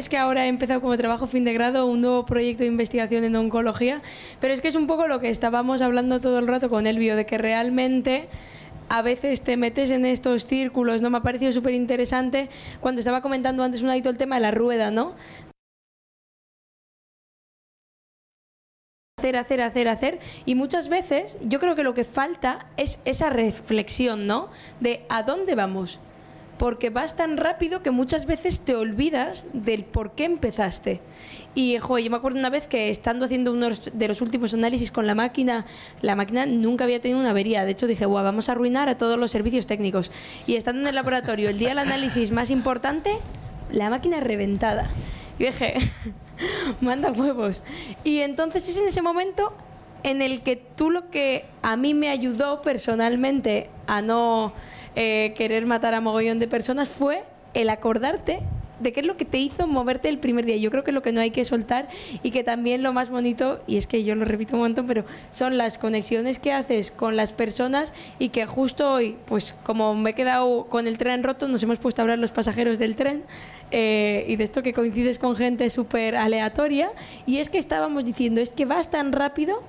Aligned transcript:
es 0.00 0.08
que 0.08 0.16
ahora 0.16 0.46
he 0.46 0.48
empezado 0.48 0.80
como 0.80 0.96
trabajo 0.96 1.26
fin 1.26 1.44
de 1.44 1.52
grado 1.52 1.84
un 1.84 2.00
nuevo 2.00 2.24
proyecto 2.24 2.62
de 2.62 2.68
investigación 2.68 3.22
en 3.22 3.36
oncología, 3.36 4.00
pero 4.40 4.54
es 4.54 4.62
que 4.62 4.68
es 4.68 4.74
un 4.74 4.86
poco 4.86 5.06
lo 5.06 5.20
que 5.20 5.28
estábamos 5.28 5.82
hablando 5.82 6.22
todo 6.22 6.38
el 6.38 6.46
rato 6.48 6.70
con 6.70 6.86
Elvio, 6.86 7.16
de 7.16 7.26
que 7.26 7.36
realmente 7.36 8.28
a 8.88 9.02
veces 9.02 9.42
te 9.42 9.58
metes 9.58 9.90
en 9.90 10.06
estos 10.06 10.46
círculos, 10.46 11.02
¿no? 11.02 11.10
Me 11.10 11.18
ha 11.18 11.22
parecido 11.22 11.52
súper 11.52 11.74
interesante 11.74 12.48
cuando 12.80 13.00
estaba 13.00 13.20
comentando 13.20 13.62
antes 13.62 13.82
un 13.82 13.90
adicto 13.90 14.08
el 14.08 14.16
tema 14.16 14.36
de 14.36 14.40
la 14.40 14.50
rueda, 14.52 14.90
¿no? 14.90 15.14
hacer, 19.18 19.36
hacer, 19.36 19.60
hacer, 19.60 19.88
hacer. 19.88 20.18
Y 20.46 20.54
muchas 20.54 20.88
veces 20.88 21.36
yo 21.42 21.60
creo 21.60 21.76
que 21.76 21.82
lo 21.82 21.92
que 21.92 22.04
falta 22.04 22.70
es 22.78 23.00
esa 23.04 23.28
reflexión, 23.28 24.26
¿no? 24.26 24.48
De 24.80 25.04
a 25.10 25.24
dónde 25.24 25.54
vamos. 25.54 26.00
Porque 26.60 26.90
vas 26.90 27.16
tan 27.16 27.38
rápido 27.38 27.82
que 27.82 27.90
muchas 27.90 28.26
veces 28.26 28.60
te 28.60 28.74
olvidas 28.74 29.46
del 29.54 29.82
por 29.82 30.12
qué 30.12 30.26
empezaste. 30.26 31.00
Y, 31.54 31.78
joder, 31.78 32.04
yo 32.04 32.10
me 32.10 32.18
acuerdo 32.18 32.38
una 32.38 32.50
vez 32.50 32.68
que 32.68 32.90
estando 32.90 33.24
haciendo 33.24 33.50
uno 33.54 33.70
de 33.70 34.08
los 34.08 34.20
últimos 34.20 34.52
análisis 34.52 34.90
con 34.90 35.06
la 35.06 35.14
máquina, 35.14 35.64
la 36.02 36.16
máquina 36.16 36.44
nunca 36.44 36.84
había 36.84 37.00
tenido 37.00 37.18
una 37.18 37.30
avería. 37.30 37.64
De 37.64 37.70
hecho, 37.70 37.86
dije, 37.86 38.04
Buah, 38.04 38.22
vamos 38.22 38.50
a 38.50 38.52
arruinar 38.52 38.90
a 38.90 38.98
todos 38.98 39.18
los 39.18 39.30
servicios 39.30 39.66
técnicos. 39.66 40.12
Y 40.46 40.56
estando 40.56 40.82
en 40.82 40.88
el 40.88 40.94
laboratorio, 40.96 41.48
el 41.48 41.58
día 41.58 41.70
del 41.70 41.78
análisis 41.78 42.30
más 42.30 42.50
importante, 42.50 43.16
la 43.72 43.88
máquina 43.88 44.20
reventada. 44.20 44.86
Y 45.38 45.44
dije, 45.44 45.76
manda 46.82 47.10
huevos. 47.10 47.62
Y 48.04 48.18
entonces 48.18 48.68
es 48.68 48.76
en 48.76 48.86
ese 48.86 49.00
momento 49.00 49.54
en 50.02 50.20
el 50.20 50.42
que 50.42 50.56
tú 50.56 50.90
lo 50.90 51.08
que 51.08 51.46
a 51.62 51.78
mí 51.78 51.94
me 51.94 52.10
ayudó 52.10 52.60
personalmente 52.60 53.70
a 53.86 54.02
no 54.02 54.52
eh, 54.96 55.34
querer 55.36 55.66
matar 55.66 55.94
a 55.94 56.00
mogollón 56.00 56.38
de 56.38 56.48
personas 56.48 56.88
fue 56.88 57.24
el 57.54 57.68
acordarte 57.70 58.40
de 58.80 58.92
qué 58.92 59.00
es 59.00 59.06
lo 59.06 59.16
que 59.16 59.24
te 59.24 59.38
hizo 59.38 59.66
moverte 59.66 60.08
el 60.08 60.18
primer 60.18 60.44
día. 60.44 60.56
Yo 60.56 60.70
creo 60.70 60.82
que 60.82 60.92
lo 60.92 61.02
que 61.02 61.12
no 61.12 61.20
hay 61.20 61.30
que 61.30 61.44
soltar 61.44 61.88
y 62.22 62.30
que 62.30 62.42
también 62.42 62.82
lo 62.82 62.92
más 62.92 63.10
bonito, 63.10 63.62
y 63.66 63.76
es 63.76 63.86
que 63.86 64.02
yo 64.02 64.14
lo 64.14 64.24
repito 64.24 64.56
un 64.56 64.62
montón, 64.62 64.86
pero 64.86 65.04
son 65.30 65.58
las 65.58 65.78
conexiones 65.78 66.38
que 66.38 66.52
haces 66.52 66.90
con 66.90 67.16
las 67.16 67.32
personas 67.32 67.94
y 68.18 68.30
que 68.30 68.46
justo 68.46 68.92
hoy, 68.92 69.16
pues 69.26 69.54
como 69.62 69.94
me 69.94 70.10
he 70.10 70.14
quedado 70.14 70.64
con 70.66 70.86
el 70.86 70.98
tren 70.98 71.22
roto, 71.22 71.46
nos 71.46 71.62
hemos 71.62 71.78
puesto 71.78 72.00
a 72.00 72.02
hablar 72.02 72.18
los 72.18 72.32
pasajeros 72.32 72.78
del 72.78 72.96
tren 72.96 73.22
eh, 73.70 74.24
y 74.26 74.36
de 74.36 74.44
esto 74.44 74.62
que 74.62 74.72
coincides 74.72 75.18
con 75.18 75.36
gente 75.36 75.68
súper 75.70 76.16
aleatoria 76.16 76.90
y 77.26 77.38
es 77.38 77.50
que 77.50 77.58
estábamos 77.58 78.04
diciendo, 78.04 78.40
es 78.40 78.50
que 78.50 78.64
vas 78.64 78.90
tan 78.90 79.12
rápido 79.12 79.62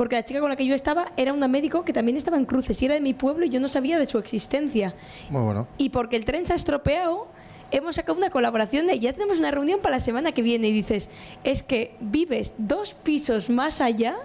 porque 0.00 0.16
la 0.16 0.24
chica 0.24 0.40
con 0.40 0.48
la 0.48 0.56
que 0.56 0.64
yo 0.64 0.74
estaba 0.74 1.12
era 1.18 1.34
una 1.34 1.46
médico 1.46 1.84
que 1.84 1.92
también 1.92 2.16
estaba 2.16 2.38
en 2.38 2.46
cruces 2.46 2.80
y 2.80 2.86
era 2.86 2.94
de 2.94 3.02
mi 3.02 3.12
pueblo 3.12 3.44
y 3.44 3.50
yo 3.50 3.60
no 3.60 3.68
sabía 3.68 3.98
de 3.98 4.06
su 4.06 4.16
existencia. 4.16 4.94
Muy 5.28 5.42
bueno. 5.42 5.68
Y 5.76 5.90
porque 5.90 6.16
el 6.16 6.24
tren 6.24 6.46
se 6.46 6.54
ha 6.54 6.56
estropeado, 6.56 7.28
hemos 7.70 7.96
sacado 7.96 8.16
una 8.16 8.30
colaboración 8.30 8.86
de 8.86 8.98
ya 8.98 9.12
tenemos 9.12 9.38
una 9.38 9.50
reunión 9.50 9.80
para 9.80 9.96
la 9.96 10.00
semana 10.00 10.32
que 10.32 10.40
viene 10.40 10.68
y 10.68 10.72
dices, 10.72 11.10
es 11.44 11.62
que 11.62 11.96
vives 12.00 12.54
dos 12.56 12.94
pisos 12.94 13.50
más 13.50 13.82
allá 13.82 14.16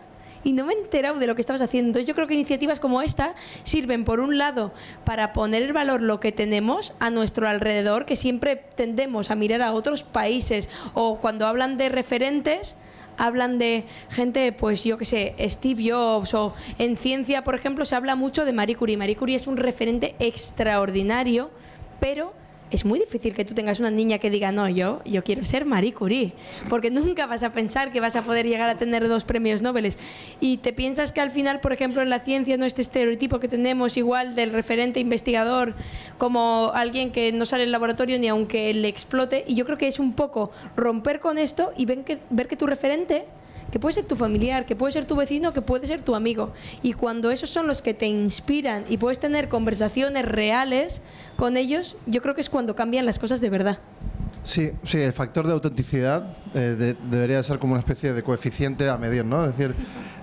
y 0.46 0.54
no 0.54 0.66
me 0.66 0.76
he 0.76 0.78
enterado 0.78 1.20
de 1.20 1.28
lo 1.28 1.36
que 1.36 1.42
estabas 1.42 1.62
haciendo. 1.62 1.90
Entonces 1.90 2.08
yo 2.08 2.16
creo 2.16 2.28
que 2.28 2.36
iniciativas 2.36 2.80
como 2.80 3.02
esta 3.02 3.36
sirven 3.64 4.06
por 4.06 4.22
un 4.22 4.38
lado 4.38 4.72
para 5.04 5.34
poner 5.34 5.62
el 5.62 5.74
valor 5.74 6.02
lo 6.02 6.22
que 6.22 6.32
tenemos 6.32 6.94
a 7.02 7.10
nuestro 7.10 7.50
alrededor, 7.50 8.06
que 8.06 8.16
siempre 8.16 8.56
tendemos 8.56 9.30
a 9.30 9.36
mirar 9.36 9.62
a 9.62 9.74
otros 9.74 10.06
países 10.06 10.70
o 10.94 11.18
cuando 11.18 11.46
hablan 11.46 11.76
de 11.76 11.90
referentes 11.90 12.78
hablan 13.18 13.58
de 13.58 13.86
gente, 14.10 14.52
pues 14.52 14.84
yo 14.84 14.98
que 14.98 15.06
sé, 15.06 15.36
Steve 15.48 15.92
Jobs 15.92 16.34
o 16.34 16.54
en 16.78 16.98
ciencia, 16.98 17.44
por 17.44 17.56
ejemplo, 17.56 17.86
se 17.86 17.96
habla 17.96 18.16
mucho 18.16 18.46
de 18.46 18.54
Marie 18.54 18.76
Curie. 18.76 18.98
Marie 18.98 19.16
Curie 19.16 19.36
es 19.36 19.48
un 19.48 19.58
referente 19.58 20.16
extraordinario, 20.20 21.50
pero 22.00 22.34
es 22.72 22.86
muy 22.86 23.00
difícil 23.00 23.34
que 23.34 23.46
tú 23.46 23.54
tengas 23.54 23.80
una 23.80 23.92
niña 23.92 24.18
que 24.18 24.30
diga, 24.30 24.52
no, 24.52 24.68
yo, 24.68 25.02
yo 25.06 25.24
quiero 25.24 25.46
ser 25.46 25.66
Marie 25.66 25.94
Curie, 25.94 26.34
porque 26.70 26.90
nunca 26.90 27.26
vas 27.28 27.44
a 27.44 27.52
pensar 27.52 27.92
que 27.92 28.00
vas 28.00 28.16
a 28.16 28.24
poder 28.24 28.48
llegar 28.48 28.70
a 28.70 28.78
tener 28.78 29.08
dos 29.08 29.24
premios 29.26 29.62
Nobel. 29.62 29.94
Y 30.40 30.58
te 30.58 30.74
piensas 30.74 31.12
que 31.12 31.22
al 31.22 31.32
final, 31.32 31.60
por 31.60 31.74
ejemplo, 31.74 32.02
en 32.02 32.10
la 32.10 32.20
ciencia 32.20 32.58
no 32.58 32.66
este 32.66 32.82
estereotipo 32.82 33.40
que 33.40 33.48
tenemos 33.48 33.98
igual 33.98 34.36
del 34.36 34.52
referente 34.52 35.00
investigador 35.00 35.76
como 36.18 36.72
alguien 36.74 37.12
que 37.12 37.32
no 37.32 37.46
sale 37.46 37.64
del 37.64 37.72
laboratorio 37.72 38.18
ni 38.20 38.28
aunque 38.28 38.74
le 38.74 38.88
explote. 38.88 39.44
Y 39.48 39.56
yo 39.56 39.66
creo 39.66 39.78
que 39.78 39.88
es 39.88 40.00
un 40.00 40.14
poco 40.14 40.52
romper 40.76 41.20
con 41.20 41.38
esto 41.38 41.72
y 41.78 41.86
ven 41.86 42.04
que, 42.04 42.18
ver 42.30 42.48
que 42.48 42.58
tu 42.58 42.66
referente 42.66 43.26
que 43.76 43.80
puede 43.82 43.96
ser 43.96 44.06
tu 44.06 44.16
familiar, 44.16 44.66
que 44.66 44.74
puede 44.74 44.94
ser 44.94 45.04
tu 45.04 45.18
vecino, 45.18 45.52
que 45.52 45.62
puede 45.62 45.86
ser 45.86 46.02
tu 46.02 46.16
amigo. 46.16 46.54
Y 46.82 46.94
cuando 46.94 47.30
esos 47.30 47.50
son 47.50 47.68
los 47.68 47.82
que 47.82 47.94
te 47.94 48.08
inspiran 48.08 48.86
y 48.88 48.96
puedes 48.96 49.20
tener 49.20 49.50
conversaciones 49.50 50.24
reales 50.24 51.02
con 51.36 51.58
ellos, 51.58 51.98
yo 52.06 52.22
creo 52.22 52.36
que 52.36 52.40
es 52.40 52.50
cuando 52.50 52.74
cambian 52.74 53.06
las 53.06 53.20
cosas 53.20 53.42
de 53.42 53.50
verdad. 53.50 53.80
Sí, 54.46 54.72
sí, 54.86 55.00
el 55.00 55.12
factor 55.12 55.46
de 55.46 55.52
autenticidad 55.52 56.26
eh, 56.54 56.96
debería 57.12 57.44
ser 57.44 57.60
como 57.60 57.74
una 57.74 57.82
especie 57.82 58.14
de 58.14 58.24
coeficiente 58.24 58.88
a 58.88 58.96
medir, 58.96 59.26
¿no? 59.26 59.44
Es 59.44 59.58
decir, 59.58 59.76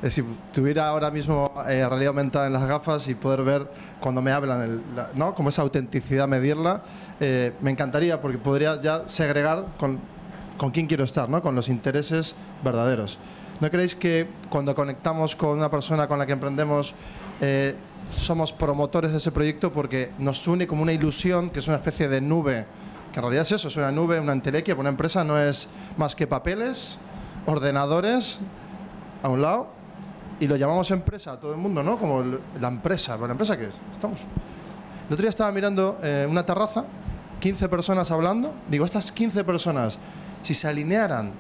eh, 0.02 0.10
si 0.10 0.24
tuviera 0.54 0.88
ahora 0.88 1.10
mismo 1.10 1.52
eh, 1.69 1.86
realidad 1.86 2.08
aumentada 2.08 2.46
en 2.46 2.54
las 2.54 2.66
gafas 2.66 3.06
y 3.08 3.14
poder 3.14 3.42
ver 3.42 3.70
cuando 4.00 4.22
me 4.22 4.32
hablan, 4.32 4.80
¿no? 5.14 5.34
Como 5.34 5.50
esa 5.50 5.60
autenticidad, 5.60 6.26
medirla, 6.26 6.84
me 7.20 7.70
encantaría 7.70 8.19
porque 8.19 8.38
podría 8.38 8.80
ya 8.80 9.06
segregar 9.08 9.66
con, 9.76 10.00
con 10.56 10.70
quién 10.70 10.86
quiero 10.86 11.04
estar, 11.04 11.28
¿no? 11.28 11.42
Con 11.42 11.54
los 11.54 11.69
intereses 11.69 12.34
verdaderos. 12.64 13.19
¿No 13.62 13.71
creéis 13.71 13.95
que 13.95 14.27
cuando 14.50 14.75
conectamos 14.75 15.37
con 15.37 15.50
una 15.50 15.71
persona 15.71 16.09
con 16.09 16.19
la 16.19 16.27
que 16.27 16.33
emprendemos, 16.33 16.97
eh, 17.41 17.77
somos 18.12 18.53
promotores 18.53 19.12
de 19.12 19.19
ese 19.19 19.31
proyecto 19.31 19.73
porque 19.73 20.11
nos 20.19 20.49
une 20.49 20.67
como 20.67 20.83
una 20.83 20.93
ilusión, 20.93 21.49
que 21.49 21.61
es 21.61 21.69
una 21.69 21.77
especie 21.77 22.09
de 22.09 22.21
nube, 22.21 22.67
que 23.12 23.21
en 23.21 23.23
realidad 23.23 23.43
es 23.43 23.53
eso, 23.53 23.69
es 23.69 23.77
una 23.77 23.93
nube, 23.93 24.19
una 24.19 24.33
entelequia, 24.33 24.75
una 24.75 24.89
empresa 24.89 25.23
no 25.23 25.39
es 25.39 25.69
más 25.97 26.17
que 26.17 26.27
papeles, 26.27 26.99
ordenadores 27.47 28.41
a 29.23 29.28
un 29.28 29.41
lado, 29.41 29.69
y 30.41 30.49
lo 30.49 30.56
llamamos 30.56 30.91
empresa 30.91 31.34
a 31.34 31.39
todo 31.39 31.53
el 31.53 31.59
mundo, 31.59 31.84
¿no? 31.84 31.99
Como 31.99 32.25
la 32.61 32.67
empresa, 32.67 33.17
¿la 33.17 33.31
empresa 33.31 33.56
qué 33.56 33.67
es? 33.67 33.75
Estamos. 33.93 34.19
El 35.06 35.15
otro 35.15 35.23
día 35.23 35.31
estaba 35.31 35.53
mirando 35.53 36.00
eh, 36.03 36.27
una 36.29 36.44
terraza, 36.44 36.84
15 37.39 37.69
personas 37.69 38.11
hablando, 38.11 38.53
digo, 38.69 38.84
estas 38.84 39.12
15 39.12 39.44
personas, 39.44 40.00
si 40.43 40.53
se 40.53 40.67
alinearan 40.67 41.33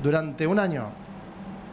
durante 0.00 0.46
un 0.46 0.60
año 0.60 1.02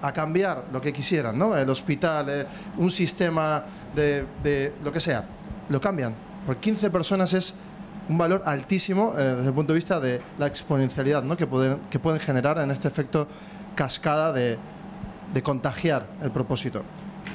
a 0.02 0.12
cambiar 0.12 0.66
lo 0.72 0.82
que 0.82 0.92
quisieran, 0.92 1.38
¿no? 1.38 1.56
El 1.56 1.70
hospital, 1.70 2.30
eh, 2.30 2.46
un 2.78 2.92
sistema 2.92 3.64
de, 3.96 4.74
lo 4.84 4.92
que 4.92 5.00
sea, 5.00 5.26
lo 5.70 5.80
cambian. 5.80 6.14
Por 6.46 6.58
15 6.58 6.90
personas 6.90 7.34
es 7.34 7.54
un 8.10 8.18
valor 8.18 8.42
altísimo 8.46 9.14
eh, 9.18 9.36
desde 9.36 9.48
el 9.48 9.54
punto 9.54 9.74
de 9.74 9.78
vista 9.78 10.00
de 10.00 10.22
la 10.38 10.48
exponencialidad 10.48 11.24
¿no? 11.24 11.38
que, 11.38 11.48
pueden, 11.48 11.78
que 11.90 12.00
pueden 12.00 12.20
generar 12.20 12.58
en 12.58 12.72
este 12.72 12.88
efecto 12.88 13.28
cascada 13.76 14.34
de, 14.34 14.58
de 15.34 15.44
contagiar 15.44 16.06
el 16.22 16.32
propósito. 16.32 16.84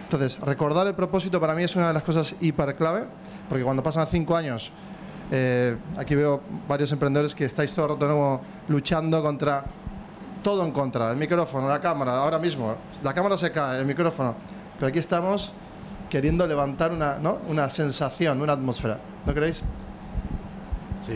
Entonces, 0.02 0.38
recordar 0.40 0.86
el 0.86 0.94
propósito 0.94 1.40
para 1.40 1.54
mí 1.54 1.62
es 1.62 1.74
una 1.76 1.88
de 1.88 1.94
las 1.94 2.02
cosas 2.02 2.36
hiper 2.40 2.76
clave, 2.76 3.06
porque 3.48 3.64
cuando 3.64 3.82
pasan 3.82 4.06
cinco 4.06 4.36
años, 4.36 4.72
eh, 5.30 5.76
aquí 5.96 6.14
veo 6.14 6.40
varios 6.68 6.92
emprendedores 6.92 7.34
que 7.34 7.44
estáis 7.44 7.74
todo 7.74 7.86
el 7.86 8.00
rato 8.00 8.40
luchando 8.68 9.20
contra 9.22 9.64
todo 10.46 10.64
en 10.64 10.70
contra, 10.70 11.10
el 11.10 11.16
micrófono, 11.16 11.68
la 11.68 11.80
cámara, 11.80 12.18
ahora 12.18 12.38
mismo, 12.38 12.76
la 13.02 13.12
cámara 13.12 13.36
se 13.36 13.50
cae, 13.50 13.80
el 13.80 13.84
micrófono, 13.84 14.36
pero 14.76 14.86
aquí 14.86 15.00
estamos 15.00 15.50
queriendo 16.08 16.46
levantar 16.46 16.92
una, 16.92 17.18
¿no? 17.18 17.38
una 17.48 17.68
sensación, 17.68 18.40
una 18.40 18.52
atmósfera, 18.52 19.00
¿no 19.26 19.34
creéis? 19.34 19.64
Sí. 21.04 21.14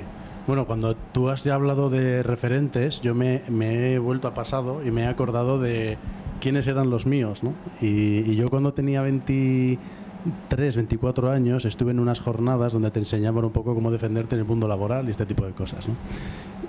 Bueno, 0.48 0.66
cuando 0.66 0.96
tú 0.96 1.28
has 1.28 1.44
ya 1.44 1.54
hablado 1.54 1.90
de 1.90 2.24
referentes, 2.24 3.02
yo 3.02 3.14
me, 3.14 3.42
he 3.46 4.00
vuelto 4.00 4.26
a 4.26 4.34
pasado 4.34 4.84
y 4.84 4.90
me 4.90 5.02
he 5.02 5.06
acordado 5.06 5.60
de 5.60 5.96
quiénes 6.40 6.66
eran 6.66 6.90
los 6.90 7.06
míos, 7.06 7.44
¿no? 7.44 7.54
Y, 7.80 8.34
yo 8.34 8.48
cuando 8.48 8.74
tenía 8.74 9.00
23, 9.00 10.74
24 10.74 11.30
años 11.30 11.64
estuve 11.66 11.92
en 11.92 12.00
unas 12.00 12.18
jornadas 12.18 12.72
donde 12.72 12.90
te 12.90 12.98
enseñaban 12.98 13.44
un 13.44 13.52
poco 13.52 13.76
cómo 13.76 13.92
defenderte 13.92 14.34
en 14.34 14.40
el 14.40 14.46
mundo 14.48 14.66
laboral 14.66 15.06
y 15.06 15.12
este 15.12 15.24
tipo 15.24 15.46
de 15.46 15.52
cosas, 15.52 15.86
¿no? 15.86 15.94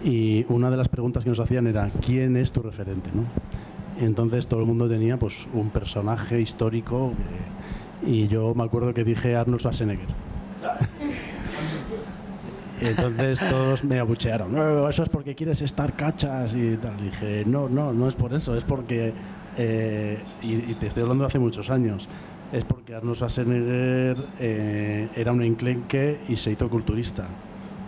Y 0.04 0.46
una 0.50 0.70
de 0.70 0.78
las 0.78 0.90
preguntas 0.90 1.24
que 1.24 1.30
nos 1.30 1.40
hacían 1.40 1.68
era 1.68 1.90
¿quién 2.06 2.38
es 2.38 2.52
tu 2.52 2.62
referente? 2.62 3.10
¿no? 3.14 3.26
Entonces 4.00 4.48
todo 4.48 4.62
el 4.62 4.66
mundo 4.66 4.90
tenía 4.90 5.18
pues 5.18 5.48
un 5.54 5.70
personaje 5.70 6.42
histórico 6.42 7.14
eh, 8.04 8.10
y 8.10 8.28
yo 8.28 8.54
me 8.56 8.64
acuerdo 8.64 8.94
que 8.94 9.04
dije 9.04 9.36
Arnold 9.36 9.62
Schwarzenegger. 9.62 10.08
Entonces 12.82 13.40
todos 13.48 13.84
me 13.84 14.00
abuchearon. 14.00 14.56
eso 14.90 15.04
es 15.04 15.10
porque 15.10 15.36
quieres 15.36 15.62
estar 15.62 15.96
cachas 15.96 16.56
y 16.56 16.78
tal. 16.78 17.00
dije, 17.00 17.44
no, 17.46 17.70
no, 17.70 17.94
no 17.94 18.08
es 18.08 18.16
por 18.16 18.34
eso, 18.34 18.56
es 18.56 18.64
porque, 18.64 19.14
eh, 19.56 20.18
y, 20.42 20.74
te 20.74 20.88
estoy 20.88 21.04
hablando 21.04 21.26
de 21.26 21.28
hace 21.28 21.38
muchos 21.38 21.70
años, 21.70 22.10
es 22.52 22.66
porque 22.66 22.96
Arnold 22.96 23.18
Schwarzenegger 23.18 24.18
eh, 24.40 25.10
era 25.16 25.32
un 25.32 25.44
enclenque 25.44 26.22
y 26.28 26.38
se 26.38 26.52
hizo 26.52 26.70
culturista 26.70 27.28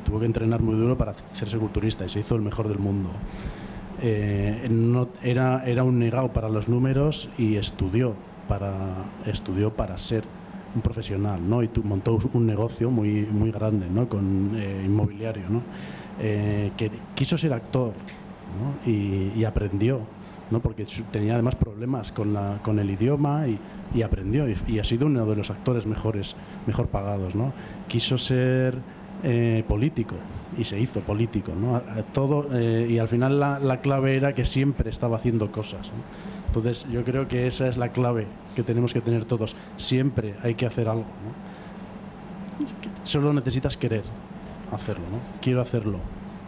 tuvo 0.06 0.20
que 0.20 0.26
entrenar 0.26 0.62
muy 0.62 0.76
duro 0.76 0.98
para 0.98 1.12
hacerse 1.12 1.58
culturista 1.58 2.06
y 2.06 2.10
se 2.10 2.20
hizo 2.20 2.36
el 2.36 2.42
mejor 2.42 2.68
del 2.68 2.80
mundo. 2.80 3.10
Eh, 4.02 4.68
no, 4.70 5.10
era, 5.22 5.64
era 5.66 5.84
un 5.84 6.00
negado 6.00 6.32
para 6.34 6.50
los 6.50 6.68
números 6.68 7.30
y 7.38 7.56
estudió 7.56 8.16
para, 8.48 8.72
estudió 9.26 9.72
para 9.72 9.98
ser 9.98 10.24
un 10.76 10.82
profesional, 10.82 11.40
¿no? 11.48 11.64
Y 11.64 11.70
montó 11.84 12.18
un 12.34 12.46
negocio 12.46 12.90
muy, 12.90 13.26
muy 13.26 13.52
grande, 13.52 13.88
¿no? 13.90 14.10
Con 14.10 14.52
eh, 14.56 14.84
inmobiliario, 14.86 15.44
¿no? 15.50 15.62
Eh, 16.20 16.72
que 16.78 16.92
quiso 17.16 17.38
ser 17.38 17.54
actor, 17.54 17.94
¿no? 18.60 18.92
y, 18.92 19.44
aprendió, 19.46 20.02
¿no? 20.52 20.60
Porque 20.60 20.86
tenía 21.12 21.34
además 21.34 21.56
problemas 21.56 22.12
con, 22.12 22.34
la, 22.34 22.60
con 22.62 22.80
el 22.80 22.90
idioma 22.90 23.48
y, 23.48 23.58
y 23.94 24.02
aprendió 24.02 24.46
y, 24.68 24.80
ha 24.80 24.84
sido 24.84 25.08
uno 25.08 25.26
de 25.26 25.36
los 25.36 25.50
actores 25.50 25.86
mejores, 25.86 26.36
mejor 26.68 26.88
pagados, 26.88 27.36
¿no? 27.36 27.54
Quiso 27.88 28.18
ser 28.18 28.78
eh, 29.24 29.64
político 29.68 30.16
y 30.58 30.64
se 30.64 30.80
hizo 30.80 31.02
político, 31.02 31.54
¿no? 31.56 31.82
Todo 32.14 32.48
y 32.60 33.00
al 33.00 33.08
final 33.08 33.40
la, 33.40 33.60
la, 33.60 33.80
clave 33.80 34.16
era 34.16 34.34
que 34.34 34.46
siempre 34.46 34.90
estaba 34.90 35.18
haciendo 35.18 35.52
cosas. 35.52 35.92
Entonces 36.48 36.88
yo 36.92 37.04
creo 37.04 37.28
que 37.28 37.48
esa 37.48 37.68
es 37.68 37.78
la 37.78 37.90
clave 37.90 38.28
que 38.56 38.62
tenemos 38.62 38.94
que 38.94 39.02
tener 39.02 39.26
todos. 39.26 39.56
Siempre 39.78 40.36
hay 40.44 40.54
que 40.54 40.68
hacer 40.68 40.88
algo. 40.88 41.06
Solo 43.04 43.34
necesitas 43.34 43.76
querer 43.76 44.04
hacerlo. 44.72 45.06
¿no? 45.12 45.20
Quiero 45.42 45.62
hacerlo, 45.62 45.98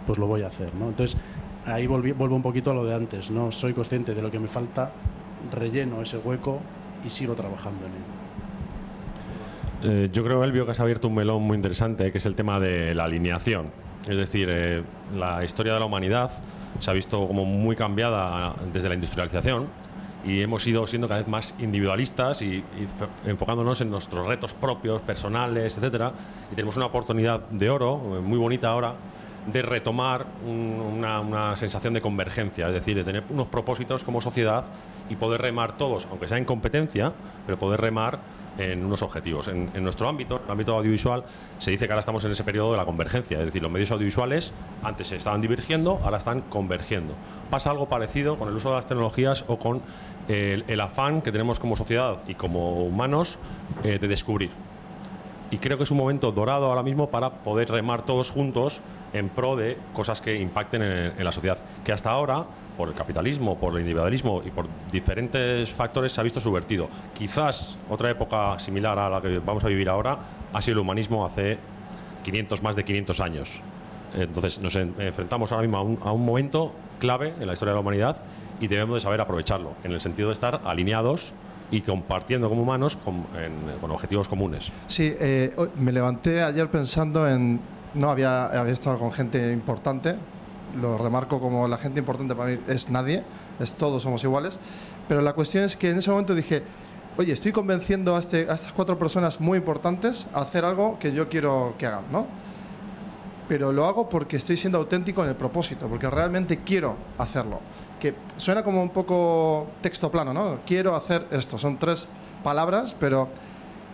pues 0.05 0.19
lo 0.19 0.27
voy 0.27 0.43
a 0.43 0.47
hacer. 0.47 0.69
Entonces 0.79 1.17
ahí 1.65 1.87
vuelvo 1.87 2.35
un 2.35 2.43
poquito 2.43 2.71
a 2.71 2.73
lo 2.73 2.85
de 2.85 2.93
antes. 2.93 3.31
¿no? 3.31 3.51
Soy 3.51 3.73
consciente 3.73 4.13
de 4.13 4.21
lo 4.21 4.29
que 4.29 4.39
me 4.39 4.47
falta, 4.47 4.91
relleno 5.51 6.01
ese 6.01 6.17
hueco 6.17 6.59
y 7.03 7.09
sigo 7.09 7.33
trabajando 7.33 7.85
en 7.85 7.91
ello. 7.91 8.24
Eh, 9.87 10.09
yo 10.11 10.23
creo, 10.23 10.43
Elvio, 10.43 10.65
que 10.65 10.71
has 10.71 10.79
abierto 10.79 11.07
un 11.07 11.15
melón 11.15 11.43
muy 11.43 11.55
interesante, 11.55 12.11
que 12.11 12.17
es 12.17 12.25
el 12.25 12.33
tema 12.33 12.59
de 12.59 12.95
la 12.95 13.03
alineación. 13.03 13.67
Es 14.07 14.17
decir, 14.17 14.47
eh, 14.49 14.81
la 15.15 15.43
historia 15.43 15.73
de 15.75 15.79
la 15.79 15.85
humanidad 15.85 16.31
se 16.79 16.89
ha 16.89 16.93
visto 16.93 17.27
como 17.27 17.45
muy 17.45 17.75
cambiada 17.75 18.55
desde 18.73 18.89
la 18.89 18.95
industrialización 18.95 19.67
y 20.25 20.41
hemos 20.41 20.65
ido 20.65 20.87
siendo 20.87 21.07
cada 21.07 21.19
vez 21.19 21.27
más 21.27 21.53
individualistas 21.59 22.41
y, 22.41 22.63
enfocándonos 23.27 23.79
en 23.81 23.91
nuestros 23.91 24.25
retos 24.25 24.53
propios, 24.53 25.03
personales, 25.03 25.77
etcétera. 25.77 26.11
Y 26.51 26.55
tenemos 26.55 26.75
una 26.77 26.87
oportunidad 26.87 27.41
de 27.51 27.69
oro, 27.69 28.17
eh, 28.17 28.21
muy 28.21 28.39
bonita 28.39 28.69
ahora, 28.69 28.95
de 29.45 29.61
retomar 29.61 30.25
una, 30.45 31.19
una, 31.21 31.55
sensación 31.55 31.93
de 31.93 32.01
convergencia, 32.01 32.67
es 32.67 32.73
decir, 32.73 32.95
de 32.95 33.03
tener 33.03 33.23
unos 33.29 33.47
propósitos 33.47 34.03
como 34.03 34.21
sociedad 34.21 34.65
y 35.09 35.15
poder 35.15 35.41
remar 35.41 35.77
todos, 35.77 36.07
aunque 36.09 36.27
sea 36.27 36.37
en 36.37 36.45
competencia, 36.45 37.11
pero 37.45 37.59
poder 37.59 37.79
remar 37.79 38.19
en 38.57 38.85
unos 38.85 39.01
objetivos. 39.01 39.47
En, 39.47 39.83
nuestro 39.83 40.07
ámbito, 40.07 40.41
el 40.45 40.51
ámbito 40.51 40.75
audiovisual, 40.75 41.23
se 41.57 41.71
dice 41.71 41.85
que 41.85 41.93
ahora 41.93 41.99
estamos 41.99 42.23
en 42.23 42.31
ese 42.31 42.43
periodo 42.43 42.71
de 42.71 42.77
la 42.77 42.85
convergencia, 42.85 43.39
es 43.39 43.45
decir, 43.45 43.61
los 43.61 43.71
medios 43.71 43.91
audiovisuales 43.91 44.53
antes 44.83 45.07
se 45.07 45.17
estaban 45.17 45.41
divergiendo, 45.41 45.99
ahora 46.03 46.17
están 46.17 46.41
convergiendo. 46.41 47.13
Pasa 47.49 47.71
algo 47.71 47.87
parecido 47.87 48.37
con 48.37 48.49
el 48.49 48.55
uso 48.55 48.69
de 48.69 48.75
las 48.75 48.87
tecnologías 48.87 49.45
o 49.47 49.57
con 49.57 49.81
el, 50.27 50.79
afán 50.79 51.21
que 51.21 51.31
tenemos 51.31 51.59
como 51.59 51.75
sociedad 51.75 52.17
y 52.27 52.35
como 52.35 52.83
humanos 52.83 53.37
eh, 53.83 53.99
de 53.99 54.07
descubrir. 54.07 54.49
Y 55.51 55.57
creo 55.57 55.77
que 55.77 55.83
es 55.83 55.91
un 55.91 55.97
momento 55.97 56.31
dorado 56.31 56.65
ahora 56.65 56.83
mismo 56.83 57.09
para 57.09 57.29
poder 57.29 57.69
remar 57.69 58.01
todos 58.03 58.31
juntos 58.31 58.81
en 59.15 59.29
pro 59.29 59.55
de 59.55 59.77
cosas 59.93 60.19
que 60.19 60.35
impacten 60.35 60.81
en, 60.81 61.23
la 61.23 61.31
sociedad, 61.31 61.57
que 61.83 61.93
hasta 61.93 62.11
ahora, 62.11 62.43
por 62.77 62.89
el 62.89 62.93
capitalismo, 62.93 63.57
por 63.57 63.73
el 63.73 63.79
individualismo 63.79 64.43
y 64.45 64.51
por 64.51 64.67
diferentes 64.91 65.71
factores, 65.71 66.11
se 66.11 66.19
ha 66.19 66.23
visto 66.23 66.41
subvertido. 66.41 66.89
Quizás 67.17 67.77
otra 67.89 68.11
época 68.11 68.59
similar 68.59 68.99
a 68.99 69.09
la 69.09 69.21
que 69.21 69.39
vamos 69.39 69.63
a 69.63 69.67
vivir 69.67 69.87
ahora 69.87 70.17
ha 70.51 70.61
sido 70.61 70.73
el 70.73 70.79
humanismo 70.79 71.25
hace 71.25 71.57
500, 72.25 72.61
más 72.61 72.75
de 72.75 72.83
500 72.83 73.19
años. 73.21 73.61
Entonces 74.13 74.59
nos 74.59 74.75
enfrentamos 74.75 75.51
ahora 75.51 75.67
mismo 75.67 75.99
a 76.03 76.11
un, 76.11 76.25
momento 76.25 76.73
clave 76.99 77.33
en 77.39 77.47
la 77.47 77.53
historia 77.53 77.71
de 77.71 77.75
la 77.75 77.81
humanidad 77.81 78.17
y 78.59 78.67
debemos 78.67 78.95
de 78.95 79.01
saber 79.01 79.21
aprovecharlo, 79.21 79.73
en 79.83 79.91
el 79.91 80.01
sentido 80.01 80.29
de 80.29 80.33
estar 80.33 80.61
alineados 80.65 81.33
y 81.71 81.81
compartiendo 81.81 82.47
como 82.49 82.61
humanos 82.61 82.97
con, 82.97 83.25
objetivos 83.91 84.27
comunes. 84.27 84.71
Sí, 84.87 85.13
eh, 85.19 85.53
me 85.77 85.91
levanté 85.91 86.43
ayer 86.43 86.69
pensando 86.69 87.27
en 87.27 87.59
no 87.95 88.09
había, 88.09 88.45
había 88.45 88.73
estado 88.73 88.99
con 88.99 89.11
gente 89.11 89.51
importante, 89.51 90.15
lo 90.79 90.97
remarco 90.97 91.39
como 91.39 91.67
la 91.67 91.77
gente 91.77 91.99
importante 91.99 92.35
para 92.35 92.51
mí 92.51 92.59
es 92.67 92.89
nadie, 92.89 93.23
es 93.59 93.75
todos 93.75 94.03
somos 94.03 94.23
iguales, 94.23 94.59
pero 95.07 95.21
la 95.21 95.33
cuestión 95.33 95.63
es 95.63 95.75
que 95.75 95.89
en 95.89 95.97
ese 95.97 96.11
momento 96.11 96.35
dije, 96.35 96.63
oye, 97.17 97.31
estoy 97.31 97.51
convenciendo 97.51 98.15
a, 98.15 98.19
este, 98.19 98.49
a 98.49 98.53
estas 98.53 98.73
cuatro 98.73 98.99
personas 98.99 99.39
muy 99.39 99.57
importantes 99.57 100.27
a 100.33 100.41
hacer 100.41 100.65
algo 100.65 100.99
que 100.99 101.13
yo 101.13 101.29
quiero 101.29 101.75
que 101.77 101.85
hagan, 101.85 102.03
¿no? 102.11 102.25
Pero 103.47 103.71
lo 103.71 103.85
hago 103.85 104.09
porque 104.09 104.37
estoy 104.37 104.57
siendo 104.57 104.79
auténtico 104.79 105.23
en 105.23 105.29
el 105.29 105.35
propósito, 105.35 105.87
porque 105.87 106.09
realmente 106.09 106.59
quiero 106.65 106.95
hacerlo. 107.17 107.59
Que 107.99 108.15
suena 108.37 108.63
como 108.63 108.81
un 108.81 108.89
poco 108.89 109.67
texto 109.81 110.09
plano, 110.09 110.33
¿no? 110.33 110.57
Quiero 110.65 110.95
hacer 110.95 111.27
esto. 111.29 111.59
Son 111.59 111.77
tres 111.77 112.07
palabras, 112.43 112.95
pero 112.99 113.29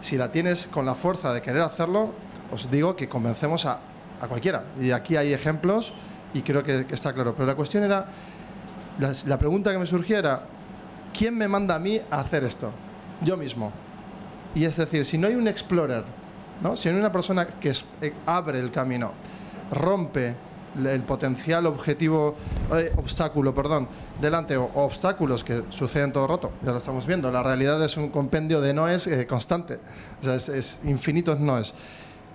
si 0.02 0.18
la 0.18 0.32
tienes 0.32 0.68
con 0.68 0.86
la 0.86 0.96
fuerza 0.96 1.34
de 1.34 1.42
querer 1.42 1.62
hacerlo, 1.64 2.12
os 2.54 2.72
digo 2.72 2.96
que 2.96 3.10
convencemos 3.10 3.66
a 3.66 3.82
a 4.22 4.28
cualquiera. 4.28 4.64
Y 4.80 4.92
aquí 4.92 5.18
hay 5.18 5.34
ejemplos 5.34 5.92
y 6.34 6.42
creo 6.42 6.64
que, 6.64 6.86
está 6.90 7.12
claro. 7.12 7.34
Pero 7.34 7.48
la 7.48 7.56
cuestión 7.56 7.84
era, 7.84 8.06
la, 9.26 9.38
pregunta 9.38 9.72
que 9.72 9.80
me 9.80 9.86
surgía 9.86 10.20
era, 10.20 10.44
¿quién 11.18 11.38
me 11.38 11.48
manda 11.48 11.76
a 11.76 11.80
mí 11.80 12.00
a 12.10 12.22
hacer 12.22 12.44
esto? 12.44 12.72
Yo 13.22 13.36
mismo. 13.36 13.72
Y 14.54 14.64
es 14.66 14.78
decir, 14.78 15.06
si 15.06 15.18
no 15.18 15.28
hay 15.28 15.36
un 15.36 15.48
explorer, 15.48 16.04
¿no? 16.62 16.78
si 16.78 16.90
no 16.90 16.96
hay 16.96 17.00
una 17.00 17.12
persona 17.12 17.48
que 17.48 17.74
eh, 18.02 18.14
abre 18.26 18.60
el 18.60 18.72
camino, 18.72 19.12
rompe 19.72 20.36
el 20.78 21.02
potencial 21.02 21.66
objetivo, 21.66 22.36
eh, 22.74 22.94
obstáculo, 22.96 23.54
perdón, 23.54 23.90
delante, 24.22 24.56
obstáculos 24.56 25.44
que 25.44 25.64
suceden 25.70 26.14
todo 26.14 26.24
el 26.26 26.30
rato, 26.30 26.52
ya 26.62 26.72
lo 26.72 26.78
estamos 26.78 27.06
viendo. 27.06 27.30
La 27.32 27.44
realidad 27.44 27.84
es 27.84 27.98
un 27.98 28.10
compendio 28.10 28.62
de 28.62 28.74
noes 28.74 29.08
eh, 29.08 29.28
constante, 29.28 29.80
o 30.22 30.24
sea, 30.24 30.36
es, 30.36 30.48
es 30.48 30.80
infinitos 30.86 31.40
noes 31.40 31.74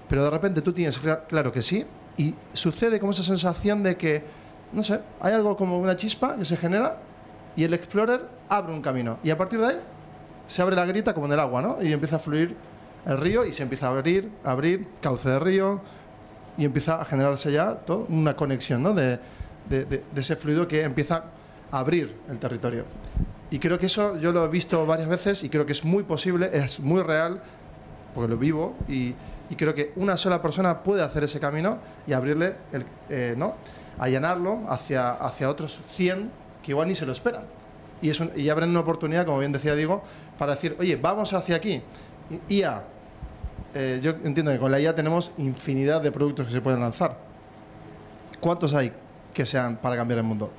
pero 0.08 0.24
de 0.24 0.30
repente 0.30 0.62
tú 0.62 0.72
tienes 0.72 0.98
claro 1.28 1.52
que 1.52 1.62
sí 1.62 1.84
y 2.16 2.34
sucede 2.52 2.98
como 3.00 3.12
esa 3.12 3.22
sensación 3.22 3.82
de 3.82 3.96
que, 3.96 4.24
no 4.72 4.82
sé, 4.82 5.00
hay 5.20 5.34
algo 5.34 5.56
como 5.56 5.78
una 5.78 5.96
chispa 5.96 6.36
que 6.36 6.44
se 6.44 6.56
genera 6.56 6.98
y 7.54 7.64
el 7.64 7.74
explorer 7.74 8.26
abre 8.48 8.72
un 8.72 8.82
camino 8.82 9.18
y 9.22 9.30
a 9.30 9.36
partir 9.36 9.60
de 9.60 9.66
ahí 9.66 9.80
se 10.46 10.62
abre 10.62 10.76
la 10.76 10.84
grieta 10.84 11.12
como 11.12 11.26
en 11.26 11.32
el 11.32 11.40
agua, 11.40 11.60
¿no? 11.60 11.82
Y 11.82 11.92
empieza 11.92 12.16
a 12.16 12.18
fluir 12.18 12.56
el 13.04 13.18
río 13.18 13.44
y 13.44 13.52
se 13.52 13.62
empieza 13.62 13.88
a 13.88 13.90
abrir, 13.90 14.30
abrir, 14.44 14.86
cauce 15.00 15.28
de 15.28 15.38
río 15.38 15.80
y 16.56 16.64
empieza 16.64 17.00
a 17.00 17.04
generarse 17.04 17.52
ya 17.52 17.74
todo, 17.74 18.06
una 18.08 18.36
conexión, 18.36 18.82
¿no? 18.82 18.94
De, 18.94 19.18
de, 19.68 19.84
de, 19.84 20.04
de 20.12 20.20
ese 20.20 20.36
fluido 20.36 20.68
que 20.68 20.82
empieza 20.82 21.24
a 21.70 21.78
abrir 21.78 22.14
el 22.30 22.38
territorio. 22.38 22.84
Y 23.50 23.58
creo 23.58 23.78
que 23.78 23.86
eso 23.86 24.18
yo 24.18 24.32
lo 24.32 24.44
he 24.44 24.48
visto 24.48 24.84
varias 24.86 25.08
veces 25.08 25.44
y 25.44 25.48
creo 25.48 25.66
que 25.66 25.72
es 25.72 25.84
muy 25.84 26.04
posible, 26.04 26.50
es 26.52 26.80
muy 26.80 27.02
real, 27.02 27.40
porque 28.14 28.28
lo 28.28 28.38
vivo 28.38 28.74
y, 28.88 29.14
y 29.50 29.56
creo 29.56 29.74
que 29.74 29.92
una 29.96 30.16
sola 30.16 30.42
persona 30.42 30.82
puede 30.82 31.02
hacer 31.02 31.24
ese 31.24 31.40
camino 31.40 31.78
y 32.06 32.12
abrirle, 32.12 32.56
el, 32.72 32.84
eh, 33.08 33.34
¿no? 33.36 33.54
allanarlo 33.98 34.62
hacia, 34.68 35.12
hacia 35.12 35.48
otros 35.48 35.78
100 35.82 36.30
que 36.62 36.72
igual 36.72 36.88
ni 36.88 36.94
se 36.94 37.06
lo 37.06 37.12
esperan. 37.12 37.44
Y, 38.02 38.10
es 38.10 38.22
y 38.36 38.48
abren 38.50 38.70
una 38.70 38.80
oportunidad, 38.80 39.24
como 39.24 39.38
bien 39.38 39.52
decía 39.52 39.74
Diego, 39.74 40.02
para 40.38 40.52
decir, 40.52 40.76
oye, 40.78 40.96
vamos 40.96 41.32
hacia 41.32 41.56
aquí. 41.56 41.82
IA. 42.48 42.82
Eh, 43.74 44.00
yo 44.02 44.10
entiendo 44.24 44.52
que 44.52 44.58
con 44.58 44.70
la 44.70 44.80
IA 44.80 44.94
tenemos 44.94 45.32
infinidad 45.38 46.02
de 46.02 46.12
productos 46.12 46.46
que 46.46 46.52
se 46.52 46.60
pueden 46.60 46.80
lanzar. 46.80 47.16
¿Cuántos 48.40 48.74
hay 48.74 48.92
que 49.32 49.46
sean 49.46 49.76
para 49.76 49.96
cambiar 49.96 50.18
el 50.18 50.24
mundo? 50.24 50.50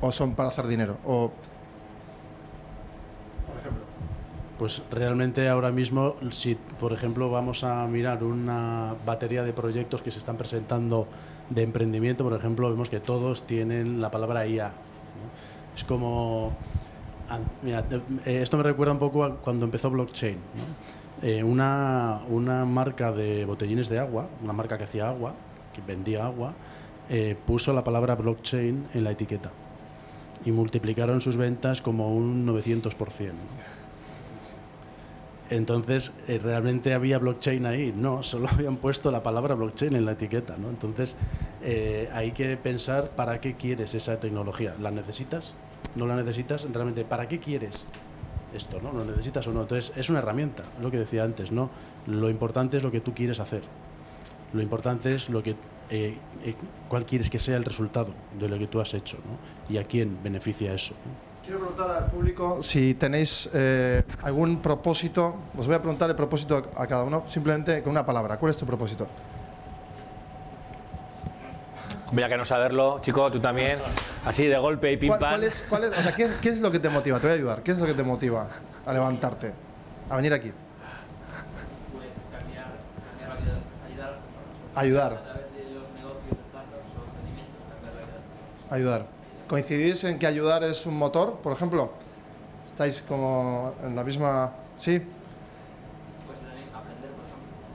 ¿O 0.00 0.10
son 0.12 0.34
para 0.34 0.48
hacer 0.48 0.66
dinero? 0.66 0.98
¿O 1.04 1.30
Pues 4.62 4.80
realmente 4.92 5.48
ahora 5.48 5.72
mismo, 5.72 6.14
si 6.30 6.54
por 6.54 6.92
ejemplo 6.92 7.28
vamos 7.28 7.64
a 7.64 7.84
mirar 7.88 8.22
una 8.22 8.94
batería 9.04 9.42
de 9.42 9.52
proyectos 9.52 10.02
que 10.02 10.12
se 10.12 10.20
están 10.20 10.36
presentando 10.36 11.08
de 11.50 11.64
emprendimiento, 11.64 12.22
por 12.22 12.32
ejemplo, 12.34 12.70
vemos 12.70 12.88
que 12.88 13.00
todos 13.00 13.44
tienen 13.44 14.00
la 14.00 14.12
palabra 14.12 14.46
IA. 14.46 14.72
Es 15.74 15.82
como... 15.82 16.52
Mira, 17.62 17.84
eh, 18.24 18.40
esto 18.40 18.56
me 18.56 18.62
recuerda 18.62 18.92
un 18.92 19.00
poco 19.00 19.24
a 19.24 19.34
cuando 19.34 19.64
empezó 19.64 19.90
blockchain. 19.90 20.36
Eh, 21.22 21.42
una, 21.42 22.20
una 22.28 22.64
marca 22.64 23.10
de 23.10 23.44
botellines 23.44 23.88
de 23.88 23.98
agua, 23.98 24.28
una 24.44 24.52
marca 24.52 24.78
que 24.78 24.84
hacía 24.84 25.08
agua, 25.08 25.34
que 25.74 25.80
vendía 25.80 26.24
agua, 26.24 26.52
eh, 27.10 27.36
puso 27.46 27.72
la 27.72 27.82
palabra 27.82 28.14
blockchain 28.14 28.86
en 28.94 29.02
la 29.02 29.10
etiqueta 29.10 29.50
y 30.44 30.52
multiplicaron 30.52 31.20
sus 31.20 31.36
ventas 31.36 31.82
como 31.82 32.14
un 32.14 32.46
900%. 32.46 33.32
Entonces, 35.52 36.14
eh, 36.28 36.40
¿realmente 36.42 36.94
había 36.94 37.18
blockchain 37.18 37.66
ahí? 37.66 37.92
No, 37.94 38.22
solo 38.22 38.48
habían 38.48 38.76
puesto 38.76 39.10
la 39.10 39.22
palabra 39.22 39.54
blockchain 39.54 39.94
en 39.94 40.06
la 40.06 40.12
etiqueta. 40.12 40.56
¿no? 40.56 40.70
Entonces, 40.70 41.14
eh, 41.62 42.08
hay 42.14 42.32
que 42.32 42.56
pensar 42.56 43.10
para 43.10 43.38
qué 43.38 43.54
quieres 43.54 43.94
esa 43.94 44.18
tecnología. 44.18 44.74
¿La 44.80 44.90
necesitas? 44.90 45.52
¿No 45.94 46.06
la 46.06 46.16
necesitas? 46.16 46.66
Realmente, 46.72 47.04
¿para 47.04 47.28
qué 47.28 47.38
quieres 47.38 47.84
esto? 48.54 48.80
¿no? 48.80 48.92
¿Lo 48.92 49.04
necesitas 49.04 49.46
o 49.46 49.52
no? 49.52 49.60
Entonces, 49.60 49.92
es 49.94 50.08
una 50.08 50.20
herramienta, 50.20 50.64
lo 50.80 50.90
que 50.90 50.96
decía 50.96 51.22
antes. 51.22 51.52
¿no? 51.52 51.68
Lo 52.06 52.30
importante 52.30 52.78
es 52.78 52.82
lo 52.82 52.90
que 52.90 53.00
tú 53.00 53.12
quieres 53.12 53.38
hacer. 53.38 53.62
Lo 54.54 54.62
importante 54.62 55.14
es 55.14 55.28
lo 55.28 55.42
que, 55.42 55.54
eh, 55.90 56.16
cuál 56.88 57.04
quieres 57.04 57.28
que 57.28 57.38
sea 57.38 57.58
el 57.58 57.64
resultado 57.66 58.14
de 58.38 58.48
lo 58.48 58.58
que 58.58 58.68
tú 58.68 58.80
has 58.80 58.94
hecho 58.94 59.18
¿no? 59.18 59.74
y 59.74 59.76
a 59.76 59.84
quién 59.84 60.18
beneficia 60.22 60.72
eso. 60.72 60.94
Quiero 61.44 61.58
preguntar 61.58 61.90
al 61.90 62.06
público 62.10 62.62
si 62.62 62.94
tenéis 62.94 63.50
eh, 63.52 64.04
algún 64.22 64.62
propósito. 64.62 65.34
Os 65.58 65.66
voy 65.66 65.74
a 65.74 65.80
preguntar 65.80 66.08
el 66.08 66.14
propósito 66.16 66.70
a 66.76 66.86
cada 66.86 67.02
uno, 67.02 67.24
simplemente 67.28 67.82
con 67.82 67.90
una 67.90 68.06
palabra. 68.06 68.36
¿Cuál 68.38 68.50
es 68.50 68.56
tu 68.56 68.64
propósito? 68.64 69.08
Voy 72.12 72.22
a 72.22 72.28
que 72.28 72.36
no 72.36 72.44
saberlo, 72.44 72.98
chico, 73.00 73.30
tú 73.32 73.40
también. 73.40 73.80
Así 74.24 74.46
de 74.46 74.56
golpe 74.58 74.92
y 74.92 74.96
pim 74.98 75.08
¿Cuál, 75.08 75.20
pam. 75.20 75.30
cuál 75.30 75.44
es, 75.44 75.64
cuál 75.68 75.84
es- 75.84 75.98
o 75.98 76.02
sea, 76.02 76.14
¿qué, 76.14 76.28
qué 76.40 76.50
es 76.50 76.60
lo 76.60 76.70
que 76.70 76.78
te 76.78 76.90
motiva? 76.90 77.18
Te 77.18 77.26
voy 77.26 77.32
a 77.32 77.38
ayudar. 77.38 77.62
¿Qué 77.62 77.72
es 77.72 77.78
lo 77.78 77.86
que 77.86 77.94
te 77.94 78.02
motiva 78.04 78.48
a 78.86 78.92
levantarte? 78.92 79.52
A 80.10 80.16
venir 80.16 80.32
aquí. 80.34 80.52
Ayudar. 84.74 85.18
Ayudar. 88.70 89.06
¿Coincidís 89.52 90.02
en 90.04 90.18
que 90.18 90.26
ayudar 90.26 90.64
es 90.64 90.86
un 90.86 90.96
motor, 90.96 91.34
por 91.42 91.52
ejemplo? 91.52 91.90
¿Estáis 92.66 93.02
como 93.02 93.74
en 93.84 93.94
la 93.94 94.02
misma... 94.02 94.50
Sí? 94.78 95.02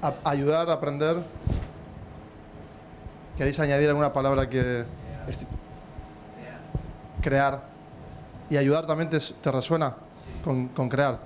A- 0.01 0.15
ayudar, 0.24 0.72
aprender. 0.72 1.17
¿Queréis 3.38 3.60
añadir 3.60 3.89
alguna 3.89 4.12
palabra 4.12 4.50
que... 4.50 4.86
Crear. 7.22 7.62
¿Y 8.50 8.57
ayudar 8.57 8.88
también 8.88 9.12
te, 9.12 9.19
te 9.19 9.51
resuena 9.51 9.96
con, 10.43 10.69
con 10.69 10.89
crear? 10.89 11.19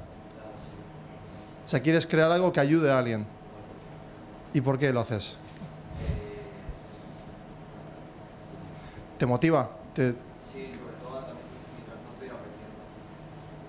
O 1.65 1.70
sea, 1.70 1.81
quieres 1.81 2.05
crear 2.05 2.29
algo 2.29 2.51
que 2.51 2.60
ayude 2.60 2.91
a 2.91 3.00
alguien. 3.00 3.25
¿Y 4.53 4.60
por 4.60 4.77
qué 4.77 4.91
lo 4.91 5.00
haces? 5.00 5.38
¿Te 9.17 9.25
motiva? 9.25 9.70
¿Te, 9.96 10.13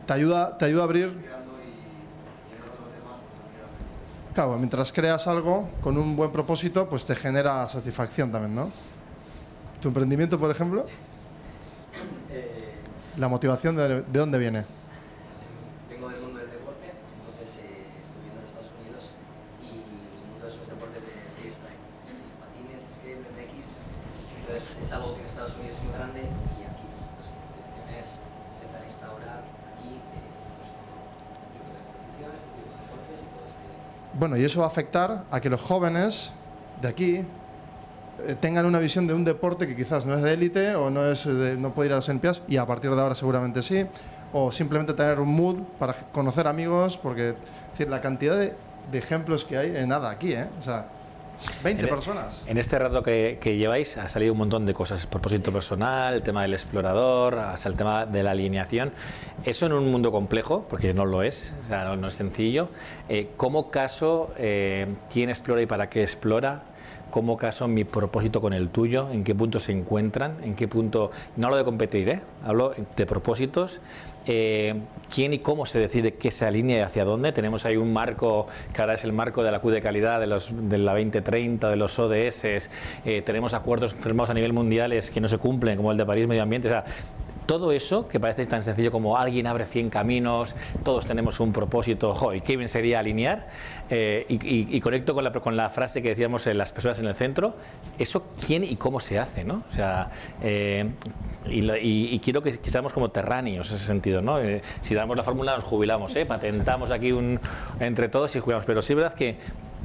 ¿Te 0.07 0.13
ayuda, 0.13 0.57
¿Te 0.59 0.65
ayuda 0.67 0.83
a 0.83 0.85
abrir? 0.85 1.33
Claro, 4.35 4.57
mientras 4.57 4.91
creas 4.93 5.27
algo 5.27 5.69
con 5.83 5.99
un 5.99 6.17
buen 6.17 6.33
propósito, 6.33 6.89
pues 6.89 7.05
te 7.05 7.15
genera 7.15 7.69
satisfacción 7.69 8.33
también, 8.33 8.55
¿no? 8.55 8.71
¿Tu 9.81 9.89
emprendimiento, 9.89 10.39
por 10.39 10.51
ejemplo? 10.51 10.85
¿La 13.19 13.29
motivación 13.29 13.77
de, 13.77 14.03
de 14.03 14.19
dónde 14.19 14.39
viene? 14.39 14.65
Vengo 15.91 16.09
del 16.09 16.23
mundo 16.23 16.41
del 16.41 16.49
deporte, 16.51 16.89
entonces 16.89 17.61
eh, 17.61 17.85
estoy 18.01 18.25
viviendo 18.25 18.41
en 18.41 18.47
Estados 18.49 18.73
Unidos 18.73 19.13
y 19.61 19.85
el 19.85 20.25
mundo 20.33 20.49
de 20.49 20.49
esos 20.49 20.65
deportes 20.65 21.05
de 21.05 21.13
freestyle, 21.37 21.77
es 21.77 22.09
decir, 22.09 22.17
patines, 22.41 22.81
skate, 22.89 23.21
BMX, 23.21 23.77
entonces 24.41 24.65
es 24.81 24.91
algo 24.97 25.13
que 25.13 25.21
en 25.21 25.29
Estados 25.29 25.53
Unidos 25.61 25.77
es 25.77 25.83
muy 25.85 25.93
grande 25.93 26.25
y 26.25 26.61
aquí 26.65 26.89
pues, 26.89 27.29
mi 27.29 27.37
motivación 27.53 27.85
es 28.01 28.25
intentar 28.57 28.81
instaurar 28.89 29.45
aquí 29.45 29.93
eh, 29.93 30.33
pues, 30.57 30.73
todo 30.73 31.05
tipo 31.53 31.69
de 31.69 31.85
competiciones, 31.85 32.41
este 32.41 32.57
tipo 32.57 32.73
de 32.73 32.81
deportes 32.81 33.19
y 33.21 33.29
todo 33.29 33.45
este 33.45 33.69
Bueno, 34.19 34.37
y 34.37 34.45
eso 34.45 34.61
va 34.61 34.67
a 34.67 34.69
afectar 34.69 35.25
a 35.31 35.41
que 35.41 35.49
los 35.49 35.61
jóvenes 35.61 36.33
de 36.81 36.89
aquí 36.89 37.17
eh, 37.17 38.37
tengan 38.41 38.67
una 38.67 38.79
visión 38.79 39.07
de 39.07 39.15
un 39.15 39.25
deporte 39.25 39.67
que 39.67 39.75
quizás 39.75 40.05
no 40.05 40.15
es 40.15 40.23
de 40.23 40.33
élite 40.35 40.75
o 40.75 40.91
no, 40.91 41.07
es 41.11 41.25
de- 41.25 41.57
no 41.57 41.73
puede 41.73 41.89
ir 41.89 41.93
a 41.95 41.97
las 41.97 42.09
Olimpiadas 42.09 42.43
y 42.47 42.57
a 42.59 42.67
partir 42.67 42.95
de 42.95 43.01
ahora 43.01 43.15
seguramente 43.15 43.63
sí, 43.63 43.87
o 44.33 44.53
simplemente 44.53 44.93
tener 44.93 45.19
un 45.21 45.35
mood 45.35 45.61
para 45.79 45.95
conocer 46.13 46.47
amigos, 46.47 46.99
porque 46.99 47.35
decir, 47.73 47.89
la 47.89 48.01
cantidad 48.01 48.37
de, 48.39 48.55
ejemplos 48.93 49.45
que 49.45 49.57
hay 49.57 49.77
en 49.77 49.89
nada 49.89 50.11
aquí, 50.11 50.33
¿eh? 50.33 50.49
O 50.59 50.63
sea, 50.63 50.87
20 51.63 51.83
En- 51.83 51.89
personas. 51.89 52.43
En 52.47 52.59
este 52.59 52.79
rato 52.79 53.03
que, 53.03 53.39
que 53.41 53.57
lleváis 53.57 53.97
ha 53.99 54.09
salido 54.09 54.33
un 54.33 54.39
montón 54.39 54.67
de 54.67 54.75
cosas, 54.75 55.07
propósito 55.07 55.53
personal, 55.53 56.15
el 56.15 56.23
tema 56.23 56.43
del 56.43 56.53
explorador, 56.53 57.39
hasta 57.39 57.69
el 57.69 57.77
tema 57.77 58.07
de 58.07 58.23
la 58.23 58.33
alineación. 58.33 58.93
Eso 59.45 59.67
en 59.67 59.73
un 59.73 59.91
mundo 59.91 60.13
complejo, 60.13 60.67
porque 60.69 60.95
no 60.95 61.05
lo 61.05 61.23
es, 61.23 61.57
o 61.61 61.65
sea, 61.65 61.85
no, 61.85 61.97
no 61.97 62.09
es 62.09 62.15
sencillo. 62.15 62.69
Eh, 63.09 63.31
¿Cómo 63.37 63.71
caso 63.71 64.33
eh, 64.39 64.87
quién 65.13 65.29
explora 65.31 65.63
y 65.63 65.67
para 65.67 65.89
qué 65.91 66.03
explora? 66.03 66.63
¿Cómo 67.13 67.37
caso 67.37 67.69
mi 67.69 67.85
propósito 67.85 68.41
con 68.41 68.55
el 68.55 68.71
tuyo? 68.71 69.11
¿En 69.13 69.23
qué 69.23 69.35
punto 69.35 69.61
se 69.61 69.71
encuentran? 69.71 70.39
¿En 70.43 70.55
qué 70.55 70.67
punto? 70.67 71.11
No 71.37 71.49
hablo 71.49 71.59
de 71.59 71.65
competir, 71.65 72.09
¿eh? 72.09 72.23
hablo 72.43 72.73
de 72.97 73.05
propósitos. 73.05 73.83
Eh, 74.25 74.75
¿Quién 75.15 75.35
y 75.35 75.41
cómo 75.41 75.67
se 75.67 75.79
decide 75.79 76.15
qué 76.15 76.31
se 76.31 76.47
alinea 76.47 76.79
y 76.79 76.81
hacia 76.81 77.05
dónde? 77.05 77.33
Tenemos 77.33 77.67
ahí 77.67 77.77
un 77.77 77.93
marco 77.93 78.47
que 78.73 78.81
ahora 78.81 78.95
es 78.95 79.05
el 79.05 79.13
marco 79.13 79.43
de 79.43 79.51
la 79.51 79.61
Q 79.61 79.69
de 79.69 79.83
calidad 79.83 80.21
de, 80.21 80.27
los, 80.27 80.51
de 80.71 80.79
la 80.79 80.93
2030, 80.93 81.69
de 81.69 81.77
los 81.77 81.99
ODS. 81.99 82.45
eh, 82.47 83.21
tenemos 83.27 83.53
acuerdos 83.53 83.95
firmados 83.95 84.31
a 84.31 84.35
nivel 84.35 84.55
mundiales 84.55 85.11
que 85.11 85.21
no 85.21 85.29
se 85.29 85.37
cumplen, 85.37 85.77
como 85.77 85.93
el 85.93 85.99
de 85.99 86.07
París 86.07 86.27
Medio 86.27 86.45
Ambiente. 86.45 86.71
Todo 87.47 87.73
eso 87.73 88.09
que 88.09 88.21
parece 88.21 88.47
tan 88.47 88.63
sencillo 88.63 88.91
como 88.91 89.17
alguien 89.17 89.47
abre 89.47 89.65
100 89.65 89.91
caminos, 89.91 90.55
todos 90.85 91.07
tenemos 91.07 91.41
un 91.41 91.53
propósito, 91.53 92.15
jo, 92.15 92.35
y 92.35 92.41
qué 92.41 92.57
bien 92.57 92.69
sería 92.69 93.01
alinear, 93.01 93.49
eh, 93.91 94.27
y, 94.29 94.81
conecto 94.81 95.15
con 95.15 95.25
la, 95.25 95.33
con 95.33 95.57
la 95.57 95.71
frase 95.71 96.03
que 96.03 96.11
decíamos 96.11 96.47
en 96.47 96.59
las 96.59 96.73
personas 96.73 96.99
en 96.99 97.07
el 97.07 97.15
centro, 97.15 97.55
eso 97.99 98.25
quién 98.45 98.65
y 98.65 98.77
cómo 98.77 99.01
se 99.01 99.19
hace, 99.19 99.45
¿no? 99.45 99.63
O 99.71 99.73
sea, 99.75 100.11
eh, 100.43 100.89
y, 101.47 102.19
quiero 102.21 102.43
que, 102.43 102.59
que 102.59 102.71
seamos 102.71 102.93
como 102.93 103.11
terráneos 103.11 103.71
en 103.71 103.77
ese 103.77 103.87
sentido, 103.87 104.23
¿no? 104.23 104.41
Eh, 104.41 104.63
si 104.81 104.95
damos 104.95 105.17
la 105.17 105.23
fórmula 105.23 105.57
nos 105.57 105.65
jubilamos, 105.65 106.15
¿eh? 106.17 106.25
Patentamos 106.27 106.91
aquí 106.91 107.13
un, 107.13 107.41
entre 107.81 108.09
todos 108.09 108.35
y 108.37 108.41
jubilamos, 108.41 108.65
pero 108.65 108.83
sí 108.83 108.93
es 108.93 108.97
verdad 108.97 109.15
que 109.15 109.37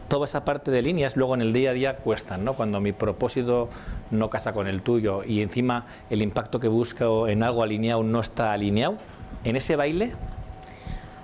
toda 0.07 0.25
esa 0.25 0.45
parte 0.45 0.71
de 0.71 0.81
líneas 0.81 1.17
luego 1.17 1.35
en 1.35 1.41
el 1.41 1.53
día 1.53 1.71
a 1.71 1.73
día 1.73 1.95
cuestan, 1.97 2.45
¿no? 2.45 2.53
Cuando 2.53 2.79
mi 2.79 2.91
propósito 2.91 3.69
no 4.11 4.29
casa 4.29 4.53
con 4.53 4.67
el 4.67 4.81
tuyo 4.81 5.23
y 5.23 5.41
encima 5.41 5.85
el 6.09 6.21
impacto 6.21 6.59
que 6.59 6.67
busco 6.67 7.27
en 7.27 7.43
algo 7.43 7.63
alineado 7.63 8.03
no 8.03 8.19
está 8.19 8.53
alineado, 8.53 8.97
en 9.43 9.55
ese 9.55 9.75
baile 9.75 10.13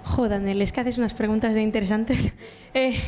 Jo, 0.06 0.28
Daniel, 0.28 0.62
es 0.62 0.72
que 0.72 0.82
haces 0.82 0.98
unas 0.98 1.14
preguntas 1.14 1.56
de 1.56 1.62
interesantes. 1.62 2.34
Eh, 2.76 3.00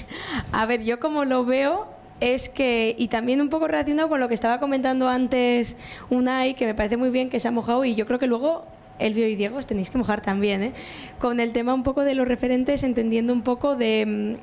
a 0.52 0.68
ver, 0.68 0.84
yo 0.84 1.00
como 1.00 1.26
lo 1.26 1.44
veo 1.44 1.88
es 2.20 2.50
que, 2.50 2.96
y 3.00 3.08
también 3.08 3.42
un 3.42 3.50
poco 3.50 3.68
relacionado 3.68 4.10
con 4.10 4.20
lo 4.20 4.28
que 4.28 4.36
estaba 4.36 4.60
comentando 4.60 5.10
antes 5.10 5.76
Unai, 6.12 6.54
que 6.54 6.68
me 6.68 6.76
parece 6.76 6.98
muy 6.98 7.10
bien 7.10 7.32
que 7.32 7.40
se 7.40 7.48
ha 7.48 7.52
mojado 7.52 7.84
y 7.84 7.96
yo 7.96 8.06
creo 8.06 8.20
que 8.20 8.28
luego 8.28 8.66
Elvio 9.00 9.28
y 9.28 9.36
Diego 9.36 9.58
os 9.58 9.66
tenéis 9.66 9.90
que 9.90 9.98
mojar 9.98 10.22
también, 10.22 10.62
¿eh? 10.62 10.74
con 11.18 11.40
el 11.40 11.52
tema 11.52 11.74
un 11.74 11.82
poco 11.82 12.02
de 12.04 12.14
los 12.14 12.28
referentes, 12.28 12.84
entendiendo 12.84 13.34
un 13.34 13.42
poco 13.42 13.76
de... 13.76 14.38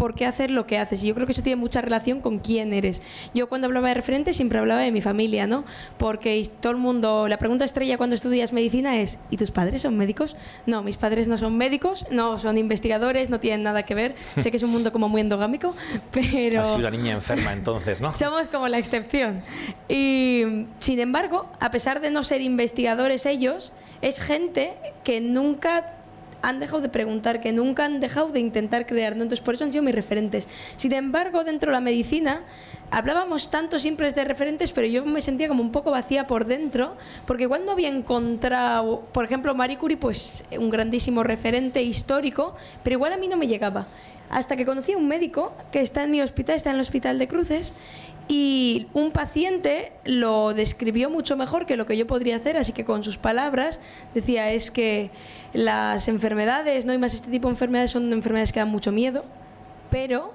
por 0.00 0.14
qué 0.14 0.24
hacer 0.24 0.50
lo 0.50 0.66
que 0.66 0.78
haces. 0.78 1.04
Y 1.04 1.08
yo 1.08 1.14
creo 1.14 1.26
que 1.26 1.32
eso 1.32 1.42
tiene 1.42 1.60
mucha 1.60 1.82
relación 1.82 2.22
con 2.22 2.38
quién 2.38 2.72
eres. 2.72 3.02
Yo 3.34 3.50
cuando 3.50 3.66
hablaba 3.66 3.88
de 3.88 3.94
referentes 3.94 4.34
siempre 4.34 4.58
hablaba 4.58 4.80
de 4.80 4.90
mi 4.92 5.02
familia, 5.02 5.46
¿no? 5.46 5.62
Porque 5.98 6.42
todo 6.58 6.72
el 6.72 6.78
mundo, 6.78 7.28
la 7.28 7.36
pregunta 7.36 7.66
estrella 7.66 7.98
cuando 7.98 8.16
estudias 8.16 8.54
medicina 8.54 8.98
es, 8.98 9.18
¿y 9.28 9.36
tus 9.36 9.50
padres 9.50 9.82
son 9.82 9.98
médicos? 9.98 10.36
No, 10.64 10.82
mis 10.82 10.96
padres 10.96 11.28
no 11.28 11.36
son 11.36 11.58
médicos, 11.58 12.06
no 12.10 12.38
son 12.38 12.56
investigadores, 12.56 13.28
no 13.28 13.40
tienen 13.40 13.62
nada 13.62 13.82
que 13.82 13.94
ver. 13.94 14.14
sé 14.38 14.50
que 14.50 14.56
es 14.56 14.62
un 14.62 14.70
mundo 14.70 14.90
como 14.90 15.06
muy 15.10 15.20
endogámico, 15.20 15.74
pero... 16.12 16.62
ha 16.62 16.64
sido 16.64 16.78
una 16.78 16.90
niña 16.90 17.12
enferma 17.12 17.52
entonces, 17.52 18.00
¿no? 18.00 18.14
Somos 18.14 18.48
como 18.48 18.68
la 18.68 18.78
excepción. 18.78 19.42
Y 19.86 20.64
sin 20.78 20.98
embargo, 20.98 21.46
a 21.60 21.70
pesar 21.70 22.00
de 22.00 22.10
no 22.10 22.24
ser 22.24 22.40
investigadores 22.40 23.26
ellos, 23.26 23.74
es 24.00 24.18
gente 24.18 24.72
que 25.04 25.20
nunca 25.20 25.99
han 26.42 26.60
dejado 26.60 26.80
de 26.80 26.88
preguntar, 26.88 27.40
que 27.40 27.52
nunca 27.52 27.84
han 27.84 28.00
dejado 28.00 28.28
de 28.28 28.40
intentar 28.40 28.86
crear. 28.86 29.16
¿no? 29.16 29.22
Entonces, 29.22 29.44
por 29.44 29.54
eso 29.54 29.64
han 29.64 29.72
sido 29.72 29.82
mis 29.82 29.94
referentes. 29.94 30.48
Sin 30.76 30.92
embargo, 30.92 31.44
dentro 31.44 31.70
de 31.70 31.72
la 31.72 31.80
medicina, 31.80 32.42
hablábamos 32.90 33.50
tanto 33.50 33.78
siempre 33.78 34.10
de 34.10 34.24
referentes, 34.24 34.72
pero 34.72 34.86
yo 34.86 35.04
me 35.04 35.20
sentía 35.20 35.48
como 35.48 35.62
un 35.62 35.72
poco 35.72 35.90
vacía 35.90 36.26
por 36.26 36.46
dentro, 36.46 36.96
porque 37.26 37.46
no 37.46 37.72
había 37.72 37.88
encontrado, 37.88 39.02
por 39.12 39.24
ejemplo, 39.24 39.54
Marie 39.54 39.78
Curie, 39.78 39.96
pues 39.96 40.44
un 40.56 40.70
grandísimo 40.70 41.22
referente 41.22 41.82
histórico, 41.82 42.54
pero 42.82 42.94
igual 42.94 43.12
a 43.12 43.16
mí 43.16 43.28
no 43.28 43.36
me 43.36 43.46
llegaba. 43.46 43.86
Hasta 44.30 44.56
que 44.56 44.64
conocí 44.64 44.92
a 44.92 44.96
un 44.96 45.08
médico 45.08 45.52
que 45.72 45.80
está 45.80 46.04
en 46.04 46.12
mi 46.12 46.22
hospital, 46.22 46.54
está 46.56 46.70
en 46.70 46.76
el 46.76 46.82
Hospital 46.82 47.18
de 47.18 47.26
Cruces, 47.26 47.72
y 48.28 48.86
un 48.92 49.10
paciente 49.10 49.90
lo 50.04 50.54
describió 50.54 51.10
mucho 51.10 51.36
mejor 51.36 51.66
que 51.66 51.76
lo 51.76 51.84
que 51.84 51.96
yo 51.96 52.06
podría 52.06 52.36
hacer, 52.36 52.56
así 52.56 52.72
que 52.72 52.84
con 52.84 53.02
sus 53.02 53.18
palabras 53.18 53.80
decía 54.14 54.52
es 54.52 54.70
que 54.70 55.10
las 55.52 56.08
enfermedades, 56.08 56.84
no 56.86 56.92
y 56.92 56.98
más 56.98 57.14
este 57.14 57.30
tipo 57.30 57.48
de 57.48 57.52
enfermedades 57.52 57.90
son 57.90 58.12
enfermedades 58.12 58.52
que 58.52 58.60
dan 58.60 58.68
mucho 58.68 58.92
miedo, 58.92 59.24
pero 59.90 60.32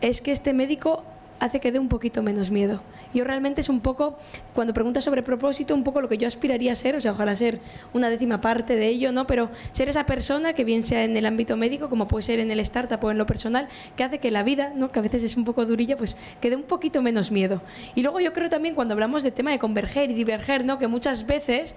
es 0.00 0.20
que 0.20 0.32
este 0.32 0.52
médico 0.52 1.02
hace 1.40 1.60
que 1.60 1.72
dé 1.72 1.78
un 1.78 1.88
poquito 1.88 2.22
menos 2.22 2.50
miedo. 2.50 2.80
Yo 3.14 3.24
realmente 3.24 3.60
es 3.60 3.68
un 3.68 3.80
poco, 3.80 4.18
cuando 4.54 4.74
preguntas 4.74 5.04
sobre 5.04 5.22
propósito, 5.22 5.74
un 5.74 5.84
poco 5.84 6.00
lo 6.00 6.08
que 6.08 6.18
yo 6.18 6.26
aspiraría 6.26 6.72
a 6.72 6.74
ser, 6.74 6.96
o 6.96 7.00
sea, 7.00 7.12
ojalá 7.12 7.36
ser 7.36 7.60
una 7.92 8.10
décima 8.10 8.40
parte 8.40 8.74
de 8.74 8.88
ello, 8.88 9.12
¿no? 9.12 9.26
Pero 9.26 9.50
ser 9.72 9.88
esa 9.88 10.04
persona 10.04 10.52
que 10.52 10.64
bien 10.64 10.82
sea 10.82 11.04
en 11.04 11.16
el 11.16 11.24
ámbito 11.24 11.56
médico, 11.56 11.88
como 11.88 12.08
puede 12.08 12.24
ser 12.24 12.40
en 12.40 12.50
el 12.50 12.60
startup 12.60 13.02
o 13.04 13.10
en 13.10 13.18
lo 13.18 13.26
personal, 13.26 13.68
que 13.96 14.02
hace 14.02 14.18
que 14.18 14.30
la 14.30 14.42
vida, 14.42 14.72
¿no? 14.74 14.90
Que 14.90 14.98
a 14.98 15.02
veces 15.02 15.22
es 15.22 15.36
un 15.36 15.44
poco 15.44 15.64
durilla, 15.64 15.96
pues 15.96 16.16
que 16.40 16.50
dé 16.50 16.56
un 16.56 16.64
poquito 16.64 17.02
menos 17.02 17.30
miedo. 17.30 17.62
Y 17.94 18.02
luego 18.02 18.18
yo 18.20 18.32
creo 18.32 18.50
también 18.50 18.74
cuando 18.74 18.94
hablamos 18.94 19.22
de 19.22 19.30
tema 19.30 19.52
de 19.52 19.58
converger 19.58 20.10
y 20.10 20.14
diverger, 20.14 20.64
¿no? 20.64 20.78
Que 20.78 20.88
muchas 20.88 21.26
veces, 21.26 21.76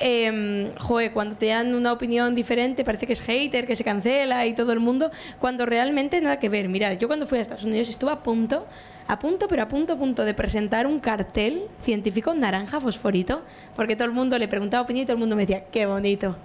eh, 0.00 0.72
cuando 1.12 1.36
te 1.36 1.46
dan 1.48 1.74
una 1.74 1.92
opinión 1.92 2.34
diferente 2.34 2.84
parece 2.84 3.06
que 3.06 3.12
es 3.12 3.20
hater, 3.20 3.66
que 3.66 3.76
se 3.76 3.84
cancela 3.84 4.46
y 4.46 4.54
todo 4.54 4.72
el 4.72 4.80
mundo, 4.80 5.10
cuando 5.38 5.66
realmente 5.66 6.20
nada 6.20 6.38
que 6.38 6.48
ver. 6.48 6.68
Mira, 6.68 6.94
yo 6.94 7.08
cuando 7.08 7.26
fui 7.26 7.38
a 7.38 7.42
Estados 7.42 7.64
Unidos 7.64 7.88
estuve 7.88 8.12
a 8.12 8.22
punto 8.22 8.66
a 9.08 9.18
punto, 9.18 9.48
pero 9.48 9.62
a 9.62 9.68
punto, 9.68 9.94
a 9.94 9.96
punto 9.96 10.24
de 10.24 10.34
presentar 10.34 10.86
un 10.86 11.00
cartel 11.00 11.66
científico 11.82 12.34
naranja 12.34 12.78
fosforito, 12.78 13.42
porque 13.74 13.96
todo 13.96 14.04
el 14.04 14.12
mundo 14.12 14.38
le 14.38 14.48
preguntaba 14.48 14.82
opinión 14.82 15.04
y 15.04 15.06
todo 15.06 15.14
el 15.14 15.20
mundo 15.20 15.34
me 15.34 15.46
decía, 15.46 15.64
qué 15.72 15.86
bonito. 15.86 16.36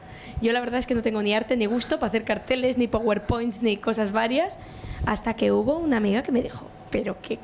Yo 0.41 0.53
la 0.53 0.61
verdad 0.61 0.79
es 0.79 0.87
que 0.87 0.95
no 0.95 1.01
tengo 1.01 1.21
ni 1.21 1.33
arte 1.33 1.57
ni 1.57 1.65
gusto 1.65 1.99
para 1.99 2.07
hacer 2.07 2.23
carteles, 2.23 2.77
ni 2.77 2.87
PowerPoints, 2.87 3.61
ni 3.61 3.75
cosas 3.75 4.13
varias, 4.13 4.57
hasta 5.05 5.35
que 5.35 5.51
hubo 5.51 5.77
una 5.77 5.97
amiga 5.97 6.23
que 6.23 6.31
me 6.31 6.41
dijo, 6.41 6.65
pero 6.89 7.17
qué, 7.21 7.37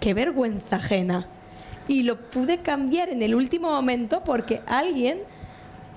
qué 0.00 0.14
vergüenza 0.14 0.76
ajena. 0.76 1.28
Y 1.86 2.02
lo 2.02 2.20
pude 2.20 2.58
cambiar 2.58 3.08
en 3.08 3.22
el 3.22 3.36
último 3.36 3.70
momento 3.70 4.24
porque 4.24 4.62
alguien 4.66 5.20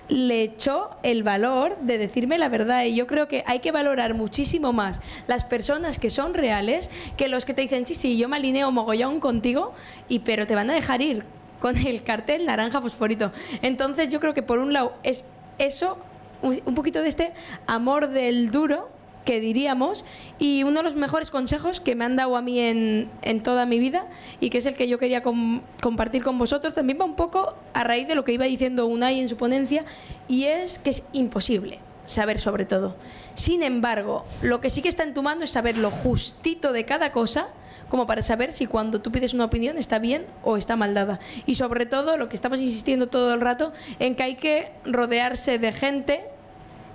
le 0.10 0.44
echó 0.44 0.92
el 1.04 1.24
valor 1.24 1.78
de 1.80 1.98
decirme 1.98 2.38
la 2.38 2.50
verdad 2.50 2.84
y 2.84 2.96
yo 2.96 3.08
creo 3.08 3.28
que 3.28 3.44
hay 3.48 3.60
que 3.60 3.72
valorar 3.72 4.14
muchísimo 4.14 4.74
más 4.74 5.02
las 5.28 5.44
personas 5.46 5.98
que 5.98 6.10
son 6.10 6.34
reales 6.34 6.90
que 7.18 7.28
los 7.28 7.46
que 7.46 7.54
te 7.54 7.62
dicen 7.62 7.86
sí, 7.86 7.96
sí, 7.96 8.18
yo 8.18 8.28
me 8.28 8.36
alineo 8.36 8.72
mogollón 8.72 9.20
contigo 9.20 9.74
y 10.10 10.20
pero 10.20 10.46
te 10.46 10.56
van 10.56 10.70
a 10.70 10.74
dejar 10.74 11.02
ir 11.02 11.24
con 11.64 11.78
el 11.78 12.04
cartel 12.04 12.46
naranja 12.46 12.82
fosforito. 12.82 13.32
Entonces 13.62 14.10
yo 14.10 14.20
creo 14.20 14.34
que 14.34 14.44
por 14.44 14.60
un 14.60 14.74
lado 14.74 14.96
es 15.04 15.24
eso, 15.60 15.98
un 16.42 16.76
poquito 16.76 17.02
de 17.02 17.08
este 17.08 17.32
amor 17.68 18.10
del 18.10 18.52
duro 18.52 18.90
que 19.26 19.40
diríamos 19.40 20.06
y 20.40 20.64
uno 20.64 20.80
de 20.80 20.84
los 20.84 20.96
mejores 20.96 21.32
consejos 21.32 21.80
que 21.80 21.96
me 21.96 22.06
han 22.06 22.16
dado 22.16 22.36
a 22.36 22.42
mí 22.42 22.60
en, 22.60 23.10
en 23.22 23.44
toda 23.44 23.66
mi 23.66 23.80
vida 23.80 24.08
y 24.40 24.50
que 24.50 24.58
es 24.58 24.66
el 24.66 24.76
que 24.76 24.88
yo 24.88 25.00
quería 25.00 25.24
com- 25.24 25.62
compartir 25.82 26.24
con 26.24 26.38
vosotros 26.38 26.74
también 26.74 26.98
va 27.00 27.06
un 27.06 27.16
poco 27.16 27.56
a 27.74 27.84
raíz 27.84 28.08
de 28.08 28.16
lo 28.16 28.24
que 28.26 28.34
iba 28.34 28.46
diciendo 28.46 28.86
Unai 28.86 29.20
en 29.20 29.30
su 29.30 29.38
ponencia 29.38 29.86
y 30.28 30.46
es 30.46 30.78
que 30.80 30.90
es 30.90 31.08
imposible 31.14 31.80
saber 32.06 32.38
sobre 32.38 32.66
todo. 32.66 32.98
Sin 33.34 33.64
embargo, 33.64 34.26
lo 34.42 34.60
que 34.60 34.70
sí 34.70 34.82
que 34.82 34.90
está 34.90 35.04
en 35.04 35.14
tu 35.14 35.24
mano 35.24 35.44
es 35.46 35.52
saber 35.52 35.78
lo 35.78 35.90
justito 35.90 36.74
de 36.74 36.84
cada 36.84 37.14
cosa 37.14 37.48
como 37.90 38.06
para 38.08 38.22
saber 38.24 38.52
si 38.54 38.66
cuando 38.66 39.02
tú 39.02 39.12
pides 39.12 39.34
una 39.34 39.46
opinión 39.46 39.78
está 39.78 40.00
bien 40.00 40.26
o 40.44 40.58
está 40.58 40.76
mal 40.76 40.94
dada. 40.96 41.20
Y 41.46 41.56
sobre 41.56 41.86
todo, 41.86 42.18
lo 42.18 42.28
que 42.28 42.36
estamos 42.36 42.60
insistiendo 42.60 43.08
todo 43.08 43.34
el 43.36 43.40
rato, 43.42 43.72
en 44.00 44.16
que 44.16 44.24
hay 44.24 44.36
que 44.36 44.72
rodearse 44.84 45.60
de 45.60 45.72
gente 45.72 46.26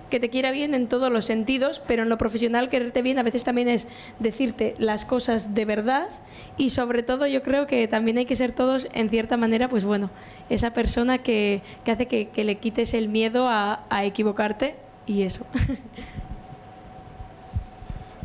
que 0.08 0.20
te 0.20 0.30
quiera 0.30 0.50
bien 0.50 0.74
en 0.74 0.88
todos 0.88 1.10
los 1.12 1.24
sentidos, 1.24 1.80
pero 1.86 2.02
en 2.02 2.08
lo 2.08 2.18
profesional 2.18 2.68
quererte 2.68 3.02
bien 3.02 3.18
a 3.18 3.22
veces 3.22 3.44
también 3.44 3.68
es 3.68 3.88
decirte 4.18 4.74
las 4.78 5.04
cosas 5.04 5.54
de 5.54 5.64
verdad 5.64 6.08
y 6.56 6.70
sobre 6.70 7.02
todo 7.02 7.26
yo 7.26 7.42
creo 7.42 7.66
que 7.66 7.86
también 7.88 8.18
hay 8.18 8.24
que 8.24 8.36
ser 8.36 8.52
todos 8.52 8.88
en 8.92 9.10
cierta 9.10 9.36
manera, 9.36 9.68
pues 9.68 9.84
bueno, 9.84 10.10
esa 10.50 10.72
persona 10.74 11.18
que, 11.18 11.62
que 11.84 11.90
hace 11.92 12.06
que, 12.06 12.28
que 12.28 12.44
le 12.44 12.56
quites 12.56 12.94
el 12.94 13.08
miedo 13.08 13.48
a, 13.48 13.84
a 13.90 14.04
equivocarte 14.04 14.74
y 15.06 15.22
eso. 15.22 15.46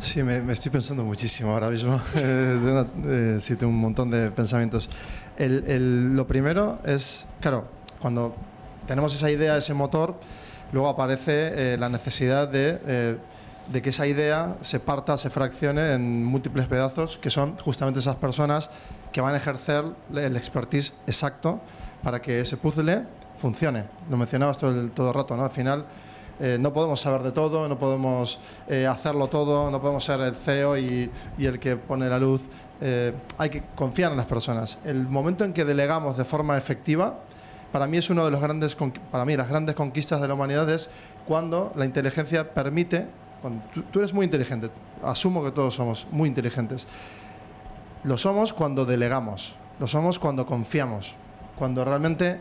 Sí, 0.00 0.22
me, 0.22 0.42
me 0.42 0.52
estoy 0.52 0.70
pensando 0.70 1.02
muchísimo 1.02 1.50
ahora 1.52 1.70
mismo. 1.70 1.98
Eh, 2.14 2.58
una- 2.62 2.86
eh, 3.06 3.38
sí, 3.40 3.56
tengo 3.56 3.72
un 3.72 3.78
montón 3.80 4.10
de 4.10 4.30
pensamientos. 4.30 4.90
El- 5.38 5.64
el- 5.66 6.14
lo 6.14 6.26
primero 6.26 6.78
es, 6.84 7.24
claro, 7.40 7.64
cuando 8.00 8.34
tenemos 8.86 9.14
esa 9.14 9.30
idea, 9.30 9.56
ese 9.56 9.72
motor, 9.72 10.14
luego 10.72 10.88
aparece 10.88 11.74
eh, 11.74 11.78
la 11.78 11.88
necesidad 11.88 12.48
de, 12.48 12.80
eh, 12.86 13.16
de 13.72 13.82
que 13.82 13.90
esa 13.90 14.06
idea 14.06 14.56
se 14.62 14.80
parta, 14.80 15.16
se 15.16 15.30
fraccione 15.30 15.92
en 15.92 16.24
múltiples 16.24 16.66
pedazos, 16.66 17.16
que 17.18 17.30
son 17.30 17.56
justamente 17.58 18.00
esas 18.00 18.16
personas 18.16 18.70
que 19.12 19.20
van 19.20 19.34
a 19.34 19.38
ejercer 19.38 19.84
el 20.14 20.36
expertise 20.36 20.94
exacto 21.06 21.60
para 22.02 22.20
que 22.20 22.40
ese 22.40 22.56
puzzle 22.56 23.04
funcione. 23.38 23.84
Lo 24.10 24.16
mencionabas 24.16 24.58
todo 24.58 24.70
el, 24.70 25.14
rato, 25.14 25.36
¿no? 25.36 25.44
Al 25.44 25.50
final 25.50 25.86
eh, 26.40 26.56
no 26.58 26.72
podemos 26.72 27.00
saber 27.00 27.22
de 27.22 27.30
todo, 27.30 27.68
no 27.68 27.78
podemos 27.78 28.40
hacerlo 28.88 29.28
todo, 29.28 29.70
no 29.70 29.80
podemos 29.80 30.04
ser 30.04 30.20
el 30.20 30.34
CEO 30.34 30.76
y, 30.76 31.10
y 31.38 31.46
el 31.46 31.58
que 31.58 31.76
pone 31.76 32.08
la 32.08 32.18
luz. 32.18 32.42
Hay 33.38 33.48
que 33.48 33.62
confiar 33.74 34.10
en 34.10 34.18
las 34.18 34.26
personas. 34.26 34.76
El 34.84 35.08
momento 35.08 35.44
en 35.44 35.54
que 35.54 35.64
delegamos 35.64 36.18
de 36.18 36.24
forma 36.24 36.58
efectiva, 36.58 37.20
para 37.74 37.88
mí 37.88 37.96
es 37.96 38.08
uno 38.08 38.24
de 38.24 38.30
los 38.30 38.40
grandes, 38.40 38.76
para 39.10 39.24
mí 39.24 39.36
las 39.36 39.48
grandes 39.48 39.74
conquistas 39.74 40.20
de 40.20 40.28
la 40.28 40.34
humanidad 40.34 40.70
es 40.70 40.90
cuando 41.26 41.72
la 41.74 41.84
inteligencia 41.84 42.54
permite, 42.54 43.08
tú, 43.74 43.82
tú 43.90 43.98
eres 43.98 44.14
muy 44.14 44.24
inteligente, 44.24 44.70
asumo 45.02 45.42
que 45.42 45.50
todos 45.50 45.74
somos 45.74 46.06
muy 46.12 46.28
inteligentes, 46.28 46.86
lo 48.04 48.16
somos 48.16 48.52
cuando 48.52 48.84
delegamos, 48.84 49.56
lo 49.80 49.88
somos 49.88 50.20
cuando 50.20 50.46
confiamos, 50.46 51.16
cuando 51.58 51.84
realmente 51.84 52.38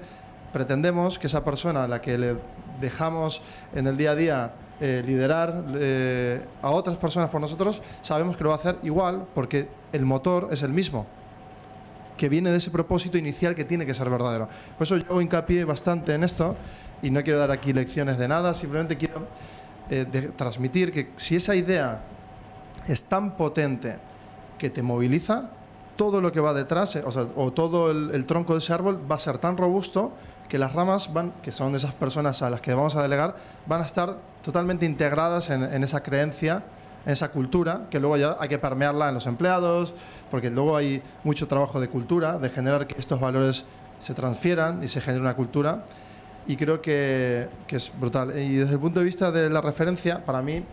pretendemos 0.52 1.17
que 1.17 1.26
esa 1.26 1.43
persona 1.43 1.86
a 1.86 1.88
la 1.88 2.00
que 2.00 2.15
le 2.19 2.38
dejamos 2.80 3.41
en 3.74 3.88
el 3.88 3.98
día 3.98 4.12
a 4.12 4.15
día 4.15 4.54
eh, 4.82 5.02
liderar 5.04 5.65
eh, 5.74 6.46
a 6.62 6.69
otras 6.69 6.98
personas 6.98 7.32
por 7.32 7.41
nosotros, 7.41 7.82
sabemos 8.04 8.38
que 8.38 8.43
lo 8.43 8.50
va 8.50 8.58
a 8.58 8.60
hacer 8.60 8.78
igual 8.84 9.26
porque 9.34 9.67
el 9.93 10.06
motor 10.06 10.50
es 10.52 10.62
el 10.62 10.74
mismo, 10.74 11.08
que 12.17 12.30
viene 12.30 12.52
de 12.52 12.58
ese 12.58 12.71
propósito 12.71 13.17
inicial 13.17 13.56
que 13.56 13.65
tiene 13.65 13.86
que 13.86 13.93
ser 13.93 14.10
verdadero. 14.10 14.47
Por 14.78 14.86
eso 14.86 14.97
yo 14.97 15.06
hago 15.10 15.21
hincapié 15.21 15.65
bastante 15.65 16.13
en 16.13 16.23
esto 16.23 16.56
y 17.02 17.10
no 17.10 17.23
quiero 17.23 17.39
dar 17.39 17.52
aquí 17.52 17.73
lecciones 17.73 18.17
de 18.17 18.28
nada, 18.28 18.54
simplemente 18.54 18.97
quiero 18.97 19.28
eh, 19.89 20.06
de- 20.10 20.30
transmitir 20.30 20.91
que 20.91 21.12
si 21.17 21.36
esa 21.36 21.56
idea 21.56 22.02
es 22.88 23.04
tan 23.06 23.36
potente 23.36 23.97
que 24.58 24.69
te 24.69 24.82
moviliza, 24.82 25.49
todo 25.95 26.21
lo 26.21 26.32
que 26.32 26.39
va 26.39 26.54
detrás, 26.54 26.95
eh, 26.95 27.04
o, 27.06 27.12
sea, 27.12 27.28
o 27.36 27.52
todo 27.52 27.91
el, 27.91 28.26
tronco 28.26 28.54
de 28.54 28.60
ese 28.60 28.73
árbol 28.73 28.99
va 29.10 29.15
a 29.15 29.19
ser 29.19 29.38
tan 29.38 29.58
robusto 29.58 30.13
que 30.49 30.58
las 30.58 30.73
ramas 30.73 31.13
van, 31.13 31.34
que 31.41 31.52
son 31.52 31.76
esas 31.76 31.93
personas 31.93 32.41
a 32.41 32.49
las 32.49 32.62
que 32.62 32.73
vamos 32.73 32.95
a 32.95 33.02
delegar, 33.02 33.36
van 33.65 33.82
a 33.82 33.86
estar 33.86 34.17
totalmente 34.41 34.86
integradas 34.86 35.49
en, 35.49 35.84
esa 35.84 36.02
creencia, 36.04 36.56
en 36.56 36.63
esa 37.06 37.32
cultura, 37.32 37.88
que 37.89 38.00
luego 38.00 38.18
ya 38.18 38.38
hay 38.39 38.50
que 38.50 38.60
permearla 38.60 39.10
en 39.10 39.16
los 39.16 39.28
empleados, 39.28 39.94
porque 40.32 40.50
luego 40.50 40.78
hay 40.78 41.02
mucho 41.24 41.48
trabajo 41.48 41.80
de 41.80 41.89
cultura, 41.89 42.38
de 42.38 42.50
generar 42.50 42.88
que 42.88 42.96
estos 42.98 43.20
valores 43.20 43.66
se 44.00 44.13
transfieran 44.13 44.84
y 44.84 44.88
se 44.88 45.02
genere 45.02 45.22
una 45.22 45.36
cultura. 45.36 45.86
Y 46.46 46.56
creo 46.58 46.82
que, 46.82 47.48
que 47.68 47.78
es 47.78 47.92
brutal. 47.98 48.38
Y 48.38 48.56
desde 48.56 48.74
el 48.74 48.80
punto 48.80 49.00
de 49.00 49.06
vista 49.06 49.32
de 49.32 49.50
la 49.50 49.62
referencia, 49.62 50.24
para 50.26 50.42
mí, 50.42 50.63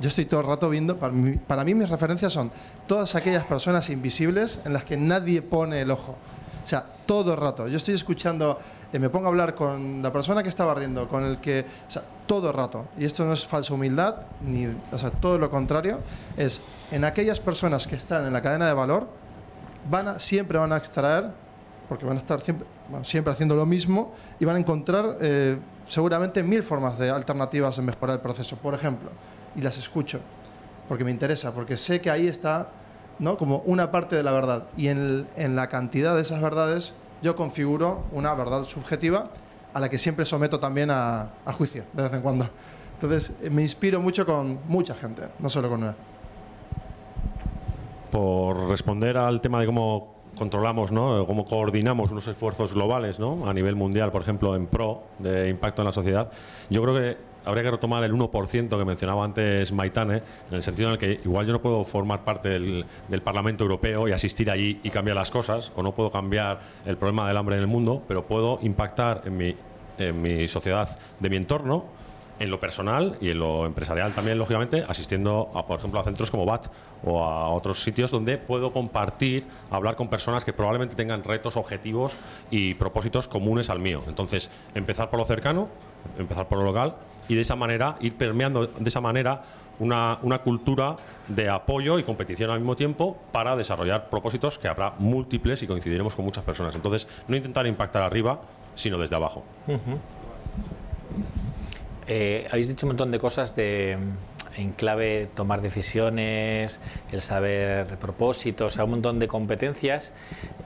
yo 0.00 0.08
estoy 0.08 0.24
todo 0.24 0.40
el 0.40 0.46
rato 0.46 0.68
viendo, 0.68 0.98
para 0.98 1.12
mí, 1.12 1.36
para 1.36 1.64
mí 1.64 1.74
mis 1.74 1.88
referencias 1.88 2.32
son 2.32 2.50
todas 2.86 3.14
aquellas 3.14 3.44
personas 3.44 3.88
invisibles 3.90 4.60
en 4.64 4.72
las 4.72 4.84
que 4.84 4.96
nadie 4.96 5.40
pone 5.40 5.80
el 5.80 5.90
ojo. 5.90 6.16
O 6.62 6.66
sea, 6.66 6.84
todo 7.06 7.34
el 7.34 7.40
rato. 7.40 7.68
Yo 7.68 7.76
estoy 7.76 7.94
escuchando, 7.94 8.58
me 8.98 9.10
pongo 9.10 9.26
a 9.26 9.28
hablar 9.28 9.54
con 9.54 10.02
la 10.02 10.12
persona 10.12 10.42
que 10.42 10.48
está 10.48 10.64
barriendo, 10.64 11.08
con 11.08 11.24
el 11.24 11.38
que... 11.38 11.64
O 11.86 11.90
sea, 11.90 12.02
todo 12.26 12.48
el 12.48 12.54
rato. 12.54 12.86
Y 12.96 13.04
esto 13.04 13.24
no 13.24 13.32
es 13.32 13.44
falsa 13.44 13.74
humildad, 13.74 14.16
ni, 14.40 14.66
o 14.66 14.98
sea, 14.98 15.10
todo 15.10 15.38
lo 15.38 15.50
contrario. 15.50 16.00
Es 16.36 16.62
en 16.90 17.04
aquellas 17.04 17.40
personas 17.40 17.86
que 17.86 17.96
están 17.96 18.26
en 18.26 18.32
la 18.32 18.42
cadena 18.42 18.66
de 18.66 18.72
valor, 18.72 19.08
van 19.90 20.08
a, 20.08 20.18
siempre 20.18 20.58
van 20.58 20.72
a 20.72 20.76
extraer, 20.76 21.30
porque 21.88 22.04
van 22.04 22.16
a 22.16 22.20
estar 22.20 22.40
siempre, 22.40 23.32
haciendo 23.32 23.54
lo 23.54 23.66
mismo, 23.66 24.14
y 24.40 24.44
van 24.44 24.56
a 24.56 24.58
encontrar 24.58 25.18
eh, 25.20 25.58
seguramente 25.86 26.42
mil 26.42 26.62
formas 26.62 26.98
de 26.98 27.10
alternativas 27.10 27.76
de 27.76 27.82
mejorar 27.82 28.16
el 28.16 28.22
proceso, 28.22 28.56
por 28.56 28.74
ejemplo. 28.74 29.10
Y 29.56 29.60
las 29.60 29.76
escucho, 29.76 30.20
porque 30.88 31.04
me 31.04 31.10
interesa, 31.10 31.52
porque 31.52 31.76
sé 31.76 32.00
que 32.00 32.10
ahí 32.10 32.26
está 32.26 32.68
¿no? 33.18 33.36
como 33.36 33.58
una 33.66 33.90
parte 33.90 34.16
de 34.16 34.22
la 34.22 34.32
verdad. 34.32 34.64
Y 34.76 34.88
en, 34.88 35.26
en 35.36 35.56
la 35.56 35.68
cantidad 35.68 36.14
de 36.14 36.22
esas 36.22 36.40
verdades 36.40 36.94
yo 37.24 37.34
configuro 37.34 38.04
una 38.12 38.34
verdad 38.34 38.64
subjetiva 38.64 39.24
a 39.72 39.80
la 39.80 39.88
que 39.88 39.96
siempre 39.96 40.26
someto 40.26 40.60
también 40.60 40.90
a, 40.90 41.30
juicio, 41.56 41.84
de 41.94 42.02
vez 42.02 42.12
en 42.12 42.20
cuando. 42.20 42.46
Entonces, 43.00 43.34
eh, 43.42 43.48
me 43.48 43.62
inspiro 43.62 43.98
mucho 43.98 44.26
con 44.26 44.60
mucha 44.68 44.94
gente, 44.94 45.22
no 45.38 45.48
solo 45.48 45.70
con 45.70 45.82
una. 45.82 45.94
por 48.10 48.68
responder 48.68 49.16
al 49.16 49.40
tema 49.40 49.58
de 49.58 49.66
cómo 49.66 50.14
controlamos, 50.36 50.92
¿no? 50.92 51.26
cómo 51.26 51.46
coordinamos 51.46 52.10
unos 52.10 52.28
esfuerzos 52.28 52.74
globales 52.74 53.18
¿no? 53.18 53.48
a 53.48 53.54
nivel 53.54 53.74
mundial, 53.74 54.12
por 54.12 54.20
ejemplo, 54.20 54.54
en 54.54 54.66
pro 54.66 55.04
de 55.18 55.48
impacto 55.48 55.80
en 55.80 55.86
la 55.86 55.92
sociedad, 55.92 56.30
yo 56.68 56.82
creo 56.82 56.94
que 56.94 57.16
habría 57.44 57.62
que 57.64 57.70
retomar 57.70 58.02
el 58.04 58.12
1% 58.12 58.78
que 58.78 58.84
mencionaba 58.84 59.24
antes 59.24 59.72
Maitane, 59.72 60.22
en 60.50 60.54
el 60.54 60.62
sentido 60.62 60.88
en 60.88 60.92
el 60.94 60.98
que 60.98 61.20
igual 61.24 61.46
yo 61.46 61.52
no 61.52 61.60
puedo 61.60 61.84
formar 61.84 62.24
parte 62.24 62.48
del, 62.48 62.84
Parlamento 63.22 63.64
Europeo 63.64 64.06
y 64.06 64.12
asistir 64.12 64.50
allí 64.50 64.80
y 64.82 64.90
cambiar 64.90 65.16
las 65.16 65.30
cosas, 65.30 65.72
o 65.76 65.82
no 65.82 65.92
puedo 65.92 66.10
cambiar 66.10 66.60
el 66.84 66.96
problema 66.96 67.26
del 67.26 67.36
hambre 67.36 67.56
en 67.56 67.62
el 67.62 67.66
mundo, 67.66 68.02
pero 68.06 68.26
puedo 68.26 68.58
impactar 68.62 69.22
en 69.24 69.36
mi, 69.36 70.48
sociedad 70.48 70.98
de 71.20 71.30
mi 71.30 71.36
entorno 71.36 71.86
en 72.38 72.50
lo 72.50 72.58
personal 72.58 73.16
y 73.20 73.30
en 73.30 73.38
lo 73.38 73.64
empresarial 73.64 74.12
también, 74.12 74.38
lógicamente, 74.38 74.84
asistiendo, 74.86 75.50
por 75.66 75.78
ejemplo, 75.78 76.00
a 76.00 76.04
centros 76.04 76.30
como 76.30 76.44
BAT 76.44 76.66
o 77.04 77.24
a 77.24 77.48
otros 77.50 77.82
sitios 77.82 78.10
donde 78.10 78.36
puedo 78.38 78.72
compartir, 78.72 79.44
hablar 79.70 79.96
con 79.96 80.08
personas 80.08 80.44
que 80.44 80.52
probablemente 80.52 80.96
tengan 80.96 81.22
retos, 81.22 81.56
objetivos 81.56 82.16
y 82.50 82.74
propósitos 82.74 83.28
comunes 83.28 83.70
al 83.70 83.78
mío. 83.78 84.02
Entonces, 84.08 84.50
empezar 84.74 85.10
por 85.10 85.20
lo 85.20 85.24
cercano, 85.24 85.68
empezar 86.18 86.48
por 86.48 86.58
lo 86.58 86.64
local 86.64 86.96
y 87.28 87.34
de 87.34 87.40
esa 87.40 87.56
manera 87.56 87.96
ir 88.00 88.14
permeando 88.14 88.66
de 88.66 88.88
esa 88.88 89.00
manera 89.00 89.42
una, 89.78 90.18
una 90.22 90.38
cultura 90.38 90.96
de 91.28 91.48
apoyo 91.48 91.98
y 91.98 92.02
competición 92.02 92.50
al 92.50 92.60
mismo 92.60 92.76
tiempo 92.76 93.18
para 93.32 93.56
desarrollar 93.56 94.08
propósitos 94.08 94.58
que 94.58 94.68
habrá 94.68 94.94
múltiples 94.98 95.62
y 95.62 95.66
coincidiremos 95.66 96.14
con 96.14 96.24
muchas 96.24 96.44
personas. 96.44 96.74
Entonces, 96.74 97.08
no 97.26 97.36
intentar 97.36 97.66
impactar 97.66 98.02
arriba, 98.02 98.40
sino 98.74 98.98
desde 98.98 99.16
abajo. 99.16 99.42
Eh, 102.06 102.46
habéis 102.50 102.68
dicho 102.68 102.86
un 102.86 102.90
montón 102.90 103.10
de 103.10 103.18
cosas 103.18 103.56
de 103.56 103.96
en 104.56 104.72
clave 104.72 105.28
tomar 105.34 105.60
decisiones, 105.60 106.80
el 107.10 107.22
saber 107.22 107.86
propósitos, 107.98 108.78
o 108.78 108.84
un 108.84 108.90
montón 108.90 109.18
de 109.18 109.26
competencias 109.26 110.12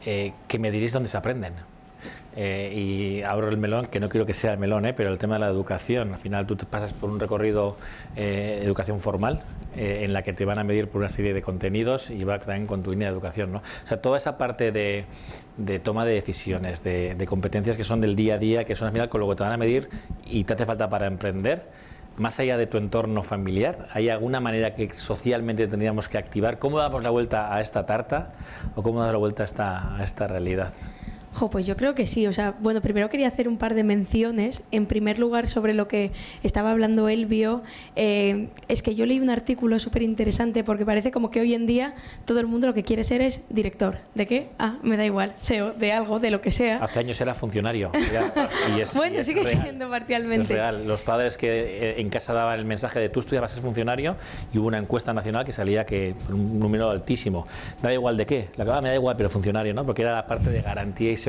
eh, 0.05 0.33
que 0.46 0.59
me 0.59 0.70
diréis 0.70 0.92
dónde 0.92 1.09
se 1.09 1.16
aprenden. 1.16 1.55
Eh, 2.37 2.73
y 2.75 3.23
abro 3.23 3.49
el 3.49 3.57
melón, 3.57 3.87
que 3.87 4.01
no 4.01 4.09
quiero 4.09 4.27
que 4.27 4.33
sea 4.33 4.53
el 4.53 4.59
melón, 4.59 4.87
eh, 4.87 4.95
pero 4.95 5.11
el 5.11 5.19
tema 5.19 5.35
de 5.35 5.41
la 5.41 5.49
educación. 5.49 6.13
Al 6.13 6.19
final 6.19 6.47
tú 6.47 6.57
te 6.57 6.67
pasas 6.67 6.93
por 6.93 7.11
un 7.11 7.19
recorrido 7.19 7.77
de 8.15 8.63
educación 8.63 9.01
formal, 9.01 9.43
en 9.77 10.13
la 10.13 10.23
que 10.23 10.33
te 10.33 10.45
van 10.45 10.59
a 10.59 10.65
medir 10.65 10.89
por 10.89 11.01
una 11.01 11.09
serie 11.09 11.33
de 11.33 11.43
contenidos 11.43 12.11
y 12.11 12.25
va 12.25 12.39
también 12.39 12.67
con 12.67 12.83
tu 12.83 12.91
línea 12.91 13.09
de 13.09 13.15
educación. 13.15 13.53
¿no? 13.53 13.59
O 13.59 13.87
sea, 13.87 14.01
toda 14.01 14.17
esa 14.17 14.39
parte 14.39 14.73
de, 14.73 15.05
toma 15.81 16.05
de 16.05 16.15
decisiones, 16.15 16.83
de, 16.83 17.25
competencias 17.29 17.77
que 17.77 17.85
son 17.85 18.01
del 18.01 18.17
día 18.17 18.35
a 18.35 18.39
día, 18.39 18.65
que 18.65 18.75
son 18.75 18.89
al 18.89 18.93
final 18.93 19.09
con 19.09 19.21
lo 19.21 19.29
que 19.29 19.37
te 19.37 19.43
van 19.43 19.53
a 19.53 19.57
medir 19.57 19.89
y 20.27 20.45
te 20.45 20.55
hace 20.55 20.67
falta 20.67 20.89
para 20.89 21.07
emprender 21.07 21.67
más 22.19 22.41
allá 22.41 22.57
de 22.57 22.67
tu 22.67 22.79
entorno 22.79 23.23
familiar, 23.23 23.89
¿hay 23.93 24.09
alguna 24.09 24.41
manera 24.41 24.75
que 24.75 24.93
socialmente 24.93 25.67
tendríamos 25.69 26.09
que 26.09 26.19
activar? 26.19 26.59
¿Cómo 26.59 26.79
damos 26.79 27.03
la 27.03 27.11
vuelta 27.11 27.55
a 27.55 27.61
esta 27.61 27.87
tarta 27.87 28.31
o 28.75 28.83
cómo 28.83 28.99
damos 28.99 29.13
la 29.13 29.19
vuelta 29.19 29.45
a 29.45 30.03
esta 30.03 30.27
realidad? 30.27 30.73
Pues 31.46 31.66
yo 31.66 31.77
creo 31.77 31.94
que 31.94 32.07
sí. 32.07 32.27
O 32.27 32.33
sea, 32.33 32.55
bueno, 32.59 32.81
primero 32.81 33.09
quería 33.09 33.29
hacer 33.29 33.48
un 33.48 33.57
par 33.57 33.74
de 33.74 33.85
menciones. 33.85 34.62
En 34.72 34.87
primer 34.87 35.18
lugar, 35.18 35.48
sobre 35.48 35.74
lo 35.74 35.87
que 35.87 36.11
estaba 36.42 36.72
hablando 36.72 37.09
Elvio, 37.09 37.62
eh, 37.94 38.48
es 38.66 38.83
que 38.83 38.96
yo 38.96 39.07
leí 39.07 39.20
un 39.20 39.31
artículo 39.31 39.79
súper 39.79 40.03
interesante 40.03 40.64
porque 40.64 40.85
parece 40.85 41.11
como 41.11 41.31
que 41.31 41.40
hoy 41.40 41.55
en 41.55 41.66
día 41.66 41.94
todo 42.24 42.40
el 42.40 42.46
mundo 42.46 42.66
lo 42.66 42.74
que 42.74 42.83
quiere 42.83 43.05
ser 43.05 43.20
es 43.20 43.44
director. 43.48 43.98
¿De 44.14 44.27
qué? 44.27 44.48
Ah, 44.59 44.79
me 44.83 44.96
da 44.96 45.05
igual. 45.05 45.35
CEO, 45.44 45.72
de 45.72 45.92
algo, 45.92 46.18
de 46.18 46.31
lo 46.31 46.40
que 46.40 46.51
sea. 46.51 46.77
Hace 46.77 46.98
años 46.98 47.20
era 47.20 47.35
funcionario. 47.35 47.92
bueno, 48.96 49.22
sigue 49.22 49.44
siendo 49.44 49.88
parcialmente. 49.88 50.55
Es 50.55 50.59
real. 50.59 50.87
Los 50.87 51.03
padres 51.03 51.37
que 51.37 51.48
eh, 51.48 52.01
en 52.01 52.09
casa 52.11 52.33
daban 52.33 52.59
el 52.59 52.64
mensaje 52.64 52.98
de 52.98 53.09
tú 53.09 53.20
estudias 53.20 53.44
a 53.44 53.48
ser 53.48 53.62
funcionario 53.62 54.16
y 54.53 54.59
hubo 54.59 54.66
una 54.66 54.79
encuesta 54.79 55.12
nacional 55.12 55.44
que 55.44 55.53
salía 55.53 55.87
que 55.87 56.14
un 56.31 56.59
número 56.59 56.90
altísimo. 56.90 57.46
Me 57.83 57.90
da 57.90 57.94
igual 57.94 58.16
de 58.16 58.27
qué. 58.27 58.48
La 58.57 58.64
acaba 58.64 58.81
me 58.81 58.88
da 58.88 58.94
igual, 58.94 59.16
pero 59.16 59.29
funcionario, 59.29 59.74
¿no? 59.74 59.85
Porque 59.85 60.03
era 60.03 60.14
la 60.14 60.27
parte 60.27 60.51
de 60.51 60.62
garantía 60.62 61.11
y 61.11 61.16
seguridad. 61.16 61.28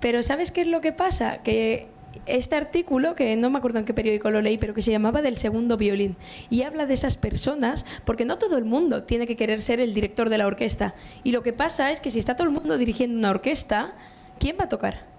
Pero 0.00 0.22
¿sabes 0.22 0.50
qué 0.50 0.62
es 0.62 0.66
lo 0.66 0.80
que 0.80 0.92
pasa? 0.92 1.38
Que 1.42 1.88
este 2.26 2.56
artículo, 2.56 3.14
que 3.14 3.36
no 3.36 3.50
me 3.50 3.58
acuerdo 3.58 3.78
en 3.78 3.84
qué 3.84 3.94
periódico 3.94 4.30
lo 4.30 4.42
leí, 4.42 4.58
pero 4.58 4.74
que 4.74 4.82
se 4.82 4.90
llamaba 4.90 5.22
del 5.22 5.36
segundo 5.36 5.76
violín, 5.76 6.16
y 6.50 6.62
habla 6.62 6.86
de 6.86 6.94
esas 6.94 7.16
personas, 7.16 7.86
porque 8.04 8.24
no 8.24 8.38
todo 8.38 8.58
el 8.58 8.64
mundo 8.64 9.04
tiene 9.04 9.26
que 9.26 9.36
querer 9.36 9.60
ser 9.60 9.80
el 9.80 9.94
director 9.94 10.28
de 10.28 10.38
la 10.38 10.46
orquesta. 10.46 10.94
Y 11.24 11.32
lo 11.32 11.42
que 11.42 11.52
pasa 11.52 11.90
es 11.90 12.00
que 12.00 12.10
si 12.10 12.18
está 12.18 12.34
todo 12.34 12.46
el 12.46 12.52
mundo 12.52 12.78
dirigiendo 12.78 13.18
una 13.18 13.30
orquesta, 13.30 13.94
¿quién 14.38 14.56
va 14.60 14.64
a 14.64 14.68
tocar? 14.68 15.11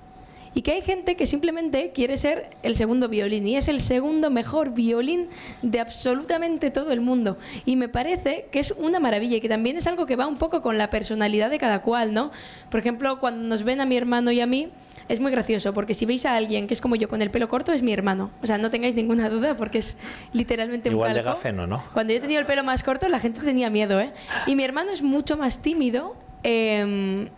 Y 0.54 0.62
que 0.62 0.72
hay 0.74 0.82
gente 0.82 1.16
que 1.16 1.26
simplemente 1.26 1.92
quiere 1.92 2.18
ser 2.18 2.52
el 2.64 2.76
segundo 2.76 3.10
violín 3.10 3.48
y 3.48 3.56
es 3.56 3.68
el 3.68 3.82
segundo 3.82 4.30
mejor 4.30 4.74
violín 4.74 5.30
de 5.62 5.80
absolutamente 5.80 6.72
todo 6.72 6.92
el 6.92 7.02
mundo. 7.02 7.38
Y 7.66 7.76
me 7.76 7.90
parece 7.90 8.48
que 8.52 8.60
es 8.60 8.72
una 8.72 9.00
maravilla 9.00 9.38
y 9.38 9.42
que 9.42 9.50
también 9.50 9.78
es 9.78 9.88
algo 9.88 10.06
que 10.06 10.16
va 10.16 10.28
un 10.28 10.38
poco 10.38 10.62
con 10.62 10.78
la 10.78 10.90
personalidad 10.90 11.50
de 11.50 11.58
cada 11.58 11.82
cual, 11.82 12.14
¿no? 12.14 12.32
Por 12.70 12.80
ejemplo, 12.80 13.20
cuando 13.20 13.48
nos 13.48 13.64
ven 13.64 13.82
a 13.82 13.86
mi 13.86 13.98
hermano 13.98 14.32
y 14.32 14.42
a 14.42 14.48
mí, 14.48 14.70
es 15.10 15.20
muy 15.20 15.32
gracioso 15.32 15.74
porque 15.74 15.94
si 15.94 16.06
veis 16.06 16.26
a 16.26 16.36
alguien 16.36 16.68
que 16.68 16.74
es 16.74 16.82
como 16.82 16.96
yo 16.96 17.10
con 17.10 17.22
el 17.22 17.30
pelo 17.30 17.50
corto 17.50 17.74
es 17.74 17.84
mi 17.84 17.92
hermano. 17.92 18.32
O 18.42 18.48
sea, 18.48 18.58
no 18.58 18.70
tengáis 18.70 18.96
ninguna 18.96 19.30
duda 19.30 19.58
porque 19.58 19.80
es 19.80 19.98
literalmente 20.32 20.90
Igual 20.90 21.10
un 21.10 21.16
de 21.16 21.24
gafeno, 21.24 21.68
¿no? 21.68 21.84
Cuando 21.94 22.14
yo 22.14 22.22
tenía 22.22 22.40
el 22.40 22.46
pelo 22.46 22.64
más 22.64 22.84
corto 22.84 23.10
la 23.10 23.20
gente 23.20 23.42
tenía 23.42 23.70
miedo, 23.70 24.00
¿eh? 24.00 24.14
Y 24.48 24.56
mi 24.56 24.64
hermano 24.64 24.92
es 24.92 25.02
mucho 25.02 25.36
más 25.36 25.62
tímido. 25.62 26.16
Eh, 26.44 27.30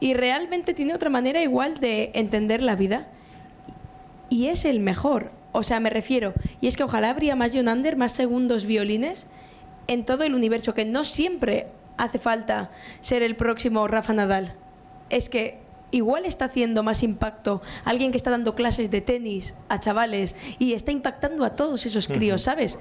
y 0.00 0.14
realmente 0.14 0.74
tiene 0.74 0.94
otra 0.94 1.10
manera 1.10 1.42
igual 1.42 1.74
de 1.78 2.10
entender 2.14 2.62
la 2.62 2.76
vida. 2.76 3.08
Y 4.30 4.46
es 4.46 4.64
el 4.64 4.80
mejor. 4.80 5.32
O 5.52 5.62
sea, 5.62 5.80
me 5.80 5.90
refiero. 5.90 6.34
Y 6.60 6.66
es 6.66 6.76
que 6.76 6.84
ojalá 6.84 7.10
habría 7.10 7.34
más 7.34 7.52
John 7.54 7.68
Under, 7.68 7.96
más 7.96 8.12
segundos 8.12 8.66
violines 8.66 9.26
en 9.86 10.04
todo 10.04 10.24
el 10.24 10.34
universo, 10.34 10.74
que 10.74 10.84
no 10.84 11.04
siempre 11.04 11.66
hace 11.96 12.18
falta 12.18 12.70
ser 13.00 13.22
el 13.22 13.36
próximo 13.36 13.88
Rafa 13.88 14.12
Nadal. 14.12 14.54
Es 15.10 15.28
que 15.28 15.58
igual 15.90 16.26
está 16.26 16.44
haciendo 16.44 16.82
más 16.82 17.02
impacto 17.02 17.62
alguien 17.84 18.10
que 18.10 18.18
está 18.18 18.30
dando 18.30 18.54
clases 18.54 18.90
de 18.90 19.00
tenis 19.00 19.54
a 19.70 19.80
chavales 19.80 20.36
y 20.58 20.74
está 20.74 20.92
impactando 20.92 21.44
a 21.44 21.56
todos 21.56 21.86
esos 21.86 22.08
críos, 22.08 22.42
¿sabes? 22.42 22.78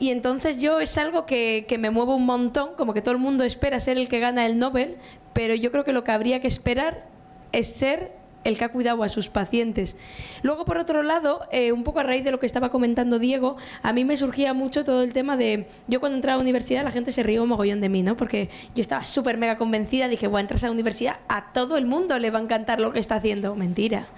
Y 0.00 0.10
entonces 0.10 0.60
yo 0.60 0.80
es 0.80 0.96
algo 0.96 1.26
que, 1.26 1.66
que, 1.68 1.76
me 1.76 1.90
mueve 1.90 2.14
un 2.14 2.24
montón, 2.24 2.70
como 2.76 2.94
que 2.94 3.02
todo 3.02 3.12
el 3.12 3.20
mundo 3.20 3.44
espera 3.44 3.80
ser 3.80 3.98
el 3.98 4.08
que 4.08 4.20
gana 4.20 4.46
el 4.46 4.58
Nobel, 4.58 4.96
pero 5.38 5.54
yo 5.54 5.70
creo 5.70 5.84
que 5.84 5.92
lo 5.92 6.02
que 6.02 6.10
habría 6.10 6.40
que 6.40 6.48
esperar 6.48 7.04
es 7.52 7.68
ser 7.68 8.10
el 8.42 8.58
que 8.58 8.64
ha 8.64 8.72
cuidado 8.72 9.04
a 9.04 9.08
sus 9.08 9.28
pacientes. 9.28 9.96
Luego, 10.42 10.64
por 10.64 10.78
otro 10.78 11.04
lado, 11.04 11.42
eh, 11.52 11.70
un 11.70 11.84
poco 11.84 12.00
a 12.00 12.02
raíz 12.02 12.24
de 12.24 12.32
lo 12.32 12.40
que 12.40 12.46
estaba 12.46 12.70
comentando 12.70 13.20
Diego, 13.20 13.56
a 13.84 13.92
mí 13.92 14.04
me 14.04 14.16
surgía 14.16 14.52
mucho 14.52 14.82
todo 14.82 15.04
el 15.04 15.12
tema 15.12 15.36
de, 15.36 15.68
yo 15.86 16.00
cuando 16.00 16.16
entraba 16.16 16.34
a 16.34 16.38
la 16.38 16.42
universidad 16.42 16.82
la 16.82 16.90
gente 16.90 17.12
se 17.12 17.22
ríe 17.22 17.38
un 17.38 17.50
mogollón 17.50 17.80
de 17.80 17.88
mí, 17.88 18.02
¿no? 18.02 18.16
Porque 18.16 18.50
yo 18.74 18.80
estaba 18.80 19.06
súper 19.06 19.38
mega 19.38 19.56
convencida, 19.58 20.08
dije, 20.08 20.26
bueno, 20.26 20.40
entras 20.40 20.64
a 20.64 20.66
la 20.66 20.72
universidad, 20.72 21.18
a 21.28 21.52
todo 21.52 21.76
el 21.76 21.86
mundo 21.86 22.18
le 22.18 22.32
va 22.32 22.40
a 22.40 22.42
encantar 22.42 22.80
lo 22.80 22.92
que 22.92 22.98
está 22.98 23.14
haciendo. 23.14 23.54
Mentira. 23.54 24.08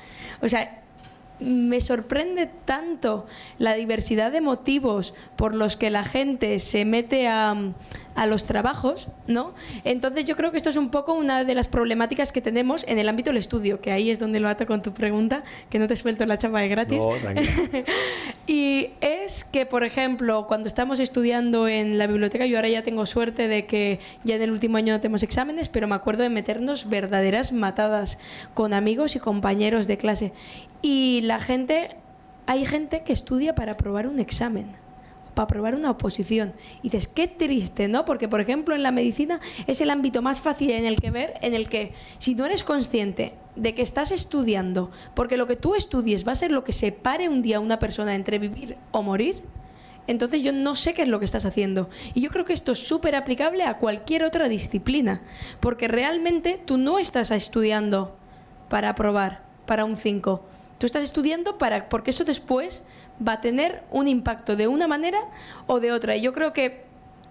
O 0.40 0.48
sea, 0.48 0.80
me 1.40 1.80
sorprende 1.80 2.46
tanto 2.64 3.26
la 3.58 3.74
diversidad 3.74 4.30
de 4.30 4.40
motivos 4.40 5.14
por 5.36 5.54
los 5.54 5.76
que 5.76 5.90
la 5.90 6.04
gente 6.04 6.58
se 6.58 6.84
mete 6.84 7.28
a, 7.28 7.56
a 8.14 8.26
los 8.26 8.44
trabajos, 8.44 9.08
¿no? 9.26 9.54
Entonces 9.84 10.24
yo 10.24 10.36
creo 10.36 10.50
que 10.50 10.56
esto 10.56 10.70
es 10.70 10.76
un 10.76 10.90
poco 10.90 11.14
una 11.14 11.44
de 11.44 11.54
las 11.54 11.68
problemáticas 11.68 12.32
que 12.32 12.40
tenemos 12.40 12.84
en 12.88 12.98
el 12.98 13.08
ámbito 13.08 13.30
del 13.30 13.36
estudio, 13.36 13.80
que 13.80 13.92
ahí 13.92 14.10
es 14.10 14.18
donde 14.18 14.40
lo 14.40 14.48
ato 14.48 14.66
con 14.66 14.82
tu 14.82 14.92
pregunta, 14.92 15.44
que 15.68 15.78
no 15.78 15.88
te 15.88 15.96
suelto 15.96 16.26
la 16.26 16.38
chapa 16.38 16.60
de 16.60 16.68
gratis. 16.68 17.04
y 18.46 18.90
es 19.00 19.44
que, 19.44 19.66
por 19.66 19.84
ejemplo, 19.84 20.46
cuando 20.46 20.68
estamos 20.68 21.00
estudiando 21.00 21.68
en 21.68 21.98
la 21.98 22.06
biblioteca, 22.06 22.46
yo 22.46 22.56
ahora 22.56 22.68
ya 22.68 22.82
tengo 22.82 23.06
suerte 23.06 23.48
de 23.48 23.66
que 23.66 24.00
ya 24.24 24.36
en 24.36 24.42
el 24.42 24.50
último 24.50 24.76
año 24.76 24.92
no 24.92 25.00
tenemos 25.00 25.22
exámenes, 25.22 25.68
pero 25.68 25.86
me 25.86 25.94
acuerdo 25.94 26.22
de 26.22 26.30
meternos 26.30 26.88
verdaderas 26.88 27.52
matadas 27.52 28.18
con 28.54 28.74
amigos 28.74 29.16
y 29.16 29.20
compañeros 29.20 29.86
de 29.86 29.96
clase. 29.96 30.32
Y 30.82 31.20
la 31.22 31.38
gente, 31.38 31.96
hay 32.46 32.64
gente 32.64 33.02
que 33.02 33.12
estudia 33.12 33.54
para 33.54 33.72
aprobar 33.72 34.06
un 34.06 34.18
examen 34.18 34.66
para 35.34 35.44
aprobar 35.44 35.74
una 35.74 35.90
oposición. 35.90 36.52
Y 36.82 36.90
dices, 36.90 37.08
qué 37.08 37.28
triste, 37.28 37.88
¿no? 37.88 38.04
Porque, 38.04 38.28
por 38.28 38.40
ejemplo, 38.40 38.74
en 38.74 38.82
la 38.82 38.92
medicina 38.92 39.40
es 39.66 39.80
el 39.80 39.90
ámbito 39.90 40.22
más 40.22 40.40
fácil 40.40 40.70
en 40.70 40.86
el 40.86 41.00
que 41.00 41.10
ver, 41.10 41.34
en 41.42 41.54
el 41.54 41.68
que 41.68 41.92
si 42.18 42.34
no 42.34 42.46
eres 42.46 42.64
consciente 42.64 43.34
de 43.56 43.74
que 43.74 43.82
estás 43.82 44.12
estudiando, 44.12 44.90
porque 45.14 45.36
lo 45.36 45.46
que 45.46 45.56
tú 45.56 45.74
estudies 45.74 46.26
va 46.26 46.32
a 46.32 46.36
ser 46.36 46.50
lo 46.50 46.64
que 46.64 46.72
separe 46.72 47.28
un 47.28 47.42
día 47.42 47.58
a 47.58 47.60
una 47.60 47.78
persona 47.78 48.14
entre 48.14 48.38
vivir 48.38 48.76
o 48.92 49.02
morir, 49.02 49.42
entonces 50.06 50.42
yo 50.42 50.52
no 50.52 50.74
sé 50.76 50.94
qué 50.94 51.02
es 51.02 51.08
lo 51.08 51.18
que 51.18 51.24
estás 51.24 51.44
haciendo. 51.44 51.88
Y 52.14 52.20
yo 52.20 52.30
creo 52.30 52.44
que 52.44 52.52
esto 52.52 52.72
es 52.72 52.78
súper 52.78 53.14
aplicable 53.14 53.64
a 53.64 53.78
cualquier 53.78 54.24
otra 54.24 54.48
disciplina, 54.48 55.22
porque 55.60 55.88
realmente 55.88 56.60
tú 56.64 56.78
no 56.78 56.98
estás 56.98 57.30
estudiando 57.30 58.16
para 58.68 58.90
aprobar, 58.90 59.44
para 59.66 59.84
un 59.84 59.96
5. 59.96 60.44
Tú 60.78 60.86
estás 60.86 61.04
estudiando 61.04 61.58
para, 61.58 61.88
porque 61.88 62.10
eso 62.10 62.24
después 62.24 62.84
va 63.26 63.34
a 63.34 63.40
tener 63.40 63.82
un 63.90 64.08
impacto 64.08 64.56
de 64.56 64.68
una 64.68 64.88
manera 64.88 65.18
o 65.66 65.80
de 65.80 65.92
otra. 65.92 66.16
Y 66.16 66.22
yo 66.22 66.32
creo 66.32 66.52
que 66.52 66.90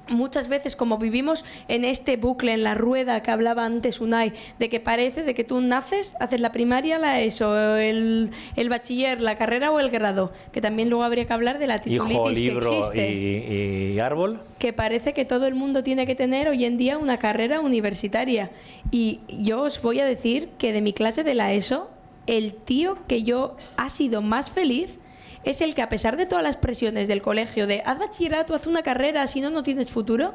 muchas 0.10 0.47
veces 0.47 0.75
como 0.75 0.97
vivimos 0.97 1.45
en 1.67 1.86
este 1.86 2.17
bucle, 2.17 2.54
en 2.54 2.63
la 2.63 2.75
rueda 2.75 3.21
que 3.21 3.32
hablaba 3.32 3.65
antes 3.65 4.02
Unai, 4.02 4.34
de 4.58 4.69
que 4.69 4.80
parece 4.80 5.23
de 5.23 5.34
que 5.34 5.43
tú 5.43 5.62
naces, 5.62 6.15
haces 6.19 6.41
la 6.41 6.52
primaria, 6.52 6.97
la 6.97 7.21
ESO, 7.21 7.78
el, 7.78 8.32
el 8.56 8.69
bachiller, 8.69 9.21
la 9.21 9.36
carrera 9.36 9.71
o 9.71 9.80
el 9.80 9.89
grado, 9.89 10.32
que 10.52 10.62
también 10.62 10.89
luego 10.89 11.04
habría 11.04 11.25
que 11.25 11.34
hablar 11.34 11.60
de 11.60 11.67
la 11.67 11.80
titulitis 11.80 12.39
que 12.39 12.58
existe. 12.58 13.12
Y, 13.12 13.93
y, 13.93 13.99
árbol. 13.99 14.39
Que 14.58 14.73
parece 14.73 15.13
que 15.13 15.25
todo 15.25 15.47
el 15.47 15.56
mundo 15.56 15.84
tiene 15.84 16.06
que 16.06 16.15
tener 16.15 16.49
hoy 16.49 16.65
en 16.65 16.78
día 16.78 16.97
una 16.97 17.17
carrera 17.17 17.60
universitaria. 17.60 18.52
Y 18.91 19.21
yo 19.28 19.62
os 19.62 19.82
voy 19.82 19.99
a 19.99 20.06
decir 20.06 20.49
que 20.58 20.73
de 20.73 20.82
mi 20.82 20.93
clase 20.93 21.23
de 21.23 21.36
la 21.36 21.54
ESO, 21.54 21.89
el 22.28 22.54
tío 22.54 22.97
que 23.08 23.23
yo 23.23 23.56
ha 23.78 23.89
sido 23.89 24.21
más 24.21 24.52
feliz 24.52 24.99
es 25.43 25.62
el 25.62 25.75
que 25.75 25.82
a 25.82 25.89
pesar 25.89 26.17
de 26.17 26.25
todas 26.25 26.43
las 26.43 26.58
presiones 26.58 27.08
del 27.08 27.21
colegio 27.21 27.67
de 27.67 27.82
haz 27.86 27.99
bachillerato, 27.99 28.54
haz 28.54 28.67
una 28.67 28.84
carrera, 28.84 29.28
si 29.28 29.41
no, 29.41 29.49
no 29.49 29.63
tienes 29.63 29.89
futuro, 29.89 30.34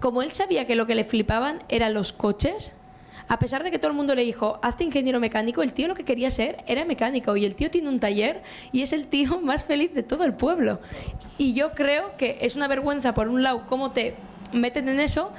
como 0.00 0.22
él 0.22 0.32
sabía 0.32 0.66
que 0.66 0.76
lo 0.76 0.86
que 0.86 0.94
le 0.94 1.04
flipaban 1.04 1.62
eran 1.68 1.94
los 1.94 2.12
coches, 2.12 2.76
a 3.28 3.38
pesar 3.38 3.62
de 3.62 3.70
que 3.70 3.78
todo 3.78 3.90
el 3.90 3.96
mundo 3.96 4.14
le 4.14 4.24
dijo, 4.24 4.58
hazte 4.62 4.84
ingeniero 4.84 5.20
mecánico, 5.20 5.62
el 5.62 5.72
tío 5.72 5.88
lo 5.88 5.94
que 5.94 6.04
quería 6.04 6.30
ser 6.30 6.64
era 6.66 6.84
mecánico 6.84 7.36
y 7.36 7.44
el 7.44 7.54
tío 7.54 7.70
tiene 7.70 7.88
un 7.88 8.00
taller 8.00 8.42
y 8.72 8.82
es 8.82 8.92
el 8.92 9.06
tío 9.06 9.40
más 9.42 9.64
feliz 9.64 9.92
de 9.92 10.02
todo 10.02 10.24
el 10.24 10.34
pueblo. 10.34 10.80
Y 11.36 11.52
yo 11.54 11.72
creo 11.72 12.16
que 12.16 12.38
es 12.40 12.56
una 12.56 12.68
vergüenza, 12.68 13.14
por 13.14 13.28
un 13.28 13.42
lado, 13.42 13.66
cómo 13.66 13.92
te 13.92 14.14
meten 14.52 14.88
en 14.88 14.98
eso 14.98 15.30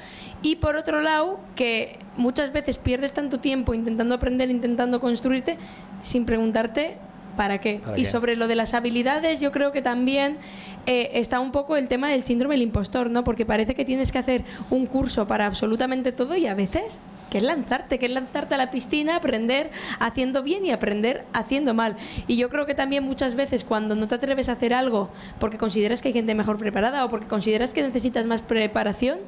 y 0.43 0.57
por 0.57 0.75
otro 0.75 1.01
lado, 1.01 1.39
que 1.55 1.97
muchas 2.15 2.53
veces 2.53 2.77
pierdes 2.77 3.11
tanto 3.11 3.39
tiempo 3.39 3.73
intentando 3.73 4.15
aprender, 4.15 4.49
intentando 4.51 4.99
construirte, 4.99 5.57
sin 6.01 6.25
preguntarte 6.25 6.97
¿Para 7.39 7.61
qué? 7.61 7.79
y 7.95 8.03
sobre 8.03 8.35
lo 8.35 8.49
de 8.49 8.55
las 8.55 8.73
habilidades, 8.73 9.39
yo 9.39 9.53
creo 9.53 9.71
que 9.71 9.81
también 9.81 10.39
eh, 10.85 11.11
está 11.13 11.39
un 11.39 11.53
poco 11.53 11.77
el 11.77 11.87
tema 11.87 12.09
del 12.09 12.25
síndrome 12.25 12.55
del 12.55 12.63
impostor, 12.63 13.09
¿no? 13.09 13.23
Porque 13.23 13.45
parece 13.45 13.75
que 13.75 13.85
tienes 13.85 14.11
que 14.11 14.17
hacer 14.17 14.43
un 14.69 14.85
curso 14.85 15.25
para 15.25 15.45
absolutamente 15.45 16.11
todo 16.11 16.35
y 16.35 16.47
a 16.47 16.53
veces 16.53 16.99
que 17.29 17.37
es 17.37 17.43
lanzarte, 17.45 17.97
que 17.97 18.07
es 18.07 18.11
lanzarte 18.11 18.55
a 18.55 18.57
la 18.57 18.71
piscina, 18.71 19.15
aprender 19.15 19.71
haciendo 20.01 20.43
bien 20.43 20.65
y 20.65 20.71
aprender 20.71 21.23
haciendo 21.31 21.73
mal. 21.73 21.95
Y 22.27 22.35
yo 22.35 22.49
creo 22.49 22.65
que 22.65 22.73
también 22.73 23.05
muchas 23.05 23.35
veces 23.35 23.63
cuando 23.63 23.95
no 23.95 24.09
te 24.09 24.15
atreves 24.15 24.49
a 24.49 24.51
hacer 24.51 24.73
algo 24.73 25.09
porque 25.39 25.57
consideras 25.57 26.01
que 26.01 26.09
hay 26.09 26.13
gente 26.13 26.35
mejor 26.35 26.57
preparada 26.57 27.05
o 27.05 27.09
porque 27.09 27.27
consideras 27.27 27.73
que 27.73 27.83
necesitas 27.83 28.25
más 28.25 28.41
preparación, 28.41 29.19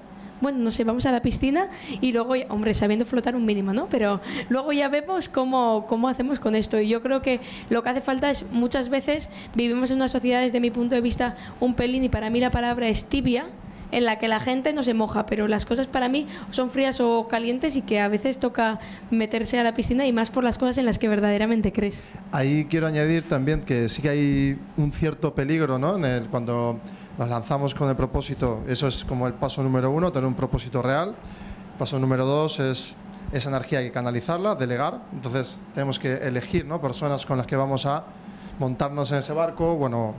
bueno, 0.42 0.60
no 0.60 0.72
sé, 0.72 0.84
vamos 0.84 1.06
a 1.06 1.12
la 1.12 1.22
piscina 1.22 1.70
y 2.02 2.12
luego, 2.12 2.34
hombre, 2.50 2.74
sabiendo 2.74 3.06
flotar 3.06 3.36
un 3.36 3.46
mínimo, 3.46 3.74
¿no? 3.74 3.88
Pero 3.88 4.22
luego 4.50 4.74
ya 4.74 4.90
vemos 4.90 5.30
cómo, 5.30 5.86
cómo 5.88 6.10
hacemos 6.10 6.40
con 6.40 6.56
esto. 6.56 6.80
Y 6.80 6.90
yo 6.90 7.02
creo 7.02 7.22
que 7.22 7.40
lo 7.70 7.84
que 7.84 7.90
hace 7.90 8.02
falta 8.02 8.30
es, 8.30 8.46
muchas 8.52 8.90
veces 8.90 9.30
vivimos 9.56 9.92
en 9.92 9.98
una 9.98 10.10
sociedad, 10.10 10.42
desde 10.42 10.60
mi 10.60 10.72
punto 10.72 10.96
de 10.96 11.02
vista, 11.02 11.36
un 11.60 11.76
pelín, 11.76 12.04
y 12.04 12.10
para 12.10 12.30
mí 12.30 12.40
la 12.40 12.52
palabra 12.52 12.90
es 12.90 13.06
tibia, 13.06 13.46
en 13.92 14.06
la 14.06 14.18
que 14.20 14.28
la 14.28 14.40
gente 14.40 14.74
no 14.74 14.84
se 14.84 14.94
moja, 14.94 15.26
pero 15.26 15.48
las 15.48 15.66
cosas 15.66 15.88
para 15.88 16.10
mí 16.10 16.28
son 16.50 16.70
frías 16.70 17.00
o 17.02 17.28
calientes 17.28 17.76
y 17.76 17.82
que 17.82 18.00
a 18.00 18.08
veces 18.08 18.40
toca 18.40 18.80
meterse 19.10 19.60
a 19.60 19.64
la 19.64 19.74
piscina 19.76 20.06
y 20.08 20.14
más 20.14 20.32
por 20.32 20.44
las 20.44 20.58
cosas 20.58 20.78
en 20.78 20.86
las 20.86 20.98
que 20.98 21.08
verdaderamente 21.08 21.72
crees. 21.72 22.02
Ahí 22.32 22.66
quiero 22.70 22.88
añadir 22.88 23.24
también 23.24 23.62
que 23.62 23.90
sí 23.90 24.02
que 24.02 24.10
hay 24.10 24.58
un 24.78 24.92
cierto 24.94 25.36
peligro 25.36 25.78
¿no? 25.78 25.98
cuando 26.30 26.80
nos 27.18 27.28
lanzamos 27.28 27.76
con 27.76 27.90
el 27.90 27.96
propósito. 27.96 28.62
Eso 28.68 28.88
es 28.88 29.06
como 29.06 29.28
el 29.28 29.34
paso 29.34 29.64
número 29.64 29.92
uno, 29.92 30.12
tener 30.12 30.28
un 30.28 30.34
propósito 30.34 30.82
real. 30.82 31.16
Paso 31.78 32.00
número 32.00 32.26
dos 32.26 32.60
es 32.60 32.96
esa 33.32 33.50
energía 33.50 33.80
hay 33.80 33.86
que 33.86 33.92
canalizarla, 33.92 34.56
delegar. 34.56 35.02
Entonces 35.14 35.58
tenemos 35.74 36.00
que 36.00 36.16
elegir 36.16 36.66
¿no? 36.66 36.82
personas 36.82 37.26
con 37.26 37.38
las 37.38 37.48
que 37.48 37.56
vamos 37.56 37.86
a 37.86 38.04
montarnos 38.60 39.12
en 39.12 39.20
ese 39.20 39.34
barco, 39.34 39.76
bueno, 39.76 40.14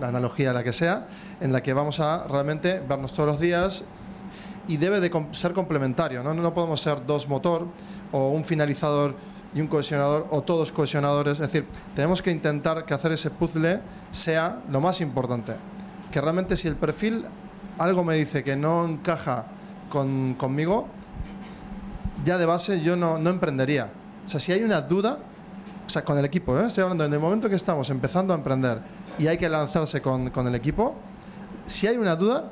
la 0.00 0.08
analogía 0.08 0.52
la 0.52 0.64
que 0.64 0.72
sea, 0.72 1.06
en 1.40 1.52
la 1.52 1.62
que 1.62 1.72
vamos 1.72 2.00
a 2.00 2.26
realmente 2.26 2.80
vernos 2.80 3.12
todos 3.12 3.28
los 3.28 3.40
días 3.40 3.84
y 4.66 4.78
debe 4.78 5.00
de 5.00 5.10
ser 5.32 5.52
complementario, 5.52 6.22
¿no? 6.22 6.32
No 6.34 6.54
podemos 6.54 6.80
ser 6.80 7.04
dos 7.06 7.28
motor 7.28 7.66
o 8.12 8.30
un 8.30 8.44
finalizador 8.44 9.14
y 9.54 9.60
un 9.60 9.66
cohesionador 9.68 10.26
o 10.30 10.42
todos 10.42 10.72
cohesionadores. 10.72 11.34
Es 11.34 11.40
decir, 11.40 11.66
tenemos 11.94 12.22
que 12.22 12.30
intentar 12.30 12.84
que 12.84 12.94
hacer 12.94 13.12
ese 13.12 13.30
puzzle 13.30 13.80
sea 14.10 14.60
lo 14.70 14.80
más 14.80 15.00
importante. 15.00 15.54
Que 16.14 16.20
realmente 16.20 16.56
si 16.56 16.68
el 16.68 16.76
perfil 16.76 17.24
algo 17.76 18.04
me 18.04 18.14
dice 18.14 18.44
que 18.44 18.54
no 18.54 18.84
encaja 18.84 19.46
con, 19.90 20.34
conmigo, 20.34 20.86
ya 22.24 22.38
de 22.38 22.46
base 22.46 22.80
yo 22.82 22.94
no, 22.94 23.18
no 23.18 23.30
emprendería. 23.30 23.90
O 24.24 24.28
sea, 24.28 24.38
si 24.38 24.52
hay 24.52 24.62
una 24.62 24.80
duda, 24.80 25.18
o 25.84 25.90
sea, 25.90 26.04
con 26.04 26.16
el 26.16 26.24
equipo, 26.24 26.56
¿eh? 26.56 26.66
estoy 26.68 26.82
hablando 26.82 27.04
en 27.04 27.12
el 27.12 27.18
momento 27.18 27.48
que 27.50 27.56
estamos 27.56 27.90
empezando 27.90 28.32
a 28.32 28.36
emprender 28.36 28.78
y 29.18 29.26
hay 29.26 29.38
que 29.38 29.48
lanzarse 29.48 30.00
con, 30.00 30.30
con 30.30 30.46
el 30.46 30.54
equipo, 30.54 30.94
si 31.66 31.88
hay 31.88 31.96
una 31.96 32.14
duda, 32.14 32.44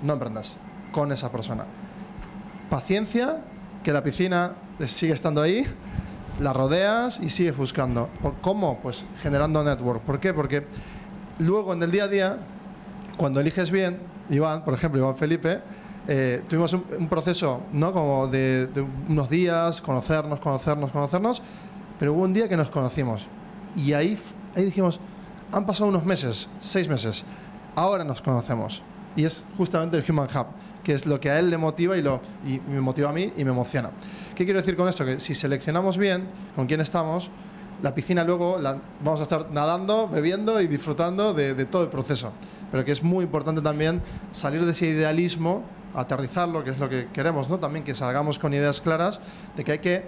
no 0.00 0.14
emprendas 0.14 0.54
con 0.90 1.12
esa 1.12 1.30
persona. 1.30 1.66
Paciencia, 2.70 3.42
que 3.84 3.92
la 3.92 4.02
piscina 4.02 4.52
sigue 4.86 5.12
estando 5.12 5.42
ahí, 5.42 5.66
la 6.40 6.54
rodeas 6.54 7.20
y 7.20 7.28
sigues 7.28 7.58
buscando. 7.58 8.08
¿Por 8.22 8.36
¿Cómo? 8.40 8.78
Pues 8.78 9.04
generando 9.20 9.62
network. 9.62 10.00
¿Por 10.00 10.18
qué? 10.18 10.32
Porque 10.32 10.66
luego 11.40 11.74
en 11.74 11.82
el 11.82 11.90
día 11.90 12.04
a 12.04 12.08
día, 12.08 12.38
cuando 13.16 13.40
eliges 13.40 13.70
bien, 13.70 13.98
Iván, 14.30 14.64
por 14.64 14.74
ejemplo, 14.74 15.00
Iván 15.00 15.16
Felipe, 15.16 15.60
eh, 16.08 16.42
tuvimos 16.48 16.72
un, 16.72 16.84
un 16.98 17.08
proceso, 17.08 17.62
¿no? 17.72 17.92
Como 17.92 18.26
de, 18.26 18.66
de 18.66 18.84
unos 19.08 19.30
días, 19.30 19.80
conocernos, 19.80 20.40
conocernos, 20.40 20.90
conocernos, 20.90 21.42
pero 21.98 22.14
hubo 22.14 22.22
un 22.22 22.32
día 22.32 22.48
que 22.48 22.56
nos 22.56 22.70
conocimos 22.70 23.28
y 23.76 23.92
ahí, 23.92 24.18
ahí 24.54 24.64
dijimos, 24.64 25.00
han 25.52 25.66
pasado 25.66 25.88
unos 25.88 26.04
meses, 26.04 26.48
seis 26.60 26.88
meses, 26.88 27.24
ahora 27.74 28.04
nos 28.04 28.20
conocemos. 28.22 28.82
Y 29.14 29.24
es 29.24 29.44
justamente 29.58 29.98
el 29.98 30.04
Human 30.08 30.28
Hub, 30.34 30.46
que 30.82 30.94
es 30.94 31.04
lo 31.04 31.20
que 31.20 31.30
a 31.30 31.38
él 31.38 31.50
le 31.50 31.58
motiva 31.58 31.96
y, 31.98 32.02
lo, 32.02 32.20
y 32.46 32.60
me 32.60 32.80
motiva 32.80 33.10
a 33.10 33.12
mí 33.12 33.30
y 33.36 33.44
me 33.44 33.50
emociona. 33.50 33.90
¿Qué 34.34 34.44
quiero 34.44 34.58
decir 34.58 34.74
con 34.74 34.88
esto? 34.88 35.04
Que 35.04 35.20
si 35.20 35.34
seleccionamos 35.34 35.98
bien 35.98 36.26
con 36.56 36.66
quién 36.66 36.80
estamos, 36.80 37.30
la 37.80 37.94
piscina 37.94 38.24
luego 38.24 38.58
vamos 39.04 39.20
a 39.20 39.22
estar 39.22 39.50
nadando, 39.50 40.08
bebiendo 40.08 40.60
y 40.60 40.66
disfrutando 40.66 41.32
de, 41.34 41.54
de 41.54 41.64
todo 41.64 41.82
el 41.84 41.88
proceso. 41.88 42.32
Pero 42.70 42.84
que 42.84 42.92
es 42.92 43.02
muy 43.02 43.24
importante 43.24 43.60
también 43.60 44.00
salir 44.30 44.64
de 44.64 44.72
ese 44.72 44.86
idealismo, 44.88 45.62
aterrizarlo, 45.94 46.64
que 46.64 46.70
es 46.70 46.78
lo 46.78 46.88
que 46.88 47.08
queremos, 47.12 47.48
¿no? 47.48 47.58
También 47.58 47.84
que 47.84 47.94
salgamos 47.94 48.38
con 48.38 48.54
ideas 48.54 48.80
claras 48.80 49.20
de 49.56 49.64
que 49.64 49.72
hay 49.72 49.78
que 49.80 50.04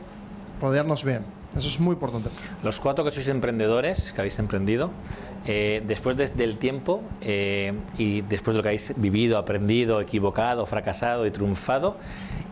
rodearnos 0.61 1.05
bien. 1.05 1.25
Eso 1.57 1.69
es 1.69 1.79
muy 1.79 1.93
importante. 1.95 2.31
Los 2.63 2.81
cuatro 2.81 3.05
que 3.05 3.11
sois 3.11 3.29
emprendedores, 3.29 4.13
que 4.13 4.21
habéis 4.21 4.39
emprendido, 4.39 4.91
eh, 5.47 5.83
después 5.87 6.17
de- 6.17 6.27
del 6.29 6.57
tiempo 6.59 7.03
eh, 7.21 7.75
y 7.99 8.23
después 8.23 8.55
de 8.55 8.59
lo 8.59 8.63
que 8.63 8.69
habéis 8.71 8.95
vivido, 8.97 9.37
aprendido, 9.39 10.01
equivocado, 10.01 10.65
fracasado 10.67 11.27
y 11.27 11.31
triunfado, 11.31 11.97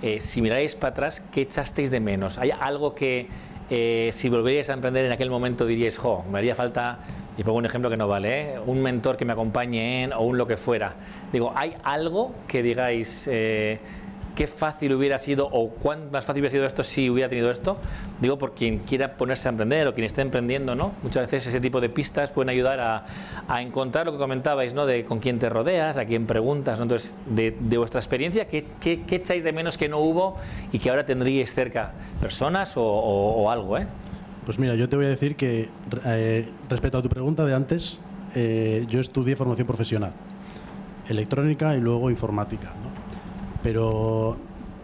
eh, 0.02 0.20
si 0.20 0.42
miráis 0.42 0.74
para 0.76 0.90
atrás, 0.92 1.22
¿qué 1.32 1.42
echasteis 1.42 1.90
de 1.90 2.00
menos? 2.00 2.38
¿Hay 2.38 2.50
algo 2.50 2.94
que 2.94 3.28
eh, 3.70 4.10
si 4.12 4.28
volvierais 4.28 4.68
a 4.70 4.74
emprender 4.74 5.04
en 5.04 5.12
aquel 5.12 5.30
momento 5.30 5.66
diríais, 5.66 5.98
jo, 5.98 6.24
me 6.30 6.38
haría 6.38 6.54
falta, 6.54 6.98
y 7.36 7.44
pongo 7.44 7.58
un 7.58 7.66
ejemplo 7.66 7.88
que 7.90 7.96
no 7.96 8.08
vale, 8.08 8.40
¿eh? 8.40 8.58
un 8.64 8.82
mentor 8.82 9.16
que 9.16 9.24
me 9.24 9.32
acompañe 9.32 10.04
en 10.04 10.12
o 10.12 10.20
un 10.20 10.38
lo 10.38 10.46
que 10.46 10.56
fuera? 10.56 10.94
Digo, 11.32 11.52
¿hay 11.54 11.74
algo 11.82 12.32
que 12.48 12.62
digáis... 12.62 13.28
eh, 13.30 13.78
qué 14.34 14.46
fácil 14.46 14.94
hubiera 14.94 15.18
sido 15.18 15.46
o 15.50 15.68
cuán 15.70 16.10
más 16.10 16.24
fácil 16.24 16.40
hubiera 16.42 16.50
sido 16.52 16.66
esto 16.66 16.82
si 16.82 17.10
hubiera 17.10 17.28
tenido 17.28 17.50
esto. 17.50 17.76
Digo, 18.20 18.38
por 18.38 18.54
quien 18.54 18.78
quiera 18.78 19.16
ponerse 19.16 19.48
a 19.48 19.50
emprender 19.50 19.86
o 19.88 19.94
quien 19.94 20.06
esté 20.06 20.22
emprendiendo, 20.22 20.74
¿no? 20.74 20.92
Muchas 21.02 21.30
veces 21.30 21.46
ese 21.48 21.60
tipo 21.60 21.80
de 21.80 21.88
pistas 21.88 22.30
pueden 22.30 22.48
ayudar 22.48 22.80
a, 22.80 23.04
a 23.48 23.60
encontrar 23.62 24.06
lo 24.06 24.12
que 24.12 24.18
comentabais, 24.18 24.72
¿no? 24.74 24.86
De 24.86 25.04
con 25.04 25.18
quién 25.18 25.38
te 25.38 25.48
rodeas, 25.48 25.98
a 25.98 26.04
quién 26.06 26.26
preguntas, 26.26 26.78
¿no? 26.78 26.84
Entonces, 26.84 27.16
de, 27.26 27.56
de 27.60 27.78
vuestra 27.78 28.00
experiencia, 28.00 28.46
¿qué, 28.48 28.66
qué, 28.80 29.02
qué 29.02 29.16
echáis 29.16 29.44
de 29.44 29.52
menos 29.52 29.76
que 29.76 29.88
no 29.88 29.98
hubo 29.98 30.36
y 30.72 30.78
que 30.78 30.88
ahora 30.90 31.04
tendríais 31.04 31.52
cerca? 31.54 31.92
¿Personas 32.20 32.76
o, 32.76 32.82
o- 32.82 33.42
o 33.42 33.50
algo, 33.50 33.76
eh? 33.78 33.86
Pues 34.46 34.58
mira, 34.58 34.74
yo 34.74 34.88
te 34.88 34.96
voy 34.96 35.06
a 35.06 35.08
decir 35.10 35.36
que 35.36 35.68
eh, 36.04 36.48
respecto 36.68 36.98
a 36.98 37.02
tu 37.02 37.08
pregunta 37.08 37.44
de 37.44 37.54
antes, 37.54 38.00
eh, 38.34 38.86
yo 38.88 38.98
estudié 38.98 39.36
formación 39.36 39.66
profesional, 39.66 40.12
electrónica 41.08 41.76
y 41.76 41.80
luego 41.80 42.10
informática, 42.10 42.72
¿no? 42.82 43.01
Pero 43.62 44.36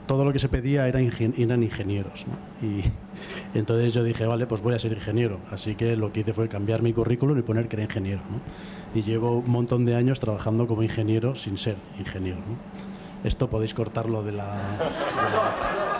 todo 0.07 0.25
lo 0.25 0.33
que 0.33 0.39
se 0.39 0.49
pedía 0.49 0.87
era 0.89 1.01
ingen- 1.01 1.35
eran 1.39 1.63
ingenieros, 1.63 2.27
¿no? 2.27 2.67
Y 2.67 2.83
entonces 3.59 3.93
yo 3.93 4.03
dije, 4.03 4.25
vale, 4.27 4.47
pues 4.47 4.61
voy 4.63 4.75
a 4.75 4.79
ser 4.79 4.93
ingeniero. 4.93 5.39
Así 5.51 5.75
que 5.75 5.97
lo 5.97 6.13
que 6.13 6.21
hice 6.21 6.33
fue 6.33 6.49
cambiar 6.49 6.83
mi 6.83 6.93
currículum 6.93 7.39
y 7.39 7.43
poner 7.43 7.69
que 7.69 7.77
era 7.77 7.85
ingeniero, 7.85 8.21
¿no? 8.31 8.41
Y 8.99 9.03
llevo 9.03 9.39
un 9.39 9.51
montón 9.51 9.85
de 9.85 9.95
años 9.97 10.19
trabajando 10.21 10.67
como 10.67 10.83
ingeniero 10.83 11.35
sin 11.37 11.59
ser 11.59 11.77
ingeniero, 11.99 12.39
¿no? 12.39 12.57
Esto 13.25 13.51
podéis 13.51 13.75
cortarlo 13.75 14.23
de 14.23 14.33
la... 14.33 14.55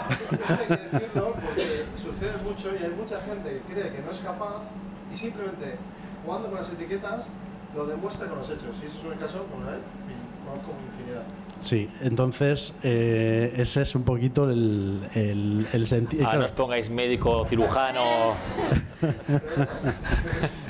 Hay 0.07 0.67
que 0.67 0.97
decirlo 0.97 1.33
porque 1.35 1.83
sucede 1.95 2.37
mucho 2.43 2.69
y 2.79 2.83
hay 2.83 2.91
mucha 2.97 3.19
gente 3.21 3.61
que 3.67 3.73
cree 3.73 3.91
que 3.93 4.01
no 4.01 4.09
es 4.09 4.19
capaz 4.19 4.63
y 5.11 5.15
simplemente 5.15 5.75
jugando 6.25 6.47
con 6.47 6.57
las 6.57 6.69
etiquetas 6.71 7.29
lo 7.75 7.85
demuestra 7.85 8.27
con 8.27 8.37
los 8.39 8.49
hechos. 8.49 8.73
Y 8.81 8.85
eso 8.87 8.99
es 9.07 9.13
el 9.13 9.19
caso 9.19 9.43
con 9.51 9.61
él 9.67 9.79
y 10.07 10.47
conozco 10.47 10.71
infinidad. 10.95 11.23
Sí, 11.61 11.89
entonces 12.01 12.73
eh, 12.83 13.53
ese 13.57 13.81
es 13.81 13.93
un 13.93 14.03
poquito 14.03 14.49
el, 14.49 15.01
el, 15.13 15.67
el 15.73 15.87
sentido... 15.87 16.25
Ahora 16.25 16.39
no 16.39 16.45
os 16.45 16.51
pongáis 16.51 16.89
médico, 16.89 17.45
cirujano. 17.45 18.33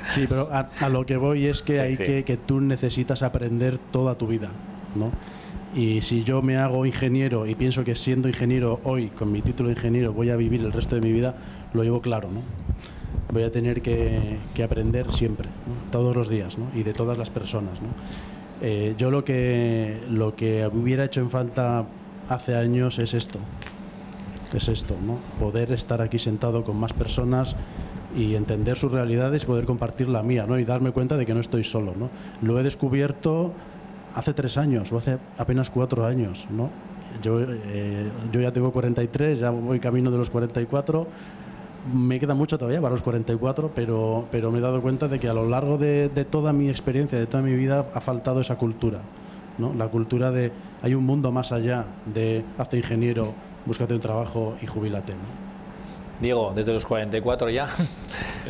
Sí, 0.10 0.26
pero 0.28 0.50
a, 0.52 0.70
a 0.80 0.90
lo 0.90 1.06
que 1.06 1.18
voy 1.18 1.46
es 1.46 1.62
que 1.62 1.76
Sí, 1.76 1.80
hay 1.80 1.96
sí. 1.96 2.04
Que, 2.04 2.24
que 2.24 2.36
tú 2.38 2.60
necesitas 2.62 3.22
aprender 3.22 3.78
toda 3.78 4.16
tu 4.16 4.26
vida, 4.26 4.50
¿no? 4.96 5.12
Y 5.76 6.02
si 6.02 6.24
yo 6.24 6.42
me 6.42 6.58
hago 6.58 6.84
ingeniero 6.88 7.46
y 7.46 7.54
pienso 7.54 7.84
que 7.84 7.94
siendo 7.96 8.28
ingeniero 8.28 8.80
hoy, 8.84 9.10
con 9.10 9.32
mi 9.32 9.44
título 9.44 9.70
de 9.70 9.76
ingeniero, 9.76 10.12
voy 10.12 10.32
a 10.32 10.36
vivir 10.36 10.62
el 10.62 10.72
resto 10.72 10.96
de 10.96 11.02
mi 11.02 11.12
vida, 11.12 11.36
lo 11.74 11.84
llevo 11.84 12.02
claro, 12.02 12.30
¿no? 12.32 12.42
Voy 13.32 13.44
a 13.44 13.52
tener 13.52 13.84
que, 13.84 14.38
que 14.56 14.64
aprender 14.64 15.12
siempre, 15.12 15.48
¿no? 15.68 15.92
todos 15.92 16.16
los 16.16 16.28
días, 16.28 16.58
¿no? 16.58 16.66
Y 16.74 16.82
de 16.82 16.94
todas 16.94 17.16
las 17.20 17.30
personas, 17.30 17.80
¿no? 17.84 17.90
Eh, 18.62 18.96
yo 18.98 19.10
lo 19.10 19.24
que, 19.24 20.02
lo 20.10 20.36
que 20.36 20.70
hubiera 20.74 21.06
hecho 21.06 21.22
en 21.22 21.30
falta 21.30 21.86
hace 22.28 22.56
años 22.56 23.00
es 23.00 23.14
esto, 23.14 23.40
es 24.54 24.68
esto, 24.68 24.96
¿no? 25.06 25.18
Poder 25.40 25.72
estar 25.72 26.02
aquí 26.02 26.20
sentado 26.20 26.64
con 26.64 26.78
más 26.78 26.94
personas 26.94 27.56
y 28.16 28.36
entender 28.36 28.78
sus 28.78 28.92
realidades 28.92 29.44
y 29.44 29.46
poder 29.46 29.66
compartir 29.66 30.10
la 30.10 30.24
mía, 30.24 30.46
¿no? 30.48 30.60
Y 30.60 30.66
darme 30.66 30.92
cuenta 30.92 31.16
de 31.16 31.26
que 31.26 31.34
no 31.34 31.40
estoy 31.40 31.64
solo, 31.64 31.94
¿no? 31.98 32.10
Lo 32.42 32.60
he 32.60 32.64
descubierto 32.64 33.54
hace 34.16 34.34
tres 34.34 34.58
años 34.58 34.92
o 34.92 34.98
hace 34.98 35.18
apenas 35.38 35.70
cuatro 35.70 36.06
años, 36.06 36.48
¿no? 36.50 36.70
Yo, 37.22 37.40
eh, 37.42 38.08
yo 38.32 38.42
ya 38.42 38.52
tengo 38.52 38.72
43, 38.72 39.40
ya 39.40 39.50
voy 39.50 39.80
camino 39.80 40.12
de 40.12 40.18
los 40.18 40.30
44. 40.30 41.08
Me 41.94 42.20
queda 42.20 42.34
mucho 42.34 42.58
todavía 42.58 42.82
para 42.82 42.94
los 42.94 43.02
44, 43.02 43.72
pero, 43.74 44.28
pero 44.32 44.52
me 44.52 44.60
he 44.60 44.62
dado 44.62 44.82
cuenta 44.82 45.08
de 45.08 45.20
que 45.20 45.30
a 45.30 45.34
lo 45.34 45.48
largo 45.48 45.78
de, 45.78 46.10
de 46.10 46.26
toda 46.26 46.54
mi 46.54 46.70
experiencia, 46.70 47.18
de 47.18 47.26
toda 47.26 47.42
mi 47.42 47.54
vida, 47.54 47.86
ha 47.94 48.02
faltado 48.02 48.42
esa 48.42 48.58
cultura. 48.58 49.00
¿no? 49.58 49.74
La 49.74 49.88
cultura 49.88 50.32
de 50.32 50.52
hay 50.82 50.94
un 50.94 51.06
mundo 51.06 51.32
más 51.32 51.52
allá 51.52 51.86
de 52.06 52.44
hazte 52.58 52.78
ingeniero, 52.78 53.34
búscate 53.66 53.94
un 53.94 54.00
trabajo 54.00 54.56
y 54.62 54.68
jubílate. 54.68 55.14
¿no? 55.14 55.50
Diego, 56.22 56.52
desde 56.54 56.74
los 56.74 56.86
44 56.86 57.50
ya. 57.50 57.68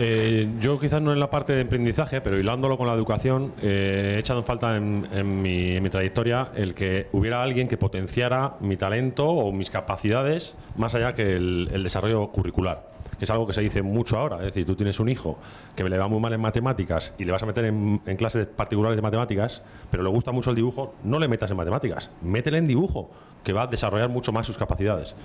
Eh, 0.02 0.48
yo 0.62 0.80
quizás 0.80 1.02
no 1.02 1.12
en 1.12 1.20
la 1.20 1.30
parte 1.30 1.52
de 1.52 1.62
emprendizaje, 1.62 2.22
pero 2.22 2.40
hilándolo 2.40 2.78
con 2.78 2.88
la 2.88 2.94
educación, 2.94 3.52
eh, 3.62 4.14
he 4.16 4.20
echado 4.20 4.40
en 4.40 4.46
falta 4.46 4.78
en, 4.78 5.06
en 5.12 5.42
mi, 5.42 5.72
en 5.72 5.84
mi 5.84 5.90
trayectoria 5.90 6.52
el 6.56 6.74
que 6.74 7.08
hubiera 7.12 7.44
alguien 7.44 7.68
que 7.68 7.76
potenciara 7.76 8.54
mi 8.62 8.78
talento 8.78 9.28
o 9.28 9.52
mis 9.52 9.70
capacidades 9.70 10.56
más 10.78 10.96
allá 10.96 11.16
que 11.16 11.36
el, 11.36 11.70
el 11.74 11.84
desarrollo 11.84 12.28
curricular 12.28 12.84
que 13.20 13.26
es 13.26 13.32
algo 13.32 13.46
que 13.46 13.54
se 13.54 13.62
dice 13.62 13.82
mucho 13.82 14.18
ahora. 14.18 14.38
Es 14.38 14.46
decir, 14.46 14.66
tú 14.66 14.76
tienes 14.76 15.00
un 15.00 15.10
hijo 15.10 15.38
que 15.76 15.84
le 15.84 15.98
va 15.98 16.08
muy 16.08 16.20
mal 16.20 16.32
en 16.34 16.42
matemáticas 16.42 17.14
y 17.18 17.26
le 17.26 17.32
vas 17.32 17.44
a 17.44 17.46
meter 17.46 17.66
en, 17.66 18.00
clases 18.18 18.48
particulares 18.48 18.96
de 18.96 19.02
matemáticas, 19.02 19.62
pero 19.92 20.02
le 20.02 20.10
gusta 20.10 20.32
mucho 20.32 20.50
el 20.50 20.56
dibujo, 20.56 20.96
no 21.04 21.20
le 21.20 21.28
metas 21.28 21.52
en 21.52 21.58
matemáticas, 21.58 22.10
métele 22.22 22.58
en 22.58 22.68
dibujo, 22.68 23.12
que 23.44 23.54
va 23.54 23.64
a 23.64 23.68
desarrollar 23.68 24.10
mucho 24.10 24.32
más 24.32 24.48
sus 24.48 24.58
capacidades. 24.58 25.16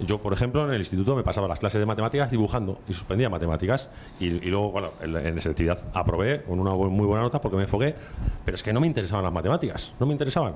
Yo, 0.00 0.18
por 0.18 0.32
ejemplo, 0.32 0.64
en 0.64 0.72
el 0.72 0.80
instituto 0.80 1.16
me 1.16 1.22
pasaba 1.22 1.48
las 1.48 1.58
clases 1.58 1.80
de 1.80 1.86
matemáticas 1.86 2.30
dibujando 2.30 2.80
y 2.88 2.94
suspendía 2.94 3.28
matemáticas. 3.28 3.88
Y, 4.20 4.30
luego, 4.30 4.70
bueno, 4.70 4.90
en, 5.00 5.16
en 5.16 5.40
selectividad 5.40 5.84
aprobé 5.92 6.42
con 6.42 6.60
una 6.60 6.72
muy 6.72 7.06
buena 7.06 7.22
nota 7.22 7.40
porque 7.40 7.56
me 7.56 7.64
enfoqué, 7.64 7.94
pero 8.44 8.54
es 8.54 8.62
que 8.62 8.72
no 8.72 8.80
me 8.80 8.86
interesaban 8.86 9.24
las 9.24 9.32
matemáticas, 9.32 9.92
no 9.98 10.06
me 10.06 10.12
interesaban. 10.12 10.54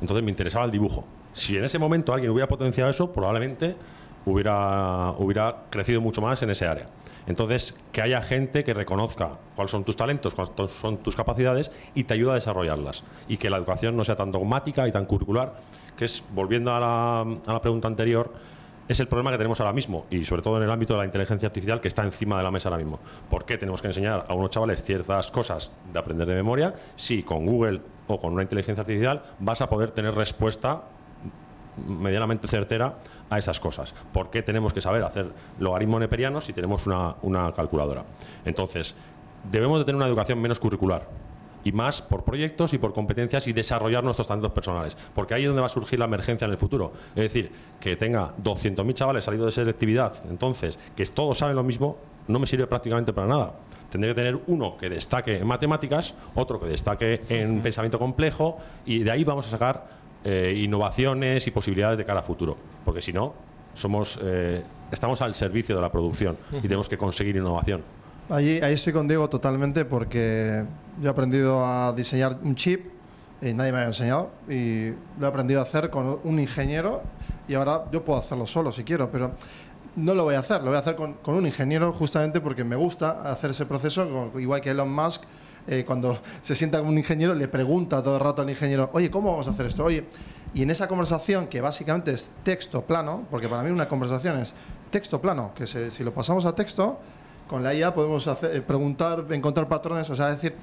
Entonces 0.00 0.24
me 0.24 0.30
interesaba 0.30 0.64
el 0.64 0.72
dibujo. 0.72 1.04
Si 1.32 1.56
en 1.56 1.64
ese 1.64 1.78
momento 1.78 2.12
alguien 2.12 2.32
hubiera 2.32 2.48
potenciado 2.48 2.90
eso, 2.90 3.12
probablemente 3.12 3.76
hubiera, 4.26 5.12
hubiera 5.18 5.64
crecido 5.70 6.00
mucho 6.00 6.20
más 6.20 6.42
en 6.42 6.50
ese 6.50 6.66
área. 6.66 6.86
Entonces, 7.26 7.78
que 7.92 8.02
haya 8.02 8.20
gente 8.20 8.64
que 8.64 8.74
reconozca 8.74 9.38
cuáles 9.54 9.70
son 9.70 9.84
tus 9.84 9.96
talentos, 9.96 10.34
cuáles 10.34 10.72
son 10.72 10.98
tus 10.98 11.14
capacidades 11.14 11.70
y 11.94 12.04
te 12.04 12.14
ayuda 12.14 12.32
a 12.32 12.34
desarrollarlas. 12.34 13.04
Y 13.28 13.36
que 13.36 13.48
la 13.48 13.58
educación 13.58 13.96
no 13.96 14.04
sea 14.04 14.16
tan 14.16 14.32
dogmática 14.32 14.88
y 14.88 14.92
tan 14.92 15.04
curricular, 15.06 15.54
que 15.96 16.06
es, 16.06 16.24
volviendo 16.34 16.74
a 16.74 16.80
la, 16.80 17.20
a 17.20 17.52
la 17.52 17.60
pregunta 17.60 17.86
anterior, 17.86 18.32
es 18.88 18.98
el 19.00 19.06
problema 19.06 19.30
que 19.30 19.38
tenemos 19.38 19.60
ahora 19.60 19.72
mismo 19.72 20.06
y 20.10 20.24
sobre 20.24 20.42
todo 20.42 20.56
en 20.56 20.64
el 20.64 20.70
ámbito 20.70 20.94
de 20.94 20.98
la 21.00 21.04
inteligencia 21.04 21.46
artificial 21.46 21.80
que 21.80 21.88
está 21.88 22.02
encima 22.02 22.36
de 22.36 22.42
la 22.42 22.50
mesa 22.50 22.68
ahora 22.68 22.82
mismo. 22.82 22.98
¿Por 23.30 23.44
qué 23.44 23.56
tenemos 23.56 23.80
que 23.80 23.88
enseñar 23.88 24.26
a 24.28 24.34
unos 24.34 24.50
chavales 24.50 24.82
ciertas 24.82 25.30
cosas 25.30 25.70
de 25.92 25.98
aprender 25.98 26.26
de 26.26 26.34
memoria 26.34 26.74
si 26.96 27.22
con 27.22 27.46
Google 27.46 27.80
o 28.08 28.18
con 28.18 28.32
una 28.32 28.42
inteligencia 28.42 28.82
artificial 28.82 29.22
vas 29.38 29.62
a 29.62 29.68
poder 29.68 29.92
tener 29.92 30.14
respuesta 30.14 30.82
medianamente 31.86 32.48
certera 32.48 32.98
a 33.30 33.38
esas 33.38 33.60
cosas. 33.60 33.94
¿Por 34.12 34.30
qué 34.30 34.42
tenemos 34.42 34.72
que 34.72 34.80
saber 34.80 35.02
hacer 35.02 35.30
logaritmos 35.58 36.00
neperianos 36.00 36.44
si 36.44 36.52
tenemos 36.52 36.86
una, 36.86 37.14
una 37.22 37.52
calculadora? 37.52 38.04
Entonces, 38.44 38.94
debemos 39.50 39.78
de 39.78 39.84
tener 39.84 39.96
una 39.96 40.06
educación 40.06 40.40
menos 40.40 40.58
curricular 40.58 41.08
y 41.64 41.72
más 41.72 42.02
por 42.02 42.24
proyectos 42.24 42.74
y 42.74 42.78
por 42.78 42.92
competencias 42.92 43.46
y 43.46 43.52
desarrollar 43.52 44.02
nuestros 44.04 44.26
talentos 44.26 44.52
personales. 44.52 44.96
Porque 45.14 45.34
ahí 45.34 45.42
es 45.42 45.48
donde 45.48 45.60
va 45.60 45.66
a 45.66 45.70
surgir 45.70 45.98
la 45.98 46.06
emergencia 46.06 46.44
en 46.44 46.50
el 46.50 46.58
futuro. 46.58 46.92
Es 47.14 47.22
decir, 47.22 47.50
que 47.80 47.96
tenga 47.96 48.34
200.000 48.42 48.94
chavales 48.94 49.24
salidos 49.24 49.46
de 49.46 49.52
selectividad, 49.52 50.14
entonces, 50.30 50.78
que 50.96 51.04
todos 51.06 51.38
saben 51.38 51.56
lo 51.56 51.62
mismo, 51.62 51.98
no 52.28 52.38
me 52.38 52.46
sirve 52.46 52.66
prácticamente 52.66 53.12
para 53.12 53.26
nada. 53.26 53.52
Tendré 53.90 54.10
que 54.10 54.14
tener 54.14 54.40
uno 54.46 54.76
que 54.76 54.88
destaque 54.88 55.38
en 55.38 55.46
matemáticas, 55.46 56.14
otro 56.34 56.58
que 56.58 56.66
destaque 56.66 57.22
en 57.28 57.60
pensamiento 57.60 57.98
complejo 57.98 58.56
y 58.86 59.00
de 59.00 59.10
ahí 59.10 59.22
vamos 59.22 59.46
a 59.48 59.50
sacar 59.50 60.01
eh, 60.24 60.54
innovaciones 60.56 61.46
y 61.46 61.50
posibilidades 61.50 61.98
de 61.98 62.04
cara 62.04 62.20
a 62.20 62.22
futuro. 62.22 62.56
Porque 62.84 63.00
si 63.00 63.12
no, 63.12 63.34
somos, 63.74 64.18
eh, 64.22 64.62
estamos 64.90 65.20
al 65.22 65.34
servicio 65.34 65.74
de 65.74 65.82
la 65.82 65.90
producción 65.90 66.36
y 66.52 66.62
tenemos 66.62 66.88
que 66.88 66.98
conseguir 66.98 67.36
innovación. 67.36 67.82
Ahí, 68.28 68.60
ahí 68.62 68.74
estoy 68.74 68.92
con 68.92 69.08
Diego 69.08 69.28
totalmente 69.28 69.84
porque 69.84 70.64
yo 71.00 71.08
he 71.08 71.10
aprendido 71.10 71.64
a 71.66 71.92
diseñar 71.92 72.38
un 72.42 72.54
chip 72.54 72.86
y 73.40 73.52
nadie 73.52 73.72
me 73.72 73.78
había 73.78 73.88
enseñado 73.88 74.30
y 74.48 74.90
lo 75.18 75.26
he 75.26 75.28
aprendido 75.28 75.60
a 75.60 75.64
hacer 75.64 75.90
con 75.90 76.20
un 76.22 76.38
ingeniero 76.38 77.02
y 77.48 77.54
ahora 77.54 77.84
yo 77.90 78.04
puedo 78.04 78.20
hacerlo 78.20 78.46
solo 78.46 78.70
si 78.70 78.84
quiero, 78.84 79.10
pero 79.10 79.32
no 79.96 80.14
lo 80.14 80.24
voy 80.24 80.36
a 80.36 80.38
hacer, 80.38 80.60
lo 80.60 80.68
voy 80.68 80.76
a 80.76 80.78
hacer 80.78 80.94
con, 80.94 81.14
con 81.14 81.34
un 81.34 81.46
ingeniero 81.46 81.92
justamente 81.92 82.40
porque 82.40 82.62
me 82.62 82.76
gusta 82.76 83.30
hacer 83.30 83.50
ese 83.50 83.66
proceso, 83.66 84.30
igual 84.38 84.60
que 84.60 84.70
Elon 84.70 84.92
Musk. 84.94 85.24
Eh, 85.66 85.84
cuando 85.86 86.18
se 86.40 86.56
sienta 86.56 86.80
con 86.80 86.88
un 86.88 86.98
ingeniero, 86.98 87.34
le 87.34 87.48
pregunta 87.48 88.02
todo 88.02 88.16
el 88.16 88.20
rato 88.20 88.42
al 88.42 88.50
ingeniero, 88.50 88.90
oye, 88.92 89.10
¿cómo 89.10 89.30
vamos 89.30 89.46
a 89.48 89.50
hacer 89.50 89.66
esto? 89.66 89.84
Oye, 89.84 90.04
y 90.54 90.62
en 90.62 90.70
esa 90.70 90.88
conversación, 90.88 91.46
que 91.46 91.60
básicamente 91.60 92.12
es 92.12 92.30
texto 92.42 92.82
plano, 92.82 93.26
porque 93.30 93.48
para 93.48 93.62
mí 93.62 93.70
una 93.70 93.88
conversación 93.88 94.38
es 94.38 94.54
texto 94.90 95.20
plano, 95.20 95.52
que 95.54 95.66
si 95.66 96.04
lo 96.04 96.12
pasamos 96.12 96.44
a 96.44 96.54
texto, 96.54 96.98
con 97.48 97.62
la 97.62 97.74
IA 97.74 97.94
podemos 97.94 98.26
hacer, 98.26 98.56
eh, 98.56 98.62
preguntar, 98.62 99.24
encontrar 99.30 99.68
patrones, 99.68 100.08
o 100.10 100.16
sea, 100.16 100.28
decir, 100.28 100.54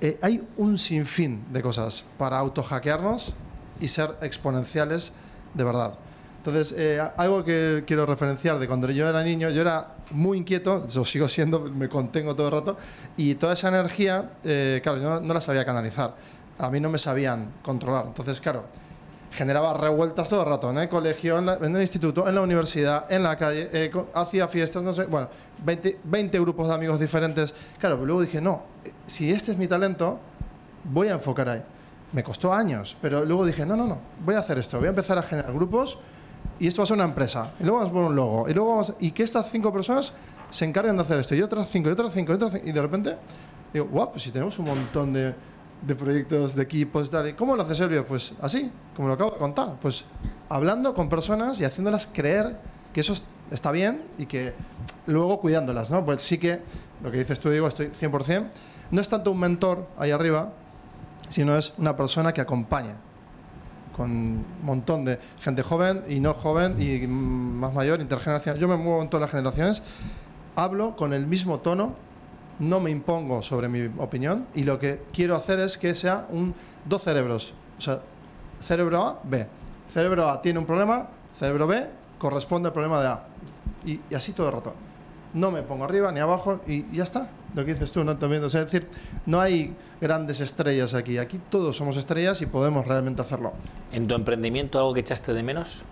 eh, 0.00 0.18
hay 0.22 0.46
un 0.56 0.78
sinfín 0.78 1.44
de 1.52 1.62
cosas 1.62 2.04
para 2.16 2.38
autohackearnos 2.38 3.34
y 3.80 3.88
ser 3.88 4.16
exponenciales 4.22 5.12
de 5.54 5.64
verdad. 5.64 5.94
Entonces, 6.40 6.74
eh, 6.78 6.98
algo 7.18 7.44
que 7.44 7.84
quiero 7.86 8.06
referenciar 8.06 8.58
de 8.58 8.66
cuando 8.66 8.90
yo 8.90 9.06
era 9.06 9.22
niño, 9.22 9.50
yo 9.50 9.60
era 9.60 9.88
muy 10.12 10.38
inquieto, 10.38 10.86
yo 10.86 11.04
sigo 11.04 11.28
siendo, 11.28 11.60
me 11.60 11.86
contengo 11.90 12.34
todo 12.34 12.46
el 12.46 12.52
rato, 12.54 12.76
y 13.18 13.34
toda 13.34 13.52
esa 13.52 13.68
energía, 13.68 14.30
eh, 14.42 14.80
claro, 14.82 14.98
yo 14.98 15.10
no, 15.10 15.20
no 15.20 15.34
la 15.34 15.40
sabía 15.42 15.66
canalizar, 15.66 16.14
a 16.58 16.70
mí 16.70 16.80
no 16.80 16.88
me 16.88 16.96
sabían 16.98 17.50
controlar. 17.62 18.06
Entonces, 18.06 18.40
claro, 18.40 18.64
generaba 19.32 19.74
revueltas 19.74 20.30
todo 20.30 20.40
el 20.42 20.48
rato 20.48 20.70
en 20.70 20.78
el 20.78 20.88
colegio, 20.88 21.36
en, 21.38 21.44
la- 21.46 21.54
en 21.56 21.76
el 21.76 21.82
instituto, 21.82 22.26
en 22.26 22.34
la 22.34 22.40
universidad, 22.40 23.04
en 23.12 23.22
la 23.22 23.36
calle, 23.36 23.68
eh, 23.72 23.90
hacía 24.14 24.48
fiestas, 24.48 24.82
no 24.82 24.94
sé, 24.94 25.04
bueno, 25.04 25.28
20, 25.62 25.98
20 26.04 26.40
grupos 26.40 26.68
de 26.68 26.74
amigos 26.74 26.98
diferentes. 26.98 27.52
Claro, 27.78 27.96
pero 27.96 28.06
luego 28.06 28.22
dije, 28.22 28.40
no, 28.40 28.62
eh, 28.84 28.90
si 29.06 29.30
este 29.30 29.52
es 29.52 29.58
mi 29.58 29.66
talento, 29.68 30.18
voy 30.84 31.08
a 31.08 31.12
enfocar 31.12 31.50
ahí. 31.50 31.62
Me 32.12 32.22
costó 32.24 32.50
años, 32.52 32.96
pero 33.02 33.26
luego 33.26 33.44
dije, 33.44 33.66
no, 33.66 33.76
no, 33.76 33.86
no, 33.86 33.98
voy 34.24 34.34
a 34.36 34.38
hacer 34.38 34.56
esto, 34.58 34.78
voy 34.78 34.86
a 34.86 34.90
empezar 34.90 35.18
a 35.18 35.22
generar 35.22 35.52
grupos 35.52 35.98
y 36.60 36.68
esto 36.68 36.82
va 36.82 36.84
a 36.84 36.86
ser 36.86 36.94
una 36.96 37.04
empresa. 37.04 37.52
Y 37.58 37.64
luego 37.64 37.78
vamos 37.78 37.90
a 37.90 37.92
poner 37.92 38.08
un 38.10 38.16
logo. 38.16 38.48
Y 38.48 38.54
luego 38.54 38.82
y 39.00 39.10
que 39.10 39.22
estas 39.24 39.50
cinco 39.50 39.72
personas 39.72 40.12
se 40.50 40.64
encarguen 40.64 40.94
de 40.96 41.02
hacer 41.02 41.18
esto. 41.18 41.34
Y 41.34 41.42
otras 41.42 41.68
cinco, 41.68 41.88
y 41.88 41.92
otras 41.92 42.12
cinco, 42.12 42.34
y 42.62 42.72
de 42.72 42.82
repente 42.82 43.16
digo, 43.72 43.86
guau, 43.86 44.10
pues 44.12 44.22
si 44.22 44.30
tenemos 44.30 44.58
un 44.58 44.66
montón 44.66 45.12
de, 45.12 45.34
de 45.82 45.94
proyectos, 45.94 46.54
de 46.54 46.62
equipos, 46.62 47.10
tal. 47.10 47.28
¿Y 47.28 47.32
cómo 47.32 47.56
lo 47.56 47.62
hace 47.62 47.74
Servio? 47.74 48.06
Pues 48.06 48.34
así, 48.42 48.70
como 48.94 49.08
lo 49.08 49.14
acabo 49.14 49.30
de 49.32 49.38
contar. 49.38 49.76
Pues 49.80 50.04
hablando 50.48 50.94
con 50.94 51.08
personas 51.08 51.58
y 51.60 51.64
haciéndolas 51.64 52.06
creer 52.12 52.56
que 52.92 53.00
eso 53.00 53.12
es- 53.14 53.24
está 53.50 53.70
bien 53.72 54.02
y 54.18 54.26
que 54.26 54.52
luego 55.06 55.40
cuidándolas, 55.40 55.90
¿no? 55.90 56.04
Pues 56.04 56.22
sí 56.22 56.38
que, 56.38 56.60
lo 57.02 57.10
que 57.10 57.18
dices 57.18 57.40
tú, 57.40 57.48
digo, 57.50 57.66
estoy 57.68 57.86
100%. 57.88 58.46
No 58.90 59.00
es 59.00 59.08
tanto 59.08 59.30
un 59.32 59.38
mentor 59.40 59.86
ahí 59.98 60.10
arriba, 60.10 60.52
sino 61.30 61.56
es 61.56 61.72
una 61.78 61.96
persona 61.96 62.32
que 62.34 62.40
acompaña 62.40 62.96
con 64.00 64.10
un 64.10 64.46
montón 64.62 65.04
de 65.04 65.18
gente 65.42 65.62
joven 65.62 66.04
y 66.08 66.20
no 66.20 66.32
joven 66.32 66.74
y 66.80 67.06
más 67.06 67.74
mayor, 67.74 68.00
intergeneracional. 68.00 68.58
Yo 68.58 68.66
me 68.66 68.76
muevo 68.76 69.02
en 69.02 69.10
todas 69.10 69.20
las 69.20 69.30
generaciones, 69.30 69.82
hablo 70.56 70.96
con 70.96 71.12
el 71.12 71.26
mismo 71.26 71.60
tono, 71.60 71.96
no 72.60 72.80
me 72.80 72.90
impongo 72.90 73.42
sobre 73.42 73.68
mi 73.68 73.90
opinión 73.98 74.46
y 74.54 74.64
lo 74.64 74.78
que 74.78 75.02
quiero 75.12 75.36
hacer 75.36 75.60
es 75.60 75.76
que 75.76 75.94
sea 75.94 76.26
un 76.30 76.54
dos 76.86 77.02
cerebros, 77.02 77.52
o 77.76 77.80
sea, 77.82 78.00
cerebro 78.58 79.02
A, 79.02 79.20
B. 79.22 79.46
Cerebro 79.90 80.30
A 80.30 80.40
tiene 80.40 80.60
un 80.60 80.64
problema, 80.64 81.10
cerebro 81.34 81.66
B 81.66 81.86
corresponde 82.16 82.68
al 82.68 82.72
problema 82.72 83.02
de 83.02 83.06
A. 83.06 83.24
Y, 83.84 84.00
y 84.08 84.14
así 84.14 84.32
todo 84.32 84.46
el 84.46 84.54
rato. 84.54 84.72
No 85.34 85.50
me 85.50 85.62
pongo 85.62 85.84
arriba 85.84 86.10
ni 86.10 86.20
abajo 86.20 86.60
y 86.66 86.90
ya 86.90 87.04
está. 87.04 87.28
Lo 87.54 87.64
que 87.64 87.72
dices 87.72 87.90
tú, 87.92 88.04
¿no? 88.04 88.16
También, 88.16 88.42
o 88.44 88.48
sea, 88.48 88.60
es 88.62 88.70
decir, 88.70 88.88
no 89.26 89.40
hay 89.40 89.74
grandes 90.00 90.40
estrellas 90.40 90.94
aquí. 90.94 91.18
Aquí 91.18 91.40
todos 91.50 91.76
somos 91.76 91.96
estrellas 91.96 92.40
y 92.42 92.46
podemos 92.46 92.86
realmente 92.86 93.22
hacerlo. 93.22 93.52
¿En 93.92 94.06
tu 94.06 94.14
emprendimiento 94.14 94.78
algo 94.78 94.94
que 94.94 95.00
echaste 95.00 95.32
de 95.32 95.42
menos? 95.42 95.82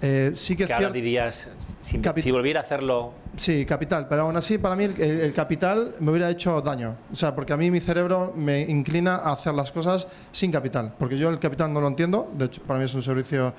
Eh, 0.00 0.30
sí 0.34 0.56
que 0.56 0.66
Que 0.66 0.72
ahora 0.72 0.90
dirías, 0.90 1.50
si, 1.80 2.00
si 2.22 2.30
volviera 2.30 2.60
a 2.60 2.62
hacerlo, 2.62 3.12
Sí, 3.38 3.64
capital, 3.64 4.08
pero 4.08 4.22
aún 4.22 4.36
así 4.36 4.58
para 4.58 4.74
mí 4.74 4.84
el, 4.84 5.00
el 5.00 5.32
capital 5.32 5.94
me 6.00 6.10
hubiera 6.10 6.28
hecho 6.28 6.60
daño. 6.60 6.96
O 7.12 7.14
sea, 7.14 7.36
porque 7.36 7.52
a 7.52 7.56
mí 7.56 7.70
mi 7.70 7.80
cerebro 7.80 8.32
me 8.34 8.62
inclina 8.62 9.14
a 9.16 9.32
hacer 9.32 9.54
las 9.54 9.70
cosas 9.70 10.08
sin 10.32 10.50
capital. 10.50 10.92
Porque 10.98 11.16
yo 11.16 11.28
el 11.30 11.38
capital 11.38 11.72
no 11.72 11.80
lo 11.80 11.86
entiendo. 11.86 12.30
De 12.34 12.46
hecho, 12.46 12.62
para 12.62 12.80
mí 12.80 12.84
es 12.84 12.94
un 12.94 13.02
servicio 13.02 13.54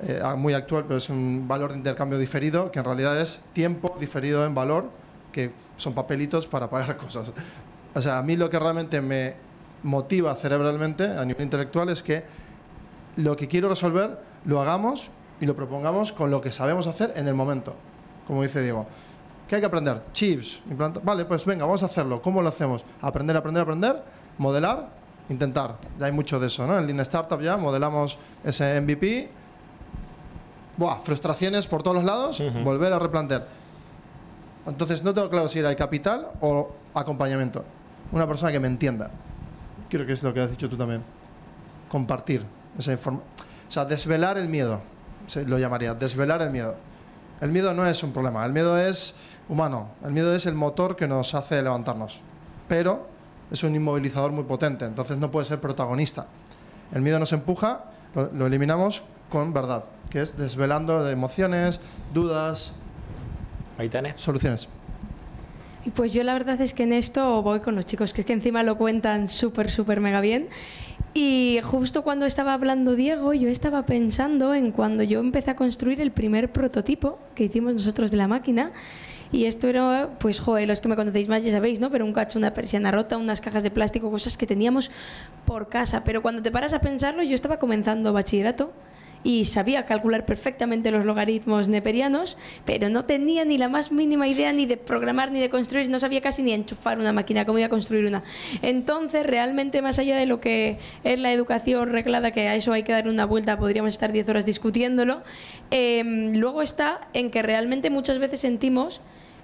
eh, 0.00 0.20
muy 0.36 0.54
actual, 0.54 0.84
pero 0.86 0.98
es 0.98 1.08
un 1.10 1.48
valor 1.48 1.72
de 1.72 1.78
intercambio 1.78 2.16
diferido, 2.18 2.70
que 2.70 2.78
en 2.78 2.84
realidad 2.84 3.20
es 3.20 3.40
tiempo 3.52 3.96
diferido 3.98 4.46
en 4.46 4.54
valor, 4.54 4.88
que 5.32 5.50
son 5.76 5.92
papelitos 5.94 6.46
para 6.46 6.68
pagar 6.70 6.96
cosas. 6.98 7.32
O 7.94 8.00
sea, 8.00 8.18
a 8.18 8.22
mí 8.22 8.36
lo 8.36 8.50
que 8.50 8.58
realmente 8.58 9.00
me 9.00 9.36
motiva 9.82 10.34
cerebralmente 10.34 11.04
a 11.04 11.24
nivel 11.24 11.42
intelectual 11.44 11.88
es 11.90 12.02
que 12.02 12.24
lo 13.16 13.36
que 13.36 13.46
quiero 13.48 13.68
resolver 13.68 14.18
lo 14.44 14.60
hagamos 14.60 15.10
y 15.40 15.46
lo 15.46 15.54
propongamos 15.54 16.12
con 16.12 16.30
lo 16.30 16.40
que 16.40 16.50
sabemos 16.52 16.86
hacer 16.86 17.12
en 17.16 17.28
el 17.28 17.34
momento, 17.34 17.74
como 18.26 18.42
dice 18.42 18.62
Diego. 18.62 18.86
¿Qué 19.48 19.56
hay 19.56 19.60
que 19.60 19.66
aprender? 19.66 20.02
Chips, 20.12 20.62
implanta- 20.70 21.00
Vale, 21.02 21.24
pues 21.26 21.44
venga, 21.44 21.64
vamos 21.66 21.82
a 21.82 21.86
hacerlo. 21.86 22.22
¿Cómo 22.22 22.40
lo 22.40 22.48
hacemos? 22.48 22.84
Aprender, 23.02 23.36
aprender, 23.36 23.62
aprender, 23.62 24.02
modelar, 24.38 24.88
intentar. 25.28 25.76
Ya 25.98 26.06
hay 26.06 26.12
mucho 26.12 26.40
de 26.40 26.46
eso, 26.46 26.66
¿no? 26.66 26.78
En 26.78 26.86
Lean 26.86 27.00
Startup 27.00 27.40
ya 27.40 27.56
modelamos 27.58 28.18
ese 28.42 28.80
MVP. 28.80 29.28
Buah, 30.76 31.00
frustraciones 31.02 31.66
por 31.66 31.82
todos 31.82 31.96
los 31.96 32.04
lados, 32.04 32.40
volver 32.64 32.92
a 32.92 32.98
replantear. 32.98 33.46
Entonces 34.66 35.04
no 35.04 35.12
tengo 35.12 35.28
claro 35.28 35.48
si 35.48 35.58
era 35.58 35.70
el 35.70 35.76
capital 35.76 36.28
o 36.40 36.70
acompañamiento. 36.94 37.64
Una 38.12 38.26
persona 38.26 38.52
que 38.52 38.60
me 38.60 38.68
entienda. 38.68 39.10
Creo 39.90 40.06
que 40.06 40.12
es 40.12 40.22
lo 40.22 40.32
que 40.32 40.40
has 40.40 40.50
dicho 40.50 40.68
tú 40.68 40.76
también. 40.76 41.02
Compartir 41.88 42.44
esa 42.78 42.92
información. 42.92 43.28
O 43.68 43.70
sea, 43.70 43.84
desvelar 43.84 44.38
el 44.38 44.48
miedo. 44.48 44.80
Lo 45.46 45.58
llamaría, 45.58 45.94
desvelar 45.94 46.42
el 46.42 46.50
miedo. 46.50 46.76
el 47.40 47.50
miedo 47.50 47.74
no 47.74 47.86
es 47.86 48.02
un 48.02 48.12
problema, 48.12 48.44
el 48.44 48.52
miedo 48.52 48.78
es 48.78 49.14
humano, 49.48 49.88
el 50.04 50.12
miedo 50.12 50.34
es 50.34 50.46
el 50.46 50.54
motor 50.54 50.96
que 50.96 51.06
nos 51.06 51.34
hace 51.34 51.62
levantarnos, 51.62 52.20
pero 52.68 53.06
es 53.50 53.62
un 53.62 53.74
inmovilizador 53.74 54.32
muy 54.32 54.44
potente, 54.44 54.84
entonces 54.84 55.18
no 55.18 55.30
puede 55.30 55.46
ser 55.46 55.60
protagonista. 55.60 56.26
El 56.92 57.02
miedo 57.02 57.18
nos 57.18 57.32
empuja, 57.32 57.84
lo, 58.14 58.30
lo 58.32 58.46
eliminamos 58.46 59.02
con 59.30 59.52
verdad, 59.52 59.84
que 60.10 60.20
es 60.20 60.36
desvelando 60.36 61.02
de 61.02 61.12
emociones, 61.12 61.80
dudas, 62.12 62.72
Maitane. 63.78 64.14
soluciones. 64.16 64.68
Y 65.86 65.90
pues 65.90 66.12
yo 66.14 66.24
la 66.24 66.32
verdad 66.32 66.60
es 66.60 66.72
que 66.72 66.84
en 66.84 66.94
esto 66.94 67.42
voy 67.42 67.60
con 67.60 67.74
los 67.74 67.84
chicos, 67.84 68.14
que 68.14 68.22
es 68.22 68.26
que 68.26 68.32
encima 68.32 68.62
lo 68.62 68.78
cuentan 68.78 69.28
súper, 69.28 69.70
súper 69.70 70.00
mega 70.00 70.20
bien. 70.20 70.48
Y 71.12 71.60
justo 71.62 72.02
cuando 72.02 72.26
estaba 72.26 72.54
hablando 72.54 72.96
Diego, 72.96 73.34
yo 73.34 73.48
estaba 73.48 73.84
pensando 73.84 74.54
en 74.54 74.72
cuando 74.72 75.02
yo 75.02 75.20
empecé 75.20 75.50
a 75.50 75.56
construir 75.56 76.00
el 76.00 76.10
primer 76.10 76.50
prototipo 76.50 77.18
que 77.34 77.44
hicimos 77.44 77.74
nosotros 77.74 78.10
de 78.10 78.16
la 78.16 78.26
máquina. 78.26 78.72
Y 79.30 79.46
esto 79.46 79.68
era, 79.68 80.10
pues, 80.18 80.40
joder, 80.40 80.68
los 80.68 80.80
que 80.80 80.88
me 80.88 80.96
conocéis 80.96 81.28
más 81.28 81.44
ya 81.44 81.52
sabéis, 81.52 81.80
¿no? 81.80 81.90
Pero 81.90 82.04
un 82.04 82.12
cacho, 82.12 82.38
una 82.38 82.54
persiana 82.54 82.90
rota, 82.90 83.16
unas 83.16 83.40
cajas 83.40 83.62
de 83.62 83.70
plástico, 83.70 84.10
cosas 84.10 84.36
que 84.36 84.46
teníamos 84.46 84.90
por 85.44 85.68
casa. 85.68 86.02
Pero 86.04 86.22
cuando 86.22 86.40
te 86.40 86.50
paras 86.50 86.72
a 86.72 86.80
pensarlo, 86.80 87.22
yo 87.22 87.34
estaba 87.34 87.58
comenzando 87.58 88.12
bachillerato 88.12 88.72
y 89.24 89.46
sabía 89.46 89.86
calcular 89.86 90.26
perfectamente 90.26 90.90
los 90.90 91.04
logaritmos 91.04 91.68
neperianos, 91.68 92.36
pero 92.64 92.90
no 92.90 93.06
tenía 93.06 93.44
ni 93.44 93.58
la 93.58 93.68
más 93.68 93.90
mínima 93.90 94.28
idea 94.28 94.52
ni 94.52 94.66
de 94.66 94.76
programar 94.76 95.32
ni 95.32 95.40
de 95.40 95.48
construir, 95.50 95.88
no 95.88 95.98
sabía 95.98 96.20
casi 96.20 96.42
ni 96.42 96.52
enchufar 96.52 96.98
una 96.98 97.12
máquina, 97.12 97.44
cómo 97.44 97.58
iba 97.58 97.66
a 97.66 97.70
construir 97.70 98.04
una. 98.04 98.22
Entonces, 98.62 99.26
realmente, 99.26 99.82
más 99.82 99.98
allá 99.98 100.16
de 100.16 100.26
lo 100.26 100.40
que 100.40 100.78
es 101.02 101.18
la 101.18 101.32
educación 101.32 101.90
reglada, 101.90 102.30
que 102.30 102.48
a 102.48 102.54
eso 102.54 102.72
hay 102.72 102.82
que 102.82 102.92
dar 102.92 103.08
una 103.08 103.24
vuelta, 103.24 103.58
podríamos 103.58 103.94
estar 103.94 104.12
10 104.12 104.28
horas 104.28 104.44
discutiéndolo, 104.44 105.22
eh, 105.70 106.02
luego 106.36 106.62
está 106.62 107.00
en 107.14 107.30
que 107.30 107.42
realmente 107.42 107.88
muchas 107.90 108.18
veces 108.18 108.40
sentimos 108.40 109.00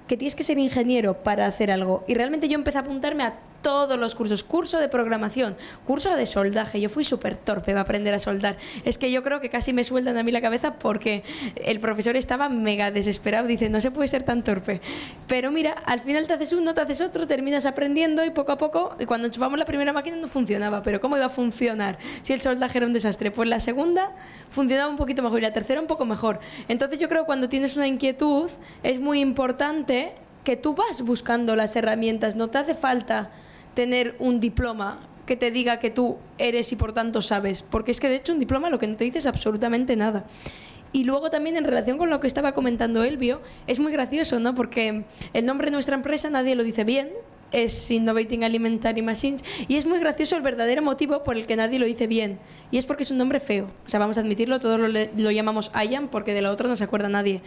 que 0.07 0.17
tienes 0.17 0.35
que 0.35 0.43
ser 0.43 0.59
ingeniero 0.59 1.23
para 1.23 1.47
hacer 1.47 1.71
algo. 1.71 2.05
Y 2.09 2.15
realmente 2.15 2.49
yo 2.49 2.57
empecé 2.57 2.79
a 2.79 2.81
apuntarme 2.83 3.23
a 3.23 3.39
todos 3.63 3.99
los 3.99 4.15
cursos. 4.15 4.45
Curso 4.45 4.79
de 4.79 4.89
programación, 4.89 5.57
curso 5.87 6.15
de 6.15 6.27
soldaje. 6.27 6.81
Yo 6.81 6.89
fui 6.89 7.05
súper 7.05 7.37
torpe 7.37 7.73
para 7.73 7.83
aprender 7.83 8.15
a 8.15 8.19
soldar. 8.19 8.57
Es 8.85 8.99
que 8.99 9.11
yo 9.11 9.23
creo 9.23 9.41
que 9.41 9.51
casi 9.51 9.73
me 9.73 9.85
sueltan 9.85 10.17
a 10.17 10.23
mí 10.23 10.33
la 10.33 10.41
cabeza 10.41 10.75
porque 10.75 11.23
el 11.57 11.81
profesor 11.81 12.17
estaba 12.17 12.49
mega 12.49 12.91
desesperado. 12.91 13.47
Dice, 13.47 13.69
no 13.69 13.81
se 13.81 13.91
puede 13.91 14.09
ser 14.09 14.23
tan 14.23 14.43
torpe. 14.43 14.81
Pero 15.27 15.51
mira, 15.51 15.73
al 15.85 16.01
final 16.01 16.27
te 16.27 16.35
haces 16.35 16.53
uno, 16.53 16.75
te 16.75 16.81
haces 16.81 17.01
otro, 17.01 17.27
terminas 17.27 17.67
aprendiendo 17.67 18.25
y 18.25 18.31
poco 18.31 18.53
a 18.53 18.59
poco, 18.59 18.97
y 18.99 19.07
cuando 19.07 19.27
enchufamos 19.27 19.59
la 19.59 19.65
primera 19.65 19.93
máquina 19.93 20.17
no 20.17 20.29
funcionaba. 20.29 20.83
Pero 20.83 21.01
¿cómo 21.01 21.17
iba 21.17 21.27
a 21.27 21.31
funcionar 21.31 21.99
si 22.23 22.33
el 22.33 22.41
soldaje 22.41 22.79
era 22.79 22.87
un 22.87 22.93
desastre? 22.93 23.31
Pues 23.31 23.49
la 23.49 23.61
segunda 23.61 24.13
funcionaba 24.51 24.91
un 24.91 24.97
poquito 24.97 25.23
mejor 25.23 25.39
y 25.39 25.43
la 25.43 25.53
tercera 25.53 25.81
un 25.81 25.87
poco 25.87 26.05
mejor. 26.05 26.41
Entonces 26.69 26.99
yo 26.99 27.09
creo 27.09 27.23
que 27.23 27.27
cuando 27.27 27.49
tienes 27.49 27.77
una 27.77 27.87
inquietud 27.87 28.51
es 28.83 29.01
muy 29.01 29.21
importante 29.21 30.15
que 30.45 30.57
tú 30.57 30.75
vas 30.75 31.03
buscando 31.03 31.55
las 31.55 31.77
herramientas, 31.77 32.35
no 32.35 32.49
te 32.49 32.59
hace 32.59 32.75
falta 32.75 33.31
tener 33.75 34.17
un 34.19 34.41
diploma 34.41 35.01
que 35.27 35.37
te 35.37 35.51
diga 35.51 35.79
que 35.79 35.91
tú 35.91 36.19
eres 36.39 36.73
y 36.73 36.77
por 36.77 36.93
tanto 36.93 37.23
sabes, 37.23 37.63
porque 37.63 37.93
es 37.93 38.01
que 38.01 38.09
de 38.09 38.17
hecho 38.17 38.33
un 38.33 38.41
diploma 38.41 38.71
lo 38.71 38.79
que 38.79 38.87
no 38.87 38.97
te 38.97 39.05
dice 39.05 39.19
es 39.19 39.27
absolutamente 39.27 39.95
nada. 39.97 40.25
Y 40.93 41.05
luego 41.05 41.31
también 41.31 41.57
en 41.57 41.65
relación 41.65 41.99
con 41.99 42.11
lo 42.11 42.19
que 42.19 42.27
estaba 42.27 42.53
comentando 42.53 43.05
Elvio, 43.05 43.41
es 43.69 43.79
muy 43.79 43.93
gracioso, 43.93 44.41
¿no? 44.41 44.57
Porque 44.57 45.05
el 45.33 45.47
nombre 45.47 45.67
de 45.67 45.71
nuestra 45.71 45.95
empresa 45.95 46.31
nadie 46.31 46.57
lo 46.57 46.65
dice 46.65 46.83
bien, 46.83 47.11
es 47.53 47.91
Innovating 47.91 48.45
Alimentary 48.45 49.03
Machines 49.03 49.45
y 49.69 49.77
es 49.77 49.87
muy 49.87 49.99
gracioso 49.99 50.37
el 50.37 50.43
verdadero 50.43 50.83
motivo 50.83 51.23
por 51.23 51.37
el 51.37 51.47
que 51.47 51.57
nadie 51.57 51.79
lo 51.79 51.87
dice 51.87 52.07
bien 52.07 52.39
y 52.71 52.79
es 52.79 52.87
porque 52.87 53.03
es 53.03 53.11
un 53.11 53.19
nombre 53.19 53.41
feo, 53.41 53.67
o 53.87 53.89
sea, 53.89 53.99
vamos 53.99 54.17
a 54.19 54.21
admitirlo, 54.21 54.61
todos 54.61 54.81
lo, 54.81 55.31
llamamos 55.31 55.73
IAM 55.75 56.09
porque 56.09 56.35
de 56.35 56.43
la 56.43 56.51
otra 56.51 56.69
no 56.69 56.77
se 56.77 56.85
acuerda 56.85 57.09
nadie. 57.09 57.43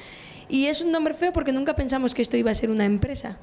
Y 0.49 0.65
es 0.65 0.81
un 0.81 0.91
nombre 0.91 1.13
feo 1.13 1.31
porque 1.31 1.53
nunca 1.53 1.75
pensamos 1.75 2.13
que 2.13 2.21
esto 2.21 2.35
iba 2.37 2.51
a 2.51 2.55
ser 2.55 2.69
una 2.69 2.85
empresa. 2.85 3.37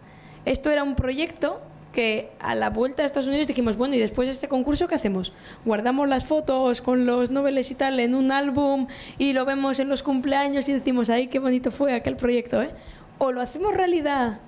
Esto 0.45 0.71
era 0.71 0.83
un 0.83 0.95
proyecto 0.95 1.61
que 1.93 2.31
a 2.39 2.55
la 2.55 2.71
vuelta 2.71 3.03
a 3.03 3.07
Estados 3.07 3.29
Unidos 3.29 3.47
dijimos, 3.47 3.77
bueno, 3.77 3.95
¿y 3.95 3.99
después 3.99 4.29
de 4.29 4.33
este 4.33 4.49
concurso 4.49 4.89
qué 4.89 4.95
hacemos? 4.95 5.33
¿Guardamos 5.65 6.09
las 6.09 6.25
fotos 6.25 6.81
con 6.81 7.07
los 7.07 7.31
noveles 7.31 7.71
y 7.71 7.75
tal 7.75 8.01
en 8.01 8.15
un 8.15 8.33
álbum 8.33 8.87
y 9.19 9.33
lo 9.33 9.45
vemos 9.45 9.81
en 9.81 9.89
los 9.89 10.03
cumpleaños 10.03 10.69
y 10.69 10.73
decimos, 10.73 11.11
ay, 11.11 11.29
qué 11.29 11.39
bonito 11.39 11.71
fue 11.71 11.95
aquel 11.95 12.17
proyecto, 12.17 12.63
¿eh? 12.63 12.71
¿O 13.19 13.33
lo 13.33 13.41
hacemos 13.41 13.75
realidad 13.75 14.41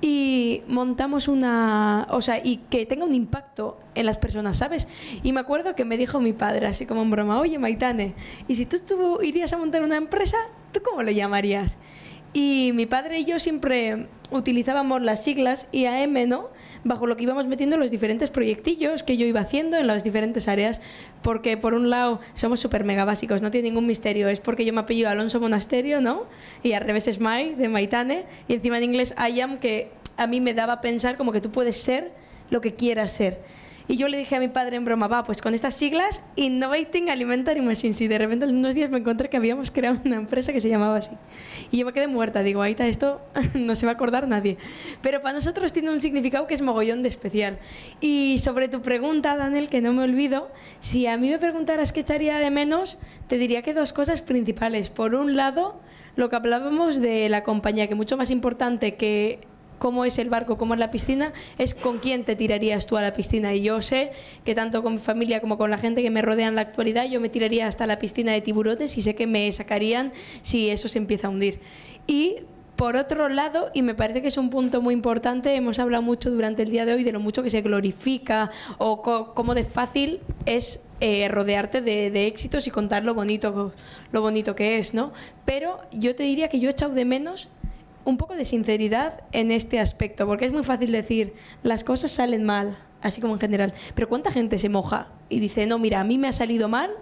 y 0.00 0.62
montamos 0.68 1.28
una, 1.28 2.06
o 2.10 2.20
sea, 2.20 2.40
y 2.42 2.58
que 2.70 2.84
tenga 2.86 3.04
un 3.04 3.14
impacto 3.14 3.78
en 3.94 4.06
las 4.06 4.18
personas, 4.18 4.58
¿sabes? 4.58 4.88
Y 5.22 5.32
me 5.32 5.40
acuerdo 5.40 5.74
que 5.74 5.84
me 5.84 5.96
dijo 5.96 6.20
mi 6.20 6.32
padre, 6.32 6.66
así 6.66 6.86
como 6.86 7.02
en 7.02 7.10
broma, 7.10 7.40
oye, 7.40 7.58
Maitane, 7.58 8.14
¿y 8.46 8.56
si 8.56 8.66
tú, 8.66 8.78
tú 8.80 9.22
irías 9.22 9.52
a 9.52 9.58
montar 9.58 9.82
una 9.82 9.96
empresa, 9.96 10.36
tú 10.72 10.80
cómo 10.82 11.02
lo 11.02 11.10
llamarías? 11.10 11.78
Y 12.32 12.72
mi 12.74 12.84
padre 12.84 13.20
y 13.20 13.24
yo 13.24 13.38
siempre 13.38 14.08
utilizábamos 14.30 15.00
las 15.00 15.24
siglas 15.24 15.68
IAM, 15.72 16.28
¿no? 16.28 16.50
Bajo 16.84 17.06
lo 17.06 17.16
que 17.16 17.24
íbamos 17.24 17.46
metiendo 17.46 17.76
los 17.76 17.90
diferentes 17.90 18.30
proyectillos 18.30 19.02
que 19.02 19.16
yo 19.16 19.26
iba 19.26 19.40
haciendo 19.40 19.76
en 19.76 19.86
las 19.86 20.04
diferentes 20.04 20.48
áreas. 20.48 20.80
Porque, 21.22 21.56
por 21.56 21.74
un 21.74 21.90
lado, 21.90 22.20
somos 22.34 22.60
súper 22.60 22.84
mega 22.84 23.04
básicos, 23.04 23.42
no 23.42 23.50
tiene 23.50 23.68
ningún 23.68 23.86
misterio. 23.86 24.28
Es 24.28 24.40
porque 24.40 24.64
yo 24.64 24.72
me 24.72 24.80
apellido 24.80 25.08
Alonso 25.08 25.40
Monasterio, 25.40 26.00
¿no? 26.00 26.24
Y 26.62 26.72
al 26.72 26.82
revés 26.82 27.08
es 27.08 27.20
Mai, 27.20 27.54
de 27.54 27.68
Maitane. 27.68 28.24
Y 28.48 28.54
encima 28.54 28.78
en 28.78 28.84
inglés 28.84 29.14
I 29.18 29.40
am, 29.40 29.58
que 29.58 29.90
a 30.16 30.26
mí 30.26 30.40
me 30.40 30.54
daba 30.54 30.74
a 30.74 30.80
pensar 30.80 31.16
como 31.16 31.32
que 31.32 31.40
tú 31.40 31.50
puedes 31.50 31.76
ser 31.76 32.12
lo 32.50 32.60
que 32.60 32.74
quieras 32.74 33.12
ser. 33.12 33.40
Y 33.88 33.96
yo 33.96 34.08
le 34.08 34.18
dije 34.18 34.34
a 34.34 34.40
mi 34.40 34.48
padre 34.48 34.76
en 34.76 34.84
broma, 34.84 35.06
va, 35.06 35.22
pues 35.22 35.40
con 35.40 35.54
estas 35.54 35.74
siglas, 35.74 36.22
Innovating 36.34 37.08
Alimentary 37.08 37.60
Machines. 37.60 38.00
Y 38.00 38.08
de 38.08 38.18
repente 38.18 38.44
en 38.44 38.56
unos 38.56 38.74
días 38.74 38.90
me 38.90 38.98
encontré 38.98 39.28
que 39.28 39.36
habíamos 39.36 39.70
creado 39.70 40.00
una 40.04 40.16
empresa 40.16 40.52
que 40.52 40.60
se 40.60 40.68
llamaba 40.68 40.96
así. 40.96 41.12
Y 41.70 41.78
yo 41.78 41.86
me 41.86 41.92
quedé 41.92 42.08
muerta. 42.08 42.42
Digo, 42.42 42.64
está, 42.64 42.88
esto 42.88 43.20
no 43.54 43.76
se 43.76 43.86
va 43.86 43.92
a 43.92 43.94
acordar 43.94 44.26
nadie. 44.26 44.58
Pero 45.02 45.20
para 45.20 45.34
nosotros 45.34 45.72
tiene 45.72 45.90
un 45.90 46.00
significado 46.00 46.46
que 46.48 46.54
es 46.54 46.62
mogollón 46.62 47.02
de 47.02 47.08
especial. 47.08 47.58
Y 48.00 48.38
sobre 48.38 48.68
tu 48.68 48.82
pregunta, 48.82 49.36
Daniel, 49.36 49.68
que 49.68 49.80
no 49.80 49.92
me 49.92 50.02
olvido, 50.02 50.50
si 50.80 51.06
a 51.06 51.16
mí 51.16 51.30
me 51.30 51.38
preguntaras 51.38 51.92
qué 51.92 52.00
echaría 52.00 52.38
de 52.38 52.50
menos, 52.50 52.98
te 53.28 53.38
diría 53.38 53.62
que 53.62 53.72
dos 53.72 53.92
cosas 53.92 54.20
principales. 54.20 54.90
Por 54.90 55.14
un 55.14 55.36
lado, 55.36 55.80
lo 56.16 56.28
que 56.28 56.36
hablábamos 56.36 57.00
de 57.00 57.28
la 57.28 57.44
compañía, 57.44 57.86
que 57.86 57.94
mucho 57.94 58.16
más 58.16 58.30
importante 58.32 58.96
que 58.96 59.46
cómo 59.78 60.04
es 60.04 60.18
el 60.18 60.28
barco, 60.28 60.56
cómo 60.56 60.74
es 60.74 60.80
la 60.80 60.90
piscina, 60.90 61.32
es 61.58 61.74
con 61.74 61.98
quién 61.98 62.24
te 62.24 62.36
tirarías 62.36 62.86
tú 62.86 62.96
a 62.96 63.02
la 63.02 63.12
piscina. 63.12 63.54
Y 63.54 63.62
yo 63.62 63.80
sé 63.80 64.12
que 64.44 64.54
tanto 64.54 64.82
con 64.82 64.94
mi 64.94 64.98
familia 64.98 65.40
como 65.40 65.58
con 65.58 65.70
la 65.70 65.78
gente 65.78 66.02
que 66.02 66.10
me 66.10 66.22
rodea 66.22 66.48
en 66.48 66.54
la 66.54 66.62
actualidad, 66.62 67.06
yo 67.06 67.20
me 67.20 67.28
tiraría 67.28 67.66
hasta 67.66 67.86
la 67.86 67.98
piscina 67.98 68.32
de 68.32 68.40
tiburones 68.40 68.96
y 68.96 69.02
sé 69.02 69.14
que 69.14 69.26
me 69.26 69.50
sacarían 69.52 70.12
si 70.42 70.70
eso 70.70 70.88
se 70.88 70.98
empieza 70.98 71.28
a 71.28 71.30
hundir. 71.30 71.60
Y 72.06 72.36
por 72.76 72.96
otro 72.96 73.30
lado, 73.30 73.70
y 73.72 73.80
me 73.80 73.94
parece 73.94 74.20
que 74.20 74.28
es 74.28 74.36
un 74.36 74.50
punto 74.50 74.82
muy 74.82 74.92
importante, 74.92 75.54
hemos 75.54 75.78
hablado 75.78 76.02
mucho 76.02 76.30
durante 76.30 76.62
el 76.62 76.70
día 76.70 76.84
de 76.84 76.92
hoy 76.92 77.04
de 77.04 77.12
lo 77.12 77.20
mucho 77.20 77.42
que 77.42 77.48
se 77.48 77.62
glorifica 77.62 78.50
o 78.76 79.00
cómo 79.34 79.54
de 79.54 79.64
fácil 79.64 80.20
es 80.44 80.84
eh, 81.00 81.28
rodearte 81.28 81.80
de, 81.80 82.10
de, 82.10 82.26
éxitos 82.26 82.66
y 82.66 82.70
contar 82.70 83.02
lo 83.02 83.14
bonito, 83.14 83.72
lo 84.12 84.20
bonito 84.20 84.54
que 84.54 84.78
es, 84.78 84.92
¿no? 84.92 85.12
Pero 85.46 85.80
yo 85.90 86.14
te 86.14 86.24
diría 86.24 86.48
que 86.48 86.60
yo 86.60 86.68
he 86.68 86.72
echado 86.72 86.92
de 86.92 87.06
menos 87.06 87.48
un 88.06 88.16
poco 88.16 88.36
de 88.36 88.44
sinceridad 88.44 89.20
en 89.32 89.50
este 89.50 89.80
aspecto, 89.80 90.26
porque 90.26 90.46
es 90.46 90.52
muy 90.52 90.62
fácil 90.62 90.92
decir, 90.92 91.34
las 91.64 91.82
cosas 91.84 92.12
salen 92.12 92.44
mal, 92.44 92.78
así 93.02 93.20
como 93.20 93.34
en 93.34 93.40
general, 93.40 93.74
pero 93.94 94.08
¿cuánta 94.08 94.30
gente 94.30 94.58
se 94.58 94.68
moja 94.68 95.08
y 95.28 95.40
dice, 95.40 95.66
no, 95.66 95.78
mira, 95.78 96.00
a 96.00 96.04
mí 96.04 96.16
me 96.16 96.28
ha 96.28 96.32
salido 96.32 96.68
mal 96.68 96.92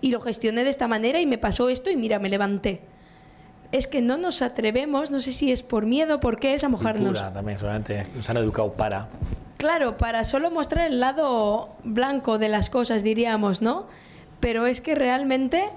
y 0.00 0.10
lo 0.12 0.20
gestioné 0.20 0.62
de 0.62 0.70
esta 0.70 0.86
manera 0.86 1.20
y 1.20 1.26
me 1.26 1.36
pasó 1.36 1.68
esto 1.68 1.90
y 1.90 1.96
mira, 1.96 2.20
me 2.20 2.28
levanté? 2.28 2.80
Es 3.72 3.88
que 3.88 4.02
no 4.02 4.18
nos 4.18 4.40
atrevemos, 4.40 5.10
no 5.10 5.18
sé 5.18 5.32
si 5.32 5.50
es 5.50 5.62
por 5.64 5.84
miedo, 5.84 6.20
por 6.20 6.38
qué 6.38 6.54
es 6.54 6.62
a 6.62 6.68
mojarnos. 6.68 7.08
Cultura, 7.08 7.32
también, 7.32 7.58
seguramente. 7.58 8.06
Nos 8.14 8.28
han 8.30 8.36
educado 8.36 8.72
para. 8.72 9.08
Claro, 9.56 9.96
para 9.96 10.24
solo 10.24 10.50
mostrar 10.50 10.90
el 10.90 11.00
lado 11.00 11.70
blanco 11.82 12.38
de 12.38 12.48
las 12.48 12.68
cosas, 12.68 13.02
diríamos, 13.02 13.62
¿no? 13.62 13.86
Pero 14.40 14.66
es 14.66 14.80
que 14.80 14.94
realmente 14.94 15.70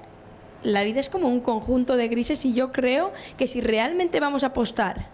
la 0.66 0.84
vida 0.84 1.00
es 1.00 1.10
como 1.10 1.30
un 1.30 1.42
conjunto 1.42 1.96
de 1.96 2.08
grises 2.08 2.44
y 2.44 2.54
yo 2.54 2.72
creo 2.72 3.14
que 3.38 3.46
si 3.46 3.62
realmente 3.62 4.20
vamos 4.20 4.44
a 4.44 4.48
apostar 4.48 5.08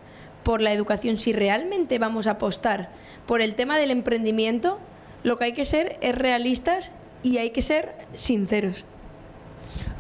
por 0.43 0.61
la 0.61 0.71
educación, 0.71 1.17
si 1.17 1.33
realmente 1.33 1.99
vamos 1.99 2.25
a 2.25 2.31
apostar 2.31 2.89
por 3.27 3.41
el 3.41 3.53
tema 3.53 3.77
del 3.77 3.91
emprendimiento, 3.91 4.79
lo 5.23 5.37
que 5.37 5.45
hay 5.45 5.53
que 5.53 5.65
ser 5.65 5.97
es 6.01 6.15
realistas 6.15 6.93
y 7.21 7.37
hay 7.37 7.51
que 7.51 7.61
ser 7.61 7.93
sinceros. 8.13 8.85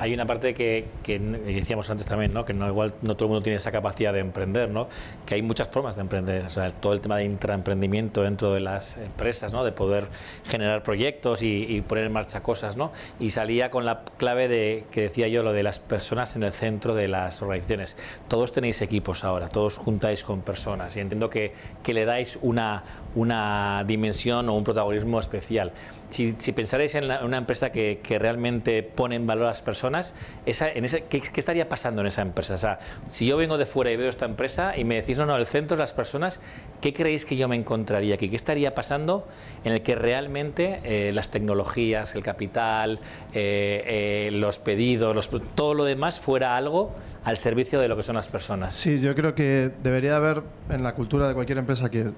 Hay 0.01 0.15
una 0.15 0.25
parte 0.25 0.55
que, 0.55 0.83
que, 1.03 1.19
decíamos 1.19 1.87
antes 1.91 2.07
también, 2.07 2.33
¿no? 2.33 2.43
que 2.43 2.55
no 2.55 2.67
igual 2.67 2.91
no 3.03 3.15
todo 3.15 3.25
el 3.25 3.29
mundo 3.29 3.43
tiene 3.43 3.57
esa 3.57 3.71
capacidad 3.71 4.11
de 4.11 4.19
emprender, 4.19 4.67
¿no? 4.67 4.89
que 5.27 5.35
hay 5.35 5.43
muchas 5.43 5.69
formas 5.69 5.95
de 5.95 6.01
emprender, 6.01 6.43
o 6.43 6.49
sea, 6.49 6.71
todo 6.71 6.93
el 6.93 7.01
tema 7.01 7.17
de 7.17 7.25
intraemprendimiento 7.25 8.23
dentro 8.23 8.51
de 8.51 8.61
las 8.61 8.97
empresas, 8.97 9.53
¿no? 9.53 9.63
de 9.63 9.71
poder 9.71 10.07
generar 10.43 10.81
proyectos 10.81 11.43
y, 11.43 11.67
y, 11.69 11.81
poner 11.81 12.05
en 12.05 12.13
marcha 12.13 12.41
cosas, 12.41 12.77
¿no? 12.77 12.91
y 13.19 13.29
salía 13.29 13.69
con 13.69 13.85
la 13.85 14.01
clave 14.17 14.47
de 14.47 14.85
que 14.89 15.01
decía 15.01 15.27
yo 15.27 15.43
lo 15.43 15.53
de 15.53 15.61
las 15.61 15.79
personas 15.79 16.35
en 16.35 16.41
el 16.41 16.51
centro 16.51 16.95
de 16.95 17.07
las 17.07 17.39
organizaciones. 17.43 17.95
Todos 18.27 18.51
tenéis 18.53 18.81
equipos 18.81 19.23
ahora, 19.23 19.49
todos 19.49 19.77
juntáis 19.77 20.23
con 20.23 20.41
personas 20.41 20.97
y 20.97 21.01
entiendo 21.01 21.29
que, 21.29 21.53
que 21.83 21.93
le 21.93 22.05
dais 22.05 22.39
una, 22.41 22.81
una 23.13 23.83
dimensión 23.85 24.49
o 24.49 24.55
un 24.55 24.63
protagonismo 24.63 25.19
especial 25.19 25.73
si, 26.11 26.35
si 26.37 26.53
en 26.97 27.11
una 27.23 27.37
empresa 27.37 27.71
que, 27.71 27.99
realmente 28.19 28.83
pone 28.83 29.15
en 29.15 29.25
valor 29.25 29.45
a 29.45 29.47
las 29.47 29.61
personas, 29.61 30.13
esa, 30.45 30.69
en 30.69 30.85
ese, 30.85 31.03
¿qué, 31.05 31.21
estaría 31.35 31.69
pasando 31.69 32.01
en 32.01 32.07
esa 32.07 32.21
empresa? 32.21 32.53
O 32.53 32.57
sea, 32.57 32.79
si 33.09 33.25
yo 33.25 33.37
vengo 33.37 33.57
de 33.57 33.65
fuera 33.65 33.91
y 33.91 33.95
veo 33.95 34.09
esta 34.09 34.25
empresa 34.25 34.77
y 34.77 34.83
me 34.83 34.95
decís, 34.95 35.17
no, 35.17 35.25
no, 35.25 35.37
el 35.37 35.45
centro 35.45 35.75
es 35.75 35.79
las 35.79 35.93
personas, 35.93 36.41
¿qué 36.81 36.93
creéis 36.93 37.25
que 37.25 37.37
yo 37.37 37.47
me 37.47 37.55
encontraría 37.55 38.15
aquí? 38.15 38.29
¿Qué 38.29 38.35
estaría 38.35 38.75
pasando 38.75 39.27
en 39.63 39.73
el 39.73 39.81
que 39.81 39.95
realmente 39.95 40.81
eh, 40.83 41.11
las 41.13 41.31
tecnologías, 41.31 42.13
el 42.15 42.23
capital, 42.23 42.99
eh, 43.33 44.27
eh, 44.27 44.31
los 44.33 44.59
pedidos, 44.59 45.29
todo 45.55 45.73
lo 45.73 45.85
demás 45.85 46.19
fuera 46.19 46.57
algo 46.57 46.91
al 47.23 47.37
servicio 47.37 47.79
de 47.79 47.87
lo 47.87 47.95
que 47.95 48.03
son 48.03 48.15
las 48.15 48.27
personas? 48.27 48.75
Sí, 48.75 48.99
yo 48.99 49.15
creo 49.15 49.33
que 49.33 49.71
debería 49.81 50.17
haber 50.17 50.43
en 50.69 50.83
la 50.83 50.93
cultura 50.93 51.27
de 51.27 51.33
cualquier 51.33 51.57
empresa 51.57 51.89
que 51.89 52.11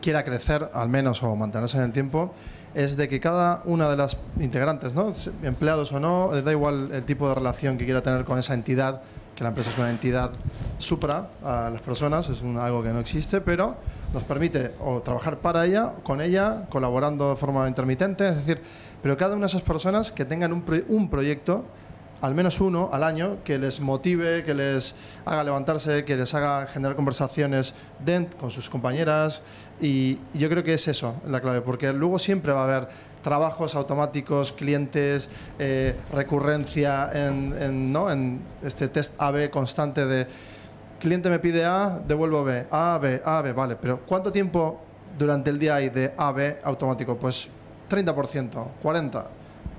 quiera 0.00 0.24
crecer, 0.24 0.70
al 0.72 0.88
menos, 0.88 1.22
o 1.22 1.34
mantenerse 1.36 1.78
en 1.78 1.84
el 1.84 1.92
tiempo, 1.92 2.34
es 2.76 2.96
de 2.98 3.08
que 3.08 3.18
cada 3.20 3.62
una 3.64 3.88
de 3.88 3.96
las 3.96 4.18
integrantes, 4.38 4.92
¿no? 4.94 5.10
empleados 5.42 5.92
o 5.92 5.98
no, 5.98 6.30
da 6.42 6.52
igual 6.52 6.90
el 6.92 7.04
tipo 7.04 7.26
de 7.28 7.34
relación 7.34 7.78
que 7.78 7.86
quiera 7.86 8.02
tener 8.02 8.24
con 8.26 8.38
esa 8.38 8.52
entidad, 8.52 9.00
que 9.34 9.42
la 9.42 9.48
empresa 9.48 9.70
es 9.70 9.78
una 9.78 9.88
entidad 9.90 10.30
supra 10.78 11.28
a 11.42 11.70
las 11.70 11.80
personas, 11.80 12.28
es 12.28 12.42
un- 12.42 12.58
algo 12.58 12.82
que 12.82 12.90
no 12.90 13.00
existe, 13.00 13.40
pero 13.40 13.76
nos 14.12 14.22
permite 14.24 14.72
o 14.84 15.00
trabajar 15.00 15.38
para 15.38 15.64
ella, 15.64 15.94
con 16.02 16.20
ella, 16.20 16.66
colaborando 16.68 17.30
de 17.30 17.36
forma 17.36 17.66
intermitente, 17.66 18.28
es 18.28 18.36
decir, 18.36 18.60
pero 19.02 19.16
cada 19.16 19.32
una 19.36 19.42
de 19.46 19.46
esas 19.48 19.62
personas 19.62 20.12
que 20.12 20.24
tengan 20.26 20.52
un 20.52 21.08
proyecto 21.08 21.64
al 22.20 22.34
menos 22.34 22.60
uno 22.60 22.90
al 22.92 23.04
año 23.04 23.38
que 23.44 23.58
les 23.58 23.80
motive, 23.80 24.44
que 24.44 24.54
les 24.54 24.94
haga 25.24 25.44
levantarse, 25.44 26.04
que 26.04 26.16
les 26.16 26.32
haga 26.34 26.66
generar 26.66 26.96
conversaciones 26.96 27.74
con 28.38 28.50
sus 28.50 28.70
compañeras. 28.70 29.42
Y 29.80 30.18
yo 30.32 30.48
creo 30.48 30.64
que 30.64 30.74
es 30.74 30.88
eso 30.88 31.20
la 31.26 31.40
clave, 31.40 31.60
porque 31.60 31.92
luego 31.92 32.18
siempre 32.18 32.52
va 32.52 32.60
a 32.60 32.64
haber 32.64 32.88
trabajos 33.22 33.74
automáticos, 33.74 34.52
clientes, 34.52 35.28
eh, 35.58 35.94
recurrencia 36.12 37.10
en, 37.12 37.54
en, 37.60 37.92
¿no? 37.92 38.10
en 38.10 38.40
este 38.62 38.88
test 38.88 39.20
AB 39.20 39.50
constante 39.50 40.06
de 40.06 40.26
cliente 41.00 41.28
me 41.28 41.38
pide 41.38 41.64
A, 41.64 42.00
devuelvo 42.06 42.44
B, 42.44 42.66
A, 42.70 42.98
B, 43.00 43.20
A, 43.24 43.42
B, 43.42 43.52
vale, 43.52 43.76
pero 43.76 44.00
¿cuánto 44.06 44.32
tiempo 44.32 44.80
durante 45.18 45.50
el 45.50 45.58
día 45.58 45.76
hay 45.76 45.90
de 45.90 46.14
A, 46.16 46.32
B 46.32 46.58
automático? 46.62 47.16
Pues 47.16 47.48
30%, 47.90 48.66
40%. 48.82 49.26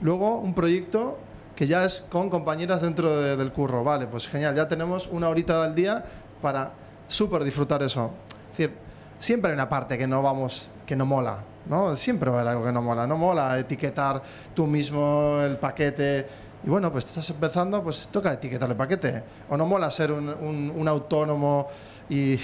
Luego 0.01 0.39
un 0.39 0.53
proyecto 0.53 1.17
que 1.57 1.65
ya 1.67 1.83
es 1.83 2.05
con 2.09 2.29
compañeras 2.29 2.81
dentro 2.83 3.19
de- 3.19 3.35
del 3.35 3.51
curro, 3.51 3.83
vale, 3.83 4.05
pues 4.07 4.27
genial, 4.27 4.55
ya 4.55 4.67
tenemos 4.67 5.07
una 5.11 5.27
horita 5.27 5.63
al 5.63 5.73
día 5.73 6.05
para 6.41 6.71
súper 7.07 7.43
disfrutar 7.43 7.81
eso. 7.81 8.11
Es 8.51 8.57
decir, 8.59 8.75
siempre 9.17 9.49
hay 9.51 9.55
una 9.55 9.67
parte 9.67 9.97
que 9.97 10.05
no 10.05 10.21
vamos, 10.21 10.69
que 10.85 10.95
no 10.95 11.05
mola, 11.07 11.39
¿no? 11.65 11.95
Siempre 11.95 12.29
va 12.29 12.37
a 12.37 12.39
haber 12.41 12.51
algo 12.53 12.63
que 12.65 12.71
no 12.71 12.81
mola. 12.83 13.07
No 13.07 13.17
mola 13.17 13.57
etiquetar 13.57 14.21
tú 14.53 14.67
mismo 14.67 15.39
el 15.41 15.57
paquete. 15.57 16.27
Y 16.63 16.69
bueno, 16.69 16.91
pues 16.91 17.05
estás 17.05 17.27
empezando, 17.31 17.81
pues 17.83 18.07
toca 18.11 18.31
etiquetar 18.33 18.69
el 18.69 18.75
paquete. 18.75 19.23
O 19.49 19.57
no 19.57 19.65
mola 19.65 19.89
ser 19.89 20.11
un, 20.11 20.29
un- 20.29 20.71
un 20.75 20.87
autónomo 20.87 21.67
y 22.07 22.39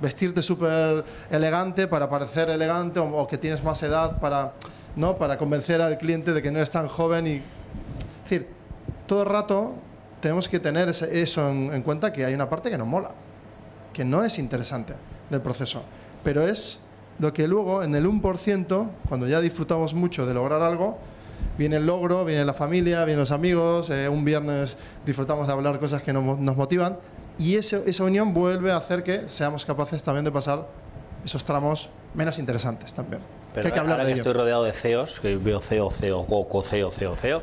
vestirte 0.00 0.40
súper 0.40 1.04
elegante 1.30 1.88
para 1.88 2.08
parecer 2.08 2.48
elegante 2.50 3.00
o, 3.00 3.06
o 3.16 3.26
que 3.26 3.38
tienes 3.38 3.62
más 3.64 3.82
edad 3.82 4.20
para, 4.20 4.52
¿no? 4.94 5.16
para 5.16 5.36
convencer 5.36 5.82
al 5.82 5.98
cliente 5.98 6.32
de 6.32 6.40
que 6.42 6.50
no 6.52 6.60
es 6.60 6.70
tan 6.70 6.86
joven 6.88 7.26
y 7.26 7.42
decir, 8.40 8.48
todo 9.06 9.22
el 9.22 9.28
rato 9.28 9.74
tenemos 10.20 10.48
que 10.48 10.60
tener 10.60 10.88
eso 10.88 11.48
en, 11.48 11.72
en 11.72 11.82
cuenta 11.82 12.12
que 12.12 12.24
hay 12.24 12.34
una 12.34 12.48
parte 12.48 12.70
que 12.70 12.78
nos 12.78 12.86
mola, 12.86 13.10
que 13.92 14.04
no 14.04 14.24
es 14.24 14.38
interesante 14.38 14.94
del 15.30 15.40
proceso, 15.40 15.82
pero 16.24 16.42
es 16.42 16.78
lo 17.18 17.32
que 17.32 17.46
luego 17.46 17.82
en 17.82 17.94
el 17.94 18.06
1%, 18.06 18.88
cuando 19.08 19.26
ya 19.26 19.40
disfrutamos 19.40 19.94
mucho 19.94 20.26
de 20.26 20.34
lograr 20.34 20.62
algo, 20.62 20.98
viene 21.58 21.76
el 21.76 21.86
logro, 21.86 22.24
viene 22.24 22.44
la 22.44 22.54
familia, 22.54 23.04
vienen 23.04 23.20
los 23.20 23.30
amigos, 23.32 23.90
eh, 23.90 24.08
un 24.08 24.24
viernes 24.24 24.76
disfrutamos 25.04 25.46
de 25.46 25.52
hablar 25.52 25.78
cosas 25.78 26.02
que 26.02 26.12
nos, 26.12 26.38
nos 26.38 26.56
motivan 26.56 26.98
y 27.38 27.56
ese- 27.56 27.82
esa 27.88 28.04
unión 28.04 28.32
vuelve 28.32 28.70
a 28.72 28.76
hacer 28.76 29.02
que 29.02 29.28
seamos 29.28 29.64
capaces 29.64 30.02
también 30.02 30.24
de 30.24 30.30
pasar 30.32 30.66
esos 31.24 31.44
tramos 31.44 31.90
menos 32.14 32.38
interesantes 32.38 32.92
también. 32.94 33.20
Que 33.20 33.26
Pero 33.54 33.66
hay 33.66 33.72
que 33.72 33.78
hablar 33.80 33.92
ahora 34.00 34.04
de 34.04 34.08
que 34.14 34.20
ello. 34.20 34.22
estoy 34.30 34.32
rodeado 34.40 34.64
de 34.64 34.72
CEOs, 34.72 35.20
que 35.20 35.36
veo 35.36 35.60
CEO, 35.60 35.90
CEO, 35.90 36.22
GOCO, 36.24 36.62
CEO, 36.62 36.90
CEO, 36.90 37.16
CEO, 37.16 37.42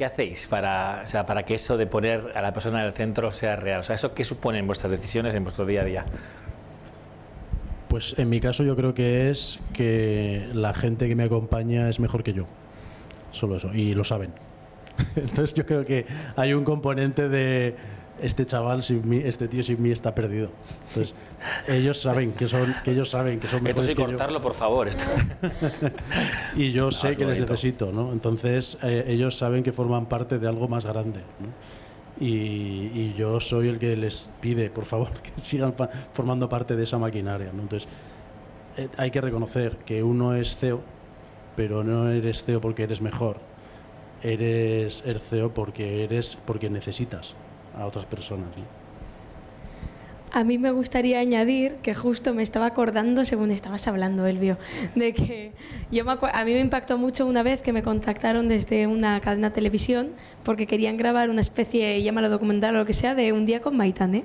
¿qué 0.00 0.06
hacéis 0.06 0.46
para, 0.46 1.02
o 1.04 1.06
sea, 1.06 1.26
para 1.26 1.44
que 1.44 1.56
eso 1.56 1.76
de 1.76 1.86
poner 1.86 2.32
a 2.34 2.40
la 2.40 2.54
persona 2.54 2.80
en 2.80 2.86
el 2.86 2.94
centro 2.94 3.30
sea 3.30 3.54
real? 3.54 3.80
O 3.80 3.82
sea, 3.82 3.96
¿eso 3.96 4.14
qué 4.14 4.24
supone 4.24 4.58
en 4.58 4.66
vuestras 4.66 4.90
decisiones, 4.90 5.34
en 5.34 5.44
vuestro 5.44 5.66
día 5.66 5.82
a 5.82 5.84
día? 5.84 6.06
Pues 7.86 8.14
en 8.16 8.30
mi 8.30 8.40
caso 8.40 8.64
yo 8.64 8.74
creo 8.76 8.94
que 8.94 9.28
es 9.28 9.58
que 9.74 10.48
la 10.54 10.72
gente 10.72 11.06
que 11.06 11.14
me 11.14 11.24
acompaña 11.24 11.86
es 11.90 12.00
mejor 12.00 12.22
que 12.22 12.32
yo. 12.32 12.46
Solo 13.30 13.56
eso. 13.56 13.74
Y 13.74 13.92
lo 13.92 14.04
saben. 14.04 14.32
Entonces 15.16 15.52
yo 15.52 15.66
creo 15.66 15.84
que 15.84 16.06
hay 16.34 16.54
un 16.54 16.64
componente 16.64 17.28
de 17.28 17.76
este 18.22 18.46
chaval 18.46 18.82
sin 18.82 19.08
mí, 19.08 19.20
este 19.24 19.48
tío 19.48 19.62
sin 19.62 19.80
mí 19.82 19.90
está 19.90 20.14
perdido. 20.14 20.50
Entonces 20.88 21.14
ellos 21.68 22.00
saben 22.00 22.32
que 22.32 22.48
son, 22.48 22.74
que 22.84 22.92
ellos 22.92 23.10
saben 23.10 23.40
que 23.40 23.48
son 23.48 23.66
Esto 23.66 23.82
mejores 23.82 23.90
sí 23.90 23.96
que 23.96 24.02
yo. 24.02 24.08
cortarlo, 24.08 24.40
por 24.40 24.54
favor. 24.54 24.88
Esto. 24.88 25.04
y 26.56 26.72
yo 26.72 26.90
sé 26.90 27.10
es 27.10 27.16
que 27.16 27.24
les 27.24 27.38
bonito. 27.38 27.52
necesito, 27.52 27.92
¿no? 27.92 28.12
Entonces 28.12 28.78
eh, 28.82 29.04
ellos 29.08 29.36
saben 29.36 29.62
que 29.62 29.72
forman 29.72 30.06
parte 30.06 30.38
de 30.38 30.48
algo 30.48 30.68
más 30.68 30.84
grande, 30.84 31.20
¿no? 31.40 31.48
y, 32.20 32.90
y 32.92 33.14
yo 33.16 33.40
soy 33.40 33.68
el 33.68 33.78
que 33.78 33.96
les 33.96 34.30
pide, 34.40 34.68
por 34.70 34.84
favor, 34.84 35.10
que 35.22 35.32
sigan 35.40 35.74
formando 36.12 36.48
parte 36.48 36.76
de 36.76 36.82
esa 36.84 36.98
maquinaria, 36.98 37.50
¿no? 37.52 37.62
Entonces 37.62 37.88
eh, 38.76 38.88
hay 38.98 39.10
que 39.10 39.20
reconocer 39.20 39.78
que 39.78 40.02
uno 40.02 40.34
es 40.34 40.56
CEO, 40.56 40.82
pero 41.56 41.82
no 41.82 42.10
eres 42.10 42.44
CEO 42.44 42.60
porque 42.60 42.82
eres 42.82 43.00
mejor, 43.00 43.38
eres 44.22 45.02
el 45.06 45.18
CEO 45.18 45.54
porque 45.54 46.04
eres 46.04 46.36
porque 46.44 46.68
necesitas 46.68 47.34
a 47.80 47.86
otras 47.86 48.06
personas. 48.06 48.48
A 50.32 50.44
mí 50.44 50.58
me 50.58 50.70
gustaría 50.70 51.18
añadir 51.18 51.76
que 51.82 51.92
justo 51.92 52.34
me 52.34 52.42
estaba 52.42 52.66
acordando 52.66 53.24
según 53.24 53.50
estabas 53.50 53.88
hablando, 53.88 54.26
Elvio, 54.26 54.58
de 54.94 55.12
que 55.12 55.52
yo 55.90 56.04
me 56.04 56.12
a 56.12 56.44
mí 56.44 56.52
me 56.52 56.60
impactó 56.60 56.98
mucho 56.98 57.26
una 57.26 57.42
vez 57.42 57.62
que 57.62 57.72
me 57.72 57.82
contactaron 57.82 58.48
desde 58.48 58.86
una 58.86 59.20
cadena 59.20 59.48
de 59.48 59.54
televisión 59.54 60.10
porque 60.44 60.68
querían 60.68 60.96
grabar 60.96 61.30
una 61.30 61.40
especie, 61.40 62.00
llámalo 62.00 62.28
documental 62.28 62.76
o 62.76 62.78
lo 62.78 62.86
que 62.86 62.92
sea, 62.92 63.16
de 63.16 63.32
un 63.32 63.44
día 63.44 63.60
con 63.60 63.76
Maitane. 63.76 64.22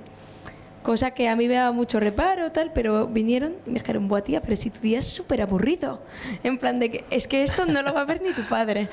Cosa 0.85 1.09
que 1.15 1.27
a 1.27 1.35
mí 1.35 1.47
me 1.47 1.55
daba 1.55 1.71
mucho 1.71 1.99
reparo, 1.99 2.51
tal, 2.51 2.71
pero 2.71 3.07
vinieron 3.07 3.55
y 3.65 3.71
me 3.71 3.79
dijeron, 3.79 4.07
buah, 4.07 4.21
tía, 4.21 4.39
pero 4.39 4.55
si 4.55 4.69
tu 4.69 4.81
día 4.81 4.99
es 4.99 5.05
súper 5.05 5.41
aburrido. 5.41 6.03
En 6.43 6.59
plan 6.59 6.79
de 6.79 6.91
que 6.91 7.05
es 7.09 7.27
que 7.27 7.41
esto 7.41 7.65
no 7.65 7.81
lo 7.81 7.91
va 7.91 8.01
a 8.01 8.05
ver 8.05 8.21
ni 8.21 8.33
tu 8.33 8.47
padre. 8.47 8.87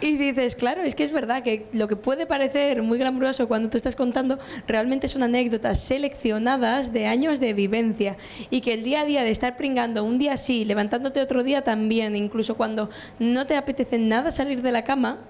Y 0.00 0.16
dices, 0.16 0.56
claro, 0.56 0.82
es 0.82 0.96
que 0.96 1.04
es 1.04 1.12
verdad 1.12 1.44
que 1.44 1.68
lo 1.72 1.86
que 1.86 1.94
puede 1.94 2.26
parecer 2.26 2.82
muy 2.82 2.98
glamuroso 2.98 3.46
cuando 3.46 3.70
tú 3.70 3.76
estás 3.76 3.94
contando, 3.94 4.40
realmente 4.66 5.06
son 5.06 5.22
anécdotas 5.22 5.78
seleccionadas 5.78 6.92
de 6.92 7.06
años 7.06 7.38
de 7.38 7.52
vivencia. 7.52 8.16
Y 8.50 8.60
que 8.60 8.74
el 8.74 8.82
día 8.82 9.02
a 9.02 9.04
día 9.04 9.22
de 9.22 9.30
estar 9.30 9.56
pringando 9.56 10.02
un 10.02 10.18
día 10.18 10.36
sí, 10.38 10.64
levantándote 10.64 11.20
otro 11.20 11.44
día 11.44 11.62
también, 11.62 12.16
incluso 12.16 12.56
cuando 12.56 12.90
no 13.20 13.46
te 13.46 13.54
apetece 13.54 13.98
nada 13.98 14.32
salir 14.32 14.62
de 14.62 14.72
la 14.72 14.82
cama, 14.82 15.20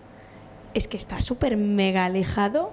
es 0.72 0.88
que 0.88 0.96
está 0.96 1.20
súper 1.20 1.58
mega 1.58 2.06
alejado 2.06 2.72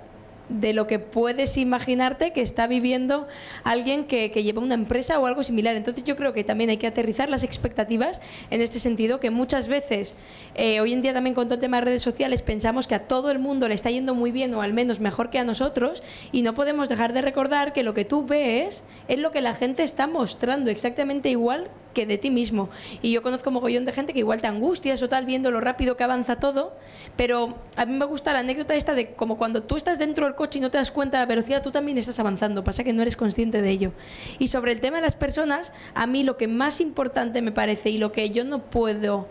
de 0.49 0.73
lo 0.73 0.87
que 0.87 0.99
puedes 0.99 1.57
imaginarte 1.57 2.31
que 2.31 2.41
está 2.41 2.67
viviendo 2.67 3.27
alguien 3.63 4.05
que, 4.05 4.29
lleva 4.29 4.61
una 4.61 4.73
empresa 4.73 5.19
o 5.19 5.25
algo 5.25 5.43
similar. 5.43 5.75
Entonces 5.75 6.03
yo 6.03 6.15
creo 6.15 6.33
que 6.33 6.43
también 6.43 6.69
hay 6.69 6.77
que 6.77 6.87
aterrizar 6.87 7.29
las 7.29 7.43
expectativas 7.43 8.21
en 8.49 8.61
este 8.61 8.79
sentido, 8.79 9.19
que 9.19 9.29
muchas 9.29 9.67
veces, 9.67 10.15
eh, 10.55 10.81
hoy 10.81 10.93
en 10.93 11.01
día 11.01 11.13
también 11.13 11.33
con 11.33 11.45
todo 11.45 11.55
el 11.55 11.61
tema 11.61 11.77
de 11.77 11.85
redes 11.85 12.01
sociales, 12.01 12.41
pensamos 12.41 12.87
que 12.87 12.95
a 12.95 13.07
todo 13.07 13.31
el 13.31 13.39
mundo 13.39 13.67
le 13.67 13.73
está 13.73 13.89
yendo 13.89 14.15
muy 14.15 14.31
bien 14.31 14.53
o 14.53 14.61
al 14.61 14.73
menos 14.73 14.99
mejor 14.99 15.29
que 15.29 15.39
a 15.39 15.43
nosotros 15.43 16.03
y 16.31 16.41
no 16.41 16.53
podemos 16.53 16.89
dejar 16.89 17.13
de 17.13 17.21
recordar 17.21 17.73
que 17.73 17.83
lo 17.83 17.93
que 17.93 18.05
tú 18.05 18.25
ves 18.25 18.83
es 19.07 19.19
lo 19.19 19.31
que 19.31 19.41
la 19.41 19.53
gente 19.53 19.83
está 19.83 20.07
mostrando 20.07 20.69
exactamente 20.69 21.29
igual 21.29 21.69
que 21.93 22.05
de 22.05 22.17
ti 22.17 22.31
mismo. 22.31 22.69
Y 23.01 23.11
yo 23.11 23.21
conozco 23.21 23.51
mogollón 23.51 23.85
de 23.85 23.91
gente 23.91 24.13
que 24.13 24.19
igual 24.19 24.41
te 24.41 24.47
angustias 24.47 25.01
o 25.01 25.09
tal 25.09 25.25
viendo 25.25 25.51
lo 25.51 25.61
rápido 25.61 25.95
que 25.95 26.03
avanza 26.03 26.37
todo, 26.37 26.75
pero 27.15 27.55
a 27.75 27.85
mí 27.85 27.93
me 27.93 28.05
gusta 28.05 28.33
la 28.33 28.39
anécdota 28.39 28.75
esta 28.75 28.93
de 28.93 29.13
como 29.13 29.37
cuando 29.37 29.63
tú 29.63 29.77
estás 29.77 29.99
dentro 29.99 30.25
del 30.25 30.35
coche 30.35 30.59
y 30.59 30.61
no 30.61 30.71
te 30.71 30.77
das 30.77 30.91
cuenta 30.91 31.17
de 31.17 31.23
la 31.23 31.27
velocidad, 31.27 31.61
tú 31.61 31.71
también 31.71 31.97
estás 31.97 32.19
avanzando, 32.19 32.63
pasa 32.63 32.83
que 32.83 32.93
no 32.93 33.01
eres 33.01 33.15
consciente 33.15 33.61
de 33.61 33.69
ello. 33.69 33.93
Y 34.39 34.47
sobre 34.47 34.71
el 34.71 34.81
tema 34.81 34.97
de 34.97 35.03
las 35.03 35.15
personas, 35.15 35.71
a 35.93 36.07
mí 36.07 36.23
lo 36.23 36.37
que 36.37 36.47
más 36.47 36.81
importante 36.81 37.41
me 37.41 37.51
parece 37.51 37.89
y 37.89 37.97
lo 37.97 38.11
que 38.11 38.29
yo 38.29 38.43
no 38.43 38.63
puedo 38.63 39.27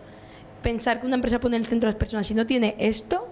pensar 0.63 1.01
que 1.01 1.07
una 1.07 1.17
empresa 1.17 1.41
pone 1.41 1.57
en 1.57 1.63
el 1.63 1.69
centro 1.69 1.89
de 1.89 1.93
las 1.93 1.99
personas 1.99 2.27
si 2.27 2.35
no 2.35 2.47
tiene 2.47 2.77
esto, 2.79 3.29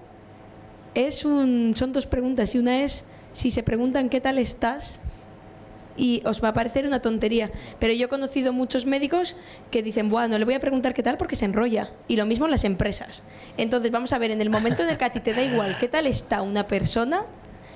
es 0.95 1.21
son 1.21 1.93
dos 1.93 2.07
preguntas 2.07 2.55
y 2.55 2.59
una 2.59 2.83
es 2.83 3.07
si 3.33 3.51
se 3.51 3.63
preguntan 3.63 4.09
qué 4.09 4.21
tal 4.21 4.39
estás 4.39 5.01
y 5.97 6.23
os 6.25 6.43
va 6.43 6.49
a 6.49 6.53
parecer 6.53 6.87
una 6.87 7.01
tontería. 7.01 7.51
Pero 7.79 7.93
yo 7.93 8.07
he 8.07 8.09
conocido 8.09 8.53
muchos 8.53 8.87
médicos 8.87 9.37
que 9.71 9.83
dicen, 9.83 10.09
bueno, 10.09 10.29
no 10.29 10.39
le 10.39 10.45
voy 10.45 10.55
a 10.55 10.61
preguntar 10.61 10.95
qué 10.95 11.03
tal 11.03 11.17
porque 11.17 11.37
se 11.37 11.45
enrolla. 11.45 11.91
Y 12.09 12.17
lo 12.17 12.27
mismo 12.27 12.47
en 12.47 12.53
las 12.53 12.65
empresas. 12.65 13.23
Entonces, 13.57 13.91
vamos 13.91 14.13
a 14.13 14.19
ver, 14.19 14.31
en 14.31 14.41
el 14.41 14.51
momento 14.51 14.83
en 14.83 14.91
el 14.91 14.99
que 14.99 15.05
a 15.05 15.11
ti 15.11 15.21
te 15.21 15.35
da 15.35 15.43
igual 15.43 15.77
qué 15.79 15.89
tal 15.89 16.07
está 16.07 16.43
una 16.43 16.67
persona, 16.67 17.23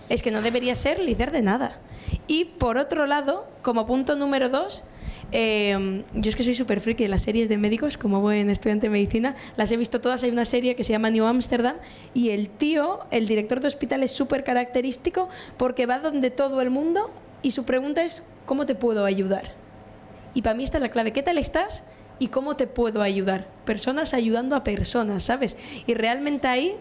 es 0.08 0.22
que 0.22 0.30
no 0.30 0.42
debería 0.42 0.74
ser 0.74 0.98
líder 0.98 1.30
de 1.30 1.42
nada. 1.42 1.78
Y 2.26 2.44
por 2.44 2.76
otro 2.78 3.06
lado, 3.06 3.46
como 3.62 3.86
punto 3.86 4.16
número 4.16 4.48
dos, 4.48 4.84
Eh, 5.32 6.04
yo 6.14 6.28
es 6.28 6.36
que 6.36 6.44
soy 6.44 6.54
súper 6.54 6.78
friki 6.78 7.04
de 7.04 7.08
las 7.08 7.22
series 7.22 7.48
de 7.48 7.56
médicos, 7.56 7.96
como 7.98 8.20
buen 8.20 8.50
estudiante 8.50 8.86
de 8.86 8.90
medicina. 8.90 9.34
Las 9.56 9.72
he 9.72 9.76
visto 9.76 10.00
todas. 10.00 10.22
Hay 10.22 10.30
una 10.30 10.44
serie 10.44 10.76
que 10.76 10.84
se 10.84 10.92
llama 10.92 11.10
New 11.10 11.26
Amsterdam 11.26 11.76
y 12.12 12.30
el 12.30 12.48
tío, 12.48 13.00
el 13.10 13.26
director 13.26 13.58
de 13.58 13.66
hospital, 13.66 14.04
es 14.04 14.12
súper 14.12 14.44
característico 14.44 15.28
porque 15.56 15.86
va 15.86 15.98
donde 15.98 16.30
todo 16.30 16.60
el 16.60 16.70
mundo 16.70 17.10
y 17.44 17.50
su 17.50 17.64
pregunta 17.64 18.02
es, 18.02 18.24
¿cómo 18.46 18.64
te 18.66 18.74
puedo 18.74 19.04
ayudar? 19.04 19.52
Y 20.32 20.42
para 20.42 20.56
mí 20.56 20.64
esta 20.64 20.78
es 20.78 20.82
la 20.82 20.90
clave. 20.90 21.12
¿Qué 21.12 21.22
tal 21.22 21.36
estás? 21.36 21.84
¿Y 22.18 22.28
cómo 22.28 22.56
te 22.56 22.66
puedo 22.66 23.02
ayudar? 23.02 23.46
Personas 23.66 24.14
ayudando 24.14 24.56
a 24.56 24.64
personas, 24.64 25.24
¿sabes? 25.24 25.58
Y 25.86 25.92
realmente 25.94 26.48
ahí 26.48 26.74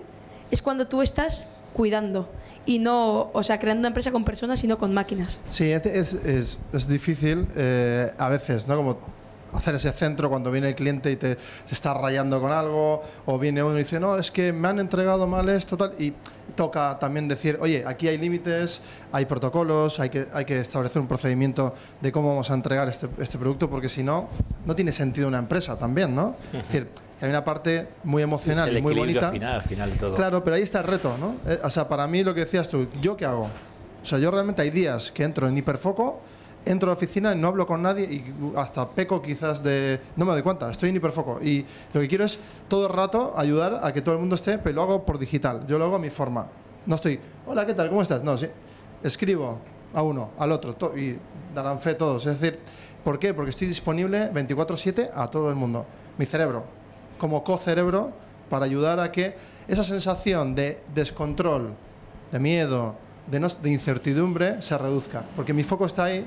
es 0.51 0.61
cuando 0.61 0.87
tú 0.87 1.01
estás 1.01 1.47
cuidando 1.73 2.29
y 2.65 2.79
no, 2.79 3.29
o 3.33 3.43
sea, 3.43 3.59
creando 3.59 3.81
una 3.81 3.89
empresa 3.89 4.11
con 4.11 4.23
personas, 4.23 4.61
sino 4.61 4.77
con 4.77 4.93
máquinas. 4.93 5.41
Sí, 5.49 5.69
es, 5.69 5.85
es, 5.85 6.59
es, 6.71 6.87
difícil 6.87 7.45
eh, 7.55 8.13
a 8.17 8.29
veces, 8.29 8.65
¿no? 8.65 8.77
Como 8.77 8.97
hacer 9.53 9.75
ese 9.75 9.91
centro 9.91 10.29
cuando 10.29 10.51
viene 10.51 10.69
el 10.69 10.75
cliente 10.75 11.11
y 11.11 11.15
te, 11.15 11.35
te, 11.35 11.73
está 11.73 11.93
rayando 11.93 12.41
con 12.41 12.51
algo, 12.51 13.03
o 13.25 13.39
viene 13.39 13.63
uno 13.63 13.75
y 13.75 13.79
dice, 13.79 13.99
no, 13.99 14.17
es 14.17 14.31
que 14.31 14.51
me 14.53 14.67
han 14.67 14.79
entregado 14.79 15.27
mal 15.27 15.47
esto, 15.49 15.77
tal, 15.77 15.93
y 15.99 16.13
toca 16.55 16.97
también 16.99 17.27
decir, 17.27 17.57
oye, 17.61 17.83
aquí 17.85 18.07
hay 18.07 18.17
límites, 18.17 18.81
hay 19.11 19.25
protocolos, 19.25 19.99
hay 19.99 20.09
que, 20.09 20.27
hay 20.33 20.45
que 20.45 20.59
establecer 20.59 21.01
un 21.01 21.07
procedimiento 21.07 21.73
de 22.01 22.11
cómo 22.11 22.29
vamos 22.29 22.51
a 22.51 22.53
entregar 22.53 22.87
este, 22.89 23.07
este 23.19 23.37
producto, 23.37 23.69
porque 23.69 23.89
si 23.89 24.03
no, 24.03 24.27
no 24.65 24.75
tiene 24.75 24.91
sentido 24.91 25.27
una 25.27 25.39
empresa 25.39 25.77
también, 25.77 26.13
¿no? 26.13 26.35
Es 26.53 26.65
decir, 26.65 26.87
hay 27.21 27.29
una 27.29 27.45
parte 27.45 27.87
muy 28.03 28.21
emocional 28.21 28.75
y 28.75 28.81
muy 28.81 28.93
bonita. 28.93 29.27
Al 29.27 29.33
final, 29.33 29.53
al 29.55 29.61
final 29.61 29.91
todo. 29.91 30.15
Claro, 30.15 30.43
pero 30.43 30.57
ahí 30.57 30.61
está 30.61 30.79
el 30.79 30.87
reto, 30.87 31.15
¿no? 31.17 31.35
Eh, 31.49 31.59
o 31.63 31.69
sea, 31.69 31.87
para 31.87 32.05
mí 32.07 32.23
lo 32.23 32.33
que 32.33 32.41
decías 32.41 32.67
tú, 32.67 32.87
¿yo 33.01 33.15
qué 33.15 33.25
hago? 33.25 33.49
O 34.03 34.05
sea, 34.05 34.19
yo 34.19 34.29
realmente 34.29 34.61
hay 34.61 34.69
días 34.69 35.11
que 35.11 35.23
entro 35.23 35.47
en 35.47 35.57
hiperfoco, 35.57 36.19
entro 36.65 36.89
a 36.89 36.93
la 36.93 36.97
oficina 36.97 37.35
no 37.35 37.49
hablo 37.49 37.65
con 37.65 37.81
nadie 37.81 38.05
y 38.05 38.23
hasta 38.55 38.89
peco 38.89 39.21
quizás 39.21 39.63
de... 39.63 39.99
No 40.15 40.25
me 40.25 40.31
doy 40.31 40.41
cuenta, 40.41 40.69
estoy 40.69 40.89
en 40.89 40.95
hiperfoco. 40.95 41.41
Y 41.41 41.65
lo 41.93 42.01
que 42.01 42.07
quiero 42.07 42.25
es 42.25 42.39
todo 42.67 42.87
el 42.87 42.93
rato 42.93 43.33
ayudar 43.35 43.79
a 43.83 43.93
que 43.93 44.01
todo 44.01 44.15
el 44.15 44.21
mundo 44.21 44.35
esté, 44.35 44.57
pero 44.57 44.75
lo 44.75 44.81
hago 44.83 45.05
por 45.05 45.19
digital. 45.19 45.65
Yo 45.67 45.77
lo 45.77 45.85
hago 45.85 45.95
a 45.95 45.99
mi 45.99 46.09
forma. 46.09 46.47
No 46.85 46.95
estoy, 46.95 47.19
hola, 47.45 47.65
¿qué 47.65 47.73
tal? 47.73 47.89
¿Cómo 47.89 48.01
estás? 48.01 48.23
No, 48.23 48.37
sí. 48.37 48.47
Escribo 49.03 49.59
a 49.93 50.01
uno, 50.01 50.31
al 50.37 50.51
otro, 50.51 50.97
y 50.97 51.17
darán 51.53 51.79
fe 51.79 51.93
todos. 51.95 52.25
Es 52.25 52.39
decir, 52.39 52.59
¿por 53.03 53.19
qué? 53.19 53.33
Porque 53.33 53.51
estoy 53.51 53.67
disponible 53.67 54.31
24/7 54.33 55.11
a 55.13 55.27
todo 55.27 55.49
el 55.49 55.55
mundo. 55.55 55.85
Mi 56.17 56.25
cerebro, 56.25 56.63
como 57.17 57.43
co-cerebro, 57.43 58.11
para 58.49 58.65
ayudar 58.65 58.99
a 58.99 59.11
que 59.11 59.35
esa 59.67 59.83
sensación 59.83 60.55
de 60.55 60.81
descontrol, 60.93 61.73
de 62.31 62.39
miedo, 62.39 62.95
de, 63.27 63.39
no, 63.39 63.47
de 63.47 63.71
incertidumbre 63.71 64.61
se 64.61 64.77
reduzca. 64.77 65.23
Porque 65.35 65.53
mi 65.53 65.63
foco 65.63 65.85
está 65.85 66.05
ahí 66.05 66.25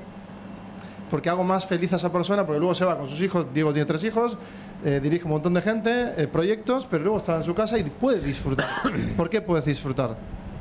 porque 1.10 1.30
hago 1.30 1.44
más 1.44 1.66
feliz 1.66 1.92
a 1.92 1.96
esa 1.96 2.10
persona, 2.10 2.44
porque 2.44 2.58
luego 2.58 2.74
se 2.74 2.84
va 2.84 2.98
con 2.98 3.08
sus 3.08 3.20
hijos, 3.20 3.46
Diego 3.52 3.72
tiene 3.72 3.86
tres 3.86 4.02
hijos, 4.04 4.36
eh, 4.84 5.00
dirige 5.02 5.24
un 5.24 5.30
montón 5.30 5.54
de 5.54 5.62
gente, 5.62 6.12
eh, 6.16 6.26
proyectos, 6.26 6.86
pero 6.90 7.04
luego 7.04 7.18
está 7.18 7.36
en 7.36 7.44
su 7.44 7.54
casa 7.54 7.78
y 7.78 7.84
puede 7.84 8.20
disfrutar. 8.20 8.68
¿Por 9.16 9.30
qué 9.30 9.40
puedes 9.40 9.64
disfrutar? 9.64 10.16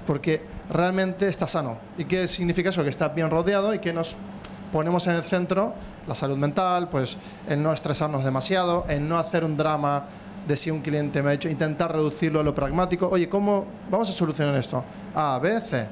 Porque 0.06 0.42
realmente 0.70 1.28
está 1.28 1.48
sano. 1.48 1.78
¿Y 1.98 2.06
qué 2.06 2.28
significa 2.28 2.70
eso? 2.70 2.84
Que 2.84 2.90
está 2.90 3.10
bien 3.10 3.30
rodeado 3.30 3.74
y 3.74 3.80
que 3.80 3.92
nos 3.92 4.16
ponemos 4.72 5.08
en 5.08 5.16
el 5.16 5.24
centro 5.24 5.74
la 6.08 6.14
salud 6.14 6.38
mental, 6.38 6.90
pues 6.90 7.18
en 7.48 7.64
no 7.64 7.74
estresarnos 7.74 8.24
demasiado, 8.24 8.86
en 8.88 9.10
no 9.10 9.18
hacer 9.18 9.44
un 9.44 9.58
drama 9.58 10.06
de 10.48 10.56
si 10.56 10.70
un 10.70 10.82
cliente 10.82 11.24
me 11.24 11.32
ha 11.32 11.34
hecho, 11.34 11.50
intentar 11.50 11.92
reducirlo 11.92 12.40
a 12.40 12.44
lo 12.44 12.54
pragmático. 12.54 13.10
Oye, 13.10 13.28
¿cómo 13.28 13.66
vamos 13.90 14.10
a 14.10 14.12
solucionar 14.12 14.56
esto? 14.58 14.84
A, 15.16 15.40
B, 15.42 15.60
C. 15.60 15.88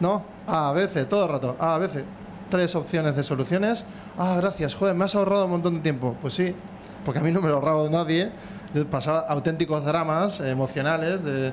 ¿No? 0.00 0.24
A, 0.46 0.72
B, 0.72 0.86
C, 0.86 1.04
todo 1.04 1.24
el 1.24 1.30
rato. 1.30 1.56
A, 1.58 1.76
B, 1.76 1.88
C 1.88 2.04
tres 2.50 2.74
opciones 2.74 3.16
de 3.16 3.22
soluciones. 3.22 3.84
Ah, 4.18 4.34
gracias, 4.36 4.74
joder, 4.74 4.94
me 4.94 5.04
has 5.04 5.14
ahorrado 5.14 5.46
un 5.46 5.52
montón 5.52 5.74
de 5.76 5.80
tiempo. 5.80 6.16
Pues 6.20 6.34
sí, 6.34 6.54
porque 7.04 7.20
a 7.20 7.22
mí 7.22 7.30
no 7.30 7.40
me 7.40 7.48
lo 7.48 7.54
ahorraba 7.54 7.82
de 7.84 7.90
nadie. 7.90 8.30
Yo 8.74 8.86
pasaba 8.86 9.20
auténticos 9.20 9.84
dramas 9.84 10.40
emocionales 10.40 11.22
de, 11.22 11.52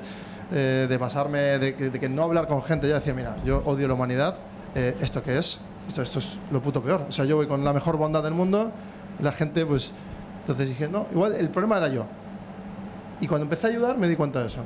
eh, 0.52 0.86
de 0.88 0.98
pasarme, 0.98 1.38
de, 1.38 1.72
de, 1.72 2.00
que 2.00 2.08
no 2.08 2.24
hablar 2.24 2.46
con 2.46 2.62
gente. 2.62 2.88
Yo 2.88 2.94
decía, 2.94 3.14
mira, 3.14 3.36
yo 3.44 3.62
odio 3.64 3.88
la 3.88 3.94
humanidad. 3.94 4.36
Eh, 4.74 4.96
¿Esto 5.00 5.22
qué 5.22 5.38
es? 5.38 5.60
Esto, 5.88 6.02
esto 6.02 6.18
es 6.18 6.38
lo 6.50 6.60
puto 6.60 6.82
peor. 6.82 7.06
O 7.08 7.12
sea, 7.12 7.24
yo 7.24 7.36
voy 7.36 7.46
con 7.46 7.64
la 7.64 7.72
mejor 7.72 7.96
bondad 7.96 8.22
del 8.22 8.34
mundo. 8.34 8.72
La 9.20 9.32
gente, 9.32 9.64
pues. 9.64 9.92
Entonces 10.40 10.68
dije, 10.68 10.88
no, 10.88 11.06
igual 11.12 11.34
el 11.34 11.48
problema 11.48 11.78
era 11.78 11.88
yo. 11.88 12.04
Y 13.20 13.26
cuando 13.26 13.44
empecé 13.44 13.68
a 13.68 13.70
ayudar 13.70 13.96
me 13.96 14.08
di 14.08 14.16
cuenta 14.16 14.40
de 14.40 14.48
eso. 14.48 14.60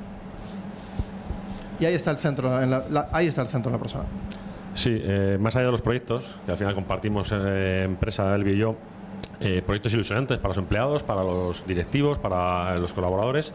Y 1.78 1.84
ahí 1.84 1.94
está 1.94 2.10
el 2.10 2.18
centro, 2.18 2.60
en 2.60 2.70
la, 2.70 2.84
la, 2.90 3.08
ahí 3.12 3.28
está 3.28 3.42
el 3.42 3.48
centro 3.48 3.70
de 3.70 3.76
la 3.76 3.80
persona. 3.80 4.04
Sí, 4.74 4.90
eh, 5.02 5.38
más 5.40 5.56
allá 5.56 5.66
de 5.66 5.72
los 5.72 5.82
proyectos, 5.82 6.36
que 6.46 6.52
al 6.52 6.58
final 6.58 6.74
compartimos 6.74 7.32
eh, 7.32 7.82
empresa 7.84 8.34
Elvio 8.34 8.54
y 8.54 8.58
yo, 8.58 8.76
eh, 9.40 9.62
proyectos 9.64 9.92
ilusionantes 9.94 10.38
para 10.38 10.48
los 10.48 10.58
empleados, 10.58 11.02
para 11.02 11.22
los 11.22 11.66
directivos, 11.66 12.18
para 12.18 12.76
los 12.76 12.92
colaboradores, 12.92 13.52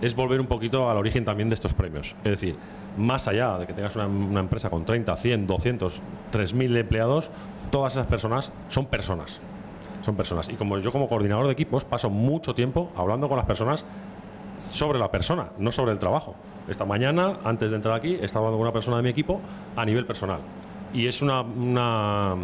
es 0.00 0.14
volver 0.14 0.40
un 0.40 0.46
poquito 0.46 0.90
al 0.90 0.96
origen 0.96 1.24
también 1.24 1.48
de 1.48 1.54
estos 1.54 1.74
premios. 1.74 2.14
Es 2.24 2.30
decir, 2.30 2.56
más 2.96 3.28
allá 3.28 3.58
de 3.58 3.66
que 3.66 3.72
tengas 3.72 3.94
una, 3.96 4.06
una 4.06 4.40
empresa 4.40 4.70
con 4.70 4.84
30, 4.84 5.14
100, 5.16 5.46
200, 5.46 6.02
3.000 6.32 6.76
empleados, 6.78 7.30
todas 7.70 7.94
esas 7.94 8.06
personas 8.06 8.50
son 8.68 8.86
personas. 8.86 9.40
Son 10.02 10.16
personas. 10.16 10.48
Y 10.48 10.54
como 10.54 10.78
yo 10.78 10.92
como 10.92 11.08
coordinador 11.08 11.46
de 11.46 11.52
equipos 11.52 11.84
paso 11.84 12.08
mucho 12.10 12.54
tiempo 12.54 12.90
hablando 12.96 13.28
con 13.28 13.36
las 13.36 13.46
personas 13.46 13.84
sobre 14.70 14.98
la 14.98 15.10
persona, 15.10 15.50
no 15.58 15.72
sobre 15.72 15.92
el 15.92 15.98
trabajo. 15.98 16.34
Esta 16.70 16.84
mañana, 16.84 17.38
antes 17.42 17.70
de 17.70 17.76
entrar 17.76 17.96
aquí, 17.96 18.16
estaba 18.22 18.46
hablando 18.46 18.58
con 18.58 18.62
una 18.68 18.72
persona 18.72 18.96
de 18.98 19.02
mi 19.02 19.08
equipo 19.08 19.40
a 19.74 19.84
nivel 19.84 20.06
personal. 20.06 20.38
Y 20.94 21.08
es 21.08 21.20
una, 21.20 21.42
una, 21.42 22.36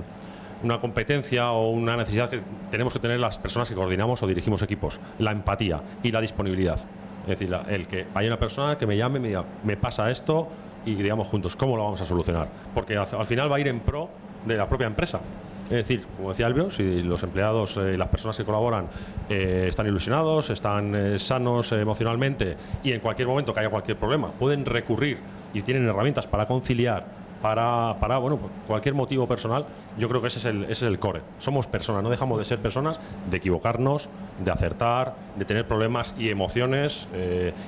competencia 0.80 1.52
o 1.52 1.70
una 1.70 1.96
necesidad 1.96 2.28
que 2.28 2.40
tenemos 2.68 2.92
que 2.92 2.98
tener 2.98 3.20
las 3.20 3.38
personas 3.38 3.68
que 3.68 3.76
coordinamos 3.76 4.20
o 4.24 4.26
dirigimos 4.26 4.62
equipos, 4.62 4.98
la 5.20 5.30
empatía 5.30 5.80
y 6.02 6.10
la 6.10 6.20
disponibilidad. 6.20 6.80
Es 7.22 7.38
decir, 7.38 7.56
el 7.68 7.86
que 7.86 8.06
haya 8.14 8.28
una 8.28 8.38
persona 8.38 8.76
que 8.76 8.86
me 8.86 8.96
llame 8.96 9.20
y 9.20 9.22
me 9.22 9.28
diga, 9.28 9.44
me 9.62 9.76
pasa 9.76 10.10
esto 10.10 10.48
y 10.84 10.96
digamos 10.96 11.28
juntos, 11.28 11.54
¿cómo 11.54 11.76
lo 11.76 11.84
vamos 11.84 12.00
a 12.00 12.04
solucionar? 12.04 12.48
Porque 12.74 12.96
al 12.96 13.26
final 13.26 13.50
va 13.50 13.56
a 13.56 13.60
ir 13.60 13.68
en 13.68 13.78
pro 13.78 14.08
de 14.44 14.56
la 14.56 14.68
propia 14.68 14.88
empresa. 14.88 15.20
Es 15.66 15.72
decir, 15.72 16.04
como 16.16 16.28
decía 16.28 16.46
Albio, 16.46 16.70
si 16.70 17.02
los 17.02 17.24
empleados 17.24 17.76
y 17.76 17.80
eh, 17.80 17.98
las 17.98 18.08
personas 18.08 18.36
que 18.36 18.44
colaboran 18.44 18.86
eh, 19.28 19.66
están 19.68 19.88
ilusionados, 19.88 20.50
están 20.50 20.94
eh, 20.94 21.18
sanos 21.18 21.72
emocionalmente 21.72 22.56
y 22.84 22.92
en 22.92 23.00
cualquier 23.00 23.26
momento 23.26 23.52
que 23.52 23.60
haya 23.60 23.70
cualquier 23.70 23.96
problema 23.96 24.30
pueden 24.30 24.64
recurrir 24.64 25.18
y 25.52 25.62
tienen 25.62 25.88
herramientas 25.88 26.28
para 26.28 26.46
conciliar, 26.46 27.04
para, 27.42 28.18
bueno, 28.18 28.38
cualquier 28.68 28.94
motivo 28.94 29.26
personal, 29.26 29.66
yo 29.98 30.08
creo 30.08 30.20
que 30.20 30.28
ese 30.28 30.38
es, 30.38 30.44
el, 30.44 30.62
ese 30.64 30.72
es 30.72 30.82
el 30.82 31.00
core. 31.00 31.22
Somos 31.40 31.66
personas, 31.66 32.02
no 32.02 32.10
dejamos 32.10 32.38
de 32.38 32.44
ser 32.44 32.60
personas, 32.60 33.00
de 33.28 33.36
equivocarnos, 33.36 34.08
de 34.44 34.50
acertar, 34.52 35.14
de 35.36 35.44
tener 35.44 35.66
problemas 35.66 36.14
y 36.18 36.30
emociones 36.30 37.06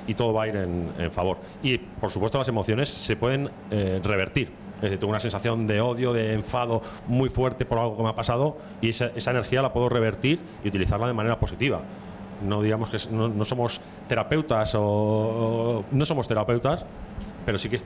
y 0.05 0.13
todo 0.15 0.33
va 0.33 0.43
a 0.43 0.47
ir 0.49 0.55
en, 0.57 1.11
favor. 1.11 1.37
Y 1.63 1.77
por 1.77 2.11
supuesto 2.11 2.37
las 2.37 2.49
emociones 2.49 2.89
se 2.89 3.15
pueden 3.15 3.49
revertir. 3.69 4.68
Es 4.79 4.83
decir, 4.83 4.99
tengo 4.99 5.11
una 5.11 5.19
sensación 5.19 5.67
de 5.67 5.81
odio, 5.81 6.13
de 6.13 6.33
enfado 6.33 6.81
muy 7.07 7.29
fuerte 7.29 7.65
por 7.65 7.79
algo 7.79 7.97
que 7.97 8.03
me 8.03 8.09
ha 8.09 8.15
pasado 8.15 8.57
y 8.81 8.89
esa, 8.89 9.11
esa 9.15 9.31
energía 9.31 9.61
la 9.61 9.73
puedo 9.73 9.89
revertir 9.89 10.39
y 10.63 10.69
utilizarla 10.69 11.07
de 11.07 11.13
manera 11.13 11.37
positiva. 11.37 11.81
No 12.47 12.61
digamos 12.61 12.89
que 12.89 12.97
no, 13.11 13.43
somos 13.45 13.81
terapeutas 14.07 14.73
o, 14.75 15.83
no 15.91 16.05
somos 16.05 16.27
terapeutas, 16.27 16.85
pero 17.49 17.57
sí 17.57 17.67
que 17.67 17.77
eh, 17.77 17.81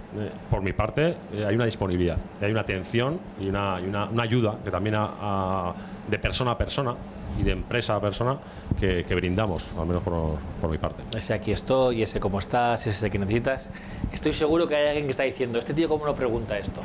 por 0.52 0.62
mi 0.62 0.74
parte 0.74 1.16
eh, 1.34 1.46
hay 1.48 1.56
una 1.56 1.64
disponibilidad, 1.64 2.18
hay 2.42 2.52
una 2.52 2.60
atención 2.60 3.18
y 3.40 3.48
una, 3.48 3.80
y 3.80 3.86
una, 3.86 4.10
una 4.10 4.24
ayuda 4.24 4.58
que 4.62 4.70
también 4.70 4.98
a, 4.98 5.74
de 6.06 6.20
persona 6.20 6.52
a 6.52 6.58
persona 6.58 6.94
y 7.40 7.44
de 7.44 7.52
empresa 7.52 7.96
a 7.96 8.02
persona 8.02 8.38
que, 8.78 9.06
que 9.06 9.16
brindamos, 9.16 9.72
al 9.80 9.86
menos 9.86 10.04
por, 10.04 10.36
por, 10.60 10.70
mi 10.70 10.78
parte. 10.78 11.04
Ese 11.16 11.34
aquí 11.34 11.54
estoy, 11.54 12.04
ese 12.04 12.20
cómo 12.20 12.40
estás, 12.40 12.86
ese 12.88 13.10
que 13.10 13.18
necesitas. 13.18 13.72
Estoy 14.12 14.34
seguro 14.34 14.68
que 14.68 14.76
hay 14.76 14.88
alguien 14.88 15.06
que 15.06 15.12
está 15.12 15.24
diciendo, 15.24 15.58
¿este 15.60 15.74
tío 15.74 15.88
cómo 15.88 16.06
no 16.06 16.14
pregunta 16.14 16.58
esto? 16.58 16.82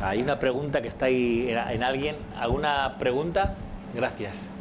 Hay 0.00 0.22
una 0.22 0.38
pregunta 0.38 0.80
que 0.80 0.86
está 0.86 1.06
ahí 1.06 1.48
en, 1.50 1.58
en 1.58 1.82
alguien. 1.82 2.14
¿Alguna 2.38 2.94
pregunta? 2.96 3.54
Gracias. 3.92 4.53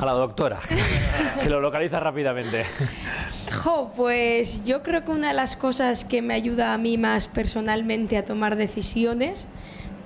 A 0.00 0.04
la 0.06 0.12
doctora, 0.12 0.60
que 1.42 1.48
lo 1.50 1.60
localiza 1.60 2.00
rápidamente. 2.00 2.64
Jo, 3.62 3.92
pues 3.96 4.64
yo 4.64 4.82
creo 4.82 5.04
que 5.04 5.10
una 5.10 5.28
de 5.28 5.34
las 5.34 5.56
cosas 5.56 6.04
que 6.04 6.22
me 6.22 6.34
ayuda 6.34 6.72
a 6.72 6.78
mí 6.78 6.96
más 6.98 7.28
personalmente 7.28 8.16
a 8.16 8.24
tomar 8.24 8.56
decisiones 8.56 9.48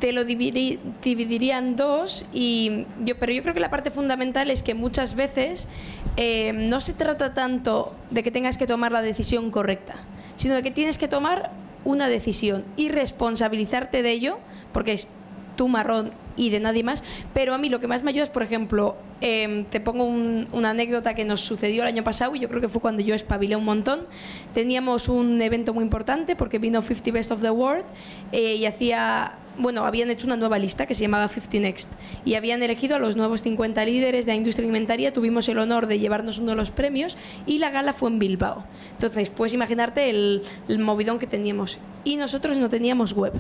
te 0.01 0.12
lo 0.12 0.24
dividi- 0.24 0.78
dividiría 1.03 1.59
en 1.59 1.76
dos 1.76 2.26
y 2.32 2.84
yo 3.05 3.16
pero 3.16 3.32
yo 3.32 3.42
creo 3.42 3.55
que 3.55 3.61
la 3.61 3.70
parte 3.70 3.90
fundamental 3.90 4.51
es 4.51 4.62
que 4.62 4.74
muchas 4.74 5.14
veces 5.14 5.68
eh, 6.16 6.53
no 6.53 6.80
se 6.80 6.92
trata 6.95 7.32
tanto 7.32 7.95
de 8.11 8.22
que 8.22 8.30
tengas 8.32 8.59
que 8.59 8.66
tomar 8.66 8.90
la 8.92 9.03
decisión 9.03 9.51
correcta 9.51 9.95
sino 10.36 10.55
de 10.57 10.62
que 10.64 10.72
tienes 10.72 10.99
que 10.99 11.07
tomar 11.07 11.53
una 11.84 12.09
decisión 12.09 12.64
y 12.76 12.88
responsabilizarte 12.88 14.03
de 14.03 14.11
ello 14.11 14.38
porque 14.72 14.92
es 14.92 15.09
tu 15.57 15.69
marrón 15.69 16.13
y 16.37 16.51
de 16.51 16.61
nadie 16.61 16.83
más. 16.83 17.05
Pero 17.33 17.55
a 17.55 17.59
mí 17.59 17.69
lo 17.69 17.79
que 17.81 17.87
más 17.87 18.03
me 18.03 18.11
ayuda 18.11 18.25
es, 18.25 18.31
por 18.31 18.43
ejemplo, 18.43 18.97
em, 19.21 19.65
te 19.65 19.81
pongo 19.81 20.05
un- 20.05 20.49
una 20.53 20.71
anécdota 20.71 21.15
que 21.15 21.25
nos 21.25 21.41
sucedió 21.41 21.83
el 21.83 21.89
año 21.89 22.03
pasado 22.05 22.35
y 22.35 22.41
yo 22.41 22.49
creo 22.49 22.61
que 22.61 22.69
fue 22.69 22.81
cuando 22.81 23.03
yo 23.03 23.15
espabilé 23.15 23.55
un 23.57 23.65
montón. 23.65 24.01
Teníamos 24.53 25.09
un 25.09 25.41
evento 25.41 25.73
muy 25.73 25.85
importante 25.85 26.35
porque 26.37 26.59
vino 26.59 26.83
50 26.83 27.13
Best 27.13 27.31
of 27.31 27.41
the 27.41 27.51
World 27.51 27.85
eh, 28.33 28.57
y 28.57 28.67
hacía, 28.67 29.35
bueno, 29.59 29.85
habían 29.87 30.11
hecho 30.11 30.27
una 30.27 30.37
nueva 30.37 30.59
lista 30.59 30.87
que 30.87 30.95
se 30.97 31.03
llamaba 31.03 31.29
50 31.29 31.61
Next 31.61 31.93
y 32.25 32.35
habían 32.35 32.63
elegido 32.65 32.97
a 32.97 32.99
los 32.99 33.15
nuevos 33.15 33.43
50 33.43 33.85
líderes 33.85 34.27
de 34.27 34.33
la 34.33 34.37
industria 34.37 34.65
alimentaria. 34.65 35.13
Tuvimos 35.13 35.49
el 35.49 35.59
honor 35.59 35.87
de 35.87 36.01
llevarnos 36.01 36.39
uno 36.39 36.51
de 36.51 36.57
los 36.57 36.73
premios 36.73 37.17
y 37.47 37.59
la 37.59 37.71
gala 37.71 37.93
fue 37.93 38.11
en 38.11 38.19
Bilbao. 38.19 38.65
Entonces, 38.93 39.31
puedes 39.31 39.55
imaginarte 39.55 40.11
el, 40.11 40.43
el 40.69 40.79
movidón 40.81 41.21
que 41.21 41.29
teníamos. 41.29 41.79
Y 42.03 42.17
nosotros 42.17 42.57
no 42.57 42.69
teníamos 42.69 43.13
web. 43.13 43.33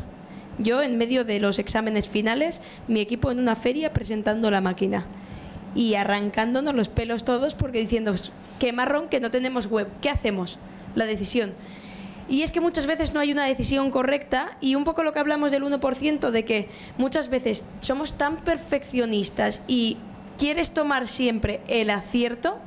Yo, 0.58 0.82
en 0.82 0.98
medio 0.98 1.24
de 1.24 1.40
los 1.40 1.58
exámenes 1.58 2.08
finales, 2.08 2.60
mi 2.86 3.00
equipo 3.00 3.30
en 3.30 3.40
una 3.40 3.56
feria 3.56 3.92
presentando 3.92 4.50
la 4.50 4.60
máquina 4.60 5.06
y 5.74 5.94
arrancándonos 5.94 6.74
los 6.74 6.88
pelos 6.88 7.24
todos 7.24 7.54
porque 7.54 7.80
diciendo, 7.80 8.14
qué 8.60 8.72
marrón 8.72 9.08
que 9.08 9.20
no 9.20 9.30
tenemos 9.30 9.66
web, 9.66 9.88
¿qué 10.00 10.10
hacemos? 10.10 10.58
La 10.94 11.06
decisión. 11.06 11.52
Y 12.28 12.42
es 12.42 12.52
que 12.52 12.60
muchas 12.60 12.86
veces 12.86 13.12
no 13.12 13.20
hay 13.20 13.32
una 13.32 13.44
decisión 13.44 13.90
correcta 13.90 14.56
y 14.60 14.76
un 14.76 14.84
poco 14.84 15.02
lo 15.02 15.12
que 15.12 15.18
hablamos 15.18 15.50
del 15.50 15.62
1% 15.62 16.30
de 16.30 16.44
que 16.44 16.68
muchas 16.96 17.28
veces 17.28 17.66
somos 17.80 18.16
tan 18.16 18.36
perfeccionistas 18.36 19.62
y 19.66 19.98
quieres 20.38 20.72
tomar 20.72 21.06
siempre 21.08 21.60
el 21.68 21.90
acierto 21.90 22.58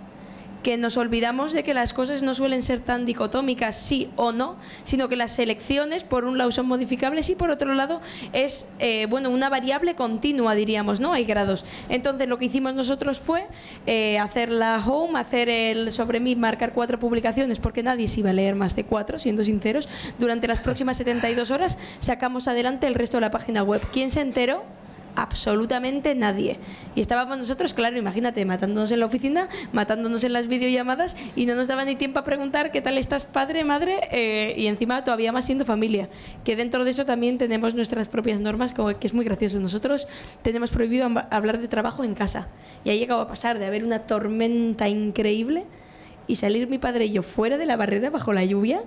que 0.68 0.76
nos 0.76 0.98
olvidamos 0.98 1.54
de 1.54 1.64
que 1.64 1.74
las 1.74 1.94
cosas 1.94 2.24
no 2.24 2.36
suelen 2.36 2.62
ser 2.62 2.82
tan 2.82 3.06
dicotómicas, 3.06 3.74
sí 3.74 4.10
o 4.18 4.34
no, 4.34 4.58
sino 4.84 5.08
que 5.08 5.16
las 5.16 5.40
elecciones, 5.40 6.04
por 6.04 6.26
un 6.26 6.38
lado, 6.38 6.52
son 6.52 6.66
modificables 6.68 7.30
y 7.30 7.36
por 7.36 7.52
otro 7.52 7.74
lado, 7.74 8.02
es 8.34 8.68
eh, 8.80 9.06
bueno 9.10 9.30
una 9.30 9.48
variable 9.48 9.96
continua, 9.96 10.56
diríamos, 10.56 11.00
¿no? 11.00 11.14
Hay 11.14 11.24
grados. 11.24 11.64
Entonces, 11.88 12.28
lo 12.28 12.38
que 12.38 12.48
hicimos 12.48 12.74
nosotros 12.74 13.18
fue 13.18 13.48
eh, 13.86 14.20
hacer 14.20 14.52
la 14.52 14.84
home, 14.86 15.18
hacer 15.18 15.48
el 15.48 15.90
sobre 15.94 16.20
mí, 16.20 16.36
marcar 16.36 16.74
cuatro 16.74 17.00
publicaciones, 17.00 17.60
porque 17.60 17.82
nadie 17.82 18.10
se 18.10 18.20
iba 18.20 18.32
a 18.32 18.34
leer 18.34 18.56
más 18.56 18.76
de 18.76 18.84
cuatro, 18.84 19.20
siendo 19.20 19.46
sinceros. 19.46 19.88
Durante 20.20 20.50
las 20.50 20.60
próximas 20.60 20.98
72 20.98 21.50
horas 21.50 21.78
sacamos 22.02 22.50
adelante 22.50 22.88
el 22.88 22.96
resto 22.96 23.16
de 23.16 23.22
la 23.22 23.32
página 23.32 23.64
web. 23.64 23.82
¿Quién 23.94 24.12
se 24.12 24.20
enteró? 24.20 24.66
Absolutamente 25.18 26.14
nadie. 26.14 26.58
Y 26.96 27.02
estábamos 27.02 27.38
nosotros, 27.38 27.74
claro, 27.74 27.98
imagínate, 27.98 28.46
matándonos 28.46 28.92
en 28.92 29.00
la 29.00 29.08
oficina, 29.08 29.50
matándonos 29.74 30.24
en 30.24 30.32
las 30.32 30.48
videollamadas 30.48 31.18
y 31.36 31.48
no 31.48 31.56
nos 31.56 31.68
daba 31.68 31.84
ni 31.86 31.96
tiempo 31.96 32.20
a 32.20 32.24
preguntar 32.24 32.72
qué 32.72 32.82
tal 32.82 33.00
estás, 33.00 33.26
padre, 33.26 33.64
madre, 33.64 34.00
eh, 34.12 34.54
y 34.56 34.68
encima 34.68 35.04
todavía 35.04 35.32
más 35.32 35.46
siendo 35.46 35.66
familia. 35.66 36.08
Que 36.46 36.56
dentro 36.56 36.86
de 36.86 36.92
eso 36.92 37.04
también 37.04 37.40
tenemos 37.40 37.74
nuestras 37.74 38.08
propias 38.08 38.40
normas, 38.42 38.74
como 38.74 38.98
que 38.98 39.08
es 39.08 39.14
muy 39.16 39.26
gracioso. 39.26 39.60
Nosotros 39.60 40.08
tenemos 40.44 40.70
prohibido 40.70 41.10
hablar 41.32 41.60
de 41.60 41.68
trabajo 41.68 42.04
en 42.04 42.14
casa. 42.14 42.50
Y 42.84 42.92
ha 42.92 42.96
llegado 42.96 43.22
a 43.22 43.28
pasar 43.28 43.58
de 43.58 43.66
haber 43.66 43.84
una 43.84 44.00
tormenta 44.00 44.88
increíble 44.88 45.66
y 46.28 46.36
salir 46.36 46.68
mi 46.68 46.78
padre 46.78 47.06
y 47.06 47.14
yo 47.14 47.24
fuera 47.24 47.58
de 47.58 47.66
la 47.66 47.76
barrera 47.76 48.12
bajo 48.12 48.34
la 48.34 48.46
lluvia 48.46 48.84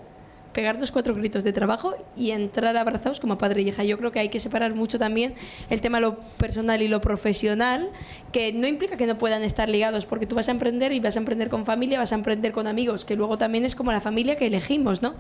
pegarnos 0.53 0.91
cuatro 0.91 1.15
gritos 1.15 1.45
de 1.45 1.53
trabajo 1.53 1.95
y 2.17 2.31
entrar 2.31 2.77
abrazados 2.77 3.21
como 3.21 3.39
padre 3.39 3.63
y 3.63 3.69
hija. 3.69 3.85
Yo 3.85 3.99
creo 3.99 4.13
que 4.13 4.21
hay 4.21 4.29
que 4.29 4.41
separar 4.41 4.75
mucho 4.75 4.99
también 4.99 5.35
el 5.69 5.81
tema 5.81 6.01
lo 6.01 6.19
personal 6.39 6.83
y 6.83 6.89
lo 6.89 7.01
profesional, 7.01 7.91
que 8.33 8.53
no 8.53 8.67
implica 8.67 8.97
que 8.97 9.07
no 9.07 9.19
puedan 9.19 9.43
estar 9.43 9.69
ligados, 9.69 10.07
porque 10.07 10.27
tú 10.27 10.37
vas 10.37 10.49
a 10.49 10.53
emprender 10.53 10.93
y 10.93 11.01
vas 11.01 11.17
a 11.17 11.21
emprender 11.21 11.49
con 11.49 11.65
familia, 11.65 11.99
vas 11.99 12.13
a 12.13 12.17
emprender 12.17 12.53
con 12.53 12.67
amigos, 12.67 13.05
que 13.05 13.17
luego 13.17 13.39
también 13.39 13.65
es 13.65 13.75
como 13.75 13.93
la 13.93 14.01
familia 14.01 14.37
que 14.37 14.47
elegimos, 14.47 15.03
¿no? 15.03 15.15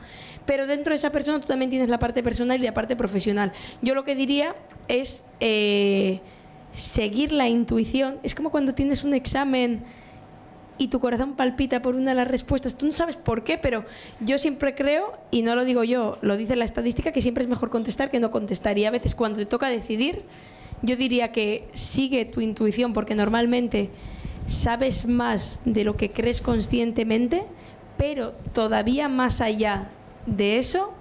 Pero 0.47 0.67
dentro 0.67 0.91
de 0.91 0.97
esa 0.97 1.11
persona 1.11 1.41
tú 1.41 1.47
también 1.47 1.71
tienes 1.71 1.89
la 1.89 1.99
parte 1.99 2.23
personal 2.23 2.61
y 2.61 2.65
la 2.65 2.75
parte 2.75 2.97
profesional. 2.97 3.53
Yo 3.83 3.95
lo 3.95 4.05
que 4.05 4.15
diría 4.15 4.55
es 4.89 5.25
eh, 5.41 6.21
seguir 6.73 7.33
la 7.33 7.49
intuición. 7.49 8.19
Es 8.23 8.35
como 8.35 8.51
cuando 8.51 8.75
tienes 8.75 9.05
un 9.05 9.15
examen 9.15 9.83
y 10.81 10.89
tu 10.89 10.99
corazón 10.99 11.35
palpita 11.35 11.83
por 11.83 11.95
una 11.95 12.13
de 12.13 12.15
las 12.15 12.27
respuestas. 12.27 12.79
Tú 12.79 12.87
no 12.87 12.93
sabes 12.93 13.15
por 13.15 13.45
qué, 13.45 13.59
pero 13.59 13.85
yo 14.21 14.39
siempre 14.39 14.75
creo, 14.75 15.13
y 15.31 15.43
no 15.43 15.55
lo 15.55 15.67
digo 15.67 15.85
yo, 15.85 16.17
lo 16.23 16.39
dice 16.39 16.57
la 16.57 16.65
estadística, 16.65 17.13
que 17.13 17.21
siempre 17.21 17.45
es 17.45 17.51
mejor 17.51 17.69
contestar 17.69 18.11
que 18.11 18.19
no 18.19 18.31
contestar. 18.31 18.79
Y 18.79 18.87
a 18.87 18.91
veces 18.91 19.15
cuando 19.15 19.39
te 19.39 19.45
toca 19.45 19.69
decidir, 19.69 20.23
yo 20.81 20.97
diría 20.97 21.33
que 21.33 21.69
sigue 21.75 22.25
tu 22.25 22.41
intuición, 22.41 22.95
porque 22.95 23.15
normalmente 23.15 23.91
sabes 24.47 25.05
más 25.05 25.61
de 25.67 25.85
lo 25.85 25.99
que 25.99 26.09
crees 26.09 26.41
conscientemente, 26.41 27.45
pero 27.99 28.33
todavía 28.55 29.11
más 29.11 29.43
allá 29.43 29.91
de 30.25 30.57
eso, 30.57 30.95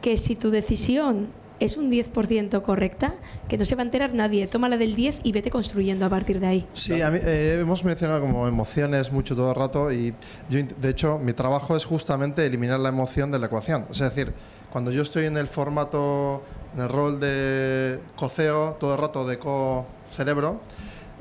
que 0.00 0.16
si 0.16 0.34
tu 0.34 0.50
decisión 0.50 1.28
es 1.64 1.76
un 1.76 1.90
10% 1.90 2.62
correcta, 2.62 3.14
que 3.48 3.56
no 3.56 3.64
se 3.64 3.76
va 3.76 3.82
a 3.82 3.84
enterar 3.84 4.14
nadie. 4.14 4.46
Tómala 4.48 4.76
del 4.76 4.94
10 4.94 5.20
y 5.22 5.32
vete 5.32 5.50
construyendo 5.50 6.04
a 6.06 6.08
partir 6.08 6.40
de 6.40 6.46
ahí. 6.46 6.66
Sí, 6.72 7.00
a 7.00 7.10
mí, 7.10 7.18
eh, 7.22 7.58
hemos 7.60 7.84
mencionado 7.84 8.20
como 8.20 8.48
emociones 8.48 9.12
mucho 9.12 9.36
todo 9.36 9.50
el 9.50 9.54
rato 9.54 9.92
y 9.92 10.12
yo, 10.50 10.60
de 10.62 10.88
hecho, 10.88 11.18
mi 11.18 11.32
trabajo 11.32 11.76
es 11.76 11.84
justamente 11.84 12.44
eliminar 12.44 12.80
la 12.80 12.88
emoción 12.88 13.30
de 13.30 13.38
la 13.38 13.46
ecuación. 13.46 13.84
Es 13.90 13.98
decir, 13.98 14.32
cuando 14.72 14.90
yo 14.90 15.02
estoy 15.02 15.26
en 15.26 15.36
el 15.36 15.46
formato, 15.46 16.42
en 16.74 16.82
el 16.82 16.88
rol 16.88 17.20
de 17.20 18.00
coceo, 18.16 18.76
todo 18.80 18.94
el 18.94 18.98
rato 18.98 19.26
de 19.26 19.38
co-cerebro, 19.38 20.60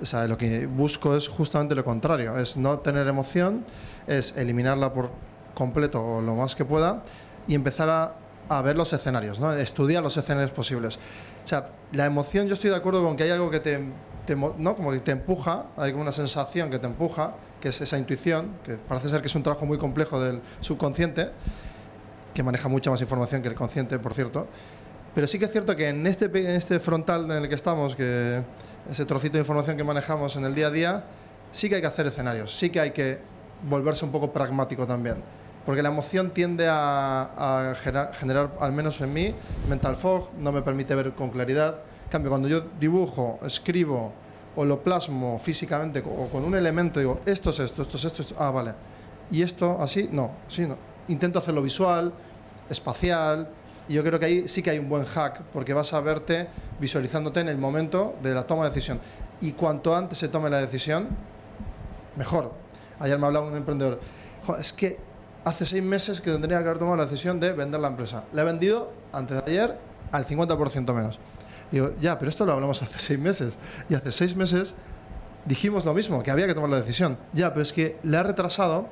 o 0.02 0.06
sea, 0.06 0.28
lo 0.28 0.38
que 0.38 0.66
busco 0.66 1.16
es 1.16 1.28
justamente 1.28 1.76
lo 1.76 1.86
contrario, 1.86 2.36
es 2.38 2.58
no 2.58 2.80
tener 2.80 3.08
emoción, 3.08 3.64
es 4.08 4.36
eliminarla 4.36 4.92
por 4.92 5.12
completo 5.54 6.04
o 6.04 6.22
lo 6.22 6.34
más 6.34 6.56
que 6.56 6.66
pueda 6.66 7.04
y 7.48 7.54
empezar 7.54 7.89
a, 7.89 8.16
a 8.52 8.62
ver 8.62 8.76
los 8.76 8.91
escenarios, 8.91 9.39
¿no? 9.39 9.54
estudiar 9.54 10.04
los 10.04 10.18
escenarios 10.18 10.52
posibles. 10.52 10.99
O 11.45 11.47
sea, 11.47 11.70
la 11.93 12.06
emoción, 12.06 12.47
yo 12.47 12.56
estoy 12.56 12.70
de 12.70 12.76
acuerdo 12.76 13.02
con 13.02 13.16
que 13.16 13.24
hay 13.24 13.30
algo 13.30 13.49
que 13.49 13.62
te, 13.62 13.80
te 14.26 14.36
¿no? 14.36 14.76
como 14.76 14.91
que 14.91 14.99
te 14.99 15.12
empuja, 15.12 15.68
hay 15.78 15.91
como 15.91 16.04
una 16.04 16.12
sensación 16.12 16.70
que 16.70 16.78
te 16.78 16.86
empuja, 16.86 17.34
que 17.62 17.70
es 17.70 17.80
esa 17.80 17.97
intuición, 17.97 18.58
que 18.66 18.76
parece 18.76 19.08
ser 19.08 19.22
que 19.22 19.28
es 19.28 19.36
un 19.36 19.43
trabajo 19.43 19.66
muy 19.66 19.78
complejo 19.78 20.20
del 20.20 20.41
subconsciente, 20.60 21.30
que 22.34 22.43
maneja 22.43 22.68
mucha 22.68 22.91
más 22.91 22.99
información 22.99 23.41
que 23.41 23.47
el 23.47 23.56
consciente, 23.56 23.97
por 23.99 24.14
cierto. 24.14 24.47
Pero 25.16 25.28
sí 25.28 25.39
que 25.39 25.45
es 25.45 25.52
cierto 25.52 25.74
que 25.78 25.88
en 25.88 26.06
este, 26.06 26.26
en 26.26 26.52
este 26.52 26.82
frontal 26.82 27.32
en 27.32 27.43
el 27.43 27.47
que 27.47 27.56
estamos, 27.56 27.95
que 27.95 28.43
ese 28.89 29.06
trocito 29.06 29.34
de 29.34 29.39
información 29.39 29.78
que 29.78 29.86
manejamos 29.86 30.36
en 30.36 30.43
el 30.43 30.54
día 30.54 30.68
a 30.68 30.72
día, 30.72 31.04
sí 31.54 31.70
que 31.70 31.76
hay 31.76 31.82
que 31.82 31.88
hacer 31.88 32.06
escenarios, 32.06 32.54
sí 32.54 32.70
que 32.70 32.82
hay 32.82 32.91
que 32.91 33.20
volverse 33.70 34.04
un 34.04 34.12
poco 34.12 34.34
pragmático 34.34 34.86
también. 34.86 35.24
Porque 35.66 35.84
la 35.84 35.89
emoción 35.89 36.32
tiende 36.32 36.68
a, 36.70 37.74
generar, 37.82 38.14
generar, 38.16 38.51
al 38.59 38.72
menos 38.72 38.99
en 39.01 39.14
mí, 39.14 39.34
mental 39.70 39.95
fog, 39.95 40.30
no 40.39 40.51
me 40.51 40.62
permite 40.62 40.95
ver 40.95 41.12
con 41.14 41.30
claridad. 41.30 41.78
En 42.05 42.09
cambio, 42.09 42.30
cuando 42.32 42.47
yo 42.47 42.62
dibujo, 42.80 43.39
escribo 43.45 44.12
o 44.55 44.66
lo 44.66 44.82
plasmo 44.84 45.39
físicamente 45.39 46.03
o 46.05 46.28
con 46.30 46.43
un 46.43 46.55
elemento, 46.55 46.99
digo, 46.99 47.22
esto 47.26 47.51
es 47.51 47.59
esto, 47.59 47.84
esto 47.84 47.97
es 47.97 48.05
esto, 48.05 48.22
esto- 48.24 48.36
ah, 48.39 48.51
vale. 48.51 48.74
Y 49.30 49.43
esto 49.43 49.78
así, 49.80 50.09
no, 50.12 50.32
sí, 50.47 50.66
no. 50.66 50.76
Intento 51.07 51.39
hacerlo 51.39 51.62
visual, 51.62 52.12
espacial, 52.70 53.47
y 53.88 53.93
yo 53.93 54.03
creo 54.03 54.20
que 54.20 54.26
ahí 54.26 54.47
sí 54.47 54.62
que 54.64 54.72
hay 54.72 54.80
un 54.80 54.89
buen 54.89 55.05
hack, 55.05 55.41
porque 55.53 55.74
vas 55.74 55.93
a 55.93 56.01
verte 56.01 56.47
visualizándote 56.80 57.39
en 57.39 57.49
el 57.49 57.57
momento 57.57 58.16
de 58.24 58.34
la 58.34 58.43
toma 58.47 58.64
de 58.64 58.70
decisión. 58.70 58.99
Y 59.41 59.51
cuanto 59.53 59.95
antes 59.95 60.18
se 60.18 60.28
tome 60.28 60.49
la 60.49 60.59
decisión, 60.59 61.07
mejor. 62.16 62.51
Ayer 62.99 63.18
me 63.18 63.28
hablaba 63.28 63.47
un 63.47 63.55
emprendedor, 63.55 63.99
"Jo, 64.45 64.57
es 64.57 64.74
que 64.74 64.99
hace 65.44 65.66
seis 65.66 65.84
meses 65.84 66.22
que 66.22 66.32
tendría 66.32 66.60
que 66.60 66.66
haber 66.66 66.78
tomado 66.78 66.98
la 66.98 67.06
decisión 67.06 67.39
de 67.39 67.54
vender 67.54 67.80
la 67.80 67.88
empresa. 67.89 68.26
La 68.34 68.44
he 68.44 68.46
vendido 68.46 68.92
antes 69.12 69.44
de 69.44 69.52
ayer 69.52 69.78
al 70.12 70.26
50% 70.26 70.94
menos. 70.94 71.20
Digo, 71.72 71.92
ya, 72.00 72.20
pero 72.20 72.30
esto 72.30 72.46
lo 72.46 72.54
hablamos 72.54 72.82
hace 72.82 73.00
seis 73.00 73.20
meses. 73.20 73.58
Y 73.89 73.96
hace 73.96 74.12
seis 74.12 74.36
meses 74.36 74.74
dijimos 75.46 75.86
lo 75.86 75.94
mismo, 75.94 76.22
que 76.22 76.32
había 76.32 76.48
que 76.48 76.54
tomar 76.54 76.70
la 76.70 76.78
decisión. 76.78 77.18
Ya, 77.34 77.50
pero 77.50 77.62
es 77.62 77.74
que 77.74 77.98
le 78.04 78.18
ha 78.18 78.24
retrasado 78.24 78.88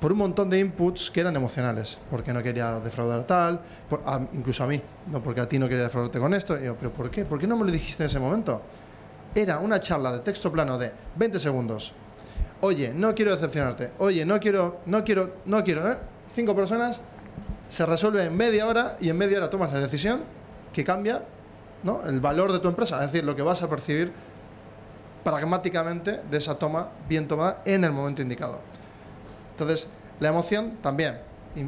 por 0.00 0.10
un 0.10 0.18
montón 0.18 0.50
de 0.50 0.58
inputs 0.58 1.12
que 1.12 1.20
eran 1.20 1.36
emocionales, 1.36 1.96
porque 2.10 2.32
no 2.32 2.42
quería 2.42 2.80
defraudar 2.80 3.20
a 3.20 3.26
tal, 3.26 3.60
incluso 4.32 4.64
a 4.64 4.66
mí, 4.66 4.82
no 5.06 5.22
porque 5.22 5.40
a 5.40 5.48
ti 5.48 5.60
no 5.60 5.68
quería 5.68 5.84
defraudarte 5.84 6.18
con 6.18 6.34
esto. 6.34 6.56
Y 6.56 6.68
pero 6.78 6.92
¿por 6.92 7.08
qué? 7.08 7.24
¿Por 7.24 7.38
qué 7.38 7.46
no 7.46 7.56
me 7.56 7.64
lo 7.64 7.70
dijiste 7.70 8.02
en 8.02 8.06
ese 8.06 8.18
momento? 8.18 8.62
Era 9.32 9.60
una 9.60 9.80
charla 9.80 10.10
de 10.10 10.18
texto 10.18 10.50
plano 10.50 10.76
de 10.76 10.92
20 11.16 11.38
segundos. 11.38 11.94
Oye, 12.64 12.92
no 12.94 13.12
quiero 13.12 13.32
decepcionarte. 13.32 13.90
Oye, 13.98 14.24
no 14.24 14.38
quiero, 14.38 14.82
no 14.86 15.02
quiero, 15.02 15.34
no 15.46 15.64
quiero. 15.64 15.90
¿eh? 15.90 15.96
Cinco 16.30 16.54
personas 16.54 17.00
se 17.68 17.84
resuelve 17.84 18.24
en 18.24 18.36
media 18.36 18.68
hora 18.68 18.96
y 19.00 19.08
en 19.08 19.18
media 19.18 19.38
hora 19.38 19.50
tomas 19.50 19.72
la 19.72 19.80
decisión 19.80 20.22
que 20.72 20.84
cambia 20.84 21.24
¿no? 21.82 22.04
el 22.06 22.20
valor 22.20 22.52
de 22.52 22.60
tu 22.60 22.68
empresa, 22.68 23.04
es 23.04 23.10
decir, 23.10 23.24
lo 23.24 23.34
que 23.34 23.42
vas 23.42 23.62
a 23.64 23.68
percibir 23.68 24.12
pragmáticamente 25.24 26.20
de 26.30 26.38
esa 26.38 26.56
toma 26.56 26.90
bien 27.08 27.26
tomada 27.26 27.62
en 27.64 27.82
el 27.82 27.90
momento 27.90 28.22
indicado. 28.22 28.60
Entonces, 29.50 29.88
la 30.20 30.28
emoción 30.28 30.78
también 30.82 31.18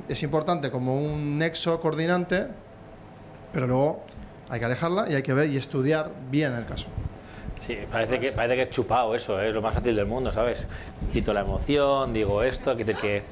es 0.08 0.22
importante 0.22 0.70
como 0.70 0.96
un 0.96 1.38
nexo 1.38 1.80
coordinante, 1.80 2.46
pero 3.52 3.66
luego 3.66 4.04
hay 4.48 4.60
que 4.60 4.66
alejarla 4.66 5.10
y 5.10 5.16
hay 5.16 5.22
que 5.24 5.34
ver 5.34 5.50
y 5.50 5.56
estudiar 5.56 6.12
bien 6.30 6.54
el 6.54 6.66
caso. 6.66 6.86
Sí, 7.58 7.78
parece 7.90 8.18
que, 8.18 8.32
parece 8.32 8.56
que 8.56 8.62
es 8.62 8.70
chupado 8.70 9.14
eso, 9.14 9.40
¿eh? 9.40 9.48
es 9.48 9.54
lo 9.54 9.62
más 9.62 9.74
fácil 9.74 9.94
del 9.96 10.06
mundo, 10.06 10.30
¿sabes? 10.30 10.66
Quito 11.12 11.32
la 11.32 11.40
emoción, 11.40 12.12
digo 12.12 12.42
esto, 12.42 12.76
que, 12.76 12.84
que 12.84 13.22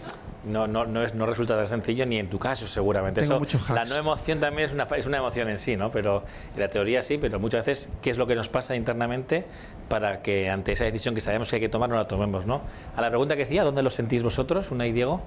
no, 0.45 0.66
no, 0.66 0.87
no, 0.87 1.03
es, 1.05 1.14
no 1.14 1.27
resulta 1.27 1.57
tan 1.57 1.66
sencillo 1.66 2.07
ni 2.07 2.18
en 2.18 2.29
tu 2.29 2.39
caso 2.39 2.66
seguramente. 2.66 3.20
Tengo 3.20 3.43
eso, 3.45 3.61
la 3.73 3.85
no 3.85 3.97
emoción 3.97 4.41
también 4.41 4.64
es 4.66 4.75
una, 4.75 4.85
es 4.97 5.07
una 5.07 5.18
emoción 5.18 5.49
en 5.49 5.59
sí, 5.59 5.77
¿no? 5.77 5.91
Pero 5.91 6.23
en 6.55 6.61
la 6.61 6.68
teoría 6.68 7.03
sí, 7.03 7.18
pero 7.18 7.39
muchas 7.41 7.66
veces, 7.66 7.91
¿qué 8.01 8.11
es 8.11 8.18
lo 8.18 8.27
que 8.27 8.35
nos 8.35 8.49
pasa 8.49 8.75
internamente 8.75 9.45
para 9.89 10.23
que 10.23 10.49
ante 10.49 10.73
esa 10.73 10.85
decisión 10.85 11.14
que 11.14 11.20
sabemos 11.20 11.51
que 11.51 11.57
hay 11.57 11.61
que 11.61 11.68
tomar 11.68 11.91
no 11.91 11.97
la 11.97 12.07
tomemos, 12.09 12.47
¿no? 12.47 12.62
A 12.97 13.01
la 13.03 13.09
pregunta 13.09 13.35
que 13.37 13.43
decía, 13.43 13.64
¿dónde 13.64 13.83
lo 13.83 13.91
sentís 13.91 14.23
vosotros, 14.23 14.70
Una 14.70 14.87
y 14.87 14.93
Diego? 14.93 15.20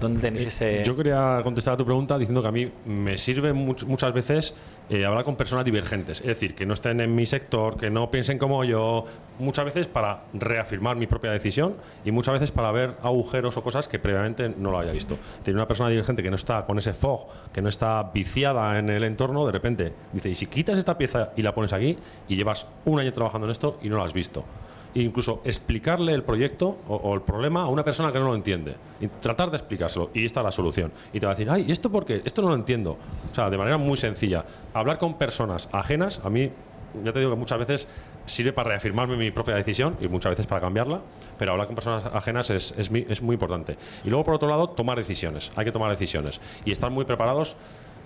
¿Dónde 0.00 0.20
tenéis 0.20 0.46
ese...? 0.48 0.82
Yo 0.84 0.96
quería 0.96 1.40
contestar 1.44 1.74
a 1.74 1.76
tu 1.76 1.84
pregunta 1.84 2.18
diciendo 2.18 2.42
que 2.42 2.48
a 2.48 2.52
mí 2.52 2.70
me 2.86 3.18
sirve 3.18 3.52
much- 3.54 3.84
muchas 3.84 4.12
veces 4.12 4.54
eh, 4.88 5.04
hablar 5.04 5.24
con 5.24 5.36
personas 5.36 5.64
divergentes, 5.64 6.20
es 6.20 6.26
decir, 6.26 6.54
que 6.54 6.66
no 6.66 6.74
estén 6.74 7.00
en 7.00 7.14
mi 7.14 7.26
sector, 7.26 7.76
que 7.76 7.90
no 7.90 8.10
piensen 8.10 8.38
como 8.38 8.64
yo, 8.64 9.04
muchas 9.38 9.64
veces 9.64 9.88
para 9.88 10.24
reafirmar 10.32 10.96
mi 10.96 11.06
propia 11.06 11.30
decisión 11.32 11.74
y 12.04 12.12
muchas 12.12 12.34
veces 12.34 12.52
para 12.52 12.70
ver 12.70 12.94
agujeros 13.02 13.56
o 13.56 13.62
cosas 13.62 13.88
que 13.88 13.98
previamente 13.98 14.48
no 14.48 14.70
lo 14.70 14.78
haya 14.78 14.92
visto. 14.92 15.18
Tiene 15.42 15.58
una 15.58 15.66
persona 15.66 15.90
divergente 15.90 16.22
que 16.22 16.30
no 16.30 16.36
está 16.36 16.64
con 16.64 16.78
ese 16.78 16.92
fog, 16.92 17.26
que 17.52 17.62
no 17.62 17.68
está 17.68 18.02
viciada 18.14 18.78
en 18.78 18.88
el 18.88 19.04
entorno, 19.04 19.44
de 19.44 19.52
repente 19.52 19.92
dice, 20.12 20.30
y 20.30 20.34
si 20.34 20.46
quitas 20.46 20.78
esta 20.78 20.96
pieza 20.96 21.32
y 21.36 21.42
la 21.42 21.54
pones 21.54 21.72
aquí 21.72 21.98
y 22.28 22.36
llevas 22.36 22.66
un 22.84 23.00
año 23.00 23.12
trabajando 23.12 23.46
en 23.46 23.52
esto 23.52 23.78
y 23.82 23.88
no 23.88 23.96
lo 23.96 24.04
has 24.04 24.12
visto 24.12 24.44
incluso 24.94 25.42
explicarle 25.44 26.14
el 26.14 26.22
proyecto 26.22 26.78
o, 26.88 27.14
el 27.14 27.22
problema 27.22 27.62
a 27.62 27.68
una 27.68 27.84
persona 27.84 28.12
que 28.12 28.18
no 28.18 28.26
lo 28.26 28.34
entiende. 28.34 28.74
Y 29.00 29.08
tratar 29.08 29.50
de 29.50 29.56
explicárselo. 29.56 30.10
Y 30.14 30.24
esta 30.24 30.40
es 30.40 30.44
la 30.44 30.50
solución. 30.50 30.92
Y 31.12 31.20
te 31.20 31.26
va 31.26 31.32
a 31.32 31.34
decir, 31.34 31.50
ay, 31.50 31.66
¿y 31.68 31.72
esto 31.72 31.90
por 31.90 32.04
qué? 32.04 32.22
Esto 32.24 32.42
no 32.42 32.48
lo 32.48 32.54
entiendo. 32.54 32.96
O 33.30 33.34
sea, 33.34 33.50
de 33.50 33.58
manera 33.58 33.76
muy 33.76 33.96
sencilla. 33.96 34.44
Hablar 34.72 34.98
con 34.98 35.14
personas 35.14 35.68
ajenas, 35.72 36.20
a 36.24 36.30
mí, 36.30 36.50
ya 37.04 37.12
te 37.12 37.18
digo 37.18 37.30
que 37.30 37.36
muchas 37.36 37.58
veces 37.58 37.88
sirve 38.24 38.52
para 38.52 38.70
reafirmarme 38.70 39.16
mi 39.16 39.30
propia 39.30 39.54
decisión 39.54 39.96
y 40.00 40.08
muchas 40.08 40.30
veces 40.30 40.46
para 40.46 40.60
cambiarla, 40.60 41.00
pero 41.38 41.52
hablar 41.52 41.66
con 41.66 41.76
personas 41.76 42.04
ajenas 42.06 42.50
es, 42.50 42.76
es, 42.78 42.90
es 42.90 43.22
muy 43.22 43.34
importante. 43.34 43.76
Y 44.04 44.08
luego, 44.08 44.24
por 44.24 44.34
otro 44.34 44.48
lado, 44.48 44.70
tomar 44.70 44.96
decisiones. 44.96 45.52
Hay 45.56 45.64
que 45.64 45.72
tomar 45.72 45.90
decisiones. 45.90 46.40
Y 46.64 46.72
estar 46.72 46.90
muy 46.90 47.04
preparados. 47.04 47.56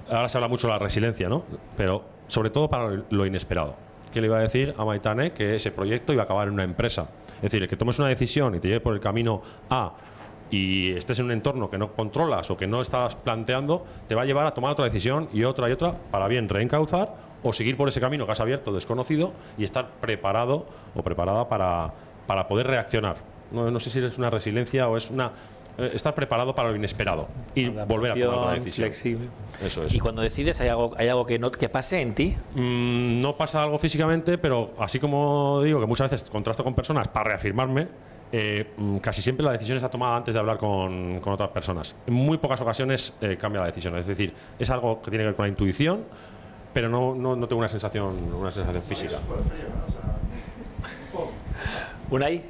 Ahora 0.08 0.28
se 0.28 0.38
habla 0.38 0.48
mucho 0.48 0.66
de 0.66 0.72
la 0.72 0.78
resiliencia, 0.80 1.28
¿no? 1.28 1.44
Pero 1.76 2.04
sobre 2.26 2.50
todo 2.50 2.68
para 2.68 3.02
lo 3.10 3.26
inesperado 3.26 3.89
que 4.12 4.20
le 4.20 4.26
iba 4.26 4.38
a 4.38 4.40
decir 4.40 4.74
a 4.76 4.84
Maitane 4.84 5.32
que 5.32 5.56
ese 5.56 5.70
proyecto 5.70 6.12
iba 6.12 6.22
a 6.22 6.24
acabar 6.24 6.48
en 6.48 6.54
una 6.54 6.64
empresa. 6.64 7.08
Es 7.36 7.50
decir, 7.50 7.66
que 7.68 7.76
tomes 7.76 7.98
una 7.98 8.08
decisión 8.08 8.54
y 8.54 8.60
te 8.60 8.68
lleve 8.68 8.80
por 8.80 8.94
el 8.94 9.00
camino 9.00 9.42
A 9.68 9.92
y 10.50 10.92
estés 10.92 11.18
en 11.20 11.26
un 11.26 11.32
entorno 11.32 11.70
que 11.70 11.78
no 11.78 11.92
controlas 11.92 12.50
o 12.50 12.56
que 12.56 12.66
no 12.66 12.82
estás 12.82 13.14
planteando, 13.14 13.84
te 14.08 14.14
va 14.14 14.22
a 14.22 14.24
llevar 14.24 14.46
a 14.46 14.54
tomar 14.54 14.72
otra 14.72 14.84
decisión 14.84 15.28
y 15.32 15.44
otra 15.44 15.68
y 15.68 15.72
otra 15.72 15.94
para 16.10 16.26
bien 16.28 16.48
reencauzar 16.48 17.14
o 17.42 17.52
seguir 17.52 17.76
por 17.76 17.88
ese 17.88 18.00
camino 18.00 18.26
que 18.26 18.32
has 18.32 18.40
abierto 18.40 18.72
desconocido 18.72 19.32
y 19.56 19.64
estar 19.64 19.88
preparado 20.00 20.66
o 20.94 21.02
preparada 21.02 21.48
para, 21.48 21.92
para 22.26 22.48
poder 22.48 22.66
reaccionar. 22.66 23.16
No, 23.52 23.70
no 23.70 23.80
sé 23.80 23.90
si 23.90 24.04
es 24.04 24.18
una 24.18 24.30
resiliencia 24.30 24.88
o 24.88 24.96
es 24.96 25.10
una 25.10 25.32
estar 25.78 26.14
preparado 26.14 26.54
para 26.54 26.70
lo 26.70 26.76
inesperado 26.76 27.28
y 27.54 27.68
volver 27.68 28.12
a 28.12 28.14
tomar 28.14 28.38
otra 28.38 28.54
decisión. 28.54 28.86
flexible. 28.86 29.28
Eso 29.64 29.84
es. 29.84 29.94
Y 29.94 29.98
cuando 29.98 30.22
decides, 30.22 30.60
¿hay 30.60 30.68
algo, 30.68 30.92
hay 30.96 31.08
algo 31.08 31.26
que, 31.26 31.38
no, 31.38 31.50
que 31.50 31.68
pase 31.68 32.00
en 32.00 32.14
ti? 32.14 32.36
Mm, 32.54 33.20
no 33.20 33.36
pasa 33.36 33.62
algo 33.62 33.78
físicamente, 33.78 34.38
pero 34.38 34.74
así 34.78 34.98
como 34.98 35.62
digo 35.62 35.80
que 35.80 35.86
muchas 35.86 36.10
veces 36.10 36.30
contrasto 36.30 36.64
con 36.64 36.74
personas 36.74 37.08
para 37.08 37.30
reafirmarme, 37.30 37.88
eh, 38.32 38.72
mm, 38.76 38.98
casi 38.98 39.22
siempre 39.22 39.44
la 39.44 39.52
decisión 39.52 39.76
está 39.76 39.90
tomada 39.90 40.16
antes 40.16 40.34
de 40.34 40.40
hablar 40.40 40.58
con, 40.58 41.20
con 41.20 41.32
otras 41.32 41.50
personas. 41.50 41.96
En 42.06 42.14
muy 42.14 42.38
pocas 42.38 42.60
ocasiones 42.60 43.14
eh, 43.20 43.36
cambia 43.38 43.60
la 43.60 43.66
decisión. 43.66 43.96
Es 43.96 44.06
decir, 44.06 44.32
es 44.58 44.70
algo 44.70 45.02
que 45.02 45.10
tiene 45.10 45.24
que 45.24 45.28
ver 45.28 45.34
con 45.34 45.44
la 45.46 45.48
intuición, 45.48 46.04
pero 46.72 46.88
no, 46.88 47.14
no, 47.14 47.34
no 47.34 47.48
tengo 47.48 47.58
una 47.58 47.68
sensación, 47.68 48.14
una 48.38 48.52
sensación 48.52 48.82
física. 48.82 49.16
¿Unai? 52.10 52.42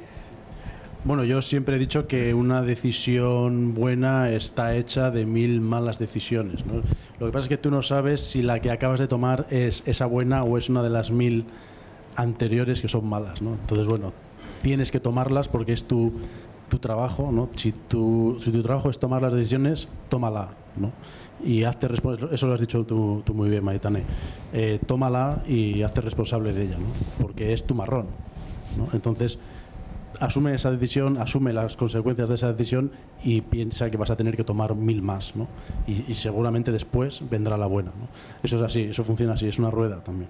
Bueno, 1.03 1.23
yo 1.23 1.41
siempre 1.41 1.77
he 1.77 1.79
dicho 1.79 2.07
que 2.07 2.35
una 2.35 2.61
decisión 2.61 3.73
buena 3.73 4.29
está 4.29 4.75
hecha 4.75 5.09
de 5.09 5.25
mil 5.25 5.59
malas 5.59 5.97
decisiones. 5.97 6.63
¿no? 6.67 6.83
Lo 7.19 7.25
que 7.25 7.31
pasa 7.31 7.45
es 7.45 7.49
que 7.49 7.57
tú 7.57 7.71
no 7.71 7.81
sabes 7.81 8.21
si 8.21 8.43
la 8.43 8.59
que 8.59 8.69
acabas 8.69 8.99
de 8.99 9.07
tomar 9.07 9.47
es 9.49 9.81
esa 9.87 10.05
buena 10.05 10.43
o 10.43 10.59
es 10.59 10.69
una 10.69 10.83
de 10.83 10.91
las 10.91 11.09
mil 11.09 11.45
anteriores 12.15 12.83
que 12.83 12.87
son 12.87 13.07
malas. 13.09 13.41
¿no? 13.41 13.53
Entonces, 13.53 13.87
bueno, 13.87 14.13
tienes 14.61 14.91
que 14.91 14.99
tomarlas 14.99 15.47
porque 15.47 15.73
es 15.73 15.85
tu, 15.85 16.13
tu 16.69 16.77
trabajo. 16.77 17.31
¿no? 17.31 17.49
Si, 17.55 17.71
tu, 17.71 18.37
si 18.39 18.51
tu 18.51 18.61
trabajo 18.61 18.91
es 18.91 18.99
tomar 18.99 19.23
las 19.23 19.33
decisiones, 19.33 19.87
tómala. 20.07 20.49
¿no? 20.77 20.91
Y 21.43 21.63
hazte 21.63 21.87
responsable, 21.87 22.35
eso 22.35 22.45
lo 22.45 22.53
has 22.53 22.59
dicho 22.59 22.85
tú, 22.85 23.23
muy 23.33 23.49
bien, 23.49 23.63
Maitane. 23.63 24.03
Eh, 24.53 24.79
tómala 24.85 25.41
y 25.47 25.81
hazte 25.81 26.01
responsable 26.01 26.53
de 26.53 26.65
ella, 26.65 26.77
¿no? 26.77 27.23
porque 27.23 27.53
es 27.53 27.63
tu 27.65 27.73
marrón. 27.73 28.05
¿no? 28.77 28.87
Entonces, 28.93 29.39
asume 30.19 30.53
esa 30.53 30.71
decisión, 30.71 31.17
asume 31.17 31.53
las 31.53 31.77
consecuencias 31.77 32.29
de 32.29 32.35
esa 32.35 32.51
decisión 32.51 32.91
y 33.23 33.41
piensa 33.41 33.89
que 33.89 33.97
vas 33.97 34.09
a 34.09 34.15
tener 34.15 34.35
que 34.35 34.43
tomar 34.43 34.75
mil 34.75 35.01
más, 35.01 35.35
¿no? 35.35 35.47
Y, 35.87 36.13
seguramente 36.13 36.71
después 36.71 37.23
vendrá 37.29 37.57
la 37.57 37.67
buena, 37.67 37.91
¿no? 37.91 38.07
Eso 38.43 38.57
es 38.57 38.61
así, 38.61 38.81
eso 38.81 39.03
funciona 39.03 39.33
así, 39.33 39.47
es 39.47 39.59
una 39.59 39.71
rueda 39.71 40.03
también. 40.03 40.29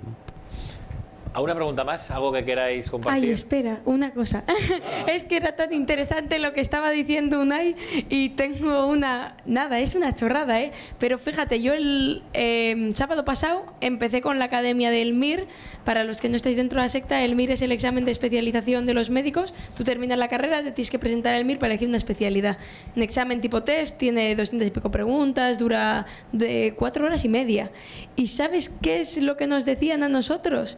¿Alguna 1.34 1.56
pregunta 1.56 1.86
más? 1.86 2.12
¿Algo 2.12 2.34
que 2.34 2.44
queráis 2.44 2.90
compartir? 2.90 3.24
Ay, 3.24 3.32
espera, 3.32 3.80
una 3.86 4.12
cosa. 4.12 4.44
es 5.08 5.24
que 5.24 5.38
era 5.38 5.56
tan 5.56 5.72
interesante 5.72 6.40
lo 6.40 6.52
que 6.52 6.60
estaba 6.60 6.90
diciendo 6.92 7.40
Unai 7.40 7.78
y 8.10 8.30
tengo 8.32 8.86
una... 8.88 9.38
Nada, 9.46 9.80
es 9.80 9.96
una 9.96 10.14
chorrada, 10.14 10.60
¿eh? 10.60 10.74
Pero 11.00 11.18
fíjate, 11.18 11.62
yo 11.62 11.74
el 11.74 12.22
eh, 12.34 12.92
sábado 12.96 13.24
pasado 13.24 13.64
empecé 13.80 14.22
con 14.22 14.40
la 14.40 14.46
Academia 14.46 14.92
del 14.92 15.14
MIR. 15.14 15.48
Para 15.86 16.04
los 16.04 16.18
que 16.18 16.28
no 16.28 16.36
estáis 16.36 16.58
dentro 16.58 16.82
de 16.82 16.86
la 16.86 16.90
secta, 16.90 17.24
el 17.24 17.36
MIR 17.36 17.52
es 17.52 17.62
el 17.62 17.72
examen 17.72 18.04
de 18.04 18.12
especialización 18.12 18.86
de 18.86 18.94
los 18.94 19.10
médicos. 19.10 19.54
Tú 19.74 19.86
terminas 19.86 20.18
la 20.18 20.28
carrera, 20.28 20.62
te 20.62 20.72
tienes 20.72 20.92
que 20.92 21.00
presentar 21.00 21.34
el 21.36 21.46
MIR 21.46 21.60
para 21.60 21.72
elegir 21.72 21.88
una 21.88 21.98
especialidad. 21.98 22.58
Un 22.94 23.04
examen 23.04 23.40
tipo 23.40 23.64
test, 23.64 23.98
tiene 23.98 24.36
200 24.36 24.68
y 24.68 24.72
pico 24.72 24.92
preguntas, 24.92 25.58
dura 25.58 26.06
de 26.34 26.74
cuatro 26.78 27.06
horas 27.06 27.24
y 27.24 27.30
media. 27.30 27.72
¿Y 28.18 28.28
sabes 28.28 28.68
qué 28.68 29.00
es 29.00 29.16
lo 29.16 29.38
que 29.38 29.48
nos 29.48 29.64
decían 29.64 30.04
a 30.04 30.10
nosotros? 30.10 30.78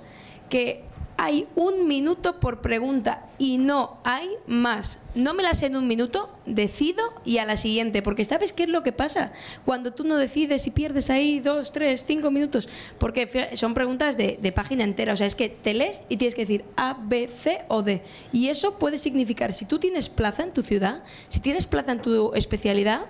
Que 0.50 0.84
hay 1.18 1.48
un 1.56 1.88
minuto 1.88 2.39
por 2.39 2.62
pregunta 2.62 3.30
y 3.38 3.58
no 3.58 3.98
hay 4.04 4.30
más. 4.48 5.00
No 5.16 5.34
me 5.34 5.44
la 5.44 5.54
sé 5.54 5.68
en 5.68 5.76
un 5.76 5.88
minuto, 5.88 6.30
decido 6.46 7.04
y 7.24 7.38
a 7.38 7.46
la 7.46 7.56
siguiente, 7.56 8.02
porque 8.02 8.26
¿sabes 8.26 8.52
qué 8.52 8.64
es 8.64 8.70
lo 8.70 8.84
que 8.84 8.91
pasa? 8.91 9.32
Cuando 9.64 9.94
tú 9.94 10.04
no 10.04 10.18
decides 10.18 10.66
y 10.68 10.72
pierdes 10.72 11.10
ahí 11.10 11.39
dos, 11.39 11.72
tres, 11.72 12.04
cinco 12.06 12.32
minutos, 12.32 12.68
porque 12.98 13.52
son 13.54 13.74
preguntas 13.74 14.18
de, 14.18 14.39
de 14.41 14.52
página 14.52 14.84
entera, 14.84 15.14
o 15.14 15.18
sea, 15.18 15.28
es 15.28 15.36
que 15.36 15.50
te 15.50 15.74
lees 15.74 16.02
y 16.10 16.18
tienes 16.18 16.36
que 16.36 16.41
decir 16.41 16.66
A, 16.76 16.98
B, 17.02 17.28
C 17.28 17.62
o 17.68 17.84
D. 17.84 18.04
Y 18.32 18.50
eso 18.50 18.80
puede 18.80 18.98
significar, 18.98 19.54
si 19.54 19.66
tú 19.66 19.80
tienes 19.80 20.10
plaza 20.10 20.44
en 20.44 20.54
tu 20.54 20.64
ciudad, 20.64 21.04
si 21.30 21.39
tienes 21.39 21.68
plaza 21.68 21.91
en 21.91 22.02
tu 22.02 22.34
especialidad, 22.34 23.06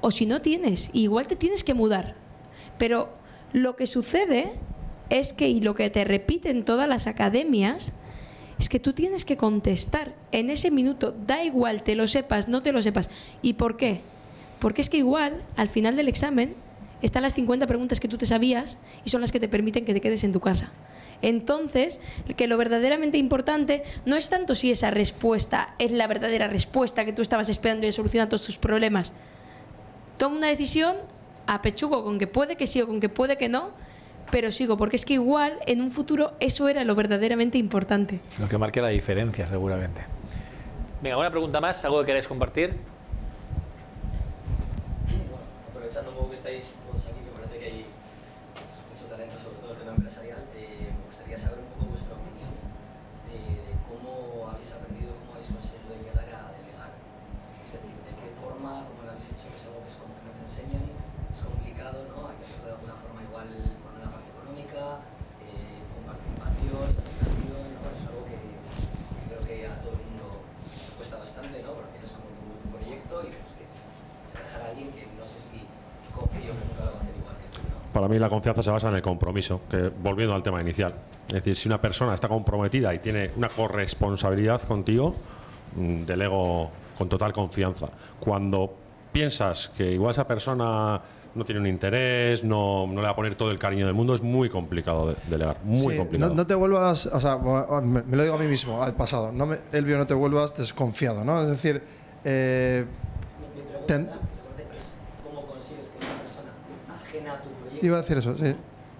o 0.00 0.10
si 0.10 0.26
no 0.26 0.40
tienes, 0.40 0.90
igual 0.92 1.26
te 1.28 1.36
tienes 1.36 1.62
que 1.64 1.74
mudar. 1.74 2.16
Pero 2.78 3.10
lo 3.52 3.76
que 3.76 3.86
sucede 3.86 4.54
es 5.12 5.34
que, 5.34 5.46
y 5.48 5.60
lo 5.60 5.74
que 5.74 5.90
te 5.90 6.04
repiten 6.04 6.64
todas 6.64 6.88
las 6.88 7.06
academias, 7.06 7.92
es 8.58 8.70
que 8.70 8.80
tú 8.80 8.94
tienes 8.94 9.26
que 9.26 9.36
contestar 9.36 10.14
en 10.32 10.48
ese 10.48 10.70
minuto, 10.70 11.14
da 11.26 11.44
igual, 11.44 11.82
te 11.82 11.94
lo 11.94 12.06
sepas, 12.06 12.48
no 12.48 12.62
te 12.62 12.72
lo 12.72 12.80
sepas. 12.80 13.10
¿Y 13.42 13.54
por 13.54 13.76
qué? 13.76 14.00
Porque 14.58 14.80
es 14.80 14.88
que 14.88 14.96
igual, 14.96 15.42
al 15.56 15.68
final 15.68 15.96
del 15.96 16.08
examen, 16.08 16.54
están 17.02 17.22
las 17.22 17.34
50 17.34 17.66
preguntas 17.66 18.00
que 18.00 18.08
tú 18.08 18.16
te 18.16 18.24
sabías 18.24 18.78
y 19.04 19.10
son 19.10 19.20
las 19.20 19.32
que 19.32 19.40
te 19.40 19.48
permiten 19.48 19.84
que 19.84 19.92
te 19.92 20.00
quedes 20.00 20.24
en 20.24 20.32
tu 20.32 20.40
casa. 20.40 20.72
Entonces, 21.20 22.00
que 22.36 22.46
lo 22.46 22.56
verdaderamente 22.56 23.18
importante 23.18 23.82
no 24.06 24.16
es 24.16 24.30
tanto 24.30 24.54
si 24.54 24.70
esa 24.70 24.90
respuesta 24.90 25.74
es 25.78 25.92
la 25.92 26.06
verdadera 26.06 26.48
respuesta 26.48 27.04
que 27.04 27.12
tú 27.12 27.20
estabas 27.20 27.50
esperando 27.50 27.86
y 27.86 27.92
soluciona 27.92 28.28
todos 28.28 28.42
tus 28.42 28.56
problemas. 28.56 29.12
Toma 30.16 30.36
una 30.36 30.48
decisión, 30.48 30.96
apechugo 31.46 32.02
con 32.02 32.18
que 32.18 32.26
puede 32.26 32.56
que 32.56 32.66
sí 32.66 32.80
o 32.80 32.86
con 32.86 32.98
que 32.98 33.10
puede 33.10 33.36
que 33.36 33.50
no, 33.50 33.72
pero 34.32 34.50
sigo, 34.50 34.76
porque 34.76 34.96
es 34.96 35.04
que 35.04 35.14
igual 35.14 35.58
en 35.66 35.80
un 35.80 35.92
futuro 35.92 36.32
eso 36.40 36.66
era 36.66 36.82
lo 36.82 36.96
verdaderamente 36.96 37.58
importante. 37.58 38.18
Lo 38.40 38.48
que 38.48 38.58
marque 38.58 38.80
la 38.80 38.88
diferencia, 38.88 39.46
seguramente. 39.46 40.02
Venga, 41.02 41.18
una 41.18 41.30
pregunta 41.30 41.60
más, 41.60 41.84
algo 41.84 41.98
que 42.00 42.06
queráis 42.06 42.28
compartir. 42.28 42.78
Bueno, 45.10 45.34
aprovechando 45.68 46.10
un 46.12 46.16
poco 46.16 46.28
que 46.30 46.36
estáis 46.36 46.78
todos 46.86 47.10
aquí, 47.10 47.20
que 47.26 47.30
parece 47.34 47.58
que 47.58 47.66
hay 47.66 47.84
pues, 48.54 48.86
mucho 48.86 49.10
talento, 49.10 49.34
sobre 49.34 49.58
todo 49.58 49.72
el 49.74 49.78
tema 49.82 49.98
empresarial, 49.98 50.46
eh, 50.54 50.94
me 50.94 51.02
gustaría 51.10 51.34
saber 51.34 51.58
un 51.58 51.66
poco 51.74 51.90
vuestra 51.90 52.14
opinión 52.14 52.54
de, 53.28 53.66
de 53.66 53.74
cómo 53.90 54.46
habéis 54.46 54.70
aprendido, 54.78 55.10
cómo 55.26 55.34
habéis 55.34 55.50
conseguido 55.50 55.90
llegar 56.06 56.30
a 56.38 56.54
delegar. 56.54 56.94
Es 57.66 57.74
decir, 57.74 57.90
de 57.90 58.12
qué 58.14 58.30
forma, 58.38 58.86
cómo 58.86 59.02
lo 59.02 59.10
habéis 59.10 59.26
hecho, 59.26 59.50
que 59.50 59.58
es 59.58 59.66
algo 59.66 59.82
que 59.82 59.90
es 59.90 59.98
como 59.98 60.14
que 60.16 60.22
no 60.22 60.32
te 60.38 60.42
enseñan, 60.46 60.86
es 60.86 61.40
complicado, 61.42 62.06
¿no? 62.14 62.30
Hay 62.30 62.38
que 62.38 62.46
hacerlo 62.46 62.70
de 62.70 62.74
alguna 62.78 62.94
forma 62.94 63.26
igual 63.26 63.50
con 63.82 63.90
una 63.98 64.06
parte 64.06 64.30
económica, 64.30 65.02
eh, 65.42 65.82
con 65.98 66.14
participación, 66.14 66.86
presentación, 66.94 67.66
¿no? 67.74 67.90
Es 67.90 68.06
algo 68.06 68.22
que, 68.22 68.38
que 68.38 69.42
para 77.92 78.01
mí 78.12 78.18
la 78.18 78.28
confianza 78.28 78.62
se 78.62 78.70
basa 78.70 78.88
en 78.88 78.94
el 78.96 79.02
compromiso, 79.02 79.62
que 79.70 79.90
volviendo 80.02 80.34
al 80.34 80.42
tema 80.42 80.60
inicial. 80.60 80.94
Es 81.28 81.34
decir, 81.34 81.56
si 81.56 81.68
una 81.68 81.80
persona 81.80 82.14
está 82.14 82.28
comprometida 82.28 82.94
y 82.94 82.98
tiene 83.00 83.30
una 83.36 83.48
corresponsabilidad 83.48 84.62
contigo, 84.62 85.14
mm, 85.76 86.02
delego 86.04 86.70
con 86.96 87.08
total 87.08 87.32
confianza. 87.32 87.88
Cuando 88.20 88.72
piensas 89.12 89.70
que 89.76 89.90
igual 89.92 90.12
esa 90.12 90.26
persona 90.26 91.00
no 91.34 91.44
tiene 91.46 91.60
un 91.62 91.66
interés, 91.66 92.44
no, 92.44 92.86
no 92.86 92.96
le 93.00 93.02
va 93.06 93.10
a 93.10 93.16
poner 93.16 93.34
todo 93.34 93.50
el 93.50 93.58
cariño 93.58 93.86
del 93.86 93.94
mundo, 93.94 94.14
es 94.14 94.22
muy 94.22 94.50
complicado 94.50 95.08
de- 95.08 95.16
delegar. 95.28 95.56
Muy 95.64 95.92
Sí, 95.92 95.96
complicado. 95.98 96.30
No, 96.30 96.36
no 96.36 96.46
te 96.46 96.54
vuelvas, 96.54 97.06
o 97.06 97.18
sea, 97.20 97.38
me, 97.82 98.02
me 98.02 98.16
lo 98.16 98.22
digo 98.22 98.34
a 98.34 98.38
mí 98.38 98.46
mismo, 98.46 98.82
al 98.82 98.94
pasado. 98.94 99.32
No 99.32 99.46
me, 99.46 99.56
Elvio, 99.72 99.96
no 99.96 100.06
te 100.06 100.12
vuelvas 100.14 100.54
desconfiado, 100.56 101.24
¿no? 101.24 101.40
Es 101.42 101.48
decir, 101.48 101.82
eh, 102.24 102.84
Ten- 103.86 104.02
mi 104.02 104.08
pregunta 104.10 104.62
es 104.76 104.90
cómo 105.24 105.46
consigues 105.46 105.88
que 105.88 106.04
una 106.04 106.14
persona 106.20 106.50
ajena 107.02 107.32
a 107.32 107.40
tu 107.40 107.48
proyecto 107.48 107.71
iba 107.82 107.98
a 107.98 108.00
decir 108.00 108.18
eso, 108.18 108.36
sí. 108.36 108.56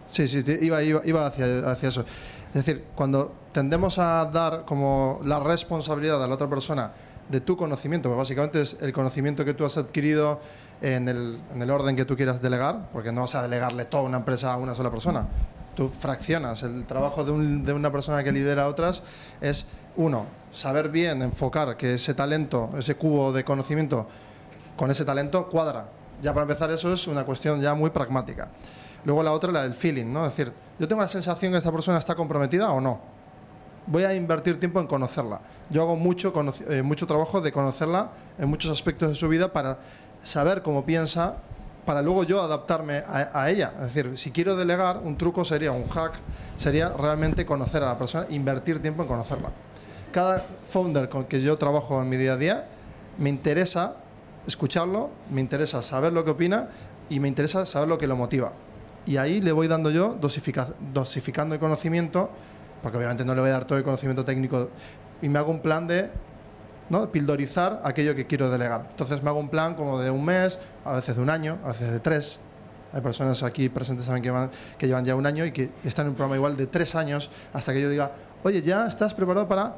Sí, 0.07 0.29
sí, 0.29 0.45
iba, 0.61 0.83
iba, 0.83 1.01
iba 1.05 1.27
hacia, 1.27 1.71
hacia 1.71 1.89
eso. 1.89 2.05
Es 2.49 2.55
decir, 2.67 2.85
cuando 2.95 3.33
tendemos 3.53 3.99
a 3.99 4.27
dar 4.27 4.65
como 4.67 5.21
la 5.25 5.41
responsabilidad 5.41 6.23
a 6.23 6.27
la 6.27 6.35
otra 6.35 6.51
persona 6.51 6.93
de 7.31 7.41
tu 7.41 7.57
conocimiento, 7.57 8.11
pues 8.11 8.19
básicamente 8.19 8.61
es 8.61 8.83
el 8.83 8.93
conocimiento 8.93 9.45
que 9.45 9.55
tú 9.55 9.65
has 9.65 9.79
adquirido 9.79 10.41
en 10.83 11.09
el, 11.09 11.41
en 11.55 11.63
el 11.63 11.71
orden 11.71 11.97
que 11.97 12.05
tú 12.05 12.17
quieras 12.17 12.43
delegar, 12.43 12.91
porque 12.93 13.11
no 13.11 13.23
vas 13.23 13.35
a 13.37 13.43
delegarle 13.43 13.87
toda 13.87 14.03
una 14.03 14.19
empresa 14.19 14.53
a 14.53 14.57
una 14.57 14.75
sola 14.75 14.91
persona. 14.91 15.27
Tú 15.75 15.89
fraccionas. 15.89 16.63
El 16.63 16.85
trabajo 16.85 17.25
de 17.25 17.73
una 17.73 17.91
persona 17.91 18.23
que 18.23 18.33
lidera 18.33 18.65
a 18.65 18.69
otras 18.69 19.03
es, 19.41 19.67
uno, 19.97 20.27
saber 20.53 20.91
bien 20.91 21.23
enfocar 21.23 21.77
que 21.79 21.95
ese 21.95 22.13
talento, 22.13 22.71
ese 22.77 22.97
cubo 22.97 23.33
de 23.33 23.45
conocimiento 23.45 24.07
con 24.77 24.91
ese 24.91 25.05
talento 25.05 25.49
cuadra. 25.49 25.87
Ya 26.23 26.33
para 26.33 26.45
empezar 26.45 26.71
eso 26.71 26.93
es 26.93 27.07
una 27.09 27.25
cuestión 27.25 27.61
ya 27.61 27.75
muy 27.75 27.91
pragmática. 27.91 28.49
Luego 29.05 29.23
la 29.25 29.33
otra, 29.33 29.51
la 29.51 29.65
del 29.65 29.75
feeling, 29.75 30.13
¿no? 30.13 30.25
Es 30.25 30.37
decir, 30.37 30.53
yo 30.79 30.87
tengo 30.87 31.03
la 31.03 31.09
sensación 31.09 31.51
que 31.51 31.59
esta 31.59 31.73
persona 31.73 31.99
está 31.99 32.15
comprometida 32.15 32.71
o 32.71 32.81
no. 32.81 33.01
Voy 33.89 34.05
a 34.05 34.15
invertir 34.15 34.61
tiempo 34.61 34.81
en 34.81 34.87
conocerla. 34.87 35.41
Yo 35.69 35.83
hago 35.83 35.97
mucho, 35.97 36.33
eh, 36.69 36.83
mucho 36.83 37.09
trabajo 37.09 37.41
de 37.41 37.51
conocerla 37.51 38.11
en 38.39 38.49
muchos 38.49 38.71
aspectos 38.71 39.09
de 39.09 39.15
su 39.17 39.29
vida 39.29 39.53
para 39.53 39.81
saber 40.23 40.63
cómo 40.63 40.85
piensa, 40.87 41.39
para 41.85 42.01
luego 42.01 42.23
yo 42.23 42.41
adaptarme 42.41 42.99
a, 42.99 43.31
a 43.35 43.51
ella. 43.51 43.73
Es 43.81 43.93
decir, 43.93 44.17
si 44.17 44.31
quiero 44.31 44.55
delegar, 44.55 44.99
un 44.99 45.19
truco 45.19 45.45
sería, 45.45 45.73
un 45.73 45.89
hack, 45.89 46.13
sería 46.57 46.91
realmente 46.91 47.45
conocer 47.45 47.83
a 47.83 47.87
la 47.87 47.99
persona, 47.99 48.27
invertir 48.31 48.81
tiempo 48.81 49.03
en 49.03 49.09
conocerla. 49.09 49.51
Cada 50.13 50.45
founder 50.71 51.09
con 51.09 51.25
que 51.25 51.43
yo 51.43 51.59
trabajo 51.59 52.01
en 52.01 52.09
mi 52.09 52.17
día 52.17 52.35
a 52.35 52.37
día, 52.37 52.67
me 53.19 53.31
interesa 53.31 53.97
escucharlo, 54.47 55.11
me 55.31 55.41
interesa 55.41 55.83
saber 55.83 56.13
lo 56.13 56.25
que 56.25 56.31
opina 56.33 56.69
y 57.09 57.21
me 57.21 57.29
interesa 57.29 57.65
saber 57.67 57.89
lo 57.89 57.99
que 57.99 58.07
lo 58.07 58.17
motiva. 58.17 58.53
Y 59.07 59.17
ahí 59.17 59.41
le 59.41 59.53
voy 59.53 59.69
dando 59.69 59.91
yo, 59.91 60.17
dosifica- 60.21 60.75
dosificando 60.93 61.55
el 61.55 61.61
conocimiento, 61.61 62.31
porque 62.83 62.99
obviamente 62.99 63.25
no 63.25 63.35
le 63.35 63.41
voy 63.41 63.51
a 63.51 63.55
dar 63.55 63.65
todo 63.65 63.79
el 63.79 63.85
conocimiento 63.85 64.25
técnico, 64.25 64.71
y 65.21 65.29
me 65.29 65.39
hago 65.39 65.51
un 65.51 65.61
plan 65.61 65.87
de 65.87 66.11
¿no? 66.89 67.11
pildorizar 67.11 67.81
aquello 67.85 68.15
que 68.15 68.27
quiero 68.27 68.51
delegar. 68.51 68.87
Entonces 68.91 69.23
me 69.23 69.29
hago 69.31 69.39
un 69.39 69.49
plan 69.49 69.75
como 69.75 70.01
de 70.01 70.11
un 70.11 70.25
mes, 70.25 70.59
a 70.85 70.95
veces 70.95 71.17
de 71.17 71.23
un 71.23 71.31
año, 71.31 71.59
a 71.65 71.69
veces 71.69 71.91
de 71.91 72.01
tres. 72.01 72.41
Hay 72.93 73.01
personas 73.01 73.43
aquí 73.43 73.69
presentes 73.71 74.05
también 74.07 74.23
que, 74.23 74.31
van- 74.31 74.51
que 74.77 74.87
llevan 74.87 75.05
ya 75.05 75.15
un 75.17 75.25
año 75.25 75.45
y 75.47 75.53
que 75.53 75.71
están 75.85 76.05
en 76.07 76.11
un 76.11 76.15
programa 76.17 76.37
igual 76.37 76.57
de 76.57 76.67
tres 76.67 76.95
años 76.95 77.31
hasta 77.53 77.73
que 77.73 77.81
yo 77.81 77.89
diga, 77.89 78.13
oye, 78.43 78.61
ya 78.63 78.87
estás 78.87 79.15
preparado 79.15 79.49
para, 79.49 79.77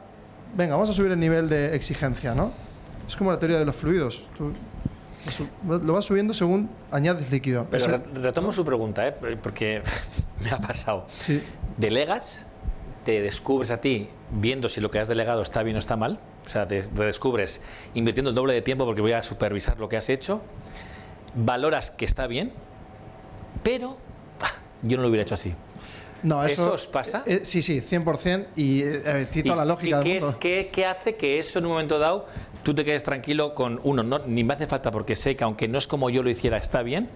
venga, 0.56 0.74
vamos 0.74 0.90
a 0.90 0.92
subir 0.92 1.12
el 1.12 1.20
nivel 1.20 1.48
de 1.48 1.76
exigencia, 1.76 2.34
¿no? 2.34 2.50
Es 3.06 3.16
como 3.16 3.30
la 3.32 3.38
teoría 3.38 3.58
de 3.58 3.64
los 3.64 3.76
fluidos. 3.76 4.24
Tú 4.36 4.52
lo 5.68 5.92
vas 5.94 6.04
subiendo 6.04 6.34
según 6.34 6.68
añades 6.90 7.30
líquido. 7.30 7.66
Pero 7.70 7.86
retomo 8.14 8.52
su 8.52 8.64
pregunta, 8.64 9.08
¿eh? 9.08 9.14
porque 9.42 9.82
me 10.42 10.50
ha 10.50 10.58
pasado. 10.58 11.06
sí. 11.08 11.42
¿Delegas? 11.76 12.46
¿Te 13.04 13.20
descubres 13.20 13.70
a 13.70 13.80
ti 13.80 14.08
viendo 14.30 14.68
si 14.68 14.80
lo 14.80 14.90
que 14.90 14.98
has 14.98 15.08
delegado 15.08 15.42
está 15.42 15.62
bien 15.62 15.76
o 15.76 15.78
está 15.78 15.96
mal? 15.96 16.18
O 16.46 16.48
sea, 16.48 16.66
te, 16.66 16.80
te 16.82 17.04
descubres 17.04 17.60
invirtiendo 17.94 18.30
el 18.30 18.36
doble 18.36 18.54
de 18.54 18.62
tiempo 18.62 18.84
porque 18.86 19.00
voy 19.00 19.12
a 19.12 19.22
supervisar 19.22 19.78
lo 19.78 19.88
que 19.88 19.96
has 19.96 20.08
hecho. 20.08 20.40
Valoras 21.34 21.90
que 21.90 22.04
está 22.04 22.26
bien, 22.26 22.52
pero 23.62 23.98
ah, 24.40 24.52
yo 24.82 24.96
no 24.96 25.02
lo 25.02 25.08
hubiera 25.08 25.22
hecho 25.24 25.34
así. 25.34 25.52
No, 26.22 26.42
eso, 26.44 26.64
¿Eso 26.66 26.74
os 26.74 26.86
pasa? 26.86 27.22
eh, 27.26 27.40
sí, 27.42 27.60
sí, 27.60 27.80
100%. 27.80 28.46
Y 28.56 28.82
eh, 28.82 29.02
eh, 29.04 29.42
la 29.44 29.64
¿Y 29.64 29.66
lógica 29.68 30.00
qué, 30.02 30.14
del 30.14 30.22
es- 30.22 30.34
qué- 30.36 30.70
qué 30.72 30.86
hace 30.86 31.16
que 31.16 31.38
eso 31.38 31.58
en 31.58 31.66
un 31.66 31.72
momento 31.72 31.98
dado 31.98 32.26
tú 32.64 32.74
te 32.74 32.84
quedes 32.84 33.04
tranquilo 33.04 33.54
con 33.54 33.80
uno? 33.84 34.02
No, 34.02 34.18
ni 34.26 34.42
me 34.42 34.54
hace 34.54 34.66
falta 34.66 34.90
porque 34.90 35.14
sé 35.14 35.36
que 35.36 35.44
aunque 35.44 35.68
no 35.68 35.78
es 35.78 35.86
como 35.86 36.10
yo 36.10 36.22
lo 36.22 36.30
hiciera, 36.30 36.56
está 36.56 36.82
bien. 36.82 37.08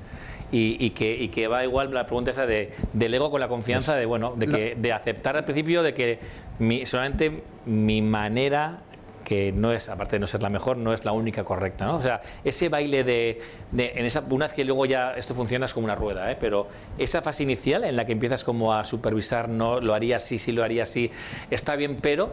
Y, 0.51 0.83
y 0.83 0.91
que, 0.91 1.15
y 1.15 1.29
que 1.29 1.47
va 1.47 1.63
igual 1.65 1.93
la 1.93 2.07
pregunta 2.07 2.31
esa 2.31 2.47
de 2.47 2.73
del 2.95 3.13
ego 3.13 3.31
con 3.31 3.39
la 3.41 3.49
confianza 3.49 3.97
de 3.97 4.07
bueno 4.07 4.33
de 4.35 4.47
que 4.47 4.75
de 4.77 4.93
aceptar 4.95 5.37
al 5.37 5.45
principio 5.45 5.83
de 5.83 5.93
que 5.93 6.19
mi, 6.59 6.87
solamente 6.87 7.43
mi 7.67 8.01
manera 8.01 8.79
que 9.27 9.53
no 9.53 9.73
es 9.73 9.91
aparte 9.91 10.17
de 10.17 10.21
no 10.21 10.27
ser 10.27 10.43
la 10.43 10.49
mejor 10.49 10.79
no 10.79 10.95
es 10.95 11.05
la 11.05 11.13
única 11.13 11.45
correcta 11.45 11.85
¿no? 11.85 11.97
o 11.97 12.01
sea 12.03 12.23
ese 12.45 12.71
baile 12.71 13.05
de, 13.05 13.43
de- 13.73 13.93
en 13.97 14.07
esa 14.07 14.25
una 14.31 14.47
vez 14.47 14.55
que 14.55 14.65
luego 14.65 14.87
ya 14.87 15.13
esto 15.19 15.35
funciona 15.35 15.67
es 15.67 15.75
como 15.75 15.85
una 15.85 15.95
rueda 15.97 16.33
¿eh? 16.33 16.39
pero 16.41 16.67
esa 16.97 17.21
fase 17.21 17.43
inicial 17.43 17.85
en 17.85 17.95
la 17.97 18.07
que 18.07 18.13
empiezas 18.13 18.43
como 18.43 18.73
a 18.73 18.85
supervisar 18.85 19.51
no 19.51 19.81
lo 19.81 19.93
haría 19.93 20.17
así 20.17 20.39
sí 20.39 20.53
lo 20.53 20.65
haría 20.65 20.85
así 20.85 21.11
está 21.51 21.77
bien 21.77 21.99
pero 22.01 22.33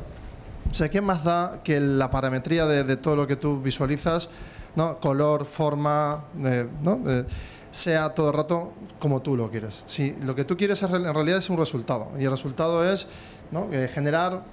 O 0.69 0.73
sea, 0.73 0.89
¿qué 0.89 1.01
más 1.01 1.23
da 1.23 1.61
que 1.63 1.79
la 1.79 2.09
parametría 2.09 2.65
de, 2.65 2.97
todo 2.97 3.15
lo 3.15 3.27
que 3.27 3.35
tú 3.35 3.61
visualizas, 3.61 4.29
¿no? 4.75 4.99
color, 4.99 5.45
forma, 5.45 6.25
eh, 6.43 6.67
¿no? 6.81 6.99
Eh, 7.07 7.25
sea 7.71 8.09
todo 8.09 8.29
el 8.29 8.33
rato 8.35 8.73
como 8.99 9.21
tú 9.21 9.37
lo 9.37 9.49
quieres? 9.49 9.83
Si 9.85 10.13
lo 10.21 10.35
que 10.35 10.45
tú 10.45 10.57
quieres 10.57 10.81
en 10.83 11.13
realidad 11.13 11.39
es 11.39 11.49
un 11.49 11.57
resultado, 11.57 12.11
y 12.19 12.25
el 12.25 12.31
resultado 12.31 12.83
es 12.89 13.07
¿no? 13.51 13.67
Eh, 13.71 13.89
generar 13.91 14.43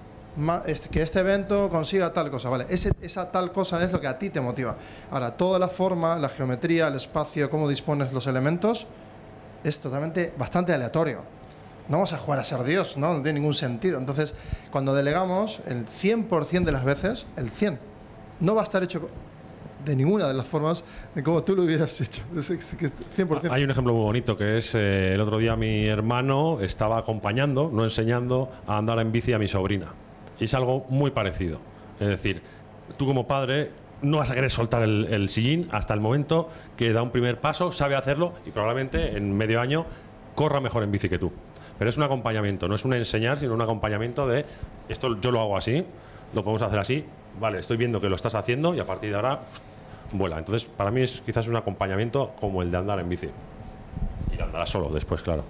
este- 0.66 0.88
que 0.88 1.02
este 1.02 1.20
evento 1.20 1.68
consiga 1.68 2.12
tal 2.12 2.30
cosa, 2.30 2.48
¿vale? 2.48 2.66
Esa 2.68 3.30
tal 3.30 3.52
cosa 3.52 3.82
es 3.84 3.92
lo 3.92 4.00
que 4.00 4.06
a 4.06 4.18
ti 4.18 4.30
te 4.30 4.40
motiva. 4.40 4.76
Ahora, 5.10 5.36
toda 5.36 5.58
la 5.58 5.68
forma, 5.68 6.16
la 6.16 6.28
geometría, 6.28 6.88
el 6.88 6.94
espacio, 6.94 7.50
cómo 7.50 7.68
dispones 7.68 8.12
los 8.12 8.26
elementos, 8.26 8.86
es 9.62 9.80
totalmente 9.80 10.32
bastante 10.38 10.72
aleatorio. 10.72 11.20
No 11.88 11.98
vamos 11.98 12.12
a 12.12 12.18
jugar 12.18 12.38
a 12.38 12.44
ser 12.44 12.62
Dios, 12.64 12.96
¿no? 12.96 13.14
No 13.14 13.22
tiene 13.22 13.40
ningún 13.40 13.54
sentido. 13.54 13.98
Entonces, 13.98 14.34
cuando 14.70 14.94
delegamos, 14.94 15.60
el 15.66 15.86
100% 15.86 16.64
de 16.64 16.72
las 16.72 16.84
veces, 16.84 17.26
el 17.36 17.50
100, 17.50 17.78
no 18.40 18.54
va 18.54 18.62
a 18.62 18.64
estar 18.64 18.82
hecho 18.82 19.08
de 19.84 19.96
ninguna 19.96 20.28
de 20.28 20.34
las 20.34 20.46
formas 20.46 20.84
de 21.14 21.22
como 21.22 21.42
tú 21.42 21.56
lo 21.56 21.64
hubieras 21.64 22.00
hecho. 22.00 22.22
Es 22.36 22.50
es 22.50 22.74
que 22.76 22.86
es 22.86 22.92
100%. 23.16 23.50
Hay 23.50 23.64
un 23.64 23.70
ejemplo 23.70 23.92
muy 23.92 24.04
bonito 24.04 24.36
que 24.36 24.58
es 24.58 24.74
eh, 24.74 25.14
el 25.14 25.20
otro 25.20 25.38
día 25.38 25.56
mi 25.56 25.86
hermano 25.86 26.60
estaba 26.60 26.98
acompañando, 26.98 27.70
no 27.72 27.84
enseñando, 27.84 28.50
a 28.66 28.78
andar 28.78 28.98
en 29.00 29.10
bici 29.10 29.32
a 29.32 29.38
mi 29.38 29.48
sobrina. 29.48 29.94
Y 30.38 30.44
es 30.44 30.54
algo 30.54 30.86
muy 30.88 31.10
parecido. 31.10 31.58
Es 31.98 32.08
decir, 32.08 32.42
tú 32.96 33.06
como 33.06 33.26
padre 33.26 33.70
no 34.02 34.18
vas 34.18 34.30
a 34.30 34.34
querer 34.34 34.50
soltar 34.50 34.82
el 34.82 35.30
sillín 35.30 35.68
hasta 35.70 35.94
el 35.94 36.00
momento 36.00 36.48
que 36.76 36.92
da 36.92 37.02
un 37.02 37.10
primer 37.10 37.40
paso, 37.40 37.70
sabe 37.70 37.94
hacerlo 37.94 38.32
y 38.44 38.50
probablemente 38.50 39.16
en 39.16 39.36
medio 39.36 39.60
año 39.60 39.86
corra 40.34 40.60
mejor 40.60 40.82
en 40.82 40.90
bici 40.90 41.08
que 41.08 41.18
tú. 41.18 41.30
Pero 41.82 41.90
es 41.90 41.96
un 41.96 42.04
acompañamiento, 42.04 42.68
no 42.68 42.76
es 42.76 42.84
un 42.84 42.94
enseñar, 42.94 43.40
sino 43.40 43.54
un 43.54 43.60
acompañamiento 43.60 44.28
de 44.28 44.44
esto 44.88 45.20
yo 45.20 45.32
lo 45.32 45.40
hago 45.40 45.56
así, 45.56 45.84
lo 46.32 46.44
podemos 46.44 46.62
hacer 46.62 46.78
así, 46.78 47.04
vale, 47.40 47.58
estoy 47.58 47.76
viendo 47.76 48.00
que 48.00 48.08
lo 48.08 48.14
estás 48.14 48.36
haciendo 48.36 48.72
y 48.72 48.78
a 48.78 48.86
partir 48.86 49.10
de 49.10 49.16
ahora 49.16 49.40
vuela. 50.12 50.38
Entonces, 50.38 50.64
para 50.64 50.92
mí 50.92 51.02
es 51.02 51.20
quizás 51.22 51.48
un 51.48 51.56
acompañamiento 51.56 52.34
como 52.38 52.62
el 52.62 52.70
de 52.70 52.76
andar 52.76 53.00
en 53.00 53.08
bici. 53.08 53.26
Y 54.32 54.36
lo 54.36 54.44
andarás 54.44 54.70
solo 54.70 54.90
después, 54.90 55.22
claro. 55.22 55.42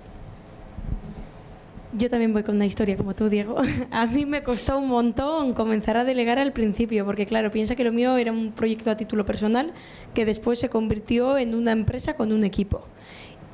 Yo 1.98 2.08
también 2.08 2.32
voy 2.32 2.44
con 2.44 2.54
una 2.54 2.64
historia 2.64 2.96
como 2.96 3.12
tú, 3.12 3.28
Diego. 3.28 3.60
A 3.90 4.06
mí 4.06 4.24
me 4.24 4.42
costó 4.42 4.78
un 4.78 4.88
montón 4.88 5.52
comenzar 5.52 5.98
a 5.98 6.04
delegar 6.04 6.38
al 6.38 6.52
principio, 6.52 7.04
porque 7.04 7.26
claro, 7.26 7.50
piensa 7.50 7.76
que 7.76 7.84
lo 7.84 7.92
mío 7.92 8.16
era 8.16 8.32
un 8.32 8.52
proyecto 8.52 8.90
a 8.90 8.96
título 8.96 9.26
personal 9.26 9.74
que 10.14 10.24
después 10.24 10.58
se 10.58 10.70
convirtió 10.70 11.36
en 11.36 11.54
una 11.54 11.72
empresa 11.72 12.16
con 12.16 12.32
un 12.32 12.42
equipo. 12.44 12.86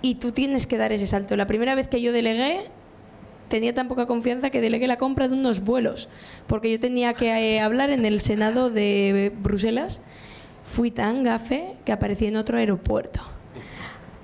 Y 0.02 0.16
tú 0.16 0.32
tienes 0.32 0.66
que 0.66 0.78
dar 0.78 0.92
ese 0.92 1.06
salto. 1.06 1.36
La 1.36 1.46
primera 1.46 1.74
vez 1.74 1.88
que 1.88 2.00
yo 2.00 2.12
delegué, 2.12 2.66
tenía 3.48 3.74
tan 3.74 3.88
poca 3.88 4.06
confianza 4.06 4.50
que 4.50 4.60
delegué 4.60 4.86
la 4.86 4.98
compra 4.98 5.28
de 5.28 5.34
unos 5.34 5.60
vuelos, 5.60 6.08
porque 6.46 6.70
yo 6.70 6.78
tenía 6.78 7.14
que 7.14 7.56
eh, 7.56 7.60
hablar 7.60 7.90
en 7.90 8.04
el 8.04 8.20
Senado 8.20 8.70
de 8.70 9.32
Bruselas. 9.42 10.02
Fui 10.64 10.90
tan 10.90 11.24
gafe 11.24 11.74
que 11.84 11.92
aparecí 11.92 12.26
en 12.26 12.36
otro 12.36 12.58
aeropuerto 12.58 13.20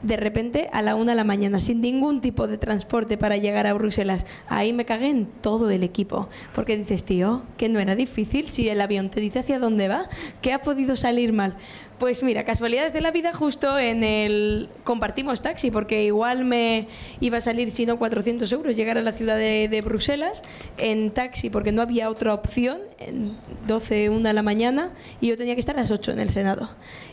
de 0.04 0.18
repente 0.18 0.68
a 0.72 0.82
la 0.82 0.96
una 0.96 1.12
de 1.12 1.16
la 1.16 1.24
mañana, 1.24 1.60
sin 1.60 1.80
ningún 1.80 2.20
tipo 2.20 2.46
de 2.46 2.58
transporte 2.58 3.16
para 3.16 3.38
llegar 3.38 3.66
a 3.66 3.72
Bruselas. 3.72 4.26
Ahí 4.48 4.72
me 4.74 4.84
cagué 4.84 5.08
en 5.08 5.26
todo 5.26 5.70
el 5.70 5.82
equipo. 5.82 6.28
Porque 6.54 6.76
dices, 6.76 7.04
tío, 7.04 7.44
que 7.56 7.70
no 7.70 7.80
era 7.80 7.96
difícil 7.96 8.50
si 8.50 8.68
el 8.68 8.80
avión 8.82 9.08
te 9.08 9.20
dice 9.20 9.38
hacia 9.38 9.58
dónde 9.58 9.88
va, 9.88 10.10
que 10.42 10.52
ha 10.52 10.60
podido 10.60 10.94
salir 10.94 11.32
mal. 11.32 11.56
Pues 11.98 12.24
mira, 12.24 12.44
casualidades 12.44 12.92
de 12.92 13.00
la 13.00 13.12
vida, 13.12 13.32
justo 13.32 13.78
en 13.78 14.02
el. 14.02 14.68
Compartimos 14.82 15.42
taxi, 15.42 15.70
porque 15.70 16.04
igual 16.04 16.44
me 16.44 16.88
iba 17.20 17.38
a 17.38 17.40
salir, 17.40 17.70
si 17.70 17.86
no, 17.86 18.00
400 18.00 18.50
euros 18.52 18.74
llegar 18.74 18.98
a 18.98 19.02
la 19.02 19.12
ciudad 19.12 19.36
de, 19.36 19.82
Bruselas 19.84 20.42
en 20.76 21.12
taxi, 21.12 21.50
porque 21.50 21.70
no 21.70 21.82
había 21.82 22.10
otra 22.10 22.34
opción, 22.34 22.78
en 22.98 23.36
12, 23.68 24.10
1 24.10 24.26
de 24.26 24.32
la 24.32 24.42
mañana, 24.42 24.92
y 25.20 25.28
yo 25.28 25.36
tenía 25.36 25.54
que 25.54 25.60
estar 25.60 25.76
a 25.76 25.82
las 25.82 25.92
8 25.92 26.10
en 26.12 26.20
el 26.20 26.30
Senado. 26.30 26.68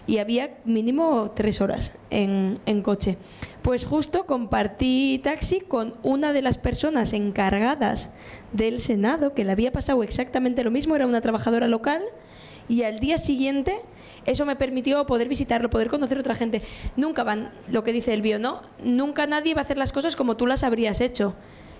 Y 0.07 0.17
había 0.17 0.49
mínimo 0.65 1.31
3 1.35 1.61
horas 1.61 1.95
en, 2.09 2.57
en 2.65 2.81
coche. 2.81 3.17
Pues 3.61 3.85
justo 3.85 4.25
compartí 4.25 5.21
taxi 5.23 5.59
con 5.61 5.93
una 6.01 6.33
de 6.33 6.41
las 6.41 6.57
personas 6.57 7.13
encargadas 7.13 8.09
del 8.51 8.81
Senado, 8.81 9.35
que 9.35 9.43
le 9.43 9.51
había 9.51 9.71
pasado 9.71 10.01
exactamente 10.01 10.63
lo 10.63 10.71
mismo, 10.71 10.95
era 10.95 11.05
una 11.05 11.21
trabajadora 11.21 11.67
local, 11.67 12.01
y 12.67 12.81
al 12.83 12.99
día 12.99 13.19
siguiente 13.19 13.75
eso 14.25 14.45
me 14.45 14.55
permitió 14.55 15.05
poder 15.05 15.27
visitarlo, 15.27 15.69
poder 15.69 15.89
conocer 15.89 16.17
otra 16.17 16.35
gente. 16.35 16.61
Nunca 16.95 17.23
van, 17.23 17.51
lo 17.69 17.83
que 17.83 17.93
dice 17.93 18.13
el 18.13 18.21
bio, 18.21 18.39
¿no? 18.39 18.61
Nunca 18.83 19.27
nadie 19.27 19.53
va 19.53 19.61
a 19.61 19.63
hacer 19.63 19.77
las 19.77 19.91
cosas 19.91 20.15
como 20.15 20.37
tú 20.37 20.47
las 20.47 20.63
habrías 20.63 21.01
hecho. 21.01 21.35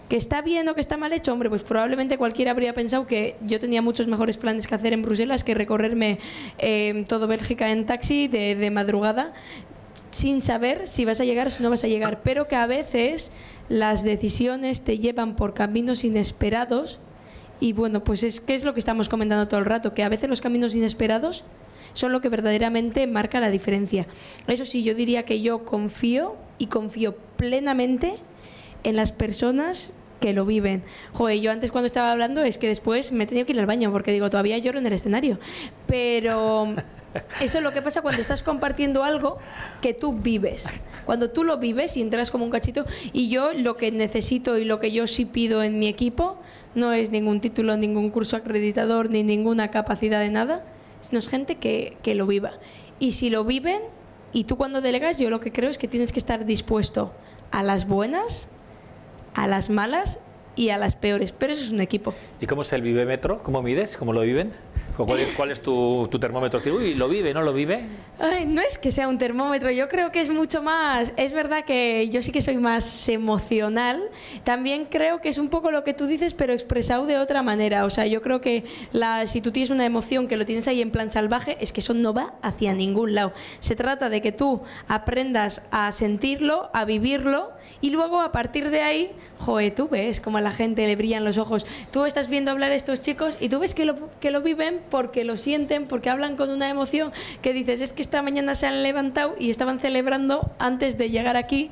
¿Que 0.09 0.17
está 0.17 0.41
bien 0.41 0.67
o 0.67 0.75
que 0.75 0.81
está 0.81 0.97
mal 0.97 1.13
hecho? 1.13 1.31
Hombre, 1.31 1.49
pues 1.49 1.63
probablemente 1.63 2.17
cualquiera 2.17 2.51
habría 2.51 2.73
pensado 2.73 3.07
que 3.07 3.37
yo 3.41 3.59
tenía 3.59 3.81
muchos 3.81 4.07
mejores 4.07 4.37
planes 4.37 4.67
que 4.67 4.75
hacer 4.75 4.91
en 4.91 5.03
Bruselas 5.03 5.45
que 5.45 5.53
recorrerme 5.53 6.19
eh, 6.57 7.05
todo 7.07 7.27
Bélgica 7.27 7.71
en 7.71 7.85
taxi 7.85 8.27
de, 8.27 8.55
de 8.55 8.71
madrugada 8.71 9.33
sin 10.09 10.41
saber 10.41 10.87
si 10.87 11.05
vas 11.05 11.21
a 11.21 11.23
llegar 11.23 11.47
o 11.47 11.49
si 11.49 11.63
no 11.63 11.69
vas 11.69 11.85
a 11.85 11.87
llegar, 11.87 12.21
pero 12.23 12.49
que 12.49 12.57
a 12.57 12.67
veces 12.67 13.31
las 13.69 14.03
decisiones 14.03 14.81
te 14.83 14.99
llevan 14.99 15.37
por 15.37 15.53
caminos 15.53 16.03
inesperados 16.03 16.99
y 17.61 17.73
bueno, 17.73 18.03
pues 18.03 18.23
es 18.23 18.41
que 18.41 18.55
es 18.55 18.65
lo 18.65 18.73
que 18.73 18.79
estamos 18.79 19.07
comentando 19.07 19.47
todo 19.47 19.59
el 19.59 19.65
rato, 19.65 19.93
que 19.93 20.03
a 20.03 20.09
veces 20.09 20.29
los 20.29 20.41
caminos 20.41 20.75
inesperados 20.75 21.45
son 21.93 22.11
lo 22.11 22.21
que 22.21 22.29
verdaderamente 22.29 23.07
marca 23.07 23.39
la 23.39 23.49
diferencia. 23.49 24.07
Eso 24.47 24.65
sí, 24.65 24.83
yo 24.83 24.95
diría 24.95 25.23
que 25.23 25.41
yo 25.41 25.65
confío 25.65 26.35
y 26.57 26.67
confío 26.67 27.15
plenamente 27.37 28.15
en 28.83 28.95
las 28.95 29.11
personas 29.11 29.93
que 30.21 30.33
lo 30.33 30.45
viven. 30.45 30.83
Joder, 31.13 31.41
yo 31.41 31.51
antes 31.51 31.71
cuando 31.71 31.87
estaba 31.87 32.11
hablando 32.11 32.43
es 32.43 32.57
que 32.57 32.67
después 32.67 33.11
me 33.11 33.25
he 33.25 33.27
tenido 33.27 33.45
que 33.45 33.53
ir 33.53 33.59
al 33.59 33.65
baño 33.65 33.91
porque 33.91 34.11
digo, 34.11 34.29
todavía 34.29 34.57
lloro 34.59 34.79
en 34.79 34.85
el 34.85 34.93
escenario. 34.93 35.39
Pero 35.87 36.75
eso 37.41 37.57
es 37.57 37.63
lo 37.63 37.73
que 37.73 37.81
pasa 37.81 38.01
cuando 38.01 38.21
estás 38.21 38.43
compartiendo 38.43 39.03
algo 39.03 39.39
que 39.81 39.93
tú 39.93 40.13
vives. 40.13 40.67
Cuando 41.05 41.31
tú 41.31 41.43
lo 41.43 41.57
vives 41.57 41.97
y 41.97 42.01
entras 42.01 42.31
como 42.31 42.45
un 42.45 42.51
cachito, 42.51 42.85
y 43.11 43.29
yo 43.29 43.53
lo 43.53 43.75
que 43.75 43.91
necesito 43.91 44.57
y 44.57 44.65
lo 44.65 44.79
que 44.79 44.91
yo 44.91 45.07
sí 45.07 45.25
pido 45.25 45.63
en 45.63 45.79
mi 45.79 45.87
equipo 45.87 46.37
no 46.75 46.93
es 46.93 47.09
ningún 47.09 47.41
título, 47.41 47.75
ningún 47.75 48.11
curso 48.11 48.37
acreditador, 48.37 49.09
ni 49.09 49.23
ninguna 49.23 49.71
capacidad 49.71 50.19
de 50.19 50.29
nada, 50.29 50.63
sino 51.01 51.19
es 51.19 51.27
gente 51.27 51.55
que, 51.55 51.97
que 52.01 52.15
lo 52.15 52.25
viva. 52.27 52.51
Y 52.99 53.11
si 53.11 53.29
lo 53.29 53.43
viven, 53.43 53.81
y 54.33 54.45
tú 54.45 54.57
cuando 54.57 54.81
delegas, 54.81 55.17
yo 55.17 55.29
lo 55.29 55.39
que 55.39 55.51
creo 55.51 55.69
es 55.69 55.77
que 55.77 55.87
tienes 55.87 56.11
que 56.11 56.19
estar 56.19 56.45
dispuesto 56.45 57.13
a 57.51 57.63
las 57.63 57.87
buenas, 57.87 58.47
a 59.33 59.47
las 59.47 59.69
malas 59.69 60.19
y 60.55 60.69
a 60.69 60.77
las 60.77 60.95
peores. 60.95 61.31
Pero 61.31 61.53
eso 61.53 61.63
es 61.63 61.71
un 61.71 61.81
equipo. 61.81 62.13
¿Y 62.39 62.47
cómo 62.47 62.61
es 62.61 62.71
el 62.73 62.81
vivémetro? 62.81 63.43
¿Cómo 63.43 63.61
mides? 63.61 63.97
¿Cómo 63.97 64.13
lo 64.13 64.21
viven? 64.21 64.51
¿O 65.01 65.05
¿Cuál 65.35 65.49
es, 65.49 65.61
tu, 65.61 66.07
termómetro? 66.19 66.61
Uy, 66.75 66.93
¿lo 66.93 67.09
vive? 67.09 67.33
¿No 67.33 67.41
lo 67.41 67.53
vive? 67.53 67.81
No 68.45 68.61
es 68.61 68.77
que 68.77 68.91
sea 68.91 69.07
un 69.07 69.17
termómetro, 69.17 69.71
yo 69.71 69.89
creo 69.89 70.11
que 70.11 70.21
es 70.21 70.29
mucho 70.29 70.61
más. 70.61 71.11
Es 71.17 71.33
verdad 71.33 71.65
que 71.65 72.07
yo 72.09 72.21
sí 72.21 72.31
que 72.31 72.39
soy 72.39 72.57
más 72.57 73.09
emocional. 73.09 73.99
También 74.43 74.85
creo 74.85 75.19
que 75.19 75.29
es 75.29 75.39
un 75.39 75.49
poco 75.49 75.71
lo 75.71 75.83
que 75.83 75.95
tú 75.95 76.05
dices, 76.05 76.35
pero 76.35 76.53
expresado 76.53 77.07
de 77.07 77.17
otra 77.17 77.41
manera. 77.41 77.85
O 77.85 77.89
sea, 77.89 78.05
yo 78.05 78.21
creo 78.21 78.41
que 78.41 78.63
si 79.25 79.41
tú 79.41 79.51
tienes 79.51 79.71
una 79.71 79.85
emoción 79.85 80.27
que 80.27 80.37
lo 80.37 80.45
tienes 80.45 80.67
ahí 80.67 80.83
en 80.83 80.91
plan 80.91 81.11
salvaje, 81.11 81.57
es 81.59 81.71
que 81.71 81.79
eso 81.79 81.95
no 81.95 82.13
va 82.13 82.35
hacia 82.43 82.75
ningún 82.75 83.15
lado. 83.15 83.33
Se 83.59 83.75
trata 83.75 84.07
de 84.09 84.21
que 84.21 84.31
tú 84.31 84.61
aprendas 84.87 85.63
a 85.71 85.91
sentirlo, 85.91 86.69
a 86.73 86.85
vivirlo 86.85 87.49
y 87.81 87.89
luego 87.89 88.21
a 88.21 88.31
partir 88.31 88.69
de 88.69 88.83
ahí, 88.83 89.11
joder, 89.39 89.73
tú 89.73 89.89
ves 89.89 90.19
como 90.19 90.37
a 90.37 90.41
la 90.41 90.51
gente 90.51 90.85
le 90.85 90.95
brillan 90.95 91.23
los 91.23 91.39
ojos. 91.39 91.65
Tú 91.91 92.05
estás 92.05 92.27
viendo 92.27 92.51
hablar 92.51 92.71
a 92.71 92.75
estos 92.75 93.01
chicos 93.01 93.37
y 93.39 93.49
tú 93.49 93.57
ves 93.57 93.73
que 93.73 93.85
lo, 93.85 94.11
que 94.19 94.29
lo 94.29 94.41
viven 94.41 94.81
porque 94.91 95.23
lo 95.23 95.37
sienten, 95.37 95.87
porque 95.87 96.11
hablan 96.11 96.35
con 96.35 96.51
una 96.51 96.69
emoción 96.69 97.11
que 97.41 97.53
dices, 97.53 97.81
es 97.81 97.93
que 97.93 98.03
esta 98.03 98.21
mañana 98.21 98.53
se 98.53 98.67
han 98.67 98.83
levantado 98.83 99.33
y 99.39 99.49
estaban 99.49 99.79
celebrando 99.79 100.51
antes 100.59 100.99
de 100.99 101.09
llegar 101.09 101.37
aquí 101.37 101.71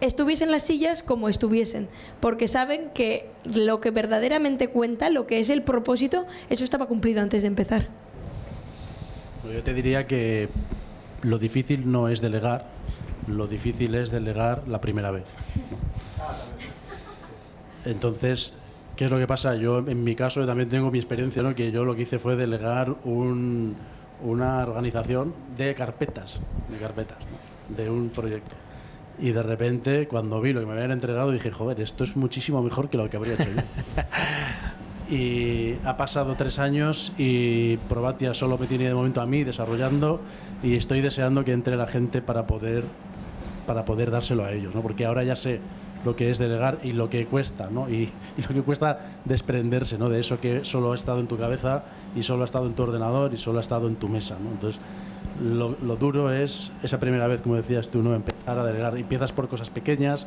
estuviesen 0.00 0.50
las 0.50 0.62
sillas 0.62 1.02
como 1.02 1.28
estuviesen, 1.28 1.88
porque 2.20 2.48
saben 2.48 2.90
que 2.94 3.30
lo 3.44 3.80
que 3.80 3.90
verdaderamente 3.90 4.68
cuenta, 4.68 5.10
lo 5.10 5.26
que 5.26 5.40
es 5.40 5.50
el 5.50 5.62
propósito, 5.62 6.26
eso 6.50 6.64
estaba 6.64 6.86
cumplido 6.86 7.20
antes 7.20 7.42
de 7.42 7.48
empezar. 7.48 7.88
Yo 9.52 9.62
te 9.62 9.74
diría 9.74 10.06
que 10.06 10.48
lo 11.22 11.38
difícil 11.38 11.90
no 11.90 12.08
es 12.08 12.20
delegar, 12.20 12.66
lo 13.26 13.46
difícil 13.46 13.94
es 13.94 14.10
delegar 14.10 14.66
la 14.68 14.80
primera 14.80 15.10
vez. 15.10 15.26
Entonces, 17.84 18.52
¿qué 18.98 19.04
es 19.04 19.10
lo 19.12 19.18
que 19.18 19.28
pasa? 19.28 19.54
Yo, 19.54 19.78
en 19.78 20.02
mi 20.02 20.16
caso, 20.16 20.44
también 20.44 20.68
tengo 20.68 20.90
mi 20.90 20.98
experiencia, 20.98 21.40
¿no? 21.40 21.54
que 21.54 21.70
yo 21.70 21.84
lo 21.84 21.94
que 21.94 22.02
hice 22.02 22.18
fue 22.18 22.34
delegar 22.34 22.96
un- 23.04 23.76
una 24.24 24.58
organización 24.64 25.32
de 25.56 25.72
carpetas, 25.74 26.40
de 26.68 26.78
carpetas, 26.78 27.18
¿no? 27.20 27.76
de 27.76 27.88
un 27.88 28.08
proyecto. 28.08 28.56
Y 29.20 29.30
de 29.30 29.42
repente, 29.44 30.08
cuando 30.08 30.40
vi 30.40 30.52
lo 30.52 30.58
que 30.58 30.66
me 30.66 30.72
habían 30.72 30.90
entregado, 30.90 31.30
dije, 31.30 31.52
joder, 31.52 31.80
esto 31.80 32.02
es 32.02 32.16
muchísimo 32.16 32.60
mejor 32.60 32.90
que 32.90 32.96
lo 32.96 33.08
que 33.08 33.16
habría 33.16 33.34
hecho 33.34 33.44
yo. 33.44 33.62
y 35.14 35.76
ha 35.84 35.96
pasado 35.96 36.34
tres 36.34 36.58
años 36.58 37.12
y 37.16 37.76
Probatia 37.88 38.34
solo 38.34 38.58
me 38.58 38.66
tiene 38.66 38.88
de 38.88 38.94
momento 38.94 39.20
a 39.20 39.26
mí 39.26 39.44
desarrollando 39.44 40.20
y 40.60 40.74
estoy 40.74 41.02
deseando 41.02 41.44
que 41.44 41.52
entre 41.52 41.76
la 41.76 41.86
gente 41.86 42.20
para 42.20 42.48
poder 42.48 42.82
para 43.66 43.84
poder 43.84 44.10
dárselo 44.10 44.44
a 44.44 44.52
ellos, 44.52 44.74
¿no? 44.74 44.80
Porque 44.80 45.04
ahora 45.04 45.22
ya 45.24 45.36
sé 45.36 45.60
lo 46.04 46.16
que 46.16 46.30
es 46.30 46.38
delegar 46.38 46.78
y 46.82 46.92
lo 46.92 47.10
que 47.10 47.26
cuesta, 47.26 47.68
¿no? 47.70 47.88
Y, 47.88 48.10
y 48.36 48.42
lo 48.42 48.48
que 48.48 48.62
cuesta 48.62 48.98
desprenderse, 49.24 49.98
¿no? 49.98 50.08
De 50.08 50.20
eso 50.20 50.40
que 50.40 50.64
solo 50.64 50.92
ha 50.92 50.94
estado 50.94 51.20
en 51.20 51.26
tu 51.26 51.36
cabeza 51.36 51.84
y 52.14 52.22
solo 52.22 52.42
ha 52.42 52.44
estado 52.44 52.66
en 52.66 52.74
tu 52.74 52.82
ordenador 52.82 53.34
y 53.34 53.36
solo 53.36 53.58
ha 53.58 53.60
estado 53.60 53.88
en 53.88 53.96
tu 53.96 54.08
mesa, 54.08 54.36
¿no? 54.42 54.50
Entonces, 54.50 54.80
lo, 55.42 55.76
lo 55.82 55.96
duro 55.96 56.32
es 56.32 56.72
esa 56.82 56.98
primera 56.98 57.26
vez, 57.26 57.42
como 57.42 57.56
decías 57.56 57.88
tú, 57.88 58.02
¿no? 58.02 58.14
Empezar 58.14 58.58
a 58.58 58.64
delegar. 58.64 58.96
Empiezas 58.96 59.32
por 59.32 59.48
cosas 59.48 59.70
pequeñas, 59.70 60.26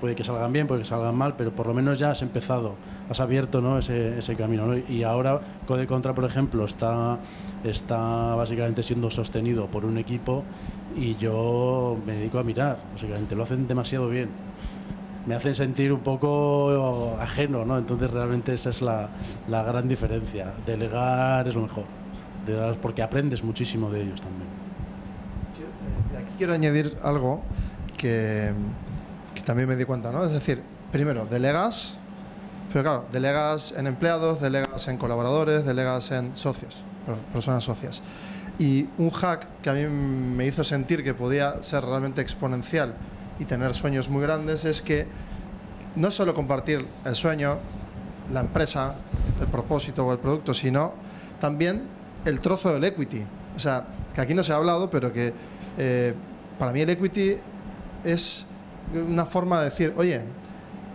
puede 0.00 0.14
que 0.14 0.24
salgan 0.24 0.52
bien, 0.52 0.66
puede 0.66 0.82
que 0.82 0.86
salgan 0.86 1.14
mal, 1.14 1.34
pero 1.36 1.52
por 1.52 1.66
lo 1.66 1.74
menos 1.74 1.98
ya 1.98 2.10
has 2.10 2.22
empezado, 2.22 2.74
has 3.10 3.20
abierto 3.20 3.60
¿no? 3.60 3.78
ese, 3.78 4.18
ese 4.18 4.36
camino. 4.36 4.66
¿no? 4.66 4.76
Y 4.76 5.02
ahora 5.02 5.40
Code 5.66 5.86
Contra, 5.86 6.14
por 6.14 6.24
ejemplo, 6.24 6.64
está, 6.64 7.18
está 7.64 8.34
básicamente 8.34 8.82
siendo 8.82 9.10
sostenido 9.10 9.66
por 9.66 9.84
un 9.84 9.98
equipo 9.98 10.44
y 10.96 11.16
yo 11.16 11.96
me 12.06 12.14
dedico 12.14 12.38
a 12.38 12.42
mirar, 12.42 12.78
básicamente, 12.92 13.36
lo 13.36 13.42
hacen 13.42 13.68
demasiado 13.68 14.08
bien. 14.08 14.28
Me 15.28 15.34
hacen 15.34 15.54
sentir 15.54 15.92
un 15.92 16.00
poco 16.00 17.14
ajeno, 17.20 17.64
¿no? 17.66 17.76
Entonces 17.76 18.10
realmente 18.10 18.54
esa 18.54 18.70
es 18.70 18.80
la, 18.80 19.10
la 19.46 19.62
gran 19.62 19.86
diferencia. 19.86 20.52
Delegar 20.64 21.46
es 21.46 21.54
lo 21.54 21.60
mejor, 21.62 21.84
Delegar 22.46 22.76
porque 22.76 23.02
aprendes 23.02 23.44
muchísimo 23.44 23.90
de 23.90 24.02
ellos 24.02 24.20
también. 24.22 24.48
Eh, 26.14 26.16
Aquí 26.18 26.32
quiero 26.38 26.54
añadir 26.54 26.96
algo 27.02 27.42
que, 27.98 28.52
que 29.34 29.42
también 29.42 29.68
me 29.68 29.76
di 29.76 29.84
cuenta, 29.84 30.10
¿no? 30.10 30.24
Es 30.24 30.30
decir, 30.30 30.62
primero, 30.92 31.26
delegas, 31.26 31.96
pero 32.72 32.82
claro, 32.84 33.04
delegas 33.12 33.72
en 33.76 33.86
empleados, 33.86 34.40
delegas 34.40 34.88
en 34.88 34.96
colaboradores, 34.96 35.64
delegas 35.66 36.10
en 36.10 36.34
socios, 36.36 36.82
per- 37.06 37.16
personas 37.34 37.64
socias. 37.64 38.02
Y 38.58 38.88
un 38.98 39.10
hack 39.10 39.46
que 39.62 39.70
a 39.70 39.74
mí 39.74 39.84
me 39.86 40.46
hizo 40.46 40.64
sentir 40.64 41.04
que 41.04 41.12
podía 41.14 41.62
ser 41.62 41.84
realmente 41.84 42.20
exponencial 42.22 42.94
y 43.38 43.44
tener 43.44 43.74
sueños 43.74 44.08
muy 44.08 44.22
grandes 44.22 44.64
es 44.64 44.82
que 44.82 45.06
no 45.96 46.10
solo 46.10 46.34
compartir 46.34 46.86
el 47.04 47.14
sueño, 47.14 47.58
la 48.32 48.40
empresa, 48.40 48.94
el 49.40 49.46
propósito 49.46 50.06
o 50.06 50.12
el 50.12 50.18
producto, 50.18 50.54
sino 50.54 50.94
también 51.40 51.82
el 52.24 52.40
trozo 52.40 52.72
del 52.72 52.84
equity. 52.84 53.24
O 53.56 53.58
sea, 53.58 53.86
que 54.14 54.20
aquí 54.20 54.34
no 54.34 54.42
se 54.42 54.52
ha 54.52 54.56
hablado, 54.56 54.90
pero 54.90 55.12
que 55.12 55.32
eh, 55.76 56.14
para 56.58 56.72
mí 56.72 56.80
el 56.80 56.90
equity 56.90 57.36
es 58.04 58.46
una 58.94 59.26
forma 59.26 59.58
de 59.58 59.64
decir, 59.66 59.94
oye, 59.96 60.22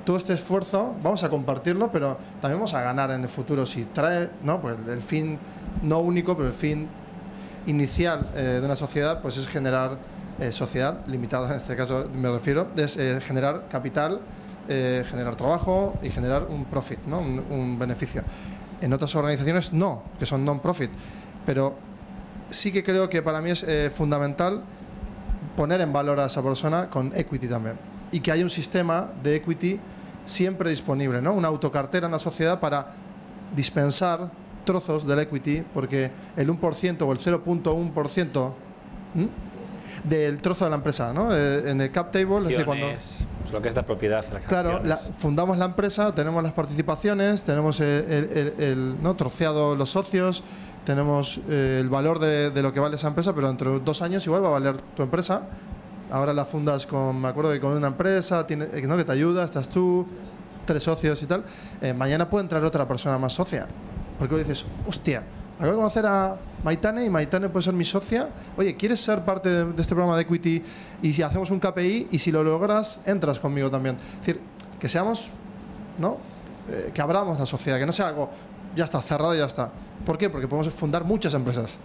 todo 0.05 0.17
este 0.17 0.33
esfuerzo 0.33 0.95
vamos 1.01 1.23
a 1.23 1.29
compartirlo, 1.29 1.91
pero 1.91 2.17
también 2.41 2.59
vamos 2.59 2.73
a 2.73 2.81
ganar 2.81 3.11
en 3.11 3.21
el 3.21 3.29
futuro. 3.29 3.65
Si 3.65 3.85
trae, 3.85 4.29
¿no? 4.43 4.61
Pues 4.61 4.75
el 4.87 5.01
fin 5.01 5.39
no 5.81 5.99
único, 5.99 6.35
pero 6.35 6.49
el 6.49 6.53
fin 6.53 6.87
inicial 7.65 8.25
eh, 8.35 8.59
de 8.59 8.65
una 8.65 8.75
sociedad, 8.75 9.21
pues 9.21 9.37
es 9.37 9.47
generar 9.47 9.97
eh, 10.39 10.51
sociedad, 10.51 11.05
limitada 11.07 11.49
en 11.51 11.57
este 11.57 11.75
caso 11.75 12.09
me 12.13 12.29
refiero, 12.29 12.67
es 12.75 12.97
eh, 12.97 13.19
generar 13.21 13.67
capital, 13.69 14.19
eh, 14.69 15.03
generar 15.09 15.35
trabajo 15.35 15.93
y 16.01 16.09
generar 16.09 16.47
un 16.49 16.63
profit, 16.63 16.99
¿no? 17.05 17.19
un, 17.19 17.77
beneficio. 17.77 18.23
En 18.79 18.93
otras 18.93 19.13
organizaciones 19.15 19.73
no, 19.73 20.03
que 20.17 20.25
son 20.25 20.45
non-profit, 20.45 20.89
pero 21.45 21.75
sí 22.49 22.71
que 22.71 22.81
creo 22.81 23.09
que 23.09 23.21
para 23.21 23.41
mí 23.41 23.49
es 23.49 23.63
eh, 23.63 23.91
fundamental 23.93 24.63
poner 25.57 25.81
en 25.81 25.91
valor 25.91 26.17
a 26.21 26.27
esa 26.27 26.41
persona 26.41 26.89
con 26.89 27.11
equity 27.13 27.47
también. 27.47 27.75
Y 28.11 28.21
que 28.21 28.31
haya 28.31 28.43
un 28.43 28.49
sistema 28.49 29.09
de 29.21 29.35
equity 29.35 29.79
siempre 30.25 30.69
disponible, 30.69 31.21
¿no? 31.21 31.33
Una 31.33 31.49
autocartera 31.49 32.05
en 32.05 32.13
la 32.13 32.19
sociedad 32.19 32.61
para 32.61 32.87
dispensar 33.53 34.31
trozos 34.63 35.05
del 35.05 35.19
equity, 35.19 35.63
porque 35.73 36.09
el 36.37 36.47
1% 36.47 37.01
o 37.01 37.11
el 37.11 37.19
0.1% 37.19 38.53
¿m? 39.15 39.27
Del 40.03 40.41
trozo 40.41 40.65
de 40.65 40.69
la 40.71 40.75
empresa, 40.77 41.13
¿no? 41.13 41.33
Eh, 41.33 41.69
en 41.71 41.79
el 41.81 41.91
cap 41.91 42.11
table, 42.11 42.37
es 42.39 42.47
decir, 42.49 42.65
cuando 42.65 42.87
pues 42.87 43.25
lo 43.53 43.61
que 43.61 43.69
es 43.69 43.75
la 43.75 43.83
propiedad. 43.83 44.25
las 44.33 44.43
Claro, 44.43 44.81
la- 44.83 44.97
fundamos 44.97 45.57
la 45.57 45.65
empresa, 45.65 46.13
tenemos 46.13 46.43
las 46.43 46.51
participaciones, 46.53 47.43
tenemos 47.43 47.79
el, 47.79 47.87
el- 47.87 48.29
el- 48.37 48.53
el, 48.61 48.95
¿no? 49.01 49.15
troceado 49.15 49.75
los 49.75 49.91
socios, 49.91 50.43
tenemos 50.85 51.39
eh, 51.49 51.77
el 51.81 51.89
valor 51.89 52.19
de, 52.19 52.51
de 52.51 52.61
lo 52.61 52.73
que 52.73 52.79
vale 52.81 52.95
esa 52.97 53.07
empresa, 53.07 53.33
pero 53.33 53.47
dentro 53.47 53.71
de 53.73 53.79
dos 53.79 54.01
años 54.01 54.25
igual 54.25 54.43
va 54.43 54.47
a 54.47 54.51
valer 54.51 54.75
tu 54.95 55.03
empresa. 55.03 55.43
Ahora 56.11 56.33
la 56.33 56.43
fundas 56.45 56.85
con, 56.85 57.19
me 57.21 57.29
acuerdo 57.29 57.51
que 57.53 57.59
con 57.61 57.71
una 57.71 57.87
empresa 57.87 58.45
tiene, 58.45 58.65
eh, 58.73 58.81
¿no? 58.85 58.97
que 58.97 59.05
te 59.05 59.11
ayuda, 59.13 59.45
estás 59.45 59.69
tú, 59.69 60.05
tres 60.65 60.83
socios 60.83 61.23
y 61.23 61.25
tal. 61.25 61.43
Eh, 61.81 61.93
mañana 61.93 62.29
puede 62.29 62.43
entrar 62.43 62.63
otra 62.65 62.85
persona 62.87 63.17
más 63.17 63.33
socia. 63.33 63.67
Porque 64.19 64.35
dices, 64.35 64.65
hostia, 64.85 65.23
acabo 65.57 65.71
de 65.71 65.77
conocer 65.77 66.05
a 66.05 66.35
Maitane 66.63 67.05
y 67.05 67.09
Maitane 67.09 67.49
puede 67.49 67.63
ser 67.63 67.73
mi 67.73 67.85
socia. 67.85 68.29
Oye, 68.57 68.75
¿quieres 68.75 68.99
ser 68.99 69.23
parte 69.23 69.49
de, 69.49 69.65
de 69.73 69.81
este 69.81 69.93
programa 69.93 70.15
de 70.15 70.23
Equity? 70.23 70.63
Y 71.01 71.13
si 71.13 71.21
hacemos 71.21 71.51
un 71.51 71.59
KPI 71.59 72.07
y 72.11 72.19
si 72.19 72.31
lo 72.31 72.43
logras, 72.43 72.99
entras 73.05 73.39
conmigo 73.39 73.69
también. 73.69 73.97
Es 74.13 74.25
decir, 74.25 74.41
que 74.79 74.89
seamos, 74.89 75.29
¿no? 75.97 76.17
Eh, 76.69 76.91
que 76.93 77.01
abramos 77.01 77.37
la 77.39 77.45
sociedad, 77.45 77.77
que 77.77 77.85
no 77.85 77.91
sea 77.91 78.07
algo, 78.07 78.29
ya 78.75 78.85
está, 78.85 79.01
cerrado 79.01 79.35
y 79.35 79.39
ya 79.39 79.45
está. 79.45 79.69
¿Por 80.05 80.17
qué? 80.17 80.29
Porque 80.29 80.47
podemos 80.47 80.73
fundar 80.73 81.03
muchas 81.03 81.33
empresas. 81.33 81.79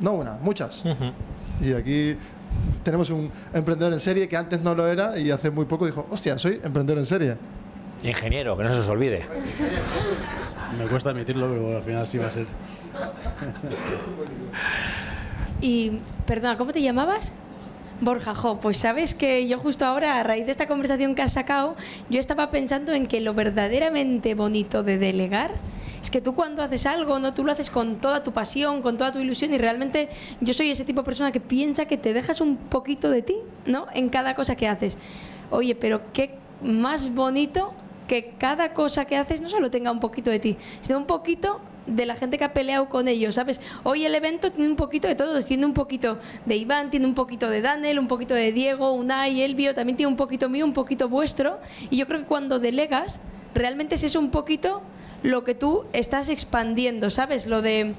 No 0.00 0.12
una, 0.12 0.38
muchas. 0.40 0.82
Y 1.60 1.72
aquí 1.72 2.16
tenemos 2.82 3.10
un 3.10 3.30
emprendedor 3.52 3.92
en 3.92 4.00
serie 4.00 4.28
que 4.28 4.36
antes 4.36 4.60
no 4.60 4.74
lo 4.74 4.86
era 4.86 5.18
y 5.18 5.30
hace 5.30 5.50
muy 5.50 5.64
poco 5.64 5.86
dijo, 5.86 6.06
hostia, 6.10 6.38
soy 6.38 6.60
emprendedor 6.62 6.98
en 6.98 7.06
serie. 7.06 7.36
Ingeniero, 8.02 8.56
que 8.56 8.64
no 8.64 8.72
se 8.72 8.80
os 8.80 8.88
olvide. 8.88 9.24
Me 10.78 10.86
cuesta 10.86 11.10
admitirlo, 11.10 11.48
pero 11.48 11.76
al 11.76 11.82
final 11.82 12.06
sí 12.06 12.18
va 12.18 12.26
a 12.26 12.30
ser. 12.30 12.46
Y, 15.60 15.92
perdona, 16.26 16.56
¿cómo 16.56 16.72
te 16.72 16.80
llamabas? 16.80 17.32
Borja, 18.00 18.34
jo, 18.34 18.60
pues 18.60 18.78
sabes 18.78 19.14
que 19.14 19.46
yo 19.46 19.58
justo 19.58 19.84
ahora, 19.84 20.18
a 20.18 20.22
raíz 20.22 20.46
de 20.46 20.52
esta 20.52 20.66
conversación 20.66 21.14
que 21.14 21.20
has 21.20 21.34
sacado, 21.34 21.76
yo 22.08 22.18
estaba 22.18 22.50
pensando 22.50 22.94
en 22.94 23.06
que 23.06 23.20
lo 23.20 23.34
verdaderamente 23.34 24.34
bonito 24.34 24.82
de 24.82 24.96
delegar 24.96 25.50
es 26.02 26.10
que 26.10 26.20
tú 26.20 26.34
cuando 26.34 26.62
haces 26.62 26.86
algo, 26.86 27.18
no 27.18 27.34
tú 27.34 27.44
lo 27.44 27.52
haces 27.52 27.68
con 27.68 27.96
toda 27.96 28.24
tu 28.24 28.32
pasión, 28.32 28.80
con 28.80 28.96
toda 28.96 29.12
tu 29.12 29.18
ilusión 29.18 29.52
y 29.52 29.58
realmente 29.58 30.08
yo 30.40 30.54
soy 30.54 30.70
ese 30.70 30.84
tipo 30.84 31.02
de 31.02 31.04
persona 31.04 31.30
que 31.30 31.40
piensa 31.40 31.84
que 31.84 31.98
te 31.98 32.14
dejas 32.14 32.40
un 32.40 32.56
poquito 32.56 33.10
de 33.10 33.20
ti, 33.22 33.36
¿no? 33.66 33.86
En 33.92 34.08
cada 34.08 34.34
cosa 34.34 34.56
que 34.56 34.66
haces. 34.66 34.96
Oye, 35.50 35.74
pero 35.74 36.00
qué 36.14 36.34
más 36.62 37.14
bonito 37.14 37.74
que 38.10 38.34
cada 38.38 38.74
cosa 38.74 39.04
que 39.04 39.16
haces 39.16 39.40
no 39.40 39.48
solo 39.48 39.70
tenga 39.70 39.92
un 39.92 40.00
poquito 40.00 40.32
de 40.32 40.40
ti, 40.40 40.56
sino 40.80 40.98
un 40.98 41.06
poquito 41.06 41.60
de 41.86 42.06
la 42.06 42.16
gente 42.16 42.38
que 42.38 42.44
ha 42.44 42.52
peleado 42.52 42.88
con 42.88 43.06
ellos, 43.06 43.36
¿sabes? 43.36 43.60
Hoy 43.84 44.04
el 44.04 44.16
evento 44.16 44.50
tiene 44.50 44.68
un 44.68 44.74
poquito 44.74 45.06
de 45.06 45.14
todos, 45.14 45.46
tiene 45.46 45.64
un 45.64 45.74
poquito 45.74 46.18
de 46.44 46.56
Iván, 46.56 46.90
tiene 46.90 47.06
un 47.06 47.14
poquito 47.14 47.48
de 47.48 47.60
Daniel, 47.60 48.00
un 48.00 48.08
poquito 48.08 48.34
de 48.34 48.50
Diego, 48.50 48.90
Unai, 48.90 49.42
Elvio, 49.42 49.76
también 49.76 49.96
tiene 49.96 50.10
un 50.10 50.16
poquito 50.16 50.48
mío, 50.48 50.64
un 50.64 50.72
poquito 50.72 51.08
vuestro, 51.08 51.60
y 51.88 51.98
yo 51.98 52.08
creo 52.08 52.18
que 52.18 52.26
cuando 52.26 52.58
delegas, 52.58 53.20
realmente 53.54 53.94
es 53.94 54.16
un 54.16 54.32
poquito 54.32 54.82
lo 55.22 55.44
que 55.44 55.54
tú 55.54 55.84
estás 55.92 56.28
expandiendo, 56.30 57.10
¿sabes? 57.10 57.46
Lo 57.46 57.62
de... 57.62 57.94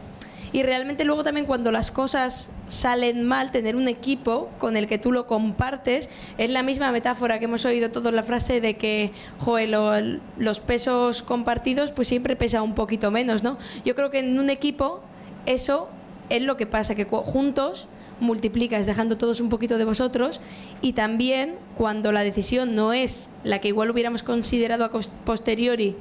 Y 0.53 0.63
realmente 0.63 1.05
luego 1.05 1.23
también 1.23 1.45
cuando 1.45 1.71
las 1.71 1.91
cosas 1.91 2.49
salen 2.67 3.23
mal, 3.23 3.51
tener 3.51 3.75
un 3.75 3.87
equipo 3.87 4.49
con 4.59 4.75
el 4.75 4.87
que 4.87 4.97
tú 4.97 5.11
lo 5.11 5.25
compartes, 5.27 6.09
es 6.37 6.49
la 6.49 6.61
misma 6.61 6.91
metáfora 6.91 7.39
que 7.39 7.45
hemos 7.45 7.63
oído 7.65 7.89
todos 7.89 8.13
la 8.13 8.23
frase 8.23 8.59
de 8.59 8.75
que, 8.75 9.11
joder, 9.39 9.69
lo- 9.69 10.19
los 10.37 10.59
pesos 10.59 11.23
compartidos 11.23 11.91
pues 11.93 12.07
siempre 12.09 12.35
pesa 12.35 12.61
un 12.61 12.75
poquito 12.75 13.11
menos, 13.11 13.43
¿no? 13.43 13.57
Yo 13.85 13.95
creo 13.95 14.09
que 14.11 14.19
en 14.19 14.37
un 14.39 14.49
equipo 14.49 15.01
eso 15.45 15.87
es 16.29 16.41
lo 16.41 16.57
que 16.57 16.65
pasa, 16.65 16.95
que 16.95 17.05
juntos 17.05 17.87
multiplicas 18.19 18.85
dejando 18.85 19.17
todos 19.17 19.41
un 19.41 19.49
poquito 19.49 19.77
de 19.77 19.85
vosotros 19.85 20.41
y 20.81 20.93
también 20.93 21.55
cuando 21.75 22.11
la 22.11 22.23
decisión 22.23 22.75
no 22.75 22.93
es 22.93 23.29
la 23.43 23.59
que 23.59 23.69
igual 23.69 23.89
hubiéramos 23.89 24.21
considerado 24.21 24.85
a 24.85 24.91
posteriori 25.25 25.95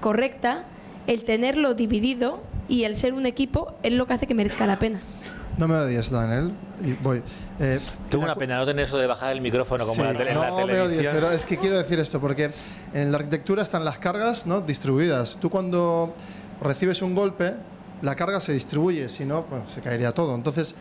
correcta, 0.00 0.66
el 1.06 1.24
tenerlo 1.24 1.74
dividido 1.74 2.42
y 2.72 2.84
el 2.84 2.96
ser 2.96 3.12
un 3.12 3.26
equipo 3.26 3.74
es 3.82 3.92
lo 3.92 4.06
que 4.06 4.14
hace 4.14 4.26
que 4.26 4.34
merezca 4.34 4.66
la 4.66 4.78
pena. 4.78 5.00
No 5.58 5.68
me 5.68 5.74
odies, 5.76 6.10
Daniel. 6.10 6.52
Y 6.82 6.92
voy. 7.02 7.22
Eh, 7.60 7.78
Tengo 8.08 8.24
una 8.24 8.34
pena 8.34 8.56
no 8.56 8.64
tener 8.64 8.86
eso 8.86 8.96
de 8.96 9.06
bajar 9.06 9.32
el 9.32 9.42
micrófono 9.42 9.84
como 9.84 9.94
Sí, 9.94 10.00
en 10.00 10.06
la, 10.06 10.18
tele- 10.18 10.30
en 10.32 10.40
la 10.40 10.48
no 10.48 10.56
me 10.56 10.62
odies, 10.62 10.72
televisión. 10.88 11.12
pero 11.14 11.30
es 11.30 11.44
que 11.44 11.58
quiero 11.58 11.76
decir 11.76 11.98
esto, 12.00 12.18
porque 12.20 12.50
en 12.94 13.12
la 13.12 13.18
arquitectura 13.18 13.62
están 13.62 13.84
las 13.84 13.98
cargas 13.98 14.46
¿no? 14.46 14.62
distribuidas. 14.62 15.36
Tú 15.38 15.50
cuando 15.50 16.14
recibes 16.62 17.02
un 17.02 17.14
golpe, 17.14 17.52
la 18.00 18.16
carga 18.16 18.40
se 18.40 18.54
distribuye, 18.54 19.10
si 19.10 19.26
no, 19.26 19.44
pues, 19.44 19.62
se 19.74 19.82
caería 19.82 20.12
todo. 20.12 20.34
Entonces, 20.34 20.74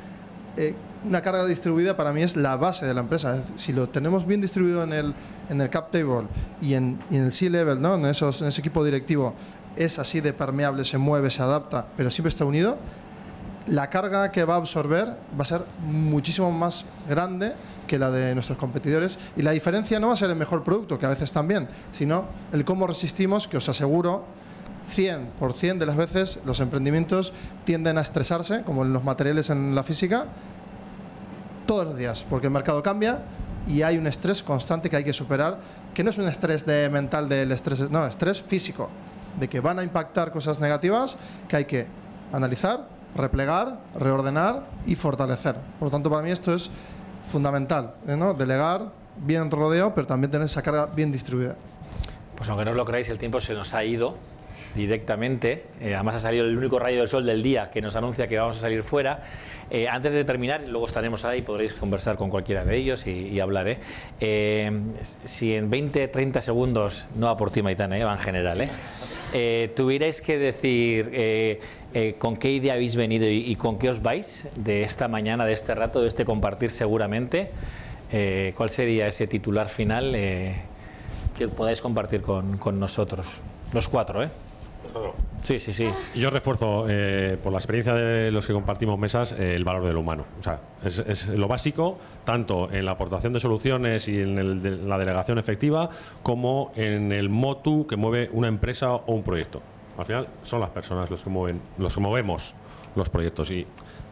eh, 0.55 0.73
una 1.05 1.21
carga 1.21 1.45
distribuida 1.45 1.97
para 1.97 2.13
mí 2.13 2.23
es 2.23 2.37
la 2.37 2.55
base 2.55 2.85
de 2.85 2.93
la 2.93 3.01
empresa. 3.01 3.31
Es 3.31 3.37
decir, 3.41 3.53
si 3.59 3.73
lo 3.73 3.89
tenemos 3.89 4.25
bien 4.25 4.39
distribuido 4.39 4.83
en 4.83 4.93
el, 4.93 5.13
en 5.49 5.59
el 5.59 5.69
cap 5.69 5.91
table 5.91 6.27
y 6.61 6.73
en, 6.75 6.97
y 7.11 7.17
en 7.17 7.25
el 7.25 7.31
C-level, 7.33 7.81
¿no? 7.81 7.95
en, 7.95 8.05
esos, 8.05 8.41
en 8.41 8.47
ese 8.47 8.61
equipo 8.61 8.83
directivo, 8.85 9.33
es 9.75 9.99
así 9.99 10.21
de 10.21 10.33
permeable, 10.33 10.83
se 10.83 10.97
mueve, 10.97 11.29
se 11.29 11.41
adapta, 11.41 11.85
pero 11.97 12.11
siempre 12.11 12.29
está 12.29 12.45
unido, 12.45 12.77
la 13.67 13.89
carga 13.89 14.31
que 14.31 14.43
va 14.43 14.55
a 14.55 14.57
absorber 14.57 15.07
va 15.07 15.41
a 15.41 15.45
ser 15.45 15.61
muchísimo 15.85 16.51
más 16.51 16.85
grande 17.07 17.53
que 17.87 17.99
la 17.99 18.09
de 18.09 18.33
nuestros 18.33 18.57
competidores. 18.57 19.17
Y 19.35 19.41
la 19.41 19.51
diferencia 19.51 19.99
no 19.99 20.07
va 20.07 20.13
a 20.13 20.15
ser 20.15 20.29
el 20.29 20.35
mejor 20.35 20.63
producto, 20.63 20.97
que 20.97 21.05
a 21.05 21.09
veces 21.09 21.31
también, 21.31 21.67
sino 21.91 22.25
el 22.53 22.65
cómo 22.65 22.87
resistimos, 22.87 23.47
que 23.47 23.57
os 23.57 23.69
aseguro, 23.69 24.23
100% 24.89 25.77
de 25.77 25.85
las 25.85 25.95
veces 25.95 26.39
los 26.45 26.59
emprendimientos 26.59 27.33
tienden 27.65 27.97
a 27.97 28.01
estresarse, 28.01 28.63
como 28.63 28.83
en 28.83 28.93
los 28.93 29.03
materiales 29.03 29.49
en 29.49 29.75
la 29.75 29.83
física, 29.83 30.25
todos 31.65 31.85
los 31.85 31.97
días, 31.97 32.25
porque 32.29 32.47
el 32.47 32.53
mercado 32.53 32.81
cambia 32.81 33.19
y 33.67 33.83
hay 33.83 33.97
un 33.97 34.07
estrés 34.07 34.41
constante 34.41 34.89
que 34.89 34.97
hay 34.97 35.03
que 35.03 35.13
superar, 35.13 35.59
que 35.93 36.03
no 36.03 36.09
es 36.09 36.17
un 36.17 36.27
estrés 36.27 36.65
de 36.65 36.89
mental 36.89 37.29
del 37.29 37.51
estrés, 37.51 37.89
no, 37.91 38.07
estrés 38.07 38.41
físico, 38.41 38.89
de 39.39 39.47
que 39.47 39.59
van 39.59 39.79
a 39.79 39.83
impactar 39.83 40.31
cosas 40.31 40.59
negativas 40.59 41.17
que 41.47 41.55
hay 41.55 41.65
que 41.65 41.87
analizar, 42.31 42.87
replegar, 43.15 43.79
reordenar 43.99 44.63
y 44.85 44.95
fortalecer. 44.95 45.55
Por 45.79 45.87
lo 45.87 45.91
tanto, 45.91 46.09
para 46.09 46.21
mí 46.21 46.31
esto 46.31 46.53
es 46.53 46.69
fundamental, 47.31 47.95
¿eh? 48.07 48.17
Delegar 48.37 48.91
bien 49.17 49.51
rodeo, 49.51 49.93
pero 49.93 50.07
también 50.07 50.31
tener 50.31 50.45
esa 50.45 50.61
carga 50.61 50.87
bien 50.87 51.11
distribuida. 51.11 51.55
Pues 52.35 52.49
aunque 52.49 52.65
no 52.65 52.71
os 52.71 52.77
lo 52.77 52.85
creáis, 52.85 53.09
el 53.09 53.19
tiempo 53.19 53.39
se 53.39 53.53
nos 53.53 53.73
ha 53.73 53.83
ido 53.83 54.15
directamente. 54.73 55.65
Eh, 55.79 55.93
además 55.95 56.15
ha 56.15 56.19
salido 56.21 56.45
el 56.45 56.57
único 56.57 56.79
rayo 56.79 56.99
del 56.99 57.07
sol 57.07 57.25
del 57.25 57.43
día 57.43 57.69
que 57.69 57.81
nos 57.81 57.95
anuncia 57.95 58.27
que 58.27 58.39
vamos 58.39 58.57
a 58.57 58.61
salir 58.61 58.83
fuera. 58.83 59.21
Eh, 59.69 59.87
antes 59.87 60.13
de 60.13 60.23
terminar, 60.23 60.67
luego 60.67 60.85
estaremos 60.87 61.23
ahí, 61.23 61.41
podréis 61.41 61.73
conversar 61.73 62.17
con 62.17 62.29
cualquiera 62.29 62.65
de 62.65 62.75
ellos 62.77 63.05
y, 63.07 63.11
y 63.11 63.39
hablar. 63.39 63.77
si 64.19 65.53
en 65.53 65.69
20, 65.69 66.07
30 66.07 66.41
segundos, 66.41 67.05
no 67.15 67.27
va 67.27 67.37
por 67.37 67.51
ti 67.51 67.61
Maitana, 67.61 68.03
va 68.03 68.13
en 68.13 68.19
general. 68.19 68.69
Eh, 69.33 69.71
tuvierais 69.75 70.21
que 70.21 70.37
decir 70.37 71.09
eh, 71.13 71.61
eh, 71.93 72.15
con 72.17 72.35
qué 72.35 72.51
idea 72.51 72.73
habéis 72.73 72.95
venido 72.95 73.27
y, 73.29 73.55
con 73.55 73.79
qué 73.79 73.89
os 73.89 74.01
vais 74.01 74.49
de 74.55 74.83
esta 74.83 75.07
mañana, 75.07 75.45
de 75.45 75.53
este 75.53 75.73
rato, 75.73 76.01
de 76.01 76.07
este 76.07 76.25
compartir 76.25 76.71
seguramente, 76.71 77.49
¿cuál 78.55 78.69
sería 78.69 79.07
ese 79.07 79.27
titular 79.27 79.69
final? 79.69 80.11
que 80.11 81.47
podáis 81.47 81.81
compartir 81.81 82.21
con, 82.21 82.57
con 82.57 82.79
nosotros. 82.79 83.39
Los 83.73 83.87
cuatro, 83.87 84.21
¿eh? 84.21 84.29
Sí, 85.43 85.59
sí, 85.59 85.73
sí. 85.73 85.89
Yo 86.15 86.29
refuerzo, 86.29 86.85
eh, 86.87 87.37
por 87.43 87.51
la 87.51 87.57
experiencia 87.57 87.93
de 87.93 88.31
los 88.31 88.45
que 88.45 88.53
compartimos 88.53 88.97
mesas, 88.99 89.31
eh, 89.33 89.55
el 89.55 89.63
valor 89.63 89.85
del 89.85 89.97
humano. 89.97 90.25
O 90.39 90.43
sea, 90.43 90.59
es, 90.83 90.99
es 90.99 91.29
lo 91.29 91.47
básico, 91.47 91.97
tanto 92.23 92.71
en 92.71 92.85
la 92.85 92.91
aportación 92.91 93.33
de 93.33 93.39
soluciones 93.39 94.07
y 94.07 94.21
en 94.21 94.37
el 94.37 94.61
de- 94.61 94.77
la 94.77 94.97
delegación 94.97 95.39
efectiva, 95.39 95.89
como 96.23 96.71
en 96.75 97.11
el 97.11 97.29
motu 97.29 97.87
que 97.87 97.95
mueve 97.95 98.29
una 98.33 98.47
empresa 98.47 98.93
o 98.93 99.13
un 99.13 99.23
proyecto. 99.23 99.61
Al 99.97 100.05
final 100.05 100.27
son 100.43 100.59
las 100.61 100.69
personas 100.69 101.09
los 101.09 101.23
que 101.23 101.29
mueven, 101.29 101.61
los 101.77 101.93
que 101.95 101.99
movemos 102.01 102.53
los 102.95 103.09
proyectos. 103.09 103.49
Y 103.51 103.65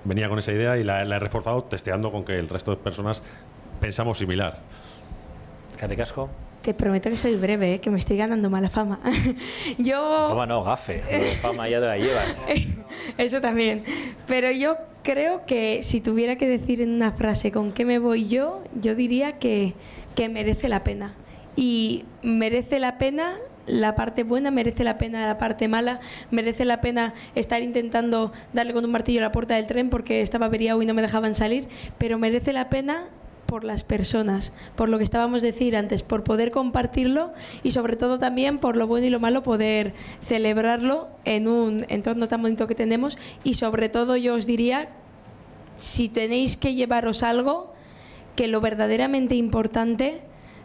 venía 0.06 0.30
con 0.30 0.40
esa 0.40 0.52
idea 0.52 0.78
y 0.78 0.84
la, 0.84 1.04
la 1.04 1.18
he 1.18 1.20
reforzado 1.20 1.64
testeando 1.64 2.12
con 2.12 2.24
que 2.24 2.40
el 2.40 2.48
resto 2.50 2.72
de 2.72 2.78
personas 2.78 3.22
pensamos 3.80 4.18
similar. 4.18 4.60
Caricasco. 5.78 6.30
Te 6.61 6.73
prometo 6.73 7.10
que 7.10 7.15
soy 7.15 7.36
breve, 7.36 7.76
¿eh? 7.76 7.80
que 7.80 7.90
me 7.90 7.98
estoy 7.98 8.18
ganando 8.18 8.49
mala 8.49 8.69
fama. 8.69 8.99
yo... 9.77 10.27
Toma, 10.30 10.45
no, 10.45 10.64
gafe. 10.64 11.02
Fama 11.41 11.69
ya 11.69 11.80
te 11.80 11.88
la 11.88 11.98
llevas. 11.98 12.45
Eso 13.18 13.40
también. 13.40 13.84
Pero 14.27 14.52
yo 14.52 14.76
creo 15.03 15.45
que 15.45 15.81
si 15.84 16.02
tuviera 16.02 16.36
que 16.36 16.48
decir 16.48 16.81
en 16.81 16.91
una 16.91 17.14
frase 17.14 17.52
con 17.52 17.72
qué 17.72 17.86
me 17.86 17.98
voy 17.98 18.27
yo, 18.27 18.61
yo 18.80 18.94
diría 18.94 19.40
que, 19.40 19.73
que 20.15 20.27
merece 20.27 20.68
la 20.68 20.84
pena. 20.84 21.15
Y 21.56 22.06
merece 22.23 22.80
la 22.80 22.98
pena 22.98 23.36
la 23.69 23.95
parte 23.95 24.23
buena, 24.23 24.52
merece 24.52 24.84
la 24.84 24.98
pena 24.98 25.26
la 25.27 25.38
parte 25.38 25.68
mala, 25.68 25.99
merece 26.31 26.65
la 26.65 26.81
pena 26.81 27.14
estar 27.36 27.61
intentando 27.61 28.34
darle 28.52 28.73
con 28.73 28.84
un 28.84 28.91
martillo 28.91 29.19
a 29.19 29.23
la 29.23 29.31
puerta 29.31 29.56
del 29.56 29.68
tren 29.68 29.90
porque 29.90 30.22
estaba 30.22 30.48
averiado 30.48 30.81
y 30.81 30.86
no 30.86 30.94
me 30.94 31.02
dejaban 31.02 31.36
salir, 31.36 31.68
pero 31.98 32.18
merece 32.18 32.52
la 32.52 32.69
pena 32.69 33.07
por 33.50 33.64
las 33.64 33.84
personas, 33.84 34.54
por 34.76 34.90
lo 34.90 35.00
que 35.00 35.04
estábamos 35.04 35.42
decir 35.42 35.76
antes, 35.76 36.04
por 36.04 36.24
poder 36.24 36.52
compartirlo 36.52 37.34
y 37.64 37.72
sobre 37.72 37.96
todo 37.96 38.20
también 38.20 38.60
por 38.60 38.78
lo 38.78 38.86
bueno 38.86 39.08
y 39.08 39.10
lo 39.10 39.20
malo 39.20 39.42
poder 39.42 39.94
celebrarlo 40.22 41.08
en 41.26 41.48
un 41.48 41.86
entorno 41.90 42.28
tan 42.28 42.44
bonito 42.44 42.68
que 42.68 42.76
tenemos 42.76 43.18
y 43.44 43.56
sobre 43.56 43.90
todo 43.90 44.16
yo 44.18 44.36
os 44.36 44.46
diría 44.46 44.90
si 45.78 46.10
tenéis 46.10 46.58
que 46.58 46.76
llevaros 46.76 47.24
algo 47.24 47.74
que 48.36 48.48
lo 48.48 48.62
verdaderamente 48.62 49.36
importante 49.36 50.22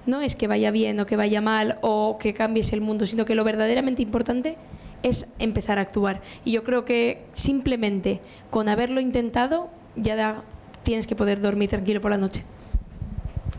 no 0.07 0.21
es 0.21 0.37
que 0.37 0.47
vaya 0.47 0.71
bien 0.71 1.01
o 1.01 1.07
que 1.07 1.17
vaya 1.17 1.41
mal 1.41 1.79
o 1.81 2.19
que 2.19 2.35
cambies 2.35 2.75
el 2.75 2.83
mundo, 2.83 3.07
sino 3.07 3.25
que 3.25 3.35
lo 3.35 3.45
verdaderamente 3.45 4.03
importante 4.03 4.59
es 5.03 5.29
empezar 5.39 5.79
a 5.79 5.83
actuar. 5.83 6.21
Y 6.45 6.53
yo 6.53 6.63
creo 6.65 6.85
que 6.85 7.25
simplemente 7.33 8.21
con 8.51 8.69
haberlo 8.69 9.01
intentado 9.01 9.71
ya 9.97 10.43
tienes 10.83 11.07
que 11.07 11.17
poder 11.17 11.41
dormir 11.41 11.71
tranquilo 11.71 12.03
por 12.03 12.11
la 12.11 12.19
noche. 12.19 12.45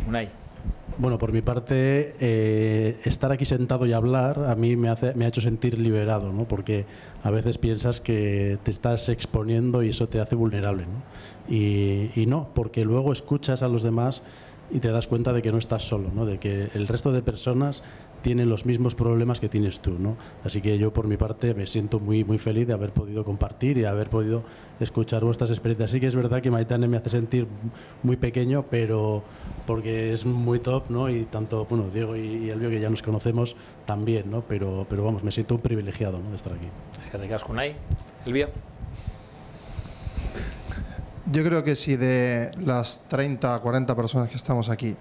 Unai. 0.07 0.29
Bueno, 0.97 1.17
por 1.17 1.33
mi 1.33 1.41
parte, 1.41 2.15
eh, 2.21 3.01
estar 3.03 3.31
aquí 3.31 3.43
sentado 3.43 3.85
y 3.85 3.91
hablar 3.91 4.45
a 4.47 4.55
mí 4.55 4.77
me, 4.77 4.89
ha 4.89 5.27
hecho 5.27 5.41
sentir 5.41 5.77
liberado, 5.77 6.31
¿no? 6.31 6.45
porque 6.45 6.85
a 7.21 7.31
veces 7.31 7.57
piensas 7.57 7.99
que 7.99 8.57
te 8.63 8.71
estás 8.71 9.09
exponiendo 9.09 9.83
y 9.83 9.89
eso 9.89 10.07
te 10.07 10.21
hace 10.21 10.35
vulnerable. 10.35 10.83
¿no? 10.83 11.53
Y, 11.53 12.11
y 12.15 12.27
no, 12.27 12.47
porque 12.55 12.85
luego 12.85 13.11
escuchas 13.11 13.61
a 13.61 13.67
los 13.67 13.83
demás 13.83 14.21
y 14.71 14.79
te 14.79 14.89
das 14.89 15.07
cuenta 15.07 15.33
de 15.33 15.41
que 15.41 15.51
no 15.51 15.57
estás 15.57 15.83
solo, 15.83 16.09
¿no? 16.13 16.25
de 16.25 16.39
que 16.39 16.69
el 16.73 16.87
resto 16.87 17.11
de 17.11 17.21
personas 17.21 17.83
tienen 18.25 18.49
los 18.49 18.65
mismos 18.65 18.95
problemas 18.95 19.39
que 19.39 19.49
tienes 19.49 19.81
tú. 19.81 19.99
¿no? 19.99 20.17
Así 20.43 20.59
que 20.59 20.79
yo, 20.79 20.91
por 20.91 21.05
mi 21.05 21.15
parte, 21.15 21.53
me 21.53 21.67
siento 21.67 21.99
muy, 21.99 22.23
muy 22.23 22.39
feliz 22.39 22.65
de 22.65 22.73
haber 22.73 22.89
podido 22.89 23.23
compartir 23.23 23.77
y 23.77 23.85
haber 23.85 24.09
podido 24.09 24.41
escuchar 24.79 25.23
vuestras 25.23 25.51
experiencias. 25.51 25.91
Sí 25.91 25.99
que 25.99 26.07
es 26.07 26.15
verdad 26.15 26.41
que 26.41 26.49
Maitane 26.49 26.87
me 26.87 26.97
hace 26.97 27.11
sentir 27.11 27.47
muy 28.01 28.15
pequeño, 28.15 28.65
pero 28.67 29.23
porque 29.67 30.11
es 30.11 30.25
muy 30.25 30.57
top, 30.57 30.89
¿no? 30.89 31.07
Y 31.07 31.25
tanto, 31.25 31.67
bueno, 31.69 31.91
Diego 31.93 32.15
y, 32.15 32.45
y 32.45 32.49
Elvio, 32.49 32.71
que 32.71 32.79
ya 32.79 32.89
nos 32.89 33.03
conocemos, 33.03 33.55
también, 33.85 34.31
¿no? 34.31 34.41
Pero, 34.41 34.87
pero 34.89 35.03
vamos, 35.03 35.23
me 35.23 35.31
siento 35.31 35.53
un 35.53 35.61
privilegiado, 35.61 36.17
¿no? 36.17 36.31
De 36.31 36.35
estar 36.35 36.53
aquí. 36.53 36.67
Es 36.97 37.05
que 37.05 37.51
Unai. 37.51 37.75
Elvio. 38.25 38.49
Yo 41.31 41.43
creo 41.43 41.63
que 41.63 41.75
si 41.75 41.95
de 41.95 42.49
las 42.57 43.07
30 43.07 43.59
40 43.59 43.95
personas 43.95 44.29
que 44.29 44.35
estamos 44.35 44.69
aquí, 44.69 44.95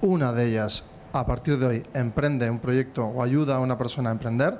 una 0.00 0.32
de 0.32 0.46
ellas 0.46 0.86
a 1.14 1.24
partir 1.24 1.58
de 1.58 1.66
hoy 1.66 1.82
emprende 1.94 2.50
un 2.50 2.58
proyecto 2.58 3.06
o 3.06 3.22
ayuda 3.22 3.56
a 3.56 3.60
una 3.60 3.78
persona 3.78 4.10
a 4.10 4.12
emprender, 4.12 4.58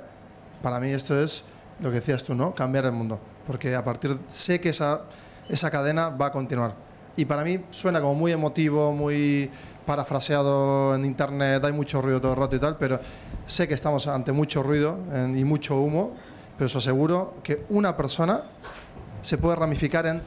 para 0.61 0.79
mí 0.79 0.89
esto 0.89 1.19
es 1.21 1.43
lo 1.81 1.89
que 1.89 1.95
decías 1.95 2.23
tú, 2.23 2.33
¿no? 2.33 2.53
Cambiar 2.53 2.85
el 2.85 2.93
mundo. 2.93 3.19
Porque 3.45 3.75
a 3.75 3.83
partir 3.83 4.17
sé 4.29 4.61
que 4.61 4.69
esa, 4.69 5.01
esa 5.49 5.69
cadena 5.69 6.09
va 6.09 6.27
a 6.27 6.31
continuar. 6.31 6.73
Y 7.17 7.25
para 7.25 7.43
mí 7.43 7.59
suena 7.71 7.99
como 7.99 8.15
muy 8.15 8.31
emotivo, 8.31 8.93
muy 8.93 9.51
parafraseado 9.85 10.95
en 10.95 11.03
internet, 11.03 11.63
hay 11.65 11.73
mucho 11.73 12.01
ruido 12.01 12.21
todo 12.21 12.31
el 12.31 12.39
rato 12.39 12.55
y 12.55 12.59
tal, 12.59 12.77
pero 12.77 13.01
sé 13.45 13.67
que 13.67 13.73
estamos 13.73 14.07
ante 14.07 14.31
mucho 14.31 14.63
ruido 14.63 14.97
y 15.35 15.43
mucho 15.43 15.79
humo, 15.79 16.13
pero 16.57 16.67
os 16.67 16.75
aseguro 16.77 17.35
que 17.43 17.65
una 17.67 17.97
persona 17.97 18.43
se 19.21 19.37
puede 19.37 19.57
ramificar 19.57 20.05
en 20.05 20.21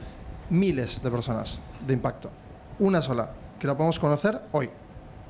miles 0.51 1.01
de 1.01 1.09
personas 1.09 1.57
de 1.87 1.93
impacto. 1.93 2.29
Una 2.77 3.01
sola, 3.01 3.31
que 3.59 3.65
la 3.65 3.75
podemos 3.75 3.99
conocer 3.99 4.39
hoy. 4.51 4.69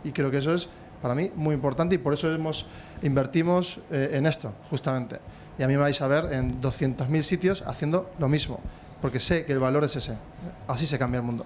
Y 0.04 0.12
creo 0.12 0.32
que 0.32 0.38
eso 0.38 0.54
es 0.54 0.70
para 1.02 1.16
mí 1.16 1.32
muy 1.36 1.56
importante 1.56 1.96
y 1.96 1.98
por 1.98 2.14
eso 2.14 2.34
hemos, 2.34 2.66
invertimos 3.02 3.80
eh, 3.92 4.12
en 4.14 4.26
esto, 4.26 4.54
justamente. 4.70 5.20
Y 5.58 5.64
a 5.64 5.68
mí 5.68 5.74
me 5.74 5.80
vais 5.80 6.02
a 6.02 6.08
ver 6.08 6.32
en 6.34 6.62
200.000 6.62 7.22
sitios 7.22 7.62
haciendo 7.64 8.10
lo 8.20 8.30
mismo, 8.30 8.60
porque 9.02 9.20
sé 9.20 9.46
que 9.46 9.54
el 9.54 9.60
valor 9.60 9.84
es 9.84 9.96
ese. 9.96 10.18
Así 10.68 10.86
se 10.86 10.98
cambia 10.98 11.20
el 11.20 11.26
mundo. 11.26 11.46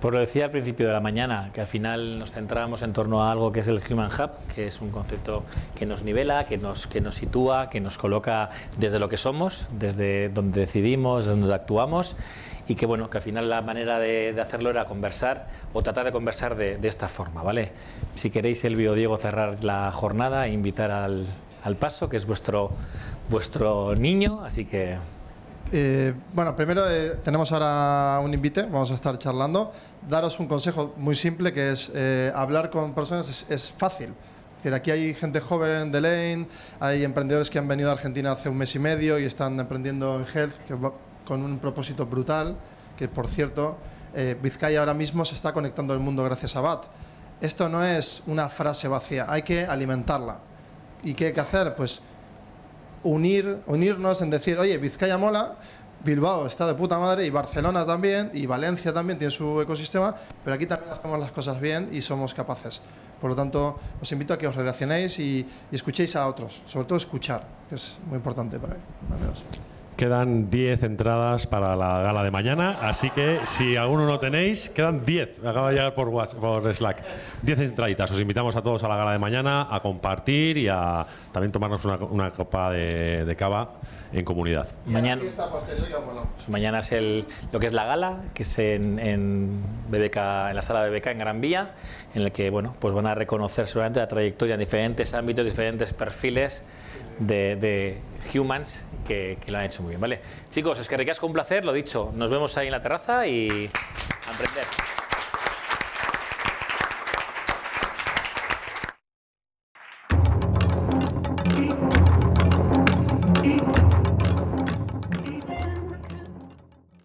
Pues 0.00 0.12
lo 0.12 0.20
decía 0.20 0.44
al 0.44 0.50
principio 0.50 0.86
de 0.86 0.92
la 0.92 1.00
mañana, 1.00 1.50
que 1.52 1.60
al 1.60 1.66
final 1.66 2.18
nos 2.18 2.32
centrábamos 2.32 2.82
en 2.82 2.92
torno 2.92 3.22
a 3.22 3.32
algo 3.32 3.52
que 3.52 3.60
es 3.60 3.68
el 3.68 3.80
Human 3.90 4.10
Hub, 4.10 4.30
que 4.54 4.66
es 4.66 4.80
un 4.80 4.90
concepto 4.90 5.44
que 5.74 5.86
nos 5.86 6.04
nivela, 6.04 6.44
que 6.44 6.58
nos, 6.58 6.86
que 6.86 7.00
nos 7.00 7.14
sitúa, 7.14 7.70
que 7.70 7.80
nos 7.80 7.96
coloca 7.96 8.50
desde 8.78 8.98
lo 8.98 9.08
que 9.08 9.16
somos, 9.16 9.66
desde 9.78 10.28
donde 10.28 10.60
decidimos, 10.60 11.24
desde 11.24 11.40
donde 11.40 11.54
actuamos, 11.54 12.16
y 12.68 12.74
que 12.74 12.86
bueno, 12.86 13.10
que 13.10 13.18
al 13.18 13.22
final 13.22 13.48
la 13.48 13.62
manera 13.62 13.98
de, 13.98 14.32
de 14.32 14.40
hacerlo 14.40 14.70
era 14.70 14.84
conversar 14.86 15.48
o 15.72 15.82
tratar 15.82 16.04
de 16.06 16.12
conversar 16.12 16.56
de, 16.56 16.78
de 16.78 16.88
esta 16.88 17.08
forma, 17.08 17.42
¿vale? 17.42 17.72
Si 18.14 18.30
queréis, 18.30 18.64
Elvio 18.64 18.92
o 18.92 18.94
Diego, 18.94 19.16
cerrar 19.16 19.62
la 19.64 19.90
jornada 19.92 20.46
e 20.46 20.52
invitar 20.52 20.90
al, 20.90 21.26
al 21.62 21.76
paso, 21.76 22.08
que 22.08 22.16
es 22.16 22.26
vuestro, 22.26 22.70
vuestro 23.30 23.94
niño, 23.96 24.44
así 24.44 24.64
que 24.64 24.96
Eh, 25.72 26.12
bueno, 26.34 26.54
primero 26.54 26.88
eh, 26.88 27.16
tenemos 27.24 27.50
ahora 27.50 28.20
un 28.22 28.32
invite, 28.32 28.62
vamos 28.62 28.90
a 28.92 28.94
estar 28.94 29.18
charlando. 29.18 29.72
Daros 30.08 30.38
un 30.38 30.46
consejo 30.46 30.92
muy 30.98 31.16
simple 31.16 31.52
que 31.52 31.72
es 31.72 31.90
eh, 31.94 32.30
hablar 32.34 32.68
con 32.70 32.94
personas 32.94 33.28
es, 33.28 33.50
es 33.50 33.72
fácil. 33.72 34.12
Decir, 34.56 34.72
aquí 34.74 34.90
hay 34.92 35.14
gente 35.14 35.40
joven 35.40 35.90
de 35.90 36.00
Lane, 36.00 36.46
hay 36.78 37.02
emprendedores 37.02 37.50
que 37.50 37.58
han 37.58 37.66
venido 37.66 37.88
a 37.88 37.92
Argentina 37.92 38.30
hace 38.32 38.48
un 38.48 38.56
mes 38.56 38.74
y 38.74 38.78
medio 38.78 39.18
y 39.18 39.24
están 39.24 39.58
emprendiendo 39.58 40.20
en 40.20 40.26
Health 40.32 40.56
que 40.66 40.74
con 41.26 41.42
un 41.42 41.58
propósito 41.58 42.06
brutal, 42.06 42.56
que 42.96 43.08
por 43.08 43.26
cierto, 43.26 43.76
eh, 44.14 44.36
Vizcaya 44.40 44.80
ahora 44.80 44.94
mismo 44.94 45.24
se 45.24 45.34
está 45.34 45.52
conectando 45.52 45.92
al 45.92 46.00
mundo 46.00 46.22
gracias 46.24 46.56
a 46.56 46.60
BAT. 46.60 46.84
Esto 47.40 47.68
no 47.68 47.84
es 47.84 48.22
una 48.26 48.48
frase 48.48 48.88
vacía, 48.88 49.26
hay 49.28 49.42
que 49.42 49.66
alimentarla. 49.66 50.38
¿Y 51.02 51.14
qué 51.14 51.26
hay 51.26 51.32
que 51.32 51.40
hacer? 51.40 51.74
Pues 51.74 52.00
unir, 53.02 53.58
unirnos 53.66 54.22
en 54.22 54.30
decir, 54.30 54.58
oye, 54.58 54.78
Vizcaya 54.78 55.18
mola, 55.18 55.56
Bilbao 56.04 56.46
está 56.46 56.66
de 56.66 56.74
puta 56.74 56.98
madre 56.98 57.26
y 57.26 57.30
Barcelona 57.30 57.84
también 57.86 58.30
y 58.34 58.46
Valencia 58.46 58.92
también 58.92 59.18
tiene 59.18 59.30
su 59.30 59.60
ecosistema, 59.60 60.14
pero 60.44 60.54
aquí 60.54 60.66
también 60.66 60.92
hacemos 60.92 61.18
las 61.18 61.30
cosas 61.30 61.60
bien 61.60 61.88
y 61.92 62.00
somos 62.00 62.34
capaces. 62.34 62.82
Por 63.20 63.30
lo 63.30 63.36
tanto, 63.36 63.78
os 64.00 64.12
invito 64.12 64.34
a 64.34 64.38
que 64.38 64.46
os 64.46 64.54
relacionéis 64.54 65.18
y, 65.18 65.46
y 65.70 65.74
escuchéis 65.74 66.14
a 66.16 66.26
otros, 66.26 66.62
sobre 66.66 66.86
todo 66.86 66.98
escuchar, 66.98 67.46
que 67.68 67.76
es 67.76 67.98
muy 68.06 68.16
importante 68.16 68.58
para 68.58 68.74
mí, 68.74 68.80
menos. 69.18 69.44
Quedan 69.96 70.50
10 70.50 70.82
entradas 70.82 71.46
para 71.46 71.76
la 71.76 72.02
gala 72.02 72.24
de 72.24 72.30
mañana, 72.30 72.78
así 72.82 73.10
que 73.10 73.38
si 73.44 73.76
alguno 73.76 74.06
no 74.06 74.18
tenéis, 74.18 74.68
quedan 74.70 75.04
10. 75.04 75.38
Me 75.38 75.50
acaba 75.50 75.68
de 75.68 75.76
llegar 75.76 75.94
por, 75.94 76.08
WhatsApp, 76.08 76.40
por 76.40 76.74
Slack. 76.74 77.02
10 77.42 77.58
entraditas. 77.60 78.10
Os 78.10 78.20
invitamos 78.20 78.56
a 78.56 78.62
todos 78.62 78.82
a 78.82 78.88
la 78.88 78.96
gala 78.96 79.12
de 79.12 79.18
mañana 79.18 79.68
a 79.70 79.80
compartir 79.80 80.58
y 80.58 80.68
a 80.68 81.06
también 81.30 81.52
tomarnos 81.52 81.84
una, 81.84 81.96
una 81.96 82.30
copa 82.32 82.72
de, 82.72 83.24
de 83.24 83.36
cava 83.36 83.68
en 84.12 84.24
comunidad. 84.24 84.68
mañana... 84.86 85.22
mañana 86.48 86.78
es 86.78 86.92
el, 86.92 87.26
lo 87.52 87.58
que 87.58 87.66
es 87.66 87.72
la 87.72 87.84
gala, 87.84 88.18
que 88.32 88.44
es 88.44 88.58
en, 88.58 88.98
en, 88.98 89.60
BBK, 89.88 90.16
en 90.50 90.56
la 90.56 90.62
sala 90.62 90.88
BBK 90.88 91.06
en 91.08 91.18
Gran 91.18 91.40
Vía, 91.40 91.72
en 92.14 92.22
el 92.22 92.32
que 92.32 92.50
bueno, 92.50 92.74
pues 92.78 92.94
van 92.94 93.06
a 93.06 93.14
reconocer 93.14 93.66
seguramente 93.66 94.00
la 94.00 94.08
trayectoria 94.08 94.54
en 94.54 94.60
diferentes 94.60 95.14
ámbitos, 95.14 95.44
diferentes 95.44 95.92
perfiles 95.92 96.62
de, 97.18 97.56
de 97.56 98.38
humans 98.38 98.82
que, 99.06 99.38
lo 99.48 99.58
han 99.58 99.64
hecho 99.64 99.82
muy 99.82 99.90
bien. 99.90 100.00
¿vale? 100.00 100.20
Chicos, 100.50 100.78
es 100.78 100.88
que 100.88 100.96
ricasco 100.96 101.26
un 101.26 101.32
placer, 101.32 101.64
lo 101.64 101.72
dicho, 101.72 102.10
nos 102.14 102.30
vemos 102.30 102.56
ahí 102.56 102.66
en 102.66 102.72
la 102.72 102.80
terraza 102.80 103.26
y 103.26 103.70
a 104.26 104.30
emprender. 104.30 104.64